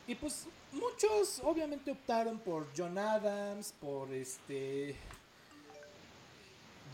Y 0.08 0.16
pues 0.16 0.48
muchos 0.72 1.40
obviamente 1.44 1.92
optaron 1.92 2.40
por 2.40 2.68
John 2.76 2.98
Adams, 2.98 3.74
por 3.80 4.12
este 4.12 4.96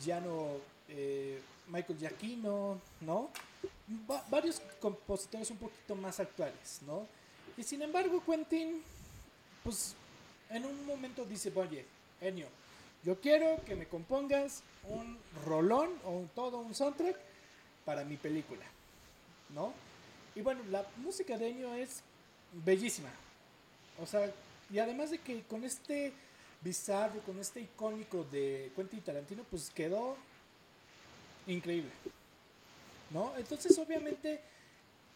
Giano 0.04 0.58
eh, 0.90 1.42
Michael 1.70 2.00
Giacchino, 2.00 2.80
¿no? 3.02 3.30
Va- 4.10 4.24
varios 4.30 4.62
compositores 4.80 5.50
un 5.52 5.58
poquito 5.58 5.96
más 5.96 6.20
actuales, 6.20 6.80
¿no? 6.86 7.06
Y 7.58 7.64
sin 7.64 7.82
embargo 7.82 8.22
Quentin, 8.26 8.82
pues 9.64 9.96
en 10.50 10.66
un 10.66 10.86
momento 10.86 11.26
dice, 11.26 11.52
oye, 11.56 11.86
Ennio, 12.22 12.48
yo 13.04 13.20
quiero 13.20 13.64
que 13.66 13.76
me 13.76 13.88
compongas 13.88 14.64
un 14.90 15.18
rolón 15.46 15.90
o 16.06 16.26
todo 16.36 16.60
un 16.60 16.74
soundtrack 16.76 17.18
para 17.86 18.04
mi 18.04 18.18
película, 18.18 18.66
¿no? 19.54 19.74
Y 20.36 20.42
bueno, 20.42 20.62
la 20.70 20.86
música 20.98 21.38
de 21.38 21.50
Ennio 21.50 21.74
es 21.74 22.02
bellísima. 22.66 23.10
O 24.02 24.06
sea, 24.06 24.32
y 24.72 24.80
además 24.80 25.10
de 25.12 25.18
que 25.20 25.42
con 25.44 25.64
este 25.64 26.14
bizarro, 26.62 27.20
con 27.22 27.40
este 27.40 27.62
icónico 27.62 28.24
de 28.32 28.72
Quentin 28.76 29.02
Tarantino, 29.02 29.44
pues 29.50 29.70
quedó 29.70 30.16
increíble. 31.48 31.92
¿No? 33.10 33.34
Entonces, 33.38 33.78
obviamente, 33.80 34.42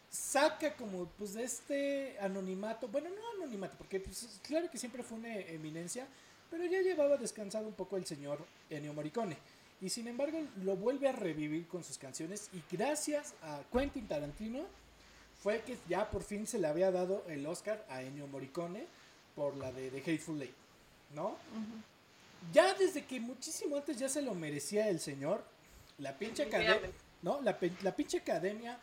saca 0.09 0.75
como 0.75 1.05
pues 1.17 1.33
de 1.33 1.43
este 1.43 2.19
anonimato, 2.19 2.87
bueno, 2.87 3.09
no 3.09 3.43
anonimato, 3.43 3.77
porque 3.77 3.99
pues, 3.99 4.39
claro 4.43 4.69
que 4.69 4.77
siempre 4.77 5.03
fue 5.03 5.17
una 5.17 5.35
eminencia, 5.37 6.07
pero 6.49 6.65
ya 6.65 6.81
llevaba 6.81 7.17
descansado 7.17 7.67
un 7.67 7.73
poco 7.73 7.97
el 7.97 8.05
señor 8.05 8.45
Ennio 8.69 8.93
Morricone. 8.93 9.37
Y 9.81 9.89
sin 9.89 10.07
embargo, 10.07 10.39
lo 10.63 10.75
vuelve 10.75 11.09
a 11.09 11.11
revivir 11.11 11.67
con 11.67 11.83
sus 11.83 11.97
canciones 11.97 12.49
y 12.53 12.61
gracias 12.75 13.33
a 13.41 13.61
Quentin 13.71 14.07
Tarantino 14.07 14.65
fue 15.41 15.61
que 15.61 15.75
ya 15.89 16.09
por 16.11 16.21
fin 16.21 16.45
se 16.45 16.59
le 16.59 16.67
había 16.67 16.91
dado 16.91 17.23
el 17.27 17.45
Oscar 17.47 17.83
a 17.89 18.03
Ennio 18.03 18.27
Morricone 18.27 18.85
por 19.35 19.55
la 19.57 19.71
de 19.71 19.89
The 19.89 19.99
Hateful 19.99 20.41
Eight, 20.41 20.53
¿no? 21.15 21.35
Ya 22.53 22.73
desde 22.75 23.05
que 23.05 23.19
muchísimo 23.19 23.77
antes 23.77 23.97
ya 23.97 24.09
se 24.09 24.21
lo 24.21 24.35
merecía 24.35 24.87
el 24.89 24.99
señor, 24.99 25.43
la 26.01 26.17
pinche 26.17 26.43
academia. 26.43 26.91
¿no? 27.21 27.39
La, 27.41 27.57
pinche 27.57 28.17
academia 28.17 28.77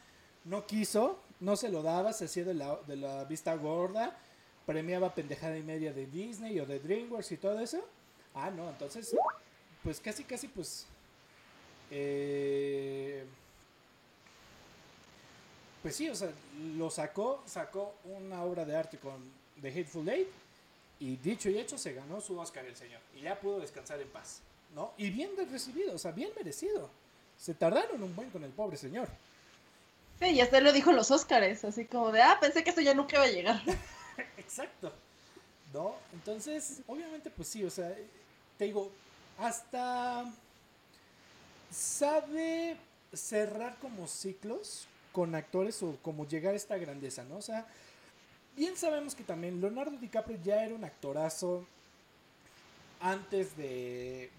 no 0.45 0.67
quiso, 0.67 1.21
no 1.41 1.57
se 1.57 1.69
lo 1.69 1.83
daba, 1.83 2.13
se 2.13 2.27
hacía 2.27 2.45
de 2.45 2.55
la, 2.55 2.77
de 2.87 2.97
la 2.97 3.25
vista 3.25 3.55
gorda, 3.57 4.17
premiaba 4.65 5.15
pendejada 5.15 5.59
y 5.59 5.63
media 5.63 5.93
de 5.93 6.07
Disney 6.07 6.59
o 6.61 6.67
de 6.67 6.79
DreamWorks 6.79 7.33
y 7.33 7.37
todo 7.37 7.59
eso. 7.61 7.85
Ah, 8.35 8.51
no, 8.51 8.69
entonces, 8.69 9.15
pues 9.83 10.01
casi, 10.01 10.25
casi, 10.25 10.49
pues, 10.49 10.87
eh, 11.91 13.25
pues 15.83 15.97
sí, 15.97 16.09
o 16.09 16.15
sea, 16.15 16.31
lo 16.77 16.91
sacó, 16.91 17.43
sacó 17.47 17.95
una 18.05 18.45
obra 18.45 18.65
de 18.65 18.77
arte 18.77 18.99
con 18.99 19.33
The 19.61 19.69
Hateful 19.69 20.09
Eight 20.09 20.29
y 21.01 21.17
dicho 21.17 21.49
y 21.49 21.59
hecho 21.59 21.79
se 21.79 21.95
ganó 21.95 22.21
su 22.21 22.39
Oscar 22.39 22.65
el 22.67 22.77
señor 22.77 23.01
y 23.17 23.23
ya 23.23 23.39
pudo 23.41 23.61
descansar 23.61 24.01
en 24.01 24.09
paz, 24.09 24.41
¿no? 24.75 24.93
Y 24.97 25.11
bien 25.11 25.31
recibido, 25.51 25.95
o 25.95 25.99
sea, 25.99 26.13
bien 26.13 26.31
merecido. 26.37 26.91
Se 27.39 27.55
tardaron 27.55 28.03
un 28.03 28.15
buen 28.15 28.31
con 28.31 28.45
el 28.45 28.51
pobre 28.51 28.77
señor. 28.77 29.09
Sí, 30.19 30.31
y 30.31 30.41
hasta 30.41 30.59
él 30.59 30.65
lo 30.65 30.73
dijo 30.73 30.91
en 30.91 30.97
los 30.97 31.11
Óscares, 31.11 31.65
así 31.65 31.85
como 31.85 32.11
de, 32.11 32.21
ah, 32.21 32.39
pensé 32.41 32.65
que 32.65 32.71
esto 32.71 32.83
ya 32.83 32.95
nunca 32.95 33.17
iba 33.17 33.25
a 33.25 33.29
llegar. 33.29 33.63
Exacto. 34.37 34.93
¿No? 35.73 35.95
Entonces, 36.13 36.81
obviamente, 36.87 37.31
pues 37.31 37.49
sí, 37.49 37.65
o 37.65 37.71
sea, 37.71 37.95
te 38.57 38.65
digo, 38.65 38.91
hasta 39.39 40.25
sabe 41.71 42.77
cerrar 43.13 43.77
como 43.79 44.07
ciclos 44.09 44.89
con 45.13 45.35
actores 45.35 45.83
o 45.83 45.97
como 46.03 46.27
llegar 46.27 46.55
a 46.55 46.57
esta 46.57 46.77
grandeza, 46.77 47.23
¿no? 47.25 47.37
O 47.37 47.43
sea, 47.43 47.67
bien 48.57 48.77
sabemos 48.77 49.15
que 49.15 49.25
también 49.25 49.61
Leonardo 49.61 49.97
DiCaprio 49.97 50.39
ya 50.43 50.65
era 50.65 50.75
un 50.75 50.85
actorazo 50.85 51.67
antes 53.01 53.57
de 53.57 54.31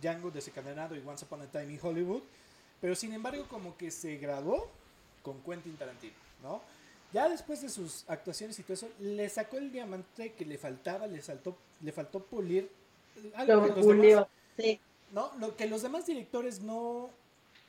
Django 0.00 0.30
desencadenado 0.30 0.96
y 0.96 1.02
Once 1.06 1.24
Upon 1.24 1.42
a 1.42 1.46
Time 1.46 1.72
in 1.72 1.78
Hollywood, 1.82 2.22
pero 2.80 2.94
sin 2.94 3.12
embargo 3.12 3.46
como 3.48 3.76
que 3.76 3.90
se 3.90 4.16
graduó 4.16 4.68
con 5.22 5.40
Quentin 5.42 5.76
Tarantino, 5.76 6.14
¿no? 6.42 6.60
Ya 7.12 7.28
después 7.28 7.62
de 7.62 7.68
sus 7.68 8.04
actuaciones 8.08 8.58
y 8.58 8.62
todo 8.64 8.74
eso, 8.74 8.88
le 8.98 9.28
sacó 9.28 9.56
el 9.58 9.70
diamante 9.70 10.32
que 10.32 10.44
le 10.44 10.58
faltaba, 10.58 11.06
le 11.06 11.22
saltó, 11.22 11.56
le 11.80 11.92
faltó 11.92 12.20
pulir 12.20 12.68
algo 13.34 13.62
que 13.62 13.68
Lo 13.68 13.76
los 13.76 13.84
Julio. 13.84 14.08
demás, 14.16 14.28
Sí. 14.56 14.80
no, 15.12 15.30
lo 15.38 15.56
que 15.56 15.66
los 15.66 15.82
demás 15.82 16.06
directores 16.06 16.60
no, 16.60 17.10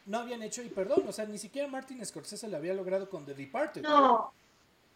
no 0.07 0.17
habían 0.19 0.41
hecho, 0.41 0.63
y 0.63 0.69
perdón, 0.69 1.03
o 1.07 1.11
sea, 1.11 1.25
ni 1.25 1.37
siquiera 1.37 1.67
Martin 1.67 2.03
Scorsese 2.05 2.47
lo 2.47 2.57
había 2.57 2.73
logrado 2.73 3.09
con 3.09 3.25
The 3.25 3.33
Departed. 3.35 3.83
No, 3.83 4.31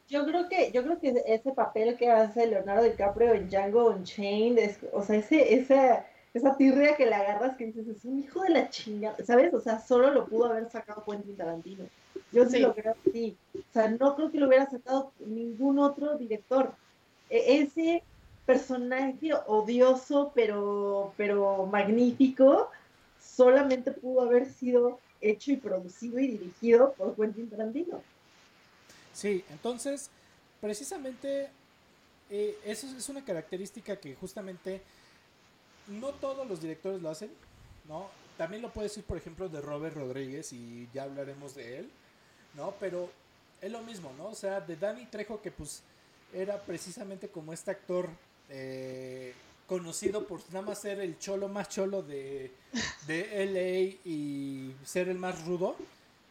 yo 0.07 0.25
creo 0.25 0.49
que, 0.49 0.71
yo 0.71 0.83
creo 0.83 0.99
que 0.99 1.23
ese 1.27 1.51
papel 1.51 1.95
que 1.97 2.09
hace 2.09 2.47
Leonardo 2.47 2.83
DiCaprio 2.83 3.33
en 3.33 3.49
Django 3.49 3.89
Unchained, 3.91 4.57
es, 4.57 4.79
o 4.91 5.03
sea, 5.03 5.17
ese, 5.17 5.53
esa, 5.53 6.07
esa 6.33 6.55
tirria 6.55 6.95
que 6.95 7.05
le 7.05 7.15
agarras 7.15 7.57
que 7.57 7.65
dices, 7.65 7.87
es 7.87 8.05
un 8.05 8.19
hijo 8.19 8.41
de 8.43 8.49
la 8.51 8.69
chingada, 8.69 9.17
¿sabes? 9.25 9.53
O 9.53 9.59
sea, 9.61 9.79
solo 9.79 10.11
lo 10.11 10.27
pudo 10.27 10.45
haber 10.45 10.69
sacado 10.69 11.03
Quentin 11.03 11.35
Tarantino. 11.35 11.85
Yo 12.31 12.45
sí, 12.45 12.51
Sí. 12.51 12.59
lo 12.59 12.75
creo 12.75 12.95
así. 13.07 13.35
O 13.55 13.73
sea, 13.73 13.89
no 13.89 14.15
creo 14.15 14.31
que 14.31 14.39
lo 14.39 14.47
hubiera 14.47 14.69
sacado 14.69 15.11
ningún 15.19 15.79
otro 15.79 16.17
director. 16.17 16.73
E- 17.29 17.61
ese 17.63 18.03
personaje 18.45 19.31
odioso, 19.47 20.31
pero, 20.35 21.13
pero 21.17 21.65
magnífico, 21.65 22.69
solamente 23.19 23.91
pudo 23.91 24.21
haber 24.21 24.45
sido 24.51 24.99
hecho 25.21 25.51
y 25.51 25.57
producido 25.57 26.19
y 26.19 26.27
dirigido 26.27 26.93
por 26.93 27.15
Quentin 27.15 27.49
Tarantino. 27.49 28.01
Sí, 29.13 29.43
entonces, 29.49 30.09
precisamente 30.61 31.49
eh, 32.29 32.57
eso 32.65 32.87
es 32.87 33.09
una 33.09 33.23
característica 33.25 33.95
que 33.95 34.15
justamente 34.15 34.81
no 35.89 36.09
todos 36.09 36.47
los 36.47 36.61
directores 36.61 37.01
lo 37.01 37.09
hacen, 37.09 37.31
¿no? 37.87 38.09
También 38.37 38.61
lo 38.61 38.71
puedo 38.71 38.87
decir, 38.87 39.03
por 39.03 39.17
ejemplo, 39.17 39.49
de 39.49 39.59
Robert 39.59 39.95
Rodríguez 39.95 40.53
y 40.53 40.87
ya 40.93 41.03
hablaremos 41.03 41.55
de 41.55 41.79
él, 41.79 41.89
¿no? 42.55 42.73
Pero 42.79 43.09
es 43.61 43.71
lo 43.71 43.81
mismo, 43.81 44.11
¿no? 44.17 44.27
O 44.27 44.35
sea, 44.35 44.61
de 44.61 44.75
Danny 44.75 45.05
Trejo 45.07 45.41
que 45.41 45.51
pues 45.51 45.81
era 46.33 46.61
precisamente 46.61 47.27
como 47.29 47.53
este 47.53 47.71
actor 47.71 48.09
eh, 48.49 49.33
conocido 49.67 50.25
por 50.25 50.41
nada 50.49 50.65
más 50.65 50.79
ser 50.79 50.99
el 50.99 51.19
cholo 51.19 51.47
más 51.47 51.69
cholo 51.69 52.01
de, 52.01 52.51
de 53.07 53.45
LA 53.45 54.09
y 54.09 54.75
ser 54.85 55.09
el 55.09 55.17
más 55.17 55.45
rudo. 55.45 55.75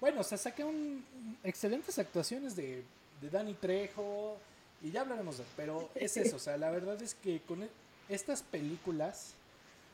Bueno, 0.00 0.20
o 0.20 0.24
sea, 0.24 0.38
saca 0.38 0.64
un, 0.64 1.04
excelentes 1.44 1.98
actuaciones 1.98 2.56
de, 2.56 2.82
de 3.20 3.30
Danny 3.30 3.54
Trejo 3.54 4.36
y 4.82 4.90
ya 4.90 5.02
hablaremos 5.02 5.38
de 5.38 5.42
él, 5.44 5.48
pero 5.56 5.88
es 5.94 6.16
eso, 6.16 6.36
o 6.36 6.38
sea, 6.38 6.56
la 6.56 6.70
verdad 6.70 7.00
es 7.02 7.14
que 7.14 7.40
con 7.42 7.62
e, 7.62 7.68
estas 8.08 8.42
películas 8.42 9.34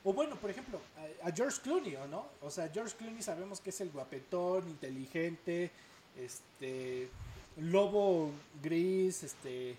o 0.04 0.12
bueno, 0.12 0.36
por 0.36 0.50
ejemplo, 0.50 0.78
a, 1.22 1.30
George 1.32 1.60
Clooney, 1.62 1.96
¿o 1.96 2.06
no? 2.06 2.26
O 2.42 2.50
sea, 2.50 2.68
George 2.68 2.94
Clooney 2.96 3.22
sabemos 3.22 3.60
que 3.60 3.70
es 3.70 3.80
el 3.80 3.90
guapetón, 3.90 4.68
inteligente, 4.68 5.70
este, 6.16 7.08
lobo 7.56 8.30
gris, 8.62 9.22
este, 9.22 9.76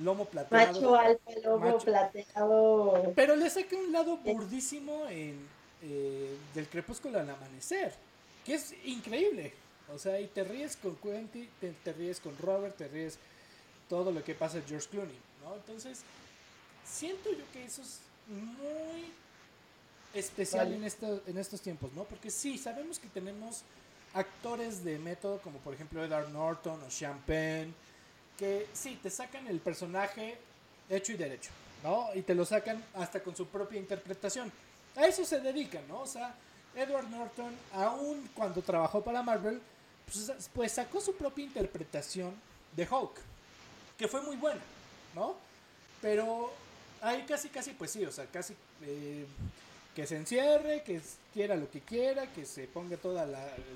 lomo 0.00 0.24
plateado. 0.24 0.72
Macho 0.72 0.94
alfa, 0.96 1.30
lobo 1.44 1.78
plateado. 1.78 3.12
Pero 3.14 3.36
le 3.36 3.50
saca 3.50 3.76
un 3.76 3.92
lado 3.92 4.16
burdísimo 4.16 5.06
en, 5.10 5.46
eh, 5.82 6.34
del 6.54 6.66
crepúsculo 6.66 7.20
al 7.20 7.28
amanecer, 7.28 7.92
que 8.46 8.54
es 8.54 8.74
increíble. 8.86 9.52
O 9.94 9.98
sea, 9.98 10.18
y 10.18 10.26
te 10.28 10.42
ríes 10.42 10.76
con 10.76 10.96
Quentin, 10.96 11.50
te, 11.60 11.72
te 11.84 11.92
ríes 11.92 12.18
con 12.20 12.36
Robert, 12.38 12.76
te 12.78 12.88
ríes 12.88 13.18
todo 13.90 14.10
lo 14.10 14.24
que 14.24 14.34
pasa 14.34 14.56
en 14.56 14.64
George 14.64 14.88
Clooney, 14.88 15.18
¿no? 15.44 15.54
Entonces, 15.54 16.00
siento 16.84 17.30
yo 17.30 17.44
que 17.52 17.64
eso 17.64 17.82
es 17.82 18.00
muy 18.28 19.12
especial 20.14 20.72
en, 20.72 20.84
en 20.84 21.38
estos 21.38 21.60
tiempos, 21.60 21.92
¿no? 21.94 22.04
Porque 22.04 22.30
sí, 22.30 22.58
sabemos 22.58 22.98
que 22.98 23.08
tenemos 23.08 23.62
actores 24.14 24.84
de 24.84 24.98
método 24.98 25.40
como 25.40 25.58
por 25.58 25.74
ejemplo 25.74 26.04
Edward 26.04 26.30
Norton 26.30 26.80
o 26.82 26.88
Champagne, 26.88 27.72
que 28.36 28.68
sí, 28.72 28.98
te 29.02 29.10
sacan 29.10 29.46
el 29.46 29.60
personaje 29.60 30.38
hecho 30.88 31.12
y 31.12 31.16
derecho, 31.16 31.50
¿no? 31.82 32.08
Y 32.14 32.22
te 32.22 32.34
lo 32.34 32.44
sacan 32.44 32.82
hasta 32.94 33.20
con 33.20 33.36
su 33.36 33.46
propia 33.46 33.78
interpretación. 33.78 34.50
A 34.96 35.06
eso 35.06 35.24
se 35.24 35.40
dedican, 35.40 35.86
¿no? 35.88 36.00
O 36.00 36.06
sea, 36.06 36.34
Edward 36.74 37.08
Norton, 37.08 37.54
aún 37.72 38.28
cuando 38.34 38.62
trabajó 38.62 39.02
para 39.02 39.22
Marvel, 39.22 39.60
pues, 40.06 40.48
pues 40.54 40.72
sacó 40.72 41.00
su 41.00 41.14
propia 41.14 41.44
interpretación 41.44 42.34
de 42.74 42.88
Hulk, 42.88 43.20
que 43.98 44.08
fue 44.08 44.22
muy 44.22 44.36
buena, 44.36 44.60
¿no? 45.14 45.36
Pero 46.00 46.52
ahí 47.02 47.24
casi, 47.26 47.48
casi, 47.48 47.72
pues 47.72 47.90
sí, 47.90 48.04
o 48.04 48.12
sea, 48.12 48.26
casi 48.26 48.54
eh, 48.82 49.26
que 49.94 50.06
se 50.06 50.16
encierre, 50.16 50.82
que 50.82 51.00
quiera 51.32 51.56
lo 51.56 51.70
que 51.70 51.80
quiera, 51.80 52.32
que 52.32 52.44
se 52.44 52.66
ponga 52.66 52.96
todo 52.96 53.24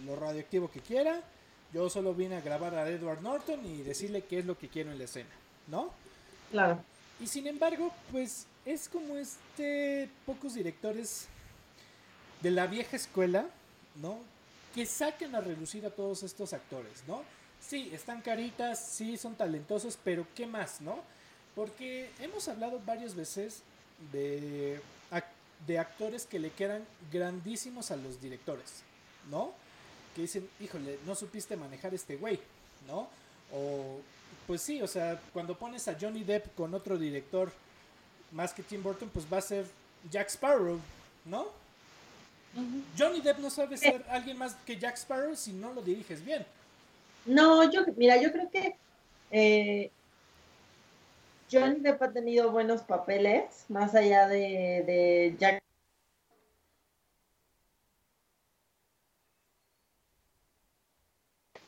lo 0.04 0.16
radioactivo 0.16 0.70
que 0.70 0.80
quiera. 0.80 1.22
Yo 1.72 1.88
solo 1.88 2.14
vine 2.14 2.36
a 2.36 2.40
grabar 2.40 2.74
a 2.74 2.88
Edward 2.88 3.22
Norton 3.22 3.64
y 3.64 3.82
decirle 3.82 4.22
qué 4.22 4.40
es 4.40 4.44
lo 4.44 4.58
que 4.58 4.68
quiero 4.68 4.92
en 4.92 4.98
la 4.98 5.04
escena, 5.04 5.30
¿no? 5.68 5.90
Claro. 6.50 6.84
Y 7.18 7.26
sin 7.26 7.46
embargo, 7.46 7.92
pues 8.10 8.46
es 8.64 8.88
como 8.88 9.16
este 9.16 10.08
pocos 10.26 10.54
directores 10.54 11.28
de 12.42 12.50
la 12.50 12.66
vieja 12.66 12.96
escuela, 12.96 13.46
¿no? 13.96 14.18
Que 14.74 14.86
saquen 14.86 15.34
a 15.34 15.40
relucir 15.40 15.86
a 15.86 15.90
todos 15.90 16.22
estos 16.22 16.52
actores, 16.52 17.04
¿no? 17.06 17.22
Sí, 17.60 17.90
están 17.92 18.20
caritas, 18.20 18.84
sí, 18.84 19.16
son 19.16 19.34
talentosos, 19.34 19.98
pero 20.02 20.26
¿qué 20.34 20.46
más, 20.46 20.80
no? 20.80 21.00
Porque 21.54 22.10
hemos 22.20 22.48
hablado 22.48 22.80
varias 22.86 23.14
veces 23.14 23.62
de, 24.12 24.80
de 25.66 25.78
actores 25.78 26.26
que 26.26 26.38
le 26.38 26.50
quedan 26.50 26.84
grandísimos 27.12 27.90
a 27.90 27.96
los 27.96 28.20
directores, 28.20 28.82
¿no? 29.30 29.52
Que 30.14 30.22
dicen, 30.22 30.48
híjole, 30.60 30.98
no 31.06 31.14
supiste 31.14 31.56
manejar 31.56 31.94
este 31.94 32.16
güey, 32.16 32.40
¿no? 32.86 33.08
O, 33.52 34.00
pues 34.46 34.62
sí, 34.62 34.82
o 34.82 34.86
sea, 34.86 35.20
cuando 35.32 35.56
pones 35.56 35.86
a 35.88 35.96
Johnny 35.98 36.24
Depp 36.24 36.54
con 36.54 36.74
otro 36.74 36.98
director 36.98 37.52
más 38.32 38.52
que 38.52 38.62
Tim 38.62 38.82
Burton, 38.82 39.10
pues 39.10 39.26
va 39.30 39.38
a 39.38 39.42
ser 39.42 39.66
Jack 40.10 40.28
Sparrow, 40.28 40.80
¿no? 41.24 41.46
Johnny 42.98 43.20
Depp 43.20 43.38
no 43.38 43.50
sabe 43.50 43.76
ser 43.76 44.04
alguien 44.08 44.36
más 44.36 44.54
que 44.66 44.78
Jack 44.78 44.96
Sparrow 44.96 45.34
si 45.36 45.52
no 45.52 45.72
lo 45.72 45.80
diriges 45.80 46.24
bien. 46.24 46.44
No, 47.24 47.70
yo, 47.70 47.82
mira, 47.96 48.20
yo 48.20 48.32
creo 48.32 48.50
que 48.50 48.76
eh, 49.30 49.90
Johnny 51.52 51.80
Depp 51.80 52.02
ha 52.02 52.12
tenido 52.12 52.50
buenos 52.50 52.80
papeles, 52.82 53.66
más 53.68 53.94
allá 53.94 54.26
de, 54.26 55.36
Jack. 55.38 55.62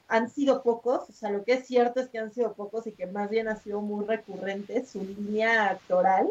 Han 0.09 0.31
sido 0.31 0.63
pocos, 0.63 1.11
o 1.11 1.13
sea, 1.13 1.31
lo 1.31 1.45
que 1.45 1.55
es 1.55 1.67
cierto 1.67 2.01
es 2.01 2.09
que 2.09 2.19
han 2.19 2.33
sido 2.33 2.55
pocos 2.55 2.87
y 2.87 2.93
que 2.93 3.07
más 3.07 3.29
bien 3.29 3.49
ha 3.49 3.57
sido 3.57 3.81
muy 3.81 4.05
recurrente 4.07 4.87
su 4.87 5.03
línea 5.03 5.71
actoral 5.71 6.31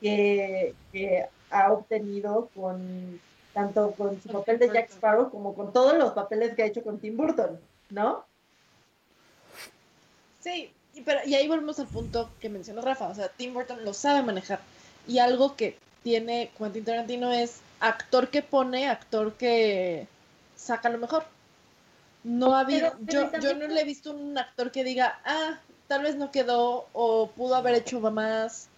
que, 0.00 0.74
ha 1.50 1.72
obtenido 1.72 2.50
con 2.54 3.20
tanto 3.54 3.92
con 3.92 4.20
su 4.20 4.28
papel 4.28 4.58
de 4.58 4.68
Jack 4.68 4.90
Sparrow 4.90 5.30
como 5.30 5.54
con 5.54 5.72
todos 5.72 5.96
los 5.96 6.12
papeles 6.12 6.54
que 6.54 6.62
ha 6.62 6.66
hecho 6.66 6.82
con 6.82 6.98
Tim 7.00 7.16
Burton, 7.16 7.58
¿no? 7.88 8.26
Sí, 10.40 10.70
y, 10.98 11.02
pero, 11.02 11.20
y 11.24 11.34
ahí 11.34 11.48
volvemos 11.48 11.78
al 11.78 11.86
punto 11.86 12.30
que 12.40 12.48
mencionó 12.48 12.82
Rafa, 12.82 13.08
o 13.08 13.14
sea, 13.14 13.28
Tim 13.28 13.54
Burton 13.54 13.84
lo 13.84 13.94
sabe 13.94 14.22
manejar. 14.22 14.60
Y 15.06 15.18
algo 15.18 15.56
que 15.56 15.76
tiene 16.02 16.50
Quentin 16.58 16.84
Tarantino 16.84 17.32
es 17.32 17.60
actor 17.80 18.28
que 18.28 18.42
pone, 18.42 18.88
actor 18.88 19.34
que 19.34 20.06
saca 20.56 20.88
lo 20.88 20.98
mejor. 20.98 21.24
No 22.24 22.54
ha 22.54 22.60
habido, 22.60 22.94
yo, 23.00 23.30
yo 23.40 23.54
no 23.54 23.66
le 23.68 23.80
he 23.80 23.84
visto 23.84 24.12
un 24.12 24.36
actor 24.36 24.70
que 24.70 24.84
diga, 24.84 25.20
ah, 25.24 25.58
tal 25.86 26.02
vez 26.02 26.16
no 26.16 26.30
quedó 26.30 26.88
o 26.92 27.30
pudo 27.30 27.54
haber 27.54 27.74
hecho 27.74 28.00
más. 28.00 28.68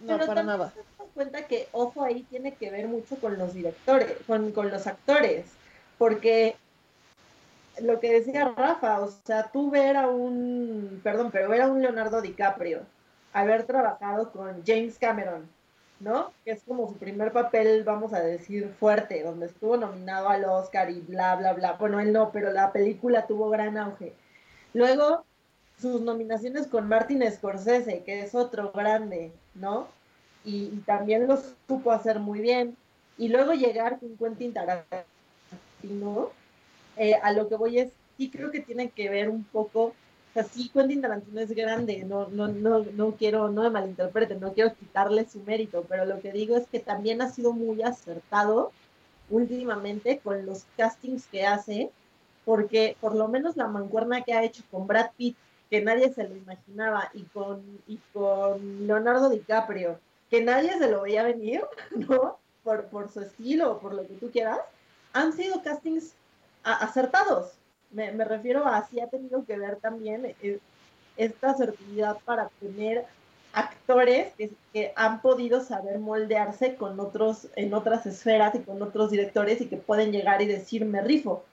No, 0.00 0.18
para 0.18 0.42
nada. 0.42 0.72
cuenta 1.14 1.46
que, 1.46 1.68
ojo, 1.72 2.02
ahí 2.02 2.22
tiene 2.30 2.54
que 2.54 2.70
ver 2.70 2.88
mucho 2.88 3.16
con 3.16 3.36
los 3.36 3.52
directores, 3.52 4.16
con, 4.26 4.52
con 4.52 4.70
los 4.70 4.86
actores, 4.86 5.44
porque 5.98 6.56
lo 7.78 8.00
que 8.00 8.12
decía 8.12 8.52
Rafa, 8.56 9.00
o 9.00 9.10
sea, 9.24 9.50
tú 9.52 9.70
ver 9.70 9.96
a 9.96 10.08
un, 10.08 11.00
perdón, 11.02 11.30
pero 11.30 11.48
ver 11.48 11.62
a 11.62 11.68
un 11.68 11.80
Leonardo 11.80 12.20
DiCaprio, 12.20 12.82
haber 13.32 13.64
trabajado 13.64 14.32
con 14.32 14.62
James 14.66 14.98
Cameron, 14.98 15.48
¿no? 16.00 16.32
Que 16.44 16.52
es 16.52 16.62
como 16.64 16.88
su 16.88 16.96
primer 16.96 17.32
papel, 17.32 17.84
vamos 17.84 18.12
a 18.12 18.20
decir, 18.20 18.74
fuerte, 18.78 19.22
donde 19.22 19.46
estuvo 19.46 19.76
nominado 19.76 20.28
al 20.28 20.44
Oscar 20.44 20.90
y 20.90 21.00
bla, 21.00 21.36
bla, 21.36 21.52
bla. 21.52 21.72
Bueno, 21.74 22.00
él 22.00 22.12
no, 22.12 22.32
pero 22.32 22.52
la 22.52 22.72
película 22.72 23.26
tuvo 23.26 23.50
gran 23.50 23.78
auge. 23.78 24.14
Luego, 24.74 25.24
sus 25.78 26.00
nominaciones 26.00 26.66
con 26.66 26.88
Martin 26.88 27.22
Scorsese, 27.30 28.02
que 28.04 28.22
es 28.22 28.34
otro 28.34 28.72
grande, 28.72 29.32
¿no? 29.54 29.88
Y, 30.44 30.70
y 30.72 30.82
también 30.86 31.26
lo 31.26 31.36
supo 31.68 31.92
hacer 31.92 32.18
muy 32.18 32.40
bien. 32.40 32.76
Y 33.18 33.28
luego 33.28 33.52
llegar 33.52 33.98
con 34.00 34.16
Quentin 34.16 34.54
Tarantino, 34.54 36.30
eh, 37.00 37.14
a 37.14 37.32
lo 37.32 37.48
que 37.48 37.56
voy 37.56 37.78
es, 37.78 37.92
sí 38.18 38.30
creo 38.30 38.50
que 38.50 38.60
tiene 38.60 38.90
que 38.90 39.08
ver 39.08 39.30
un 39.30 39.42
poco, 39.42 39.84
o 39.84 39.94
sea, 40.34 40.44
sí 40.44 40.68
Quentin 40.68 41.00
Tarantino 41.00 41.40
es 41.40 41.50
grande, 41.50 42.04
no, 42.04 42.28
no, 42.28 42.46
no, 42.48 42.84
no 42.84 43.12
quiero, 43.12 43.48
no 43.48 43.62
me 43.62 43.70
malinterpreten, 43.70 44.38
no 44.38 44.52
quiero 44.52 44.74
quitarle 44.74 45.26
su 45.26 45.40
mérito, 45.40 45.86
pero 45.88 46.04
lo 46.04 46.20
que 46.20 46.30
digo 46.30 46.58
es 46.58 46.68
que 46.68 46.78
también 46.78 47.22
ha 47.22 47.30
sido 47.30 47.54
muy 47.54 47.80
acertado 47.80 48.70
últimamente 49.30 50.18
con 50.18 50.44
los 50.44 50.66
castings 50.76 51.26
que 51.28 51.46
hace, 51.46 51.90
porque 52.44 52.98
por 53.00 53.14
lo 53.14 53.28
menos 53.28 53.56
la 53.56 53.66
mancuerna 53.66 54.20
que 54.20 54.34
ha 54.34 54.44
hecho 54.44 54.62
con 54.70 54.86
Brad 54.86 55.12
Pitt, 55.16 55.38
que 55.70 55.80
nadie 55.80 56.12
se 56.12 56.28
lo 56.28 56.36
imaginaba, 56.36 57.10
y 57.14 57.22
con, 57.22 57.62
y 57.86 57.98
con 58.12 58.86
Leonardo 58.86 59.30
DiCaprio, 59.30 59.98
que 60.28 60.42
nadie 60.42 60.76
se 60.76 60.90
lo 60.90 61.00
veía 61.00 61.22
venir, 61.22 61.62
¿no? 61.96 62.36
Por, 62.62 62.88
por 62.88 63.10
su 63.10 63.22
estilo 63.22 63.72
o 63.72 63.78
por 63.78 63.94
lo 63.94 64.06
que 64.06 64.12
tú 64.16 64.30
quieras, 64.30 64.58
han 65.14 65.32
sido 65.32 65.62
castings 65.62 66.14
acertados. 66.62 67.52
Me, 67.90 68.12
refiero 68.24 68.66
a 68.66 68.86
si 68.88 69.00
ha 69.00 69.08
tenido 69.08 69.44
que 69.44 69.58
ver 69.58 69.76
también 69.76 70.36
eh, 70.42 70.60
esta 71.16 71.50
asertividad 71.50 72.18
para 72.24 72.48
tener 72.60 73.06
actores 73.52 74.32
que, 74.72 74.92
han 74.94 75.20
podido 75.20 75.62
saber 75.62 75.98
moldearse 75.98 76.76
con 76.76 77.00
otros, 77.00 77.48
en 77.56 77.74
otras 77.74 78.06
esferas 78.06 78.54
y 78.54 78.60
con 78.60 78.80
otros 78.82 79.10
directores 79.10 79.60
y 79.60 79.66
que 79.66 79.76
pueden 79.76 80.12
llegar 80.12 80.40
y 80.42 80.46
decir 80.46 80.84
me 80.84 81.02
rifo. 81.02 81.44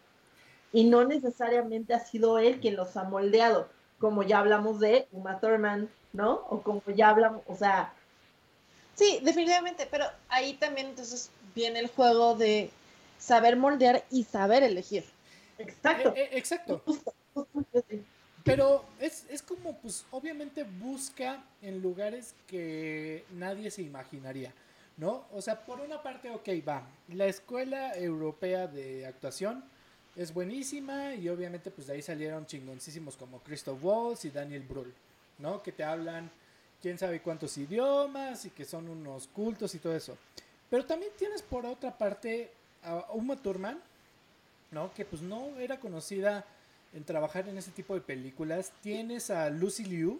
Y 0.71 0.83
no 0.83 1.05
necesariamente 1.05 1.93
ha 1.93 1.99
sido 1.99 2.37
él 2.37 2.59
quien 2.59 2.75
los 2.75 2.95
ha 2.97 3.03
moldeado, 3.03 3.67
como 3.99 4.21
ya 4.21 4.39
hablamos 4.39 4.79
de 4.79 5.07
Uma 5.11 5.39
Thurman, 5.39 5.89
¿no? 6.13 6.45
O 6.49 6.61
como 6.61 6.83
ya 6.95 7.09
hablamos, 7.09 7.41
o 7.47 7.55
sea... 7.55 7.93
Sí, 8.95 9.19
definitivamente, 9.23 9.87
pero 9.89 10.05
ahí 10.27 10.53
también 10.55 10.87
entonces 10.87 11.29
viene 11.55 11.79
el 11.79 11.87
juego 11.87 12.35
de 12.35 12.71
saber 13.17 13.55
moldear 13.55 14.03
y 14.11 14.23
saber 14.23 14.63
elegir. 14.63 15.05
Exacto. 15.57 16.09
Eh, 16.09 16.23
eh, 16.23 16.29
exacto. 16.33 16.83
Pero 18.43 18.85
es, 18.99 19.25
es 19.29 19.41
como, 19.41 19.77
pues, 19.79 20.05
obviamente 20.11 20.63
busca 20.63 21.43
en 21.61 21.81
lugares 21.81 22.33
que 22.47 23.25
nadie 23.31 23.69
se 23.69 23.81
imaginaría, 23.81 24.53
¿no? 24.95 25.25
O 25.33 25.41
sea, 25.41 25.65
por 25.65 25.81
una 25.81 26.01
parte, 26.01 26.29
ok, 26.29 26.47
va. 26.65 26.87
La 27.09 27.25
Escuela 27.25 27.97
Europea 27.97 28.67
de 28.67 29.05
Actuación 29.05 29.65
es 30.15 30.33
buenísima 30.33 31.13
y 31.13 31.27
obviamente, 31.27 31.71
pues, 31.71 31.87
de 31.87 31.93
ahí 31.93 32.01
salieron 32.01 32.45
chingoncísimos 32.45 33.17
como 33.17 33.39
Christoph 33.39 33.83
Waltz 33.83 34.23
y 34.23 34.29
Daniel 34.29 34.63
Brühl, 34.63 34.93
¿no? 35.39 35.61
Que 35.61 35.73
te 35.73 35.83
hablan 35.83 36.31
quién 36.81 36.97
sabe 36.97 37.21
cuántos 37.21 37.57
idiomas 37.57 38.45
y 38.45 38.51
que 38.51 38.63
son 38.63 38.87
unos 38.87 39.27
cultos 39.27 39.75
y 39.75 39.79
todo 39.79 39.95
eso. 39.95 40.17
Pero 40.69 40.85
también 40.85 41.11
tienes 41.17 41.41
por 41.41 41.65
otra 41.65 41.97
parte 41.97 42.51
a 42.87 43.13
Uma 43.13 43.35
Thurman, 43.35 43.79
¿no? 44.71 44.93
Que 44.93 45.05
pues 45.05 45.21
no 45.21 45.57
era 45.59 45.79
conocida 45.79 46.45
en 46.93 47.03
trabajar 47.03 47.47
en 47.47 47.57
ese 47.57 47.71
tipo 47.71 47.93
de 47.93 48.01
películas. 48.01 48.71
Tienes 48.81 49.29
a 49.29 49.49
Lucy 49.49 49.83
Liu, 49.83 50.19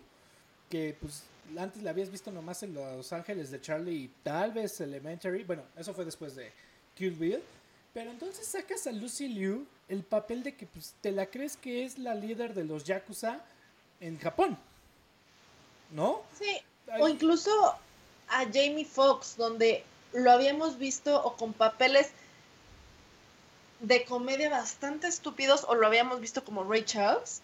que 0.69 0.95
pues 0.99 1.23
antes 1.57 1.81
la 1.81 1.91
habías 1.91 2.09
visto 2.09 2.31
nomás 2.31 2.63
en 2.63 2.73
Los 2.73 3.13
Ángeles 3.13 3.51
de 3.51 3.61
Charlie 3.61 3.95
y 3.95 4.11
tal 4.23 4.51
vez 4.51 4.79
Elementary. 4.81 5.43
Bueno, 5.43 5.63
eso 5.77 5.93
fue 5.93 6.05
después 6.05 6.35
de 6.35 6.51
Kill 6.95 7.13
Bill. 7.13 7.41
Pero 7.93 8.11
entonces 8.11 8.45
sacas 8.45 8.85
a 8.85 8.91
Lucy 8.91 9.27
Liu 9.27 9.65
el 9.87 10.03
papel 10.03 10.43
de 10.43 10.55
que 10.55 10.67
pues, 10.67 10.93
te 11.01 11.11
la 11.11 11.27
crees 11.27 11.57
que 11.57 11.83
es 11.83 11.97
la 11.97 12.13
líder 12.13 12.53
de 12.53 12.65
los 12.65 12.83
Yakuza 12.83 13.39
en 14.01 14.19
Japón. 14.19 14.57
¿No? 15.91 16.21
Sí. 16.37 16.57
O 16.99 17.07
incluso 17.07 17.49
a 18.29 18.43
Jamie 18.53 18.85
Foxx, 18.85 19.37
donde 19.37 19.83
lo 20.13 20.31
habíamos 20.31 20.77
visto 20.77 21.21
o 21.23 21.35
con 21.37 21.53
papeles 21.53 22.11
de 23.79 24.05
comedia 24.05 24.49
bastante 24.49 25.07
estúpidos 25.07 25.65
o 25.67 25.75
lo 25.75 25.87
habíamos 25.87 26.19
visto 26.19 26.43
como 26.43 26.63
Ray 26.63 26.83
Charles 26.83 27.41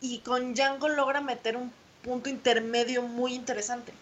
y 0.00 0.18
con 0.20 0.54
Django 0.54 0.88
logra 0.88 1.20
meter 1.20 1.56
un 1.56 1.72
punto 2.02 2.28
intermedio 2.28 3.02
muy 3.02 3.34
interesante. 3.34 3.92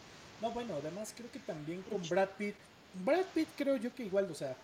No, 0.40 0.50
bueno, 0.52 0.74
además 0.80 1.12
creo 1.16 1.30
que 1.30 1.40
también 1.40 1.82
con 1.82 2.06
Brad 2.08 2.28
Pitt, 2.38 2.54
Brad 3.04 3.24
Pitt 3.34 3.48
creo 3.56 3.76
yo 3.76 3.94
que 3.94 4.04
igual, 4.04 4.30
o 4.30 4.34
sea, 4.34 4.54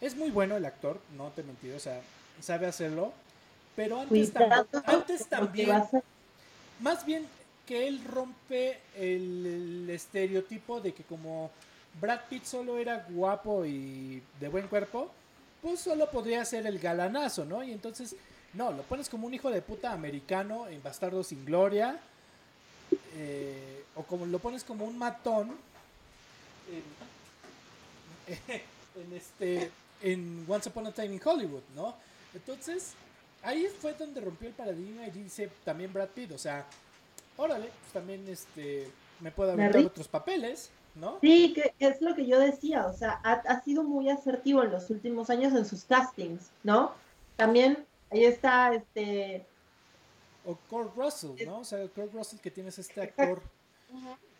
es 0.00 0.16
muy 0.16 0.30
bueno 0.30 0.56
el 0.56 0.64
actor, 0.64 0.98
no 1.16 1.28
te 1.28 1.42
mentí, 1.42 1.70
o 1.70 1.80
sea, 1.80 2.00
sabe 2.40 2.66
hacerlo, 2.66 3.12
pero 3.76 4.00
antes, 4.00 4.32
antes 4.86 5.26
también, 5.26 5.84
más 6.80 7.04
bien 7.04 7.26
que 7.66 7.86
él 7.86 8.02
rompe 8.04 8.80
el, 8.96 9.44
el 9.84 9.90
estereotipo 9.90 10.80
de 10.80 10.94
que 10.94 11.02
como 11.04 11.50
Brad 12.00 12.20
Pitt 12.30 12.44
solo 12.44 12.78
era 12.78 13.06
guapo 13.10 13.66
y 13.66 14.22
de 14.40 14.48
buen 14.48 14.66
cuerpo, 14.68 15.12
pues 15.62 15.80
solo 15.80 16.10
podría 16.10 16.44
ser 16.44 16.66
el 16.66 16.78
galanazo, 16.78 17.44
¿no? 17.44 17.62
Y 17.62 17.72
entonces, 17.72 18.16
no, 18.54 18.72
lo 18.72 18.82
pones 18.82 19.08
como 19.08 19.26
un 19.26 19.34
hijo 19.34 19.50
de 19.50 19.62
puta 19.62 19.92
americano 19.92 20.68
en 20.68 20.82
Bastardo 20.82 21.22
sin 21.24 21.44
Gloria, 21.44 21.98
eh, 23.16 23.84
o 23.96 24.02
como 24.04 24.26
lo 24.26 24.38
pones 24.38 24.64
como 24.64 24.84
un 24.84 24.96
matón 24.98 25.56
en, 28.28 29.14
este 29.14 29.70
en 30.02 30.44
Once 30.48 30.68
Upon 30.68 30.86
a 30.86 30.92
Time 30.92 31.14
in 31.14 31.20
Hollywood, 31.24 31.62
¿no? 31.74 31.94
Entonces, 32.34 32.92
ahí 33.42 33.66
fue 33.80 33.94
donde 33.94 34.20
rompió 34.20 34.48
el 34.48 34.54
paradigma 34.54 35.06
y 35.06 35.10
dice 35.10 35.50
también 35.64 35.92
Brad 35.92 36.08
Pitt, 36.08 36.32
o 36.32 36.38
sea, 36.38 36.64
órale, 37.36 37.70
pues 37.80 37.92
también 37.92 38.26
este 38.28 38.88
me 39.20 39.30
puede 39.32 39.52
haber 39.52 39.76
otros 39.78 40.08
papeles. 40.08 40.70
¿No? 41.00 41.18
Sí, 41.20 41.52
que 41.54 41.74
es 41.78 42.00
lo 42.00 42.14
que 42.14 42.26
yo 42.26 42.38
decía, 42.38 42.86
o 42.86 42.92
sea, 42.92 43.12
ha, 43.22 43.60
sido 43.62 43.82
muy 43.82 44.10
asertivo 44.10 44.62
en 44.62 44.72
los 44.72 44.90
últimos 44.90 45.30
años 45.30 45.52
en 45.54 45.64
sus 45.64 45.84
castings, 45.84 46.50
¿no? 46.62 46.92
También 47.36 47.84
ahí 48.10 48.24
está 48.24 48.74
este... 48.74 49.46
O 50.44 50.56
Kurt 50.68 50.96
Russell, 50.96 51.46
¿no? 51.46 51.60
O 51.60 51.64
sea, 51.64 51.86
Kurt 51.88 52.12
Russell 52.12 52.40
que 52.40 52.50
tienes 52.50 52.78
este 52.78 53.02
actor 53.02 53.42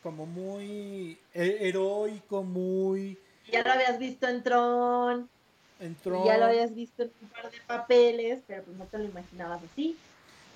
como 0.02 0.26
muy 0.26 1.18
heroico, 1.34 2.42
muy... 2.42 3.18
Ya 3.50 3.62
lo 3.62 3.72
habías 3.72 3.98
visto 3.98 4.28
en 4.28 4.42
Tron. 4.42 5.28
En 5.80 5.94
Tron. 5.96 6.24
Ya 6.24 6.38
lo 6.38 6.46
habías 6.46 6.74
visto 6.74 7.02
en 7.02 7.12
un 7.22 7.28
par 7.28 7.50
de 7.50 7.58
papeles, 7.66 8.42
pero 8.46 8.62
pues 8.64 8.76
no 8.76 8.84
te 8.86 8.98
lo 8.98 9.04
imaginabas 9.04 9.62
así. 9.62 9.96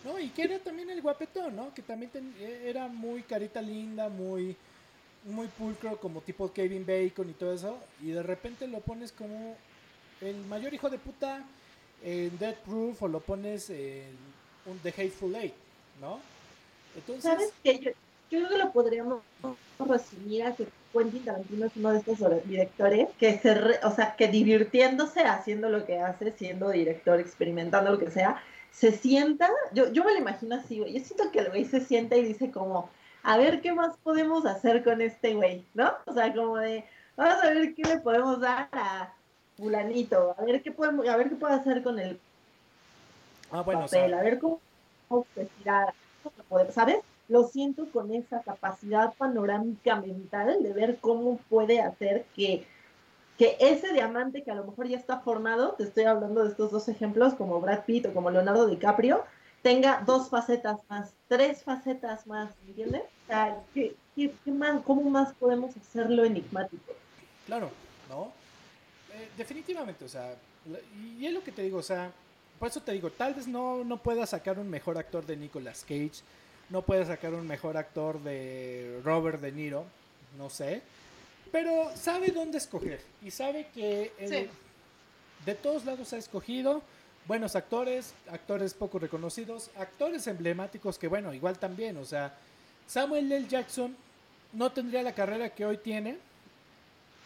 No, 0.04 0.18
y 0.18 0.28
que 0.30 0.42
era 0.42 0.58
también 0.58 0.90
el 0.90 1.00
guapetón, 1.00 1.54
¿no? 1.54 1.72
Que 1.74 1.82
también 1.82 2.10
era 2.64 2.88
muy 2.88 3.22
carita 3.22 3.62
linda, 3.62 4.08
muy 4.08 4.56
muy 5.24 5.46
pulcro 5.48 5.96
como 5.98 6.20
tipo 6.20 6.52
Kevin 6.52 6.84
Bacon 6.86 7.30
y 7.30 7.34
todo 7.34 7.52
eso, 7.52 7.78
y 8.02 8.10
de 8.10 8.22
repente 8.22 8.66
lo 8.66 8.80
pones 8.80 9.12
como 9.12 9.56
el 10.20 10.36
mayor 10.46 10.74
hijo 10.74 10.90
de 10.90 10.98
puta 10.98 11.44
en 12.02 12.36
Dead 12.38 12.54
Proof 12.64 13.02
o 13.02 13.08
lo 13.08 13.20
pones 13.20 13.70
en 13.70 14.16
un 14.66 14.78
The 14.78 14.90
Hateful 14.90 15.34
Eight, 15.34 15.54
¿no? 16.00 16.20
Entonces... 16.96 17.24
¿Sabes 17.24 17.52
qué? 17.62 17.78
Yo, 17.78 17.90
creo 18.28 18.48
que 18.48 18.58
lo 18.58 18.72
podríamos 18.72 19.22
resumir 19.78 20.44
a 20.44 20.54
que 20.54 20.66
Quentin 20.92 21.24
Tarantino 21.24 21.66
es 21.66 21.72
uno 21.76 21.92
de 21.92 21.98
estos 21.98 22.18
directores 22.46 23.08
que 23.18 23.38
se, 23.38 23.52
o 23.84 23.94
sea, 23.94 24.16
que 24.16 24.28
divirtiéndose 24.28 25.20
haciendo 25.20 25.68
lo 25.68 25.84
que 25.84 25.98
hace, 25.98 26.32
siendo 26.32 26.70
director, 26.70 27.20
experimentando 27.20 27.92
lo 27.92 27.98
que 27.98 28.10
sea, 28.10 28.42
se 28.70 28.92
sienta, 28.92 29.50
yo, 29.74 29.92
yo 29.92 30.02
me 30.04 30.12
lo 30.12 30.18
imagino 30.18 30.56
así, 30.56 30.78
güey, 30.78 30.94
yo 30.94 31.04
siento 31.04 31.30
que 31.30 31.40
el 31.40 31.50
güey 31.50 31.66
se 31.66 31.80
sienta 31.80 32.16
y 32.16 32.24
dice 32.24 32.50
como, 32.50 32.88
a 33.22 33.36
ver 33.36 33.60
qué 33.60 33.72
más 33.72 33.96
podemos 33.98 34.44
hacer 34.46 34.82
con 34.82 35.00
este 35.00 35.34
güey, 35.34 35.64
¿no? 35.74 35.92
O 36.06 36.12
sea, 36.12 36.32
como 36.34 36.56
de, 36.58 36.84
vamos 37.16 37.42
a 37.42 37.50
ver 37.50 37.74
qué 37.74 37.82
le 37.82 37.98
podemos 37.98 38.40
dar 38.40 38.68
a 38.72 39.12
fulanito, 39.56 40.34
a 40.38 40.44
ver 40.44 40.62
qué 40.62 40.72
podemos, 40.72 41.06
a 41.06 41.16
ver 41.16 41.28
qué 41.28 41.36
puede 41.36 41.54
hacer 41.54 41.82
con 41.82 41.98
el 41.98 42.18
ah, 43.50 43.62
bueno, 43.62 43.82
papel, 43.82 44.14
a 44.14 44.22
ver 44.22 44.38
cómo, 44.38 44.60
cómo 45.08 45.26
tirar, 45.58 45.94
¿sabes? 46.70 46.98
Lo 47.28 47.44
siento 47.44 47.86
con 47.90 48.12
esa 48.12 48.42
capacidad 48.42 49.14
panorámica 49.14 49.96
mental 49.96 50.62
de 50.62 50.72
ver 50.72 50.98
cómo 51.00 51.38
puede 51.48 51.80
hacer 51.80 52.24
que, 52.34 52.66
que 53.38 53.56
ese 53.60 53.92
diamante 53.92 54.42
que 54.42 54.50
a 54.50 54.56
lo 54.56 54.64
mejor 54.64 54.88
ya 54.88 54.96
está 54.98 55.20
formado, 55.20 55.72
te 55.72 55.84
estoy 55.84 56.04
hablando 56.04 56.42
de 56.42 56.50
estos 56.50 56.72
dos 56.72 56.88
ejemplos 56.88 57.34
como 57.34 57.60
Brad 57.60 57.84
Pitt 57.84 58.06
o 58.06 58.12
como 58.12 58.30
Leonardo 58.30 58.66
DiCaprio, 58.66 59.24
tenga 59.62 60.02
dos 60.04 60.28
facetas 60.28 60.78
más, 60.88 61.14
tres 61.28 61.62
facetas 61.62 62.26
más, 62.26 62.52
¿entiendes? 62.66 63.02
O 63.02 63.26
sea, 63.28 63.62
¿qué, 63.72 63.94
más, 64.46 64.82
¿cómo 64.82 65.08
más 65.08 65.32
podemos 65.34 65.76
hacerlo 65.76 66.24
enigmático? 66.24 66.92
Claro, 67.46 67.70
¿no? 68.08 68.32
Eh, 69.14 69.28
definitivamente, 69.36 70.04
o 70.04 70.08
sea, 70.08 70.34
y 71.18 71.24
es 71.24 71.32
lo 71.32 71.42
que 71.42 71.52
te 71.52 71.62
digo, 71.62 71.78
o 71.78 71.82
sea, 71.82 72.10
por 72.58 72.68
eso 72.68 72.80
te 72.80 72.92
digo, 72.92 73.10
tal 73.10 73.34
vez 73.34 73.46
no, 73.46 73.84
no 73.84 73.98
pueda 73.98 74.26
sacar 74.26 74.58
un 74.58 74.68
mejor 74.68 74.98
actor 74.98 75.24
de 75.24 75.36
Nicolas 75.36 75.82
Cage, 75.82 76.22
no 76.68 76.82
pueda 76.82 77.04
sacar 77.04 77.34
un 77.34 77.46
mejor 77.46 77.76
actor 77.76 78.20
de 78.20 79.00
Robert 79.04 79.40
De 79.40 79.52
Niro, 79.52 79.84
no 80.38 80.50
sé, 80.50 80.82
pero 81.52 81.90
sabe 81.94 82.28
dónde 82.28 82.58
escoger 82.58 83.00
y 83.22 83.30
sabe 83.30 83.68
que 83.74 84.12
de 85.44 85.54
todos 85.54 85.84
lados 85.84 86.12
ha 86.12 86.16
escogido 86.16 86.82
buenos 87.26 87.56
actores, 87.56 88.14
actores 88.30 88.74
poco 88.74 88.98
reconocidos, 88.98 89.70
actores 89.76 90.26
emblemáticos 90.26 90.98
que 90.98 91.08
bueno, 91.08 91.32
igual 91.32 91.58
también, 91.58 91.96
o 91.96 92.04
sea, 92.04 92.34
Samuel 92.86 93.30
L. 93.30 93.46
Jackson 93.48 93.96
no 94.52 94.70
tendría 94.72 95.02
la 95.02 95.14
carrera 95.14 95.50
que 95.50 95.64
hoy 95.64 95.78
tiene 95.78 96.18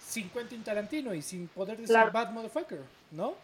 sin 0.06 0.28
Quentin 0.30 0.62
Tarantino 0.62 1.14
y 1.14 1.22
sin 1.22 1.48
poder 1.48 1.78
decir 1.78 1.96
Bad 2.12 2.30
Motherfucker, 2.30 2.80
¿no? 3.10 3.34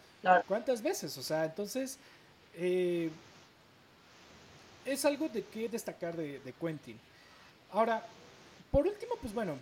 ¿Cuántas 0.46 0.80
veces? 0.80 1.16
O 1.18 1.22
sea, 1.22 1.44
entonces 1.44 1.98
eh, 2.54 3.10
es 4.84 5.04
algo 5.04 5.28
de 5.28 5.42
que 5.44 5.68
destacar 5.68 6.16
de, 6.16 6.54
Quentin. 6.60 6.98
Ahora, 7.72 8.04
por 8.70 8.86
último, 8.86 9.16
pues 9.20 9.34
bueno, 9.34 9.56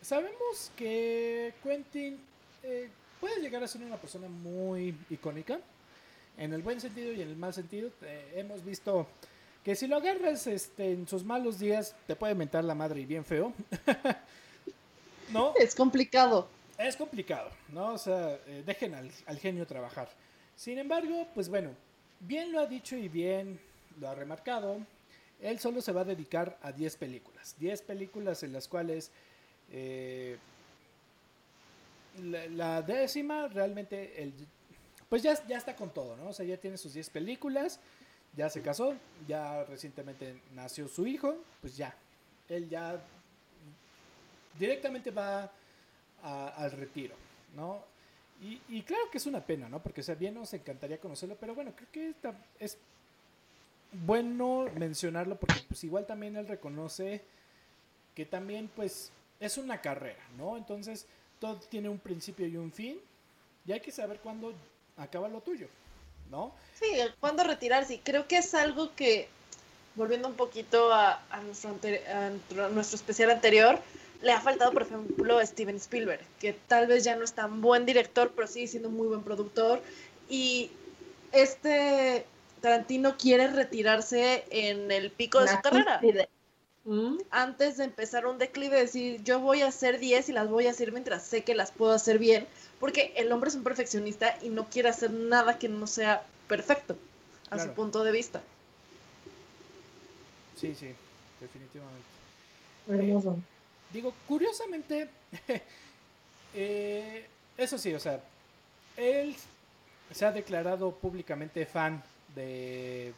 sabemos 0.00 0.70
que 0.76 1.52
Quentin 1.62 2.18
eh, 2.62 2.88
puede 3.20 3.40
llegar 3.40 3.62
a 3.62 3.68
ser 3.68 3.82
una 3.82 3.96
persona 3.96 4.28
muy 4.28 4.94
icónica 5.10 5.58
en 6.36 6.52
el 6.52 6.62
buen 6.62 6.80
sentido 6.80 7.12
y 7.12 7.22
en 7.22 7.28
el 7.28 7.36
mal 7.36 7.52
sentido. 7.54 7.90
Eh, 8.02 8.34
hemos 8.36 8.64
visto 8.64 9.06
que 9.64 9.74
si 9.74 9.86
lo 9.86 9.96
agarras 9.96 10.46
este, 10.46 10.92
en 10.92 11.08
sus 11.08 11.24
malos 11.24 11.58
días, 11.58 11.94
te 12.06 12.14
puede 12.14 12.34
mentar 12.34 12.64
la 12.64 12.74
madre 12.74 13.00
y 13.00 13.06
bien 13.06 13.24
feo. 13.24 13.52
¿No? 15.32 15.54
Es 15.56 15.74
complicado. 15.74 16.48
Es 16.78 16.96
complicado, 16.96 17.50
¿no? 17.70 17.94
O 17.94 17.98
sea, 17.98 18.38
eh, 18.46 18.62
dejen 18.64 18.94
al, 18.94 19.38
genio 19.38 19.66
trabajar. 19.66 20.08
Sin 20.54 20.78
embargo, 20.78 21.26
pues 21.34 21.48
bueno, 21.48 21.70
bien 22.20 22.52
lo 22.52 22.60
ha 22.60 22.66
dicho 22.66 22.96
y 22.96 23.08
bien 23.08 23.58
lo 23.98 24.08
ha 24.08 24.14
remarcado. 24.14 24.78
Él 25.40 25.58
solo 25.58 25.80
se 25.80 25.92
va 25.92 26.02
a 26.02 26.04
dedicar 26.04 26.58
a 26.62 26.72
10 26.72 26.96
películas. 26.96 27.56
10 27.58 27.82
películas 27.82 28.42
en 28.42 28.52
las 28.52 28.68
cuales 28.68 29.10
eh, 29.72 30.36
la, 32.22 32.46
la, 32.46 32.82
décima 32.82 33.48
realmente 33.48 34.22
el, 34.22 34.32
pues 35.08 35.22
ya, 35.22 35.34
ya 35.46 35.56
está 35.56 35.76
con 35.76 35.90
todo, 35.90 36.16
¿no? 36.16 36.28
O 36.28 36.32
sea, 36.32 36.44
ya 36.44 36.56
tiene 36.56 36.76
sus 36.76 36.94
10 36.94 37.10
películas, 37.10 37.80
ya 38.36 38.50
se 38.50 38.62
casó, 38.62 38.94
ya 39.26 39.64
recientemente 39.64 40.40
nació 40.54 40.88
su 40.88 41.06
hijo, 41.06 41.36
pues 41.60 41.76
ya, 41.76 41.94
él 42.48 42.68
ya 42.68 43.00
directamente 44.58 45.10
va 45.10 45.50
al 46.22 46.72
retiro, 46.72 47.14
¿no? 47.54 47.82
Y, 48.40 48.82
claro 48.82 49.10
que 49.10 49.16
es 49.16 49.26
una 49.26 49.40
pena, 49.40 49.68
¿no? 49.68 49.82
Porque, 49.82 50.02
o 50.02 50.04
sea, 50.04 50.14
bien 50.14 50.34
nos 50.34 50.52
encantaría 50.52 50.98
conocerlo, 51.00 51.36
pero 51.40 51.54
bueno, 51.54 51.72
creo 51.74 51.88
que 51.90 52.14
es 52.60 52.76
bueno 54.04 54.66
mencionarlo 54.76 55.36
porque 55.36 55.60
pues 55.66 55.82
igual 55.84 56.04
también 56.04 56.36
él 56.36 56.46
reconoce 56.46 57.22
que 58.14 58.26
también 58.26 58.68
pues 58.74 59.10
es 59.40 59.56
una 59.56 59.80
carrera, 59.80 60.22
¿no? 60.36 60.56
Entonces 60.56 61.06
todo 61.38 61.56
tiene 61.56 61.88
un 61.88 61.98
principio 61.98 62.46
y 62.46 62.56
un 62.56 62.72
fin 62.72 62.98
y 63.66 63.72
hay 63.72 63.80
que 63.80 63.92
saber 63.92 64.20
cuándo 64.20 64.52
acaba 64.96 65.28
lo 65.28 65.40
tuyo, 65.40 65.68
¿no? 66.30 66.52
Sí, 66.78 66.86
cuándo 67.20 67.44
retirarse. 67.44 67.94
Y 67.94 67.98
creo 67.98 68.26
que 68.26 68.38
es 68.38 68.54
algo 68.54 68.94
que, 68.94 69.28
volviendo 69.94 70.28
un 70.28 70.34
poquito 70.34 70.92
a, 70.92 71.20
nuestro, 71.44 71.76
a 72.12 72.68
nuestro 72.68 72.96
especial 72.96 73.30
anterior, 73.30 73.78
le 74.22 74.32
ha 74.32 74.40
faltado, 74.40 74.72
por 74.72 74.82
ejemplo, 74.82 75.38
a 75.38 75.46
Steven 75.46 75.76
Spielberg, 75.76 76.24
que 76.40 76.52
tal 76.52 76.86
vez 76.86 77.04
ya 77.04 77.16
no 77.16 77.24
es 77.24 77.32
tan 77.32 77.60
buen 77.60 77.86
director, 77.86 78.32
pero 78.34 78.46
sigue 78.46 78.66
siendo 78.66 78.90
muy 78.90 79.06
buen 79.06 79.22
productor. 79.22 79.80
Y 80.28 80.70
este 81.32 82.24
Tarantino 82.60 83.16
quiere 83.16 83.48
retirarse 83.48 84.44
en 84.50 84.90
el 84.90 85.10
pico 85.10 85.40
de 85.40 85.48
su 85.48 85.60
carrera. 85.60 86.00
¿Mm? 86.86 87.18
Antes 87.30 87.78
de 87.78 87.84
empezar 87.84 88.26
un 88.26 88.38
declive, 88.38 88.78
decir, 88.78 89.22
yo 89.24 89.40
voy 89.40 89.62
a 89.62 89.66
hacer 89.66 89.98
10 89.98 90.28
y 90.28 90.32
las 90.32 90.48
voy 90.48 90.68
a 90.68 90.70
hacer 90.70 90.92
mientras 90.92 91.24
sé 91.24 91.42
que 91.42 91.56
las 91.56 91.72
puedo 91.72 91.92
hacer 91.92 92.20
bien, 92.20 92.46
porque 92.78 93.12
el 93.16 93.32
hombre 93.32 93.50
es 93.50 93.56
un 93.56 93.64
perfeccionista 93.64 94.38
y 94.40 94.50
no 94.50 94.66
quiere 94.66 94.88
hacer 94.88 95.10
nada 95.10 95.58
que 95.58 95.68
no 95.68 95.88
sea 95.88 96.24
perfecto 96.46 96.96
a 97.50 97.58
su 97.58 97.70
punto 97.70 98.04
de 98.04 98.12
vista. 98.12 98.40
Sí, 100.56 100.76
sí, 100.76 100.94
definitivamente. 101.40 102.06
Hermoso. 102.88 103.36
digo, 103.92 104.14
curiosamente, 104.28 105.08
eh, 106.54 107.26
eso 107.58 107.78
sí, 107.78 107.92
o 107.94 108.00
sea, 108.00 108.20
él 108.96 109.34
se 110.14 110.24
ha 110.24 110.30
declarado 110.30 110.92
públicamente 110.92 111.66
fan 111.66 112.00
de, 112.36 113.12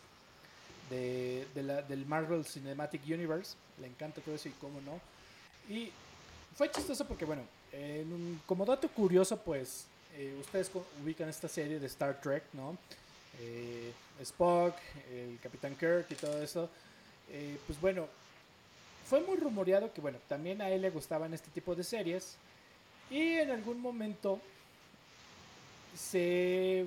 de, 0.90 1.46
la, 1.54 1.82
del 1.82 2.06
Marvel 2.06 2.44
Cinematic 2.44 3.02
Universe. 3.06 3.56
Le 3.80 3.86
encanta 3.86 4.20
todo 4.20 4.34
eso 4.34 4.48
y 4.48 4.52
cómo 4.52 4.80
no. 4.80 5.00
Y 5.72 5.90
fue 6.54 6.70
chistoso 6.70 7.06
porque, 7.06 7.24
bueno, 7.24 7.42
como 8.46 8.64
dato 8.64 8.88
curioso, 8.88 9.36
pues 9.36 9.86
eh, 10.16 10.36
ustedes 10.40 10.70
ubican 11.02 11.28
esta 11.28 11.48
serie 11.48 11.78
de 11.78 11.86
Star 11.86 12.20
Trek, 12.20 12.44
¿no? 12.52 12.76
Eh, 13.40 13.92
Spock, 14.20 14.74
el 15.12 15.38
Capitán 15.42 15.76
Kirk 15.76 16.06
y 16.10 16.14
todo 16.14 16.42
eso. 16.42 16.68
Eh, 17.30 17.58
pues 17.66 17.80
bueno, 17.80 18.08
fue 19.06 19.20
muy 19.20 19.36
rumoreado 19.36 19.92
que, 19.92 20.00
bueno, 20.00 20.18
también 20.28 20.60
a 20.60 20.70
él 20.70 20.82
le 20.82 20.90
gustaban 20.90 21.32
este 21.34 21.50
tipo 21.50 21.74
de 21.74 21.84
series. 21.84 22.36
Y 23.10 23.34
en 23.34 23.50
algún 23.50 23.80
momento 23.80 24.40
se 25.96 26.86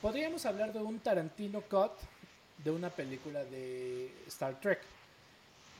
podríamos 0.00 0.46
hablar 0.46 0.72
de 0.72 0.80
un 0.80 0.98
Tarantino 1.00 1.60
cut 1.62 1.92
de 2.64 2.70
una 2.70 2.90
película 2.90 3.44
de 3.44 4.10
Star 4.26 4.60
Trek. 4.60 4.80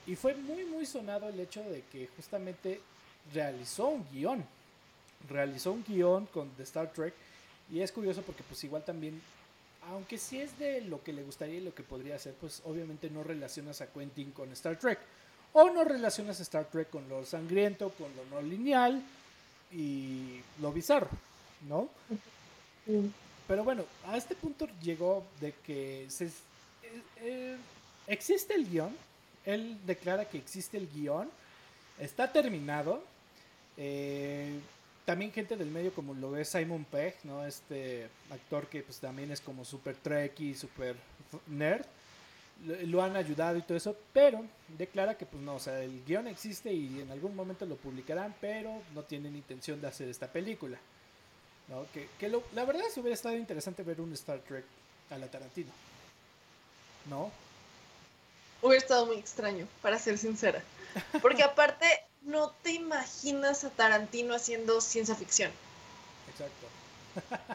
Y 0.06 0.16
fue 0.16 0.34
muy 0.34 0.64
muy 0.64 0.86
sonado 0.86 1.28
el 1.28 1.38
hecho 1.38 1.62
de 1.62 1.82
que 1.92 2.08
justamente 2.16 2.80
realizó 3.32 3.88
un 3.88 4.06
guion. 4.10 4.44
Realizó 5.28 5.72
un 5.72 5.84
guion 5.84 6.26
con 6.26 6.56
de 6.56 6.62
Star 6.62 6.92
Trek. 6.92 7.12
Y 7.70 7.80
es 7.80 7.92
curioso 7.92 8.22
porque 8.22 8.42
pues 8.42 8.62
igual 8.64 8.84
también, 8.84 9.20
aunque 9.90 10.16
sí 10.16 10.40
es 10.40 10.58
de 10.58 10.80
lo 10.80 11.02
que 11.02 11.12
le 11.12 11.22
gustaría 11.22 11.56
y 11.56 11.60
lo 11.60 11.74
que 11.74 11.82
podría 11.82 12.16
hacer, 12.16 12.34
pues 12.40 12.62
obviamente 12.64 13.10
no 13.10 13.22
relacionas 13.22 13.80
a 13.80 13.88
Quentin 13.88 14.30
con 14.32 14.50
Star 14.52 14.78
Trek. 14.78 14.98
O 15.52 15.70
no 15.70 15.84
relacionas 15.84 16.40
a 16.40 16.42
Star 16.42 16.66
Trek 16.66 16.88
con 16.90 17.08
lo 17.08 17.24
sangriento, 17.24 17.90
con 17.90 18.08
lo 18.16 18.24
no 18.26 18.42
lineal 18.46 19.02
y 19.72 20.40
lo 20.60 20.72
bizarro, 20.72 21.10
¿no? 21.68 21.88
Pero 23.46 23.64
bueno, 23.64 23.84
a 24.06 24.16
este 24.16 24.34
punto 24.34 24.66
llegó 24.82 25.24
de 25.40 25.52
que 25.64 26.06
se, 26.08 26.30
eh, 27.20 27.56
existe 28.06 28.54
el 28.54 28.68
guion, 28.68 28.96
él 29.44 29.78
declara 29.86 30.24
que 30.28 30.38
existe 30.38 30.76
el 30.76 30.88
guion, 30.88 31.28
está 31.98 32.30
terminado. 32.32 33.02
Eh, 33.76 34.58
también 35.04 35.32
gente 35.32 35.56
del 35.56 35.70
medio 35.70 35.94
como 35.94 36.12
lo 36.12 36.36
es 36.36 36.48
Simon 36.48 36.84
Pegg, 36.84 37.14
¿no? 37.24 37.46
Este 37.46 38.08
actor 38.30 38.66
que 38.66 38.82
pues 38.82 38.98
también 38.98 39.30
es 39.30 39.40
como 39.40 39.64
super 39.64 39.96
y 40.38 40.54
super 40.54 40.96
nerd. 41.46 41.86
Lo, 42.86 43.02
han 43.02 43.16
ayudado 43.16 43.56
y 43.56 43.62
todo 43.62 43.78
eso, 43.78 43.96
pero 44.12 44.44
declara 44.76 45.16
que 45.16 45.24
pues 45.24 45.40
no, 45.42 45.54
o 45.54 45.60
sea, 45.60 45.80
el 45.80 46.04
guion 46.04 46.26
existe 46.26 46.72
y 46.72 47.00
en 47.00 47.10
algún 47.12 47.36
momento 47.36 47.64
lo 47.64 47.76
publicarán, 47.76 48.34
pero 48.40 48.82
no 48.94 49.02
tienen 49.04 49.36
intención 49.36 49.80
de 49.80 49.86
hacer 49.86 50.08
esta 50.08 50.26
película. 50.26 50.76
que 52.18 52.28
la 52.52 52.64
verdad 52.64 52.82
se 52.92 53.00
hubiera 53.00 53.14
estado 53.14 53.36
interesante 53.36 53.82
ver 53.84 54.00
un 54.00 54.12
Star 54.12 54.40
Trek 54.40 54.64
a 55.10 55.18
la 55.18 55.28
Tarantino. 55.28 55.70
¿No? 57.08 57.30
Hubiera 58.60 58.82
estado 58.82 59.06
muy 59.06 59.16
extraño, 59.16 59.66
para 59.82 59.98
ser 59.98 60.18
sincera. 60.18 60.62
Porque 61.22 61.42
aparte, 61.44 61.86
no 62.22 62.50
te 62.62 62.72
imaginas 62.72 63.64
a 63.64 63.70
Tarantino 63.70 64.34
haciendo 64.34 64.80
ciencia 64.80 65.14
ficción. 65.14 65.50
Exacto. 66.30 66.66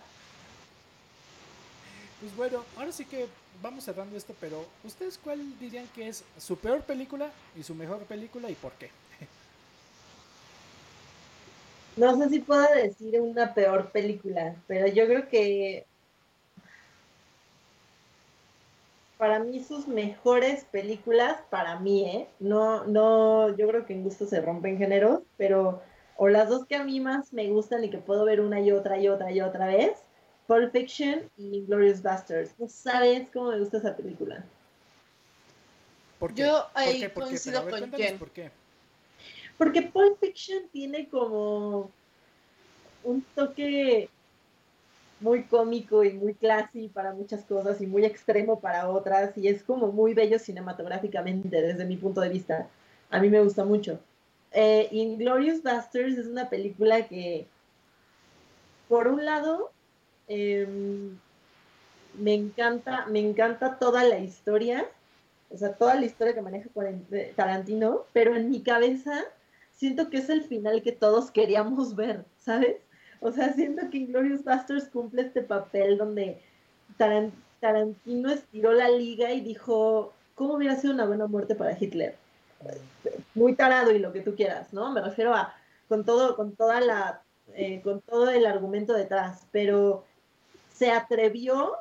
pues 2.21 2.35
bueno, 2.35 2.63
ahora 2.77 2.91
sí 2.91 3.05
que 3.05 3.27
vamos 3.61 3.83
cerrando 3.83 4.17
esto, 4.17 4.35
pero 4.39 4.65
¿ustedes 4.83 5.17
cuál 5.17 5.57
dirían 5.59 5.87
que 5.95 6.07
es 6.07 6.23
su 6.37 6.57
peor 6.57 6.81
película 6.81 7.31
y 7.55 7.63
su 7.63 7.75
mejor 7.75 7.99
película 8.03 8.49
y 8.49 8.55
por 8.55 8.71
qué? 8.73 8.89
No 11.95 12.17
sé 12.17 12.29
si 12.29 12.39
puedo 12.39 12.67
decir 12.73 13.21
una 13.21 13.53
peor 13.53 13.91
película, 13.91 14.55
pero 14.67 14.87
yo 14.87 15.05
creo 15.05 15.29
que 15.29 15.85
para 19.23 19.39
mí 19.39 19.63
sus 19.63 19.87
mejores 19.87 20.65
películas, 20.65 21.39
para 21.49 21.79
mí, 21.79 22.03
¿eh? 22.03 22.27
No, 22.41 22.83
no, 22.83 23.55
yo 23.55 23.69
creo 23.69 23.85
que 23.85 23.93
en 23.93 24.03
gusto 24.03 24.25
se 24.25 24.41
rompen 24.41 24.77
géneros, 24.77 25.21
pero 25.37 25.81
o 26.17 26.27
las 26.27 26.49
dos 26.49 26.65
que 26.65 26.75
a 26.75 26.83
mí 26.83 26.99
más 26.99 27.31
me 27.31 27.47
gustan 27.47 27.85
y 27.85 27.89
que 27.89 27.99
puedo 27.99 28.25
ver 28.25 28.41
una 28.41 28.59
y 28.59 28.73
otra 28.73 28.99
y 28.99 29.07
otra 29.07 29.31
y 29.31 29.39
otra 29.39 29.67
vez, 29.67 29.93
Pulp 30.45 30.73
Fiction 30.73 31.21
y 31.37 31.65
Glorious 31.65 32.01
Bastards. 32.01 32.53
No 32.59 32.67
sabes 32.67 33.29
cómo 33.31 33.51
me 33.51 33.59
gusta 33.59 33.77
esa 33.77 33.95
película. 33.95 34.43
Yo 36.35 36.67
ahí 36.73 37.09
coincido 37.13 37.69
con 37.69 37.93
Jen. 37.93 38.19
¿Por 38.19 38.29
qué? 38.29 38.51
Porque 39.57 39.83
Pulp 39.83 40.19
Fiction 40.19 40.67
tiene 40.73 41.07
como 41.07 41.89
un 43.05 43.21
toque 43.35 44.09
muy 45.23 45.43
cómico 45.43 46.03
y 46.03 46.13
muy 46.13 46.35
classy 46.35 46.89
para 46.89 47.13
muchas 47.13 47.43
cosas 47.45 47.81
y 47.81 47.87
muy 47.87 48.05
extremo 48.05 48.59
para 48.59 48.89
otras 48.89 49.37
y 49.37 49.47
es 49.47 49.63
como 49.63 49.91
muy 49.91 50.13
bello 50.13 50.37
cinematográficamente 50.37 51.61
desde 51.61 51.85
mi 51.85 51.97
punto 51.97 52.21
de 52.21 52.29
vista. 52.29 52.67
A 53.09 53.19
mí 53.19 53.29
me 53.29 53.41
gusta 53.41 53.63
mucho. 53.63 53.99
Eh, 54.51 54.89
Inglorious 54.91 55.63
Bastards 55.63 56.17
es 56.17 56.27
una 56.27 56.49
película 56.49 57.07
que, 57.07 57.47
por 58.87 59.07
un 59.07 59.25
lado, 59.25 59.71
em, 60.27 61.17
me 62.19 62.33
encanta, 62.33 63.05
me 63.07 63.19
encanta 63.19 63.79
toda 63.79 64.03
la 64.03 64.19
historia, 64.19 64.85
o 65.49 65.57
sea, 65.57 65.73
toda 65.73 65.95
la 65.95 66.05
historia 66.05 66.35
que 66.35 66.41
maneja 66.41 66.69
Tarantino, 67.35 68.05
pero 68.13 68.35
en 68.35 68.49
mi 68.49 68.61
cabeza 68.61 69.23
siento 69.71 70.09
que 70.09 70.17
es 70.17 70.29
el 70.29 70.43
final 70.43 70.83
que 70.83 70.91
todos 70.91 71.31
queríamos 71.31 71.95
ver, 71.95 72.25
¿sabes? 72.39 72.77
O 73.23 73.31
sea, 73.31 73.53
siento 73.53 73.89
que 73.89 74.05
Glorious 74.05 74.43
Bastards 74.43 74.89
cumple 74.89 75.21
este 75.21 75.41
papel 75.41 75.97
donde 75.97 76.41
Tarantino 76.97 78.29
estiró 78.29 78.73
la 78.73 78.89
liga 78.89 79.31
y 79.31 79.39
dijo, 79.39 80.13
¿cómo 80.35 80.55
hubiera 80.55 80.75
sido 80.75 80.93
una 80.93 81.05
buena 81.05 81.25
muerte 81.27 81.55
para 81.55 81.77
Hitler? 81.79 82.17
Muy 83.33 83.55
tarado 83.55 83.91
y 83.93 83.99
lo 83.99 84.11
que 84.11 84.19
tú 84.19 84.35
quieras, 84.35 84.73
¿no? 84.73 84.91
Me 84.91 85.01
refiero 85.01 85.33
a 85.33 85.55
con 85.87 86.03
todo, 86.03 86.35
con 86.35 86.53
toda 86.55 86.81
la, 86.81 87.21
eh, 87.53 87.81
con 87.81 88.01
todo 88.01 88.29
el 88.29 88.45
argumento 88.45 88.93
detrás, 88.93 89.47
pero 89.53 90.03
se 90.73 90.91
atrevió 90.91 91.77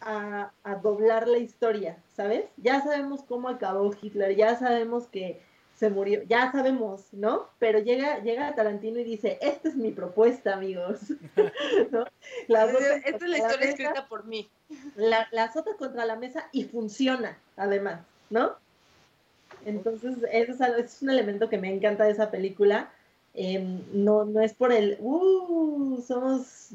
a 0.00 0.50
doblar 0.82 1.28
la 1.28 1.36
historia, 1.36 1.98
¿sabes? 2.16 2.46
Ya 2.56 2.82
sabemos 2.82 3.22
cómo 3.22 3.50
acabó 3.50 3.94
Hitler, 4.00 4.34
ya 4.34 4.58
sabemos 4.58 5.06
que 5.08 5.42
se 5.80 5.88
murió, 5.88 6.22
ya 6.24 6.52
sabemos, 6.52 7.06
¿no? 7.10 7.48
Pero 7.58 7.78
llega, 7.78 8.18
llega 8.18 8.54
Tarantino 8.54 9.00
y 9.00 9.04
dice, 9.04 9.38
esta 9.40 9.70
es 9.70 9.76
mi 9.76 9.92
propuesta, 9.92 10.52
amigos. 10.52 10.98
esta 11.38 12.06
es 12.46 13.22
la 13.22 13.38
historia 13.38 13.70
escrita 13.70 14.06
por 14.06 14.26
mí. 14.26 14.50
La, 14.94 15.26
la 15.32 15.44
azota 15.44 15.70
contra 15.78 16.04
la 16.04 16.16
mesa 16.16 16.50
y 16.52 16.64
funciona, 16.64 17.38
además, 17.56 18.02
¿no? 18.28 18.56
Entonces, 19.64 20.18
eso 20.30 20.52
es, 20.76 21.00
un 21.00 21.08
elemento 21.08 21.48
que 21.48 21.56
me 21.56 21.72
encanta 21.72 22.04
de 22.04 22.10
esa 22.10 22.30
película. 22.30 22.92
Em, 23.32 23.80
no, 23.94 24.26
no 24.26 24.42
es 24.42 24.52
por 24.52 24.72
el, 24.72 24.98
uh, 25.00 26.04
somos, 26.06 26.72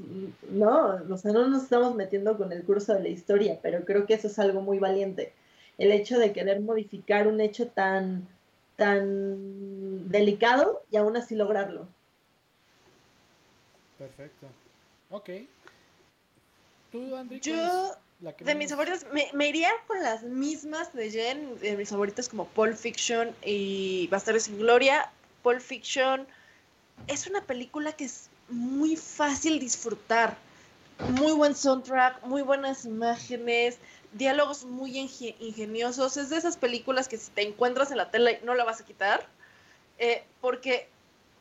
no, 0.49 0.95
o 1.11 1.17
sea, 1.17 1.31
no 1.31 1.47
nos 1.47 1.61
estamos 1.61 1.93
metiendo 1.93 2.35
con 2.37 2.51
el 2.51 2.63
curso 2.63 2.95
de 2.95 3.01
la 3.01 3.09
historia, 3.09 3.59
pero 3.61 3.85
creo 3.85 4.07
que 4.07 4.15
eso 4.15 4.29
es 4.29 4.39
algo 4.39 4.61
muy 4.61 4.79
valiente. 4.79 5.31
El 5.77 5.91
hecho 5.91 6.17
de 6.17 6.33
querer 6.33 6.61
modificar 6.61 7.27
un 7.27 7.39
hecho 7.39 7.67
tan, 7.67 8.27
tan 8.75 10.09
delicado 10.09 10.83
y 10.91 10.97
aún 10.97 11.17
así 11.17 11.35
lograrlo. 11.35 11.87
Perfecto. 13.97 14.47
Ok. 15.09 15.29
¿Tú, 16.91 17.09
Yo... 17.41 17.95
La 18.21 18.33
que 18.33 18.45
De 18.45 18.55
mis 18.55 18.69
favoritas, 18.69 19.05
me, 19.11 19.29
me 19.33 19.49
iría 19.49 19.69
con 19.87 20.01
las 20.01 20.23
mismas 20.23 20.93
de 20.93 21.11
Jen, 21.11 21.59
de 21.59 21.75
mis 21.75 21.89
favoritas 21.89 22.29
como 22.29 22.47
Pulp 22.47 22.75
Fiction 22.75 23.35
y 23.43 24.07
Bastardos 24.07 24.43
sin 24.43 24.57
Gloria. 24.57 25.11
Pulp 25.43 25.59
Fiction 25.59 26.25
es 27.07 27.27
una 27.27 27.41
película 27.41 27.91
que 27.91 28.05
es 28.05 28.29
muy 28.49 28.95
fácil 28.95 29.59
disfrutar. 29.59 30.37
Muy 31.09 31.33
buen 31.33 31.55
soundtrack, 31.55 32.23
muy 32.23 32.41
buenas 32.41 32.85
imágenes, 32.85 33.79
diálogos 34.17 34.63
muy 34.65 34.97
inge- 34.97 35.35
ingeniosos. 35.39 36.17
Es 36.17 36.29
de 36.29 36.37
esas 36.37 36.57
películas 36.57 37.07
que 37.07 37.17
si 37.17 37.31
te 37.31 37.41
encuentras 37.43 37.91
en 37.91 37.97
la 37.97 38.11
tele 38.11 38.39
no 38.43 38.55
la 38.55 38.63
vas 38.63 38.81
a 38.81 38.85
quitar, 38.85 39.25
eh, 39.97 40.23
porque 40.41 40.87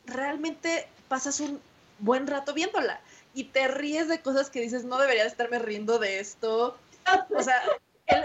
realmente 0.06 0.86
pasas 1.08 1.40
un 1.40 1.60
buen 1.98 2.26
rato 2.26 2.52
viéndola 2.52 3.00
y 3.32 3.44
te 3.44 3.68
ríes 3.68 4.08
de 4.08 4.20
cosas 4.20 4.50
que 4.50 4.60
dices, 4.60 4.84
no 4.84 4.98
debería 4.98 5.22
de 5.22 5.28
estarme 5.28 5.58
riendo 5.58 5.98
de 5.98 6.18
esto. 6.20 6.76
O 7.36 7.42
sea, 7.42 7.62
el- 8.06 8.24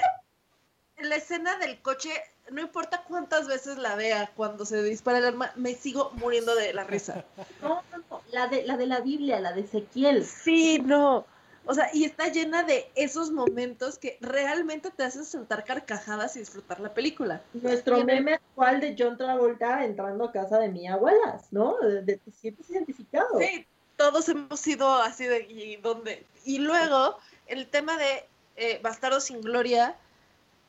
la 1.07 1.15
escena 1.15 1.57
del 1.59 1.79
coche, 1.81 2.11
no 2.51 2.61
importa 2.61 3.03
cuántas 3.07 3.47
veces 3.47 3.77
la 3.77 3.95
vea 3.95 4.31
cuando 4.35 4.65
se 4.65 4.81
dispara 4.83 5.19
el 5.19 5.25
arma, 5.25 5.51
me 5.55 5.73
sigo 5.75 6.11
muriendo 6.15 6.55
de 6.55 6.73
la 6.73 6.83
risa. 6.83 7.23
No, 7.61 7.83
no, 7.91 8.03
no, 8.09 8.21
la 8.31 8.47
de, 8.47 8.63
la 8.65 8.77
de 8.77 8.87
la 8.87 8.99
Biblia, 9.01 9.39
la 9.39 9.53
de 9.53 9.61
Ezequiel. 9.61 10.25
Sí, 10.25 10.79
no. 10.79 11.25
O 11.69 11.73
sea, 11.75 11.91
y 11.93 12.03
está 12.03 12.29
llena 12.29 12.63
de 12.63 12.89
esos 12.95 13.29
momentos 13.29 13.99
que 13.99 14.17
realmente 14.21 14.89
te 14.89 15.03
hacen 15.03 15.23
soltar 15.23 15.63
carcajadas 15.65 16.35
y 16.35 16.39
disfrutar 16.39 16.79
la 16.79 16.95
película. 16.95 17.43
Nuestro 17.53 18.03
meme 18.03 18.33
actual 18.33 18.81
de 18.81 18.95
John 18.97 19.17
Travolta 19.17 19.85
entrando 19.85 20.25
a 20.25 20.31
casa 20.31 20.57
de 20.57 20.69
mi 20.69 20.87
abuelas, 20.87 21.45
¿no? 21.51 21.77
De, 21.77 22.01
de- 22.01 22.17
te 22.17 22.31
sientes 22.31 22.67
identificado. 22.71 23.37
Sí, 23.37 23.67
todos 23.97 24.27
hemos 24.29 24.59
sido 24.59 24.91
así 24.95 25.25
de 25.25 25.41
¿y 25.41 25.75
dónde? 25.75 26.25
Y 26.43 26.57
luego, 26.57 27.19
el 27.45 27.67
tema 27.67 27.97
de 27.99 28.25
eh, 28.55 28.79
Bastardo 28.81 29.19
sin 29.19 29.39
Gloria, 29.39 29.95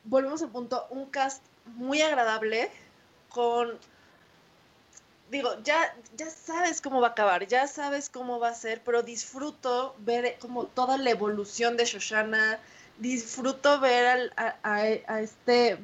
volvemos 0.03 0.43
al 0.43 0.49
punto, 0.49 0.85
un 0.91 1.07
cast 1.07 1.43
muy 1.65 2.03
agradable 2.03 2.69
con 3.29 3.71
digo, 5.31 5.49
ya, 5.63 5.95
ya 6.17 6.29
sabes 6.29 6.81
cómo 6.81 7.01
va 7.01 7.07
a 7.07 7.11
acabar, 7.11 7.47
ya 7.47 7.65
sabes 7.67 8.09
cómo 8.09 8.39
va 8.39 8.49
a 8.49 8.53
ser, 8.53 8.83
pero 8.83 9.01
disfruto 9.01 9.95
ver 9.99 10.37
como 10.39 10.65
toda 10.65 10.97
la 10.97 11.09
evolución 11.09 11.77
de 11.77 11.85
Shoshana, 11.85 12.59
disfruto 12.99 13.79
ver 13.79 14.05
al- 14.07 14.33
a, 14.35 14.55
a- 14.61 14.81
a 15.15 15.21
este 15.21 15.79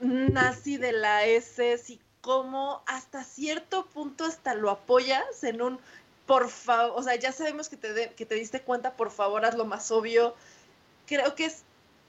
nazi 0.00 0.76
de 0.76 0.92
la 0.92 1.24
S, 1.24 1.80
y 1.88 2.00
cómo 2.20 2.82
hasta 2.86 3.22
cierto 3.24 3.86
punto 3.86 4.24
hasta 4.24 4.54
lo 4.54 4.70
apoyas 4.70 5.42
en 5.44 5.62
un, 5.62 5.78
por 6.26 6.50
favor, 6.50 6.92
o 6.98 7.02
sea, 7.02 7.14
ya 7.14 7.30
sabemos 7.32 7.68
que 7.68 7.76
te, 7.76 7.92
de- 7.92 8.12
que 8.14 8.26
te 8.26 8.34
diste 8.34 8.60
cuenta, 8.60 8.92
por 8.94 9.10
favor, 9.12 9.44
haz 9.44 9.54
lo 9.56 9.64
más 9.64 9.90
obvio. 9.92 10.34
Creo 11.06 11.36
que 11.36 11.44
es 11.46 11.62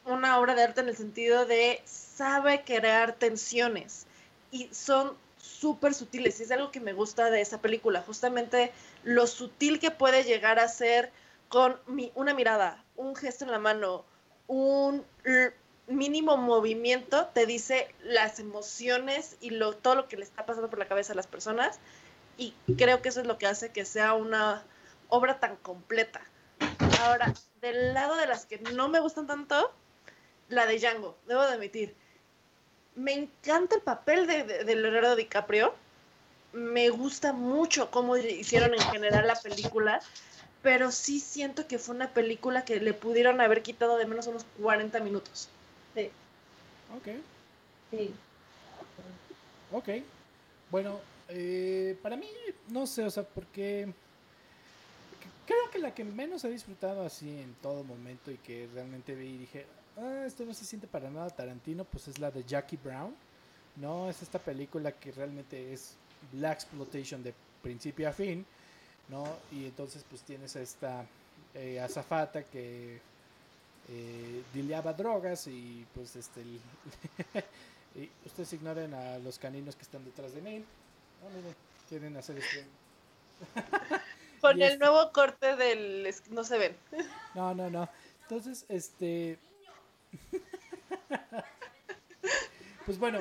una 0.06 0.40
obra 0.40 0.56
de 0.56 0.64
arte 0.64 0.82
en 0.82 0.90
el 0.90 0.98
sentido 0.98 1.46
de 1.46 1.82
sabe 1.86 2.64
crear 2.64 3.14
tensiones 3.14 4.08
y 4.52 4.70
son 4.74 5.16
súper 5.48 5.94
sutiles 5.94 6.40
y 6.40 6.44
es 6.44 6.52
algo 6.52 6.72
que 6.72 6.80
me 6.80 6.94
gusta 6.94 7.30
de 7.30 7.42
esa 7.42 7.62
película, 7.62 8.02
justamente 8.02 8.72
lo 9.04 9.28
sutil 9.28 9.80
que 9.80 9.92
puede 9.92 10.24
llegar 10.24 10.60
a 10.60 10.68
ser 10.68 11.12
con 11.50 11.80
una 12.16 12.34
mirada, 12.34 12.84
un 12.96 13.16
gesto 13.16 13.46
en 13.46 13.52
la 13.52 13.60
mano, 13.60 14.06
un 14.48 15.04
mínimo 15.88 16.36
movimiento 16.38 17.28
te 17.28 17.46
dice 17.46 17.94
las 18.04 18.40
emociones 18.40 19.38
y 19.40 19.52
lo, 19.52 19.74
todo 19.74 19.96
lo 19.96 20.08
que 20.08 20.18
le 20.18 20.24
está 20.24 20.46
pasando 20.46 20.70
por 20.70 20.80
la 20.80 20.88
cabeza 20.88 21.14
a 21.14 21.16
las 21.16 21.28
personas 21.28 21.80
y 22.38 22.54
creo 22.78 23.02
que 23.02 23.10
eso 23.10 23.22
es 23.22 23.28
lo 23.28 23.38
que 23.38 23.48
hace 23.48 23.72
que 23.72 23.86
sea 23.86 24.14
una 24.14 24.64
obra 25.10 25.40
tan 25.40 25.56
completa. 25.58 26.22
Ahora, 27.02 27.34
del 27.62 27.94
lado 27.94 28.16
de 28.16 28.28
las 28.28 28.46
que 28.46 28.60
no 28.60 28.90
me 28.90 29.00
gustan 29.00 29.28
tanto, 29.28 29.72
la 30.50 30.66
de 30.66 30.78
Django, 30.78 31.18
debo 31.28 31.42
de 31.42 31.54
admitir. 31.54 31.96
Me 32.98 33.14
encanta 33.14 33.76
el 33.76 33.82
papel 33.82 34.28
de, 34.28 34.44
de, 34.44 34.64
de 34.64 34.76
Leonardo 34.76 35.16
DiCaprio. 35.16 35.74
Me 36.54 36.90
gusta 36.90 37.32
mucho 37.34 37.92
cómo 37.92 38.18
hicieron 38.18 38.74
en 38.74 38.80
general 38.80 39.28
la 39.28 39.36
película, 39.40 40.02
pero 40.64 40.92
sí 40.92 41.20
siento 41.20 41.68
que 41.68 41.78
fue 41.78 41.96
una 41.96 42.10
película 42.14 42.66
que 42.66 42.80
le 42.80 42.94
pudieron 42.94 43.40
haber 43.42 43.62
quitado 43.62 43.98
de 43.98 44.06
menos 44.06 44.28
unos 44.28 44.46
40 44.62 45.00
minutos. 45.00 45.48
Ok, 46.98 47.08
Sí. 47.92 48.14
ok. 49.72 49.90
Bueno, 50.72 51.00
eh, 51.30 51.98
para 52.02 52.16
mí, 52.16 52.28
no 52.70 52.88
sé, 52.88 53.04
o 53.04 53.10
sea, 53.12 53.24
porque 53.24 53.94
creo 55.46 55.70
que 55.72 55.80
la 55.80 55.94
que 55.94 56.04
menos 56.04 56.44
he 56.44 56.50
disfrutado 56.50 57.06
así 57.06 57.30
en 57.30 57.54
todo 57.62 57.84
momento 57.84 58.32
y 58.32 58.38
que 58.38 58.68
realmente 58.74 59.16
vi 59.16 59.28
y 59.28 59.38
dije, 59.38 59.66
ah, 59.98 60.24
esto 60.26 60.46
no 60.46 60.54
se 60.54 60.66
siente 60.66 60.88
para 60.88 61.10
nada 61.10 61.30
Tarantino, 61.30 61.84
pues 61.84 62.08
es 62.08 62.20
la 62.20 62.32
de 62.32 62.44
Jackie 62.44 62.78
Brown. 62.78 63.14
No, 63.76 64.10
es 64.10 64.22
esta 64.22 64.40
película 64.40 64.92
que 64.92 65.12
realmente 65.12 65.74
es 65.74 65.96
Black 66.32 66.54
Exploitation 66.64 67.24
de 67.24 67.34
principio 67.62 68.10
a 68.10 68.14
fin, 68.14 68.46
¿no? 69.10 69.26
Y 69.52 69.66
entonces 69.66 70.04
pues 70.10 70.22
tienes 70.24 70.56
a 70.56 70.62
esta 70.62 71.06
eh, 71.54 71.80
azafata 71.80 72.44
que 72.44 73.00
eh, 73.90 74.44
dileaba 74.54 74.94
drogas 74.94 75.48
y 75.48 75.86
pues 75.94 76.16
este... 76.16 76.42
el- 76.42 76.60
y 78.04 78.10
ustedes 78.26 78.54
ignoren 78.54 78.94
a 78.94 79.18
los 79.20 79.38
caninos 79.40 79.76
que 79.76 79.84
están 79.84 80.04
detrás 80.06 80.34
de 80.34 80.42
mí. 80.42 80.58
No, 80.60 81.54
quieren 81.90 82.16
hacer 82.18 82.38
esto. 82.38 82.60
Con 84.42 84.62
el 84.62 84.78
nuevo 84.80 85.12
corte 85.12 85.56
del... 85.56 86.14
No 86.30 86.44
se 86.44 86.58
ven. 86.58 86.76
No, 87.34 87.54
no, 87.56 87.70
no. 87.70 87.90
Entonces, 88.24 88.66
este. 88.70 89.38
pues 92.86 92.98
bueno, 92.98 93.20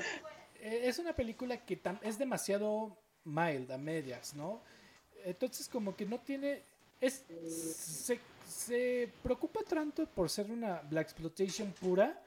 eh, 0.61 0.83
es 0.85 0.99
una 0.99 1.13
película 1.13 1.59
que 1.59 1.81
es 2.03 2.19
demasiado 2.19 2.97
mild, 3.25 3.71
a 3.71 3.79
medias, 3.79 4.35
¿no? 4.35 4.61
Entonces, 5.25 5.69
como 5.69 5.97
que 5.97 6.07
no 6.07 6.21
tiene. 6.21 6.63
Se, 7.01 8.21
se 8.49 9.11
preocupa 9.23 9.61
tanto 9.69 10.07
por 10.07 10.31
ser 10.31 10.51
una 10.51 10.81
Black 10.81 11.09
Exploitation 11.09 11.73
pura 11.73 12.23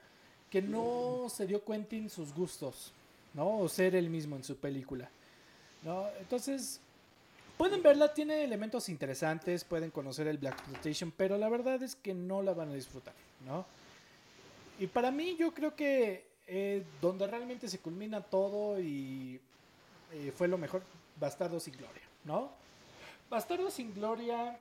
que 0.50 0.62
no 0.62 1.28
se 1.30 1.48
dio 1.48 1.64
cuenta 1.64 1.96
en 1.96 2.10
sus 2.10 2.34
gustos, 2.34 2.94
¿no? 3.34 3.60
O 3.60 3.70
ser 3.70 3.96
él 3.96 4.10
mismo 4.10 4.36
en 4.36 4.44
su 4.44 4.58
película, 4.58 5.10
¿no? 5.84 6.08
Entonces, 6.20 6.82
Pueden 7.60 7.84
verla, 7.84 8.14
tiene 8.14 8.46
elementos 8.46 8.88
interesantes, 8.88 9.66
pueden 9.66 9.92
conocer 9.92 10.28
el 10.28 10.38
Black 10.38 10.54
Exploitation, 10.54 11.12
pero 11.12 11.38
la 11.38 11.50
verdad 11.50 11.84
es 11.84 11.94
que 11.94 12.14
no 12.14 12.42
la 12.42 12.54
van 12.54 12.70
a 12.70 12.74
disfrutar, 12.74 13.14
¿no? 13.46 13.66
Y 14.80 14.88
para 14.88 15.12
mí 15.12 15.36
yo 15.38 15.54
creo 15.54 15.76
que 15.76 16.26
eh, 16.48 16.84
donde 17.02 17.28
realmente 17.28 17.68
se 17.68 17.80
culmina 17.80 18.22
todo 18.22 18.80
y 18.80 19.40
eh, 20.14 20.34
fue 20.36 20.48
lo 20.48 20.58
mejor, 20.58 20.82
Bastardo 21.20 21.60
sin 21.60 21.76
Gloria, 21.76 22.02
¿no? 22.24 22.52
Bastardo 23.30 23.70
sin 23.70 23.94
Gloria, 23.94 24.58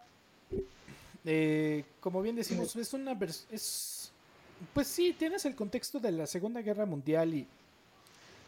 eh, 1.25 1.85
como 2.01 2.21
bien 2.21 2.37
decimos, 2.37 2.75
es 2.77 2.93
una 2.93 3.17
es 3.51 4.13
pues 4.75 4.89
sí, 4.89 5.15
tienes 5.17 5.45
el 5.45 5.55
contexto 5.55 6.01
de 6.01 6.13
la 6.13 6.27
Segunda 6.27 6.61
Guerra 6.63 6.85
Mundial 6.85 7.33
y 7.33 7.47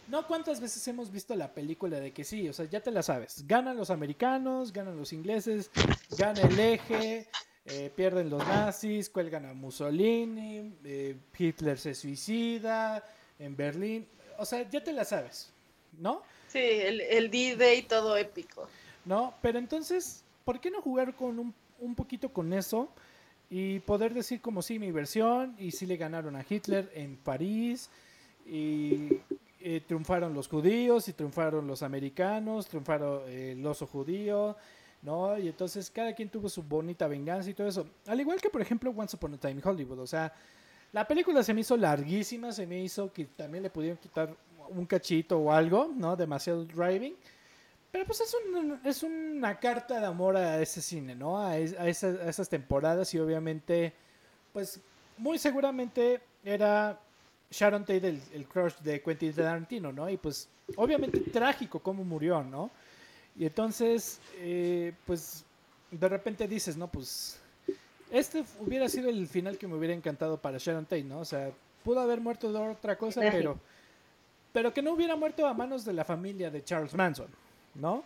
no 0.08 0.26
cuántas 0.26 0.60
veces 0.60 0.86
hemos 0.88 1.10
visto 1.10 1.36
la 1.36 1.54
película 1.54 2.00
de 2.00 2.12
que 2.12 2.24
sí, 2.24 2.48
o 2.48 2.52
sea, 2.52 2.64
ya 2.66 2.80
te 2.80 2.90
la 2.90 3.02
sabes. 3.02 3.44
Ganan 3.46 3.76
los 3.76 3.90
americanos, 3.90 4.72
ganan 4.72 4.96
los 4.96 5.12
ingleses, 5.12 5.70
gana 6.18 6.40
el 6.42 6.58
eje, 6.58 7.28
eh, 7.66 7.90
pierden 7.94 8.30
los 8.30 8.46
nazis, 8.46 9.10
cuelgan 9.10 9.46
a 9.46 9.54
Mussolini, 9.54 10.72
eh, 10.84 11.16
Hitler 11.36 11.78
se 11.78 11.94
suicida 11.94 13.04
en 13.38 13.56
Berlín. 13.56 14.06
O 14.38 14.44
sea, 14.44 14.68
ya 14.68 14.82
te 14.82 14.92
la 14.92 15.04
sabes, 15.04 15.52
¿no? 15.98 16.22
Sí, 16.48 16.58
el, 16.58 17.00
el 17.00 17.30
D-Day 17.30 17.82
todo 17.82 18.16
épico. 18.16 18.68
¿No? 19.04 19.34
Pero 19.40 19.58
entonces, 19.58 20.24
¿por 20.44 20.60
qué 20.60 20.70
no 20.70 20.82
jugar 20.82 21.14
con 21.14 21.38
un, 21.38 21.54
un 21.78 21.94
poquito 21.94 22.32
con 22.32 22.52
eso? 22.52 22.88
Y 23.48 23.80
poder 23.80 24.14
decir 24.14 24.40
como 24.40 24.62
sí, 24.62 24.78
mi 24.78 24.92
versión, 24.92 25.56
y 25.58 25.72
sí 25.72 25.84
le 25.86 25.96
ganaron 25.96 26.36
a 26.36 26.44
Hitler 26.48 26.90
en 26.94 27.16
París, 27.16 27.90
y 28.46 29.08
eh, 29.60 29.80
triunfaron 29.86 30.34
los 30.34 30.48
judíos, 30.48 31.08
y 31.08 31.12
triunfaron 31.12 31.66
los 31.66 31.82
americanos, 31.82 32.68
triunfaron 32.68 33.22
eh, 33.26 33.52
el 33.52 33.66
oso 33.66 33.86
judío, 33.86 34.56
¿no? 35.02 35.38
Y 35.38 35.48
entonces 35.48 35.90
cada 35.90 36.14
quien 36.14 36.28
tuvo 36.28 36.48
su 36.48 36.62
bonita 36.62 37.06
venganza 37.08 37.48
y 37.50 37.54
todo 37.54 37.68
eso. 37.68 37.86
Al 38.06 38.20
igual 38.20 38.40
que, 38.40 38.50
por 38.50 38.60
ejemplo, 38.60 38.92
Once 38.96 39.16
Upon 39.16 39.34
a 39.34 39.38
Time 39.38 39.52
in 39.54 39.62
Hollywood, 39.66 39.98
o 40.00 40.06
sea, 40.06 40.32
la 40.92 41.06
película 41.06 41.42
se 41.42 41.54
me 41.54 41.60
hizo 41.62 41.76
larguísima, 41.76 42.52
se 42.52 42.66
me 42.66 42.80
hizo 42.82 43.12
que 43.12 43.24
también 43.26 43.62
le 43.62 43.70
pudieron 43.70 43.98
quitar 43.98 44.34
un 44.68 44.86
cachito 44.86 45.38
o 45.38 45.52
algo, 45.52 45.90
¿no? 45.94 46.16
Demasiado 46.16 46.64
driving. 46.64 47.14
Pero 47.92 48.04
pues 48.06 48.20
es, 48.20 48.34
un- 48.34 48.80
es 48.84 49.02
una 49.02 49.58
carta 49.58 49.98
de 49.98 50.06
amor 50.06 50.36
a 50.36 50.60
ese 50.62 50.80
cine, 50.80 51.14
¿no? 51.14 51.38
A, 51.38 51.58
es- 51.58 51.76
a 51.78 51.88
esas, 51.88 52.48
temporadas 52.48 53.12
y 53.14 53.18
obviamente, 53.18 53.92
pues 54.52 54.80
muy 55.18 55.38
seguramente 55.38 56.20
era 56.44 56.98
Sharon 57.50 57.82
Tate 57.84 58.20
el 58.32 58.46
crush 58.46 58.74
de 58.78 59.02
Quentin 59.02 59.32
Tarantino, 59.32 59.92
¿no? 59.92 60.08
Y 60.08 60.16
pues 60.16 60.48
obviamente 60.76 61.18
trágico 61.20 61.80
cómo 61.80 62.04
murió, 62.04 62.42
¿no? 62.44 62.70
Y 63.40 63.46
entonces, 63.46 64.20
eh, 64.36 64.92
pues 65.06 65.46
de 65.90 66.08
repente 66.10 66.46
dices, 66.46 66.76
no, 66.76 66.88
pues 66.88 67.40
este 68.10 68.44
hubiera 68.60 68.86
sido 68.86 69.08
el 69.08 69.26
final 69.26 69.56
que 69.56 69.66
me 69.66 69.76
hubiera 69.76 69.94
encantado 69.94 70.36
para 70.36 70.58
Sharon 70.58 70.84
Tate, 70.84 71.04
¿no? 71.04 71.20
O 71.20 71.24
sea, 71.24 71.50
pudo 71.82 72.00
haber 72.00 72.20
muerto 72.20 72.52
de 72.52 72.58
otra 72.58 72.98
cosa, 72.98 73.22
pero, 73.32 73.58
pero 74.52 74.74
que 74.74 74.82
no 74.82 74.92
hubiera 74.92 75.16
muerto 75.16 75.46
a 75.46 75.54
manos 75.54 75.86
de 75.86 75.94
la 75.94 76.04
familia 76.04 76.50
de 76.50 76.62
Charles 76.62 76.92
Manson, 76.92 77.28
¿no? 77.76 78.04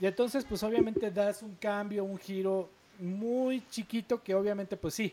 Y 0.00 0.06
entonces, 0.06 0.44
pues 0.44 0.62
obviamente 0.62 1.10
das 1.10 1.42
un 1.42 1.56
cambio, 1.56 2.04
un 2.04 2.16
giro 2.16 2.70
muy 3.00 3.60
chiquito 3.70 4.22
que 4.22 4.36
obviamente, 4.36 4.76
pues 4.76 4.94
sí, 4.94 5.12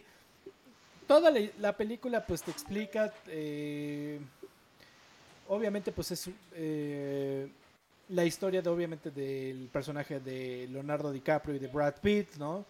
toda 1.07 1.31
la, 1.31 1.39
la 1.57 1.75
película 1.75 2.23
pues 2.23 2.43
te 2.43 2.51
explica, 2.51 3.11
eh, 3.25 4.19
obviamente 5.47 5.91
pues 5.91 6.11
es 6.11 6.29
eh, 6.53 7.49
la 8.11 8.25
historia 8.25 8.61
de 8.61 8.69
obviamente 8.69 9.11
del 9.11 9.69
personaje 9.71 10.19
de 10.19 10.67
Leonardo 10.69 11.11
DiCaprio 11.11 11.55
y 11.55 11.59
de 11.59 11.67
Brad 11.67 11.95
Pitt, 12.01 12.35
¿no? 12.37 12.65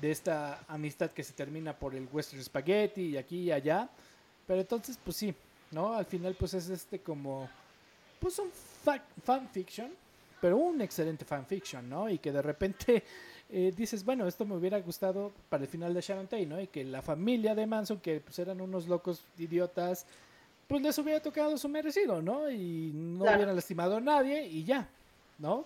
De 0.00 0.10
esta 0.10 0.64
amistad 0.68 1.10
que 1.10 1.22
se 1.22 1.32
termina 1.32 1.76
por 1.76 1.94
el 1.94 2.08
western 2.12 2.42
spaghetti 2.42 3.02
y 3.10 3.16
aquí 3.16 3.42
y 3.42 3.52
allá. 3.52 3.88
Pero 4.46 4.60
entonces, 4.60 4.98
pues 5.02 5.16
sí, 5.16 5.34
¿no? 5.70 5.94
Al 5.94 6.04
final 6.06 6.34
pues 6.38 6.54
es 6.54 6.68
este 6.68 7.00
como, 7.00 7.48
pues 8.20 8.38
un 8.38 8.50
fa- 8.50 9.02
fanfiction, 9.24 9.92
pero 10.40 10.56
un 10.56 10.80
excelente 10.80 11.24
fanfiction, 11.24 11.88
¿no? 11.88 12.08
Y 12.10 12.18
que 12.18 12.30
de 12.32 12.42
repente 12.42 13.02
eh, 13.50 13.72
dices, 13.76 14.04
bueno, 14.04 14.26
esto 14.26 14.44
me 14.44 14.54
hubiera 14.56 14.78
gustado 14.80 15.32
para 15.48 15.62
el 15.64 15.68
final 15.68 15.94
de 15.94 16.00
Sharon 16.00 16.26
Tate, 16.26 16.46
¿no? 16.46 16.60
Y 16.60 16.66
que 16.66 16.84
la 16.84 17.02
familia 17.02 17.54
de 17.54 17.66
Manson, 17.66 18.00
que 18.00 18.20
pues 18.20 18.38
eran 18.38 18.60
unos 18.60 18.86
locos 18.88 19.24
idiotas, 19.38 20.06
pues 20.68 20.82
les 20.82 20.96
hubiera 20.98 21.20
tocado 21.20 21.56
su 21.58 21.68
merecido, 21.68 22.22
¿no? 22.22 22.50
Y 22.50 22.90
no 22.94 23.20
Claro. 23.24 23.36
hubieran 23.36 23.56
lastimado 23.56 23.96
a 23.96 24.00
nadie 24.00 24.46
y 24.46 24.64
ya, 24.64 24.88
¿no? 25.38 25.64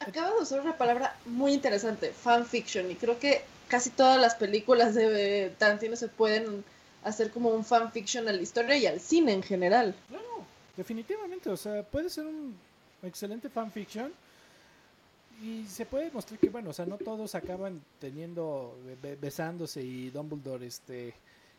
Acabas 0.00 0.34
de 0.34 0.42
usar 0.42 0.60
una 0.60 0.76
palabra 0.76 1.16
muy 1.26 1.52
interesante, 1.52 2.10
fanfiction, 2.12 2.90
y 2.90 2.96
creo 2.96 3.18
que 3.18 3.42
casi 3.68 3.90
todas 3.90 4.20
las 4.20 4.34
películas 4.34 4.94
de 4.94 5.52
Tarantino 5.58 5.94
se 5.96 6.08
pueden 6.08 6.64
hacer 7.04 7.30
como 7.30 7.50
un 7.50 7.64
fanfiction 7.64 8.28
a 8.28 8.32
la 8.32 8.42
historia 8.42 8.76
y 8.76 8.86
al 8.86 9.00
cine 9.00 9.32
en 9.32 9.42
general. 9.42 9.94
Claro, 10.08 10.44
definitivamente, 10.76 11.50
o 11.50 11.56
sea, 11.56 11.82
puede 11.84 12.10
ser 12.10 12.26
un 12.26 12.56
excelente 13.02 13.48
fanfiction 13.48 14.12
y 15.42 15.64
se 15.66 15.86
puede 15.86 16.10
mostrar 16.10 16.38
que, 16.38 16.50
bueno, 16.50 16.70
o 16.70 16.72
sea, 16.72 16.86
no 16.86 16.98
todos 16.98 17.34
acaban 17.34 17.80
teniendo, 18.00 18.76
be- 19.02 19.16
besándose 19.16 19.82
y 19.82 20.10
Dumbledore, 20.10 20.66
este, 20.66 21.14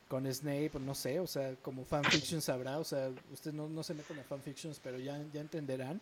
con 0.08 0.32
Snape, 0.32 0.72
no 0.80 0.94
sé, 0.96 1.20
o 1.20 1.28
sea, 1.28 1.56
como 1.62 1.86
fanfictions 1.86 2.50
habrá, 2.50 2.80
o 2.80 2.84
sea, 2.84 3.12
ustedes 3.32 3.56
no, 3.56 3.68
no 3.68 3.84
se 3.84 3.94
meten 3.94 4.20
a 4.20 4.24
fanfictions, 4.24 4.80
pero 4.80 5.00
ya, 5.00 5.20
ya 5.34 5.42
entenderán. 5.42 6.00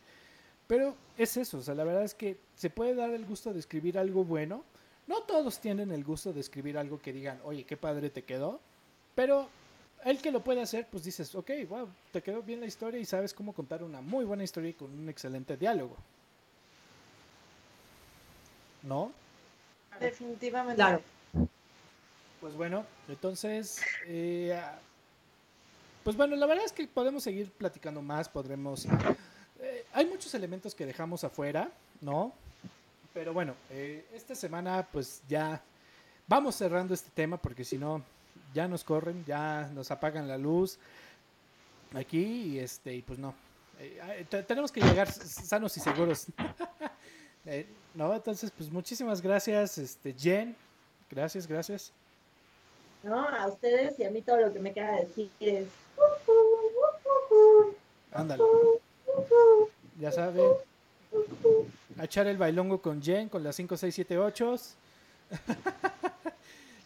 Pero 0.67 0.95
es 1.17 1.35
eso, 1.37 1.57
o 1.57 1.61
sea, 1.61 1.75
la 1.75 1.83
verdad 1.83 2.03
es 2.03 2.13
que 2.13 2.37
se 2.55 2.69
puede 2.69 2.95
dar 2.95 3.09
el 3.11 3.25
gusto 3.25 3.53
de 3.53 3.59
escribir 3.59 3.97
algo 3.97 4.23
bueno. 4.23 4.63
No 5.07 5.21
todos 5.23 5.59
tienen 5.59 5.91
el 5.91 6.03
gusto 6.03 6.31
de 6.31 6.39
escribir 6.39 6.77
algo 6.77 7.01
que 7.01 7.11
digan, 7.11 7.39
oye, 7.43 7.65
qué 7.65 7.75
padre 7.75 8.09
te 8.09 8.23
quedó. 8.23 8.59
Pero 9.15 9.49
el 10.05 10.21
que 10.21 10.31
lo 10.31 10.43
puede 10.43 10.61
hacer, 10.61 10.87
pues 10.89 11.03
dices, 11.03 11.35
ok, 11.35 11.51
wow, 11.67 11.89
te 12.11 12.21
quedó 12.21 12.41
bien 12.41 12.59
la 12.59 12.67
historia 12.67 12.99
y 12.99 13.05
sabes 13.05 13.33
cómo 13.33 13.53
contar 13.53 13.83
una 13.83 14.01
muy 14.01 14.25
buena 14.25 14.43
historia 14.43 14.69
y 14.69 14.73
con 14.73 14.91
un 14.91 15.09
excelente 15.09 15.57
diálogo. 15.57 15.95
¿No? 18.83 19.11
Definitivamente. 19.99 20.75
Claro. 20.77 21.01
Pues 22.41 22.55
bueno, 22.55 22.85
entonces, 23.07 23.79
eh, 24.07 24.59
ah, 24.59 24.79
pues 26.03 26.17
bueno, 26.17 26.35
la 26.35 26.47
verdad 26.47 26.65
es 26.65 26.71
que 26.71 26.87
podemos 26.87 27.23
seguir 27.23 27.51
platicando 27.51 28.01
más, 28.01 28.27
podremos... 28.27 28.85
eh, 29.59 29.85
hay 29.93 30.05
muchos 30.07 30.33
elementos 30.33 30.73
que 30.73 30.85
dejamos 30.85 31.23
afuera, 31.23 31.71
¿no? 32.01 32.33
Pero 33.13 33.31
bueno, 33.33 33.53
eh, 33.69 34.05
esta 34.13 34.33
semana 34.33 34.87
pues 34.91 35.21
ya 35.29 35.61
vamos 36.27 36.55
cerrando 36.55 36.93
este 36.95 37.11
tema 37.13 37.37
porque 37.37 37.63
si 37.63 37.77
no, 37.77 38.01
ya 38.53 38.67
nos 38.67 38.83
corren, 38.83 39.23
ya 39.25 39.69
nos 39.73 39.91
apagan 39.91 40.27
la 40.27 40.37
luz 40.37 40.79
aquí 41.93 42.23
y 42.23 42.59
este, 42.59 42.95
y 42.95 43.01
pues 43.03 43.19
no. 43.19 43.35
Eh, 43.79 44.25
te- 44.29 44.43
tenemos 44.43 44.71
que 44.71 44.81
llegar 44.81 45.11
sanos 45.11 45.77
y 45.77 45.79
seguros. 45.79 46.25
Eh, 47.43 47.65
no, 47.95 48.13
entonces 48.13 48.51
pues 48.55 48.71
muchísimas 48.71 49.19
gracias, 49.19 49.79
este, 49.79 50.13
Jen. 50.13 50.55
Gracias, 51.09 51.47
gracias. 51.47 51.91
¿No? 53.03 53.27
A 53.27 53.47
ustedes 53.47 53.99
y 53.99 54.03
a 54.03 54.11
mí 54.11 54.21
todo 54.21 54.37
lo 54.37 54.53
que 54.53 54.59
me 54.59 54.73
queda 54.73 54.97
decir 54.97 55.29
es... 55.39 55.67
Ándale. 58.11 58.43
Ya 59.99 60.11
saben. 60.11 60.51
A 61.97 62.05
echar 62.05 62.27
el 62.27 62.37
bailongo 62.37 62.81
con 62.81 63.01
Jen, 63.01 63.29
con 63.29 63.43
las 63.43 63.55
5, 63.55 63.77
6, 63.77 63.95
7, 63.95 64.17
8. 64.17 64.55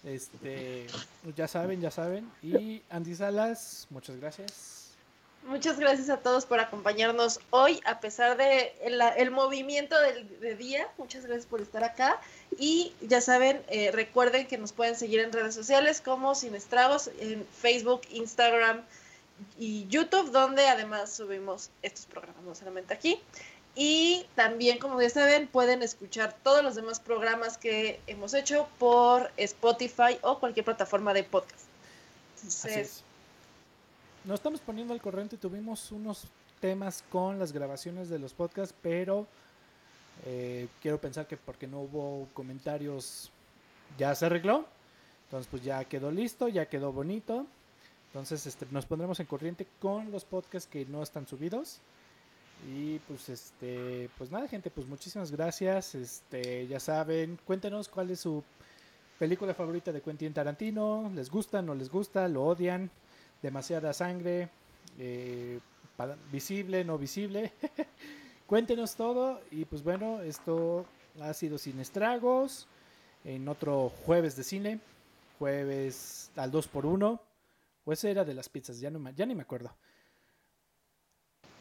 Este, 0.06 0.86
ya 1.36 1.48
saben, 1.48 1.82
ya 1.82 1.90
saben. 1.90 2.30
Y 2.44 2.84
Andy 2.92 3.16
Salas, 3.16 3.88
muchas 3.90 4.16
gracias. 4.18 4.85
Muchas 5.46 5.80
gracias 5.80 6.10
a 6.10 6.18
todos 6.18 6.48
por 6.48 6.60
acompañarnos 6.60 7.40
hoy, 7.52 7.80
a 7.86 8.00
pesar 8.00 8.36
de 8.36 8.74
el, 8.82 9.00
el 9.16 9.30
movimiento 9.30 9.96
del 10.02 10.40
de 10.40 10.56
día. 10.56 10.88
Muchas 10.98 11.24
gracias 11.24 11.46
por 11.46 11.62
estar 11.62 11.84
acá. 11.84 12.20
Y 12.58 12.94
ya 13.02 13.22
saben, 13.22 13.64
eh, 13.68 13.92
recuerden 13.92 14.48
que 14.48 14.58
nos 14.58 14.74
pueden 14.74 14.96
seguir 14.96 15.20
en 15.20 15.32
redes 15.32 15.54
sociales 15.54 16.02
como 16.02 16.34
Sin 16.34 16.56
Estragos, 16.56 17.12
en 17.20 17.46
Facebook, 17.62 18.02
Instagram 18.10 18.82
y 19.60 19.88
YouTube, 19.88 20.32
donde 20.32 20.68
además 20.68 21.14
subimos 21.14 21.70
estos 21.84 22.08
programas, 22.08 22.42
no 22.44 22.56
solamente 22.56 22.96
aquí. 22.96 23.22
Y 23.76 24.26
también, 24.34 24.80
como 24.80 25.00
ya 25.00 25.12
saben, 25.12 25.48
pueden 25.48 25.84
escuchar 25.84 26.36
todos 26.42 26.64
los 26.64 26.74
demás 26.74 27.00
programas 27.00 27.60
que 27.60 28.00
hemos 28.08 28.34
hecho 28.34 28.68
por 28.80 29.30
Spotify 29.38 30.18
o 30.22 30.40
cualquier 30.40 30.66
plataforma 30.66 31.14
de 31.14 31.24
podcast. 31.24 31.66
Entonces, 32.38 32.78
es. 32.78 33.05
Nos 34.26 34.40
estamos 34.40 34.60
poniendo 34.60 34.92
al 34.92 35.02
corriente. 35.02 35.38
Tuvimos 35.38 35.92
unos 35.92 36.26
temas 36.60 37.04
con 37.12 37.38
las 37.38 37.52
grabaciones 37.52 38.10
de 38.10 38.18
los 38.18 38.34
podcasts, 38.34 38.74
pero 38.82 39.28
eh, 40.26 40.68
quiero 40.82 41.00
pensar 41.00 41.28
que 41.28 41.38
porque 41.38 41.68
no 41.68 41.82
hubo 41.82 42.28
comentarios 42.34 43.30
ya 44.00 44.16
se 44.16 44.26
arregló. 44.26 44.66
Entonces, 45.26 45.48
pues 45.52 45.64
ya 45.64 45.86
quedó 45.86 46.10
listo, 46.10 46.48
ya 46.48 46.66
quedó 46.68 46.92
bonito. 46.92 47.46
Entonces, 48.08 48.48
este, 48.48 48.66
nos 48.72 48.88
pondremos 48.88 49.20
en 49.20 49.28
corriente 49.28 49.68
con 49.80 50.10
los 50.10 50.26
podcasts 50.26 50.68
que 50.68 50.86
no 50.86 51.04
están 51.04 51.28
subidos. 51.28 51.80
Y 52.68 52.98
pues 53.00 53.30
este, 53.30 54.10
pues 54.18 54.32
nada, 54.32 54.48
gente, 54.48 54.72
pues 54.72 54.88
muchísimas 54.88 55.32
gracias. 55.32 55.94
Este, 55.94 56.66
ya 56.66 56.80
saben, 56.80 57.38
cuéntenos 57.46 57.90
cuál 57.90 58.10
es 58.10 58.22
su 58.22 58.44
película 59.20 59.54
favorita 59.54 59.92
de 59.92 60.02
Quentin 60.02 60.34
Tarantino. 60.34 61.12
¿Les 61.14 61.30
gusta, 61.30 61.62
no 61.62 61.76
les 61.76 61.92
gusta, 61.92 62.28
lo 62.28 62.44
odian? 62.44 62.90
Demasiada 63.46 63.94
sangre, 63.94 64.50
eh, 64.98 65.60
visible, 66.32 66.84
no 66.84 66.98
visible. 66.98 67.54
Cuéntenos 68.48 68.96
todo 68.96 69.40
y 69.52 69.66
pues 69.66 69.84
bueno, 69.84 70.24
esto 70.24 70.84
ha 71.22 71.32
sido 71.32 71.60
Sin 71.60 71.80
Estragos 71.80 72.66
en 73.24 73.48
otro 73.48 73.92
jueves 74.04 74.36
de 74.36 74.44
cine, 74.44 74.80
jueves 75.38 76.32
al 76.36 76.50
2 76.50 76.68
por 76.70 76.88
1 76.88 77.22
o 77.86 77.94
ese 77.94 78.10
era 78.10 78.26
de 78.26 78.34
las 78.34 78.50
pizzas, 78.50 78.80
ya, 78.80 78.90
no, 78.90 79.12
ya 79.12 79.28
ni 79.28 79.36
me 79.36 79.44
acuerdo. 79.44 79.72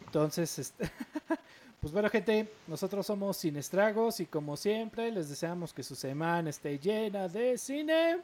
Entonces, 0.07 0.59
este, 0.59 0.91
pues 1.83 1.93
bueno 1.93 2.09
gente, 2.09 2.51
nosotros 2.67 3.05
somos 3.05 3.37
Sin 3.37 3.59
Estragos 3.59 4.21
y 4.21 4.25
como 4.25 4.57
siempre 4.57 5.11
les 5.11 5.29
deseamos 5.29 5.75
que 5.75 5.83
su 5.83 5.95
semana 5.95 6.49
esté 6.49 6.79
llena 6.79 7.29
de 7.29 7.59
cine 7.59 8.23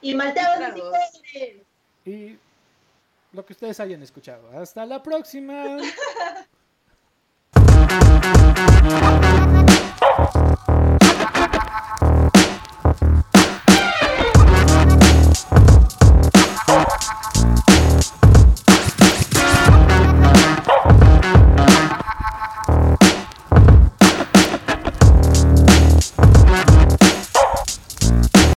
Y 0.00 0.16
malteados 0.16 0.74
de. 0.74 1.71
Y 2.04 2.38
lo 3.32 3.44
que 3.44 3.52
ustedes 3.52 3.80
hayan 3.80 4.02
escuchado. 4.02 4.50
Hasta 4.58 4.84
la 4.86 5.02
próxima. 5.02 5.78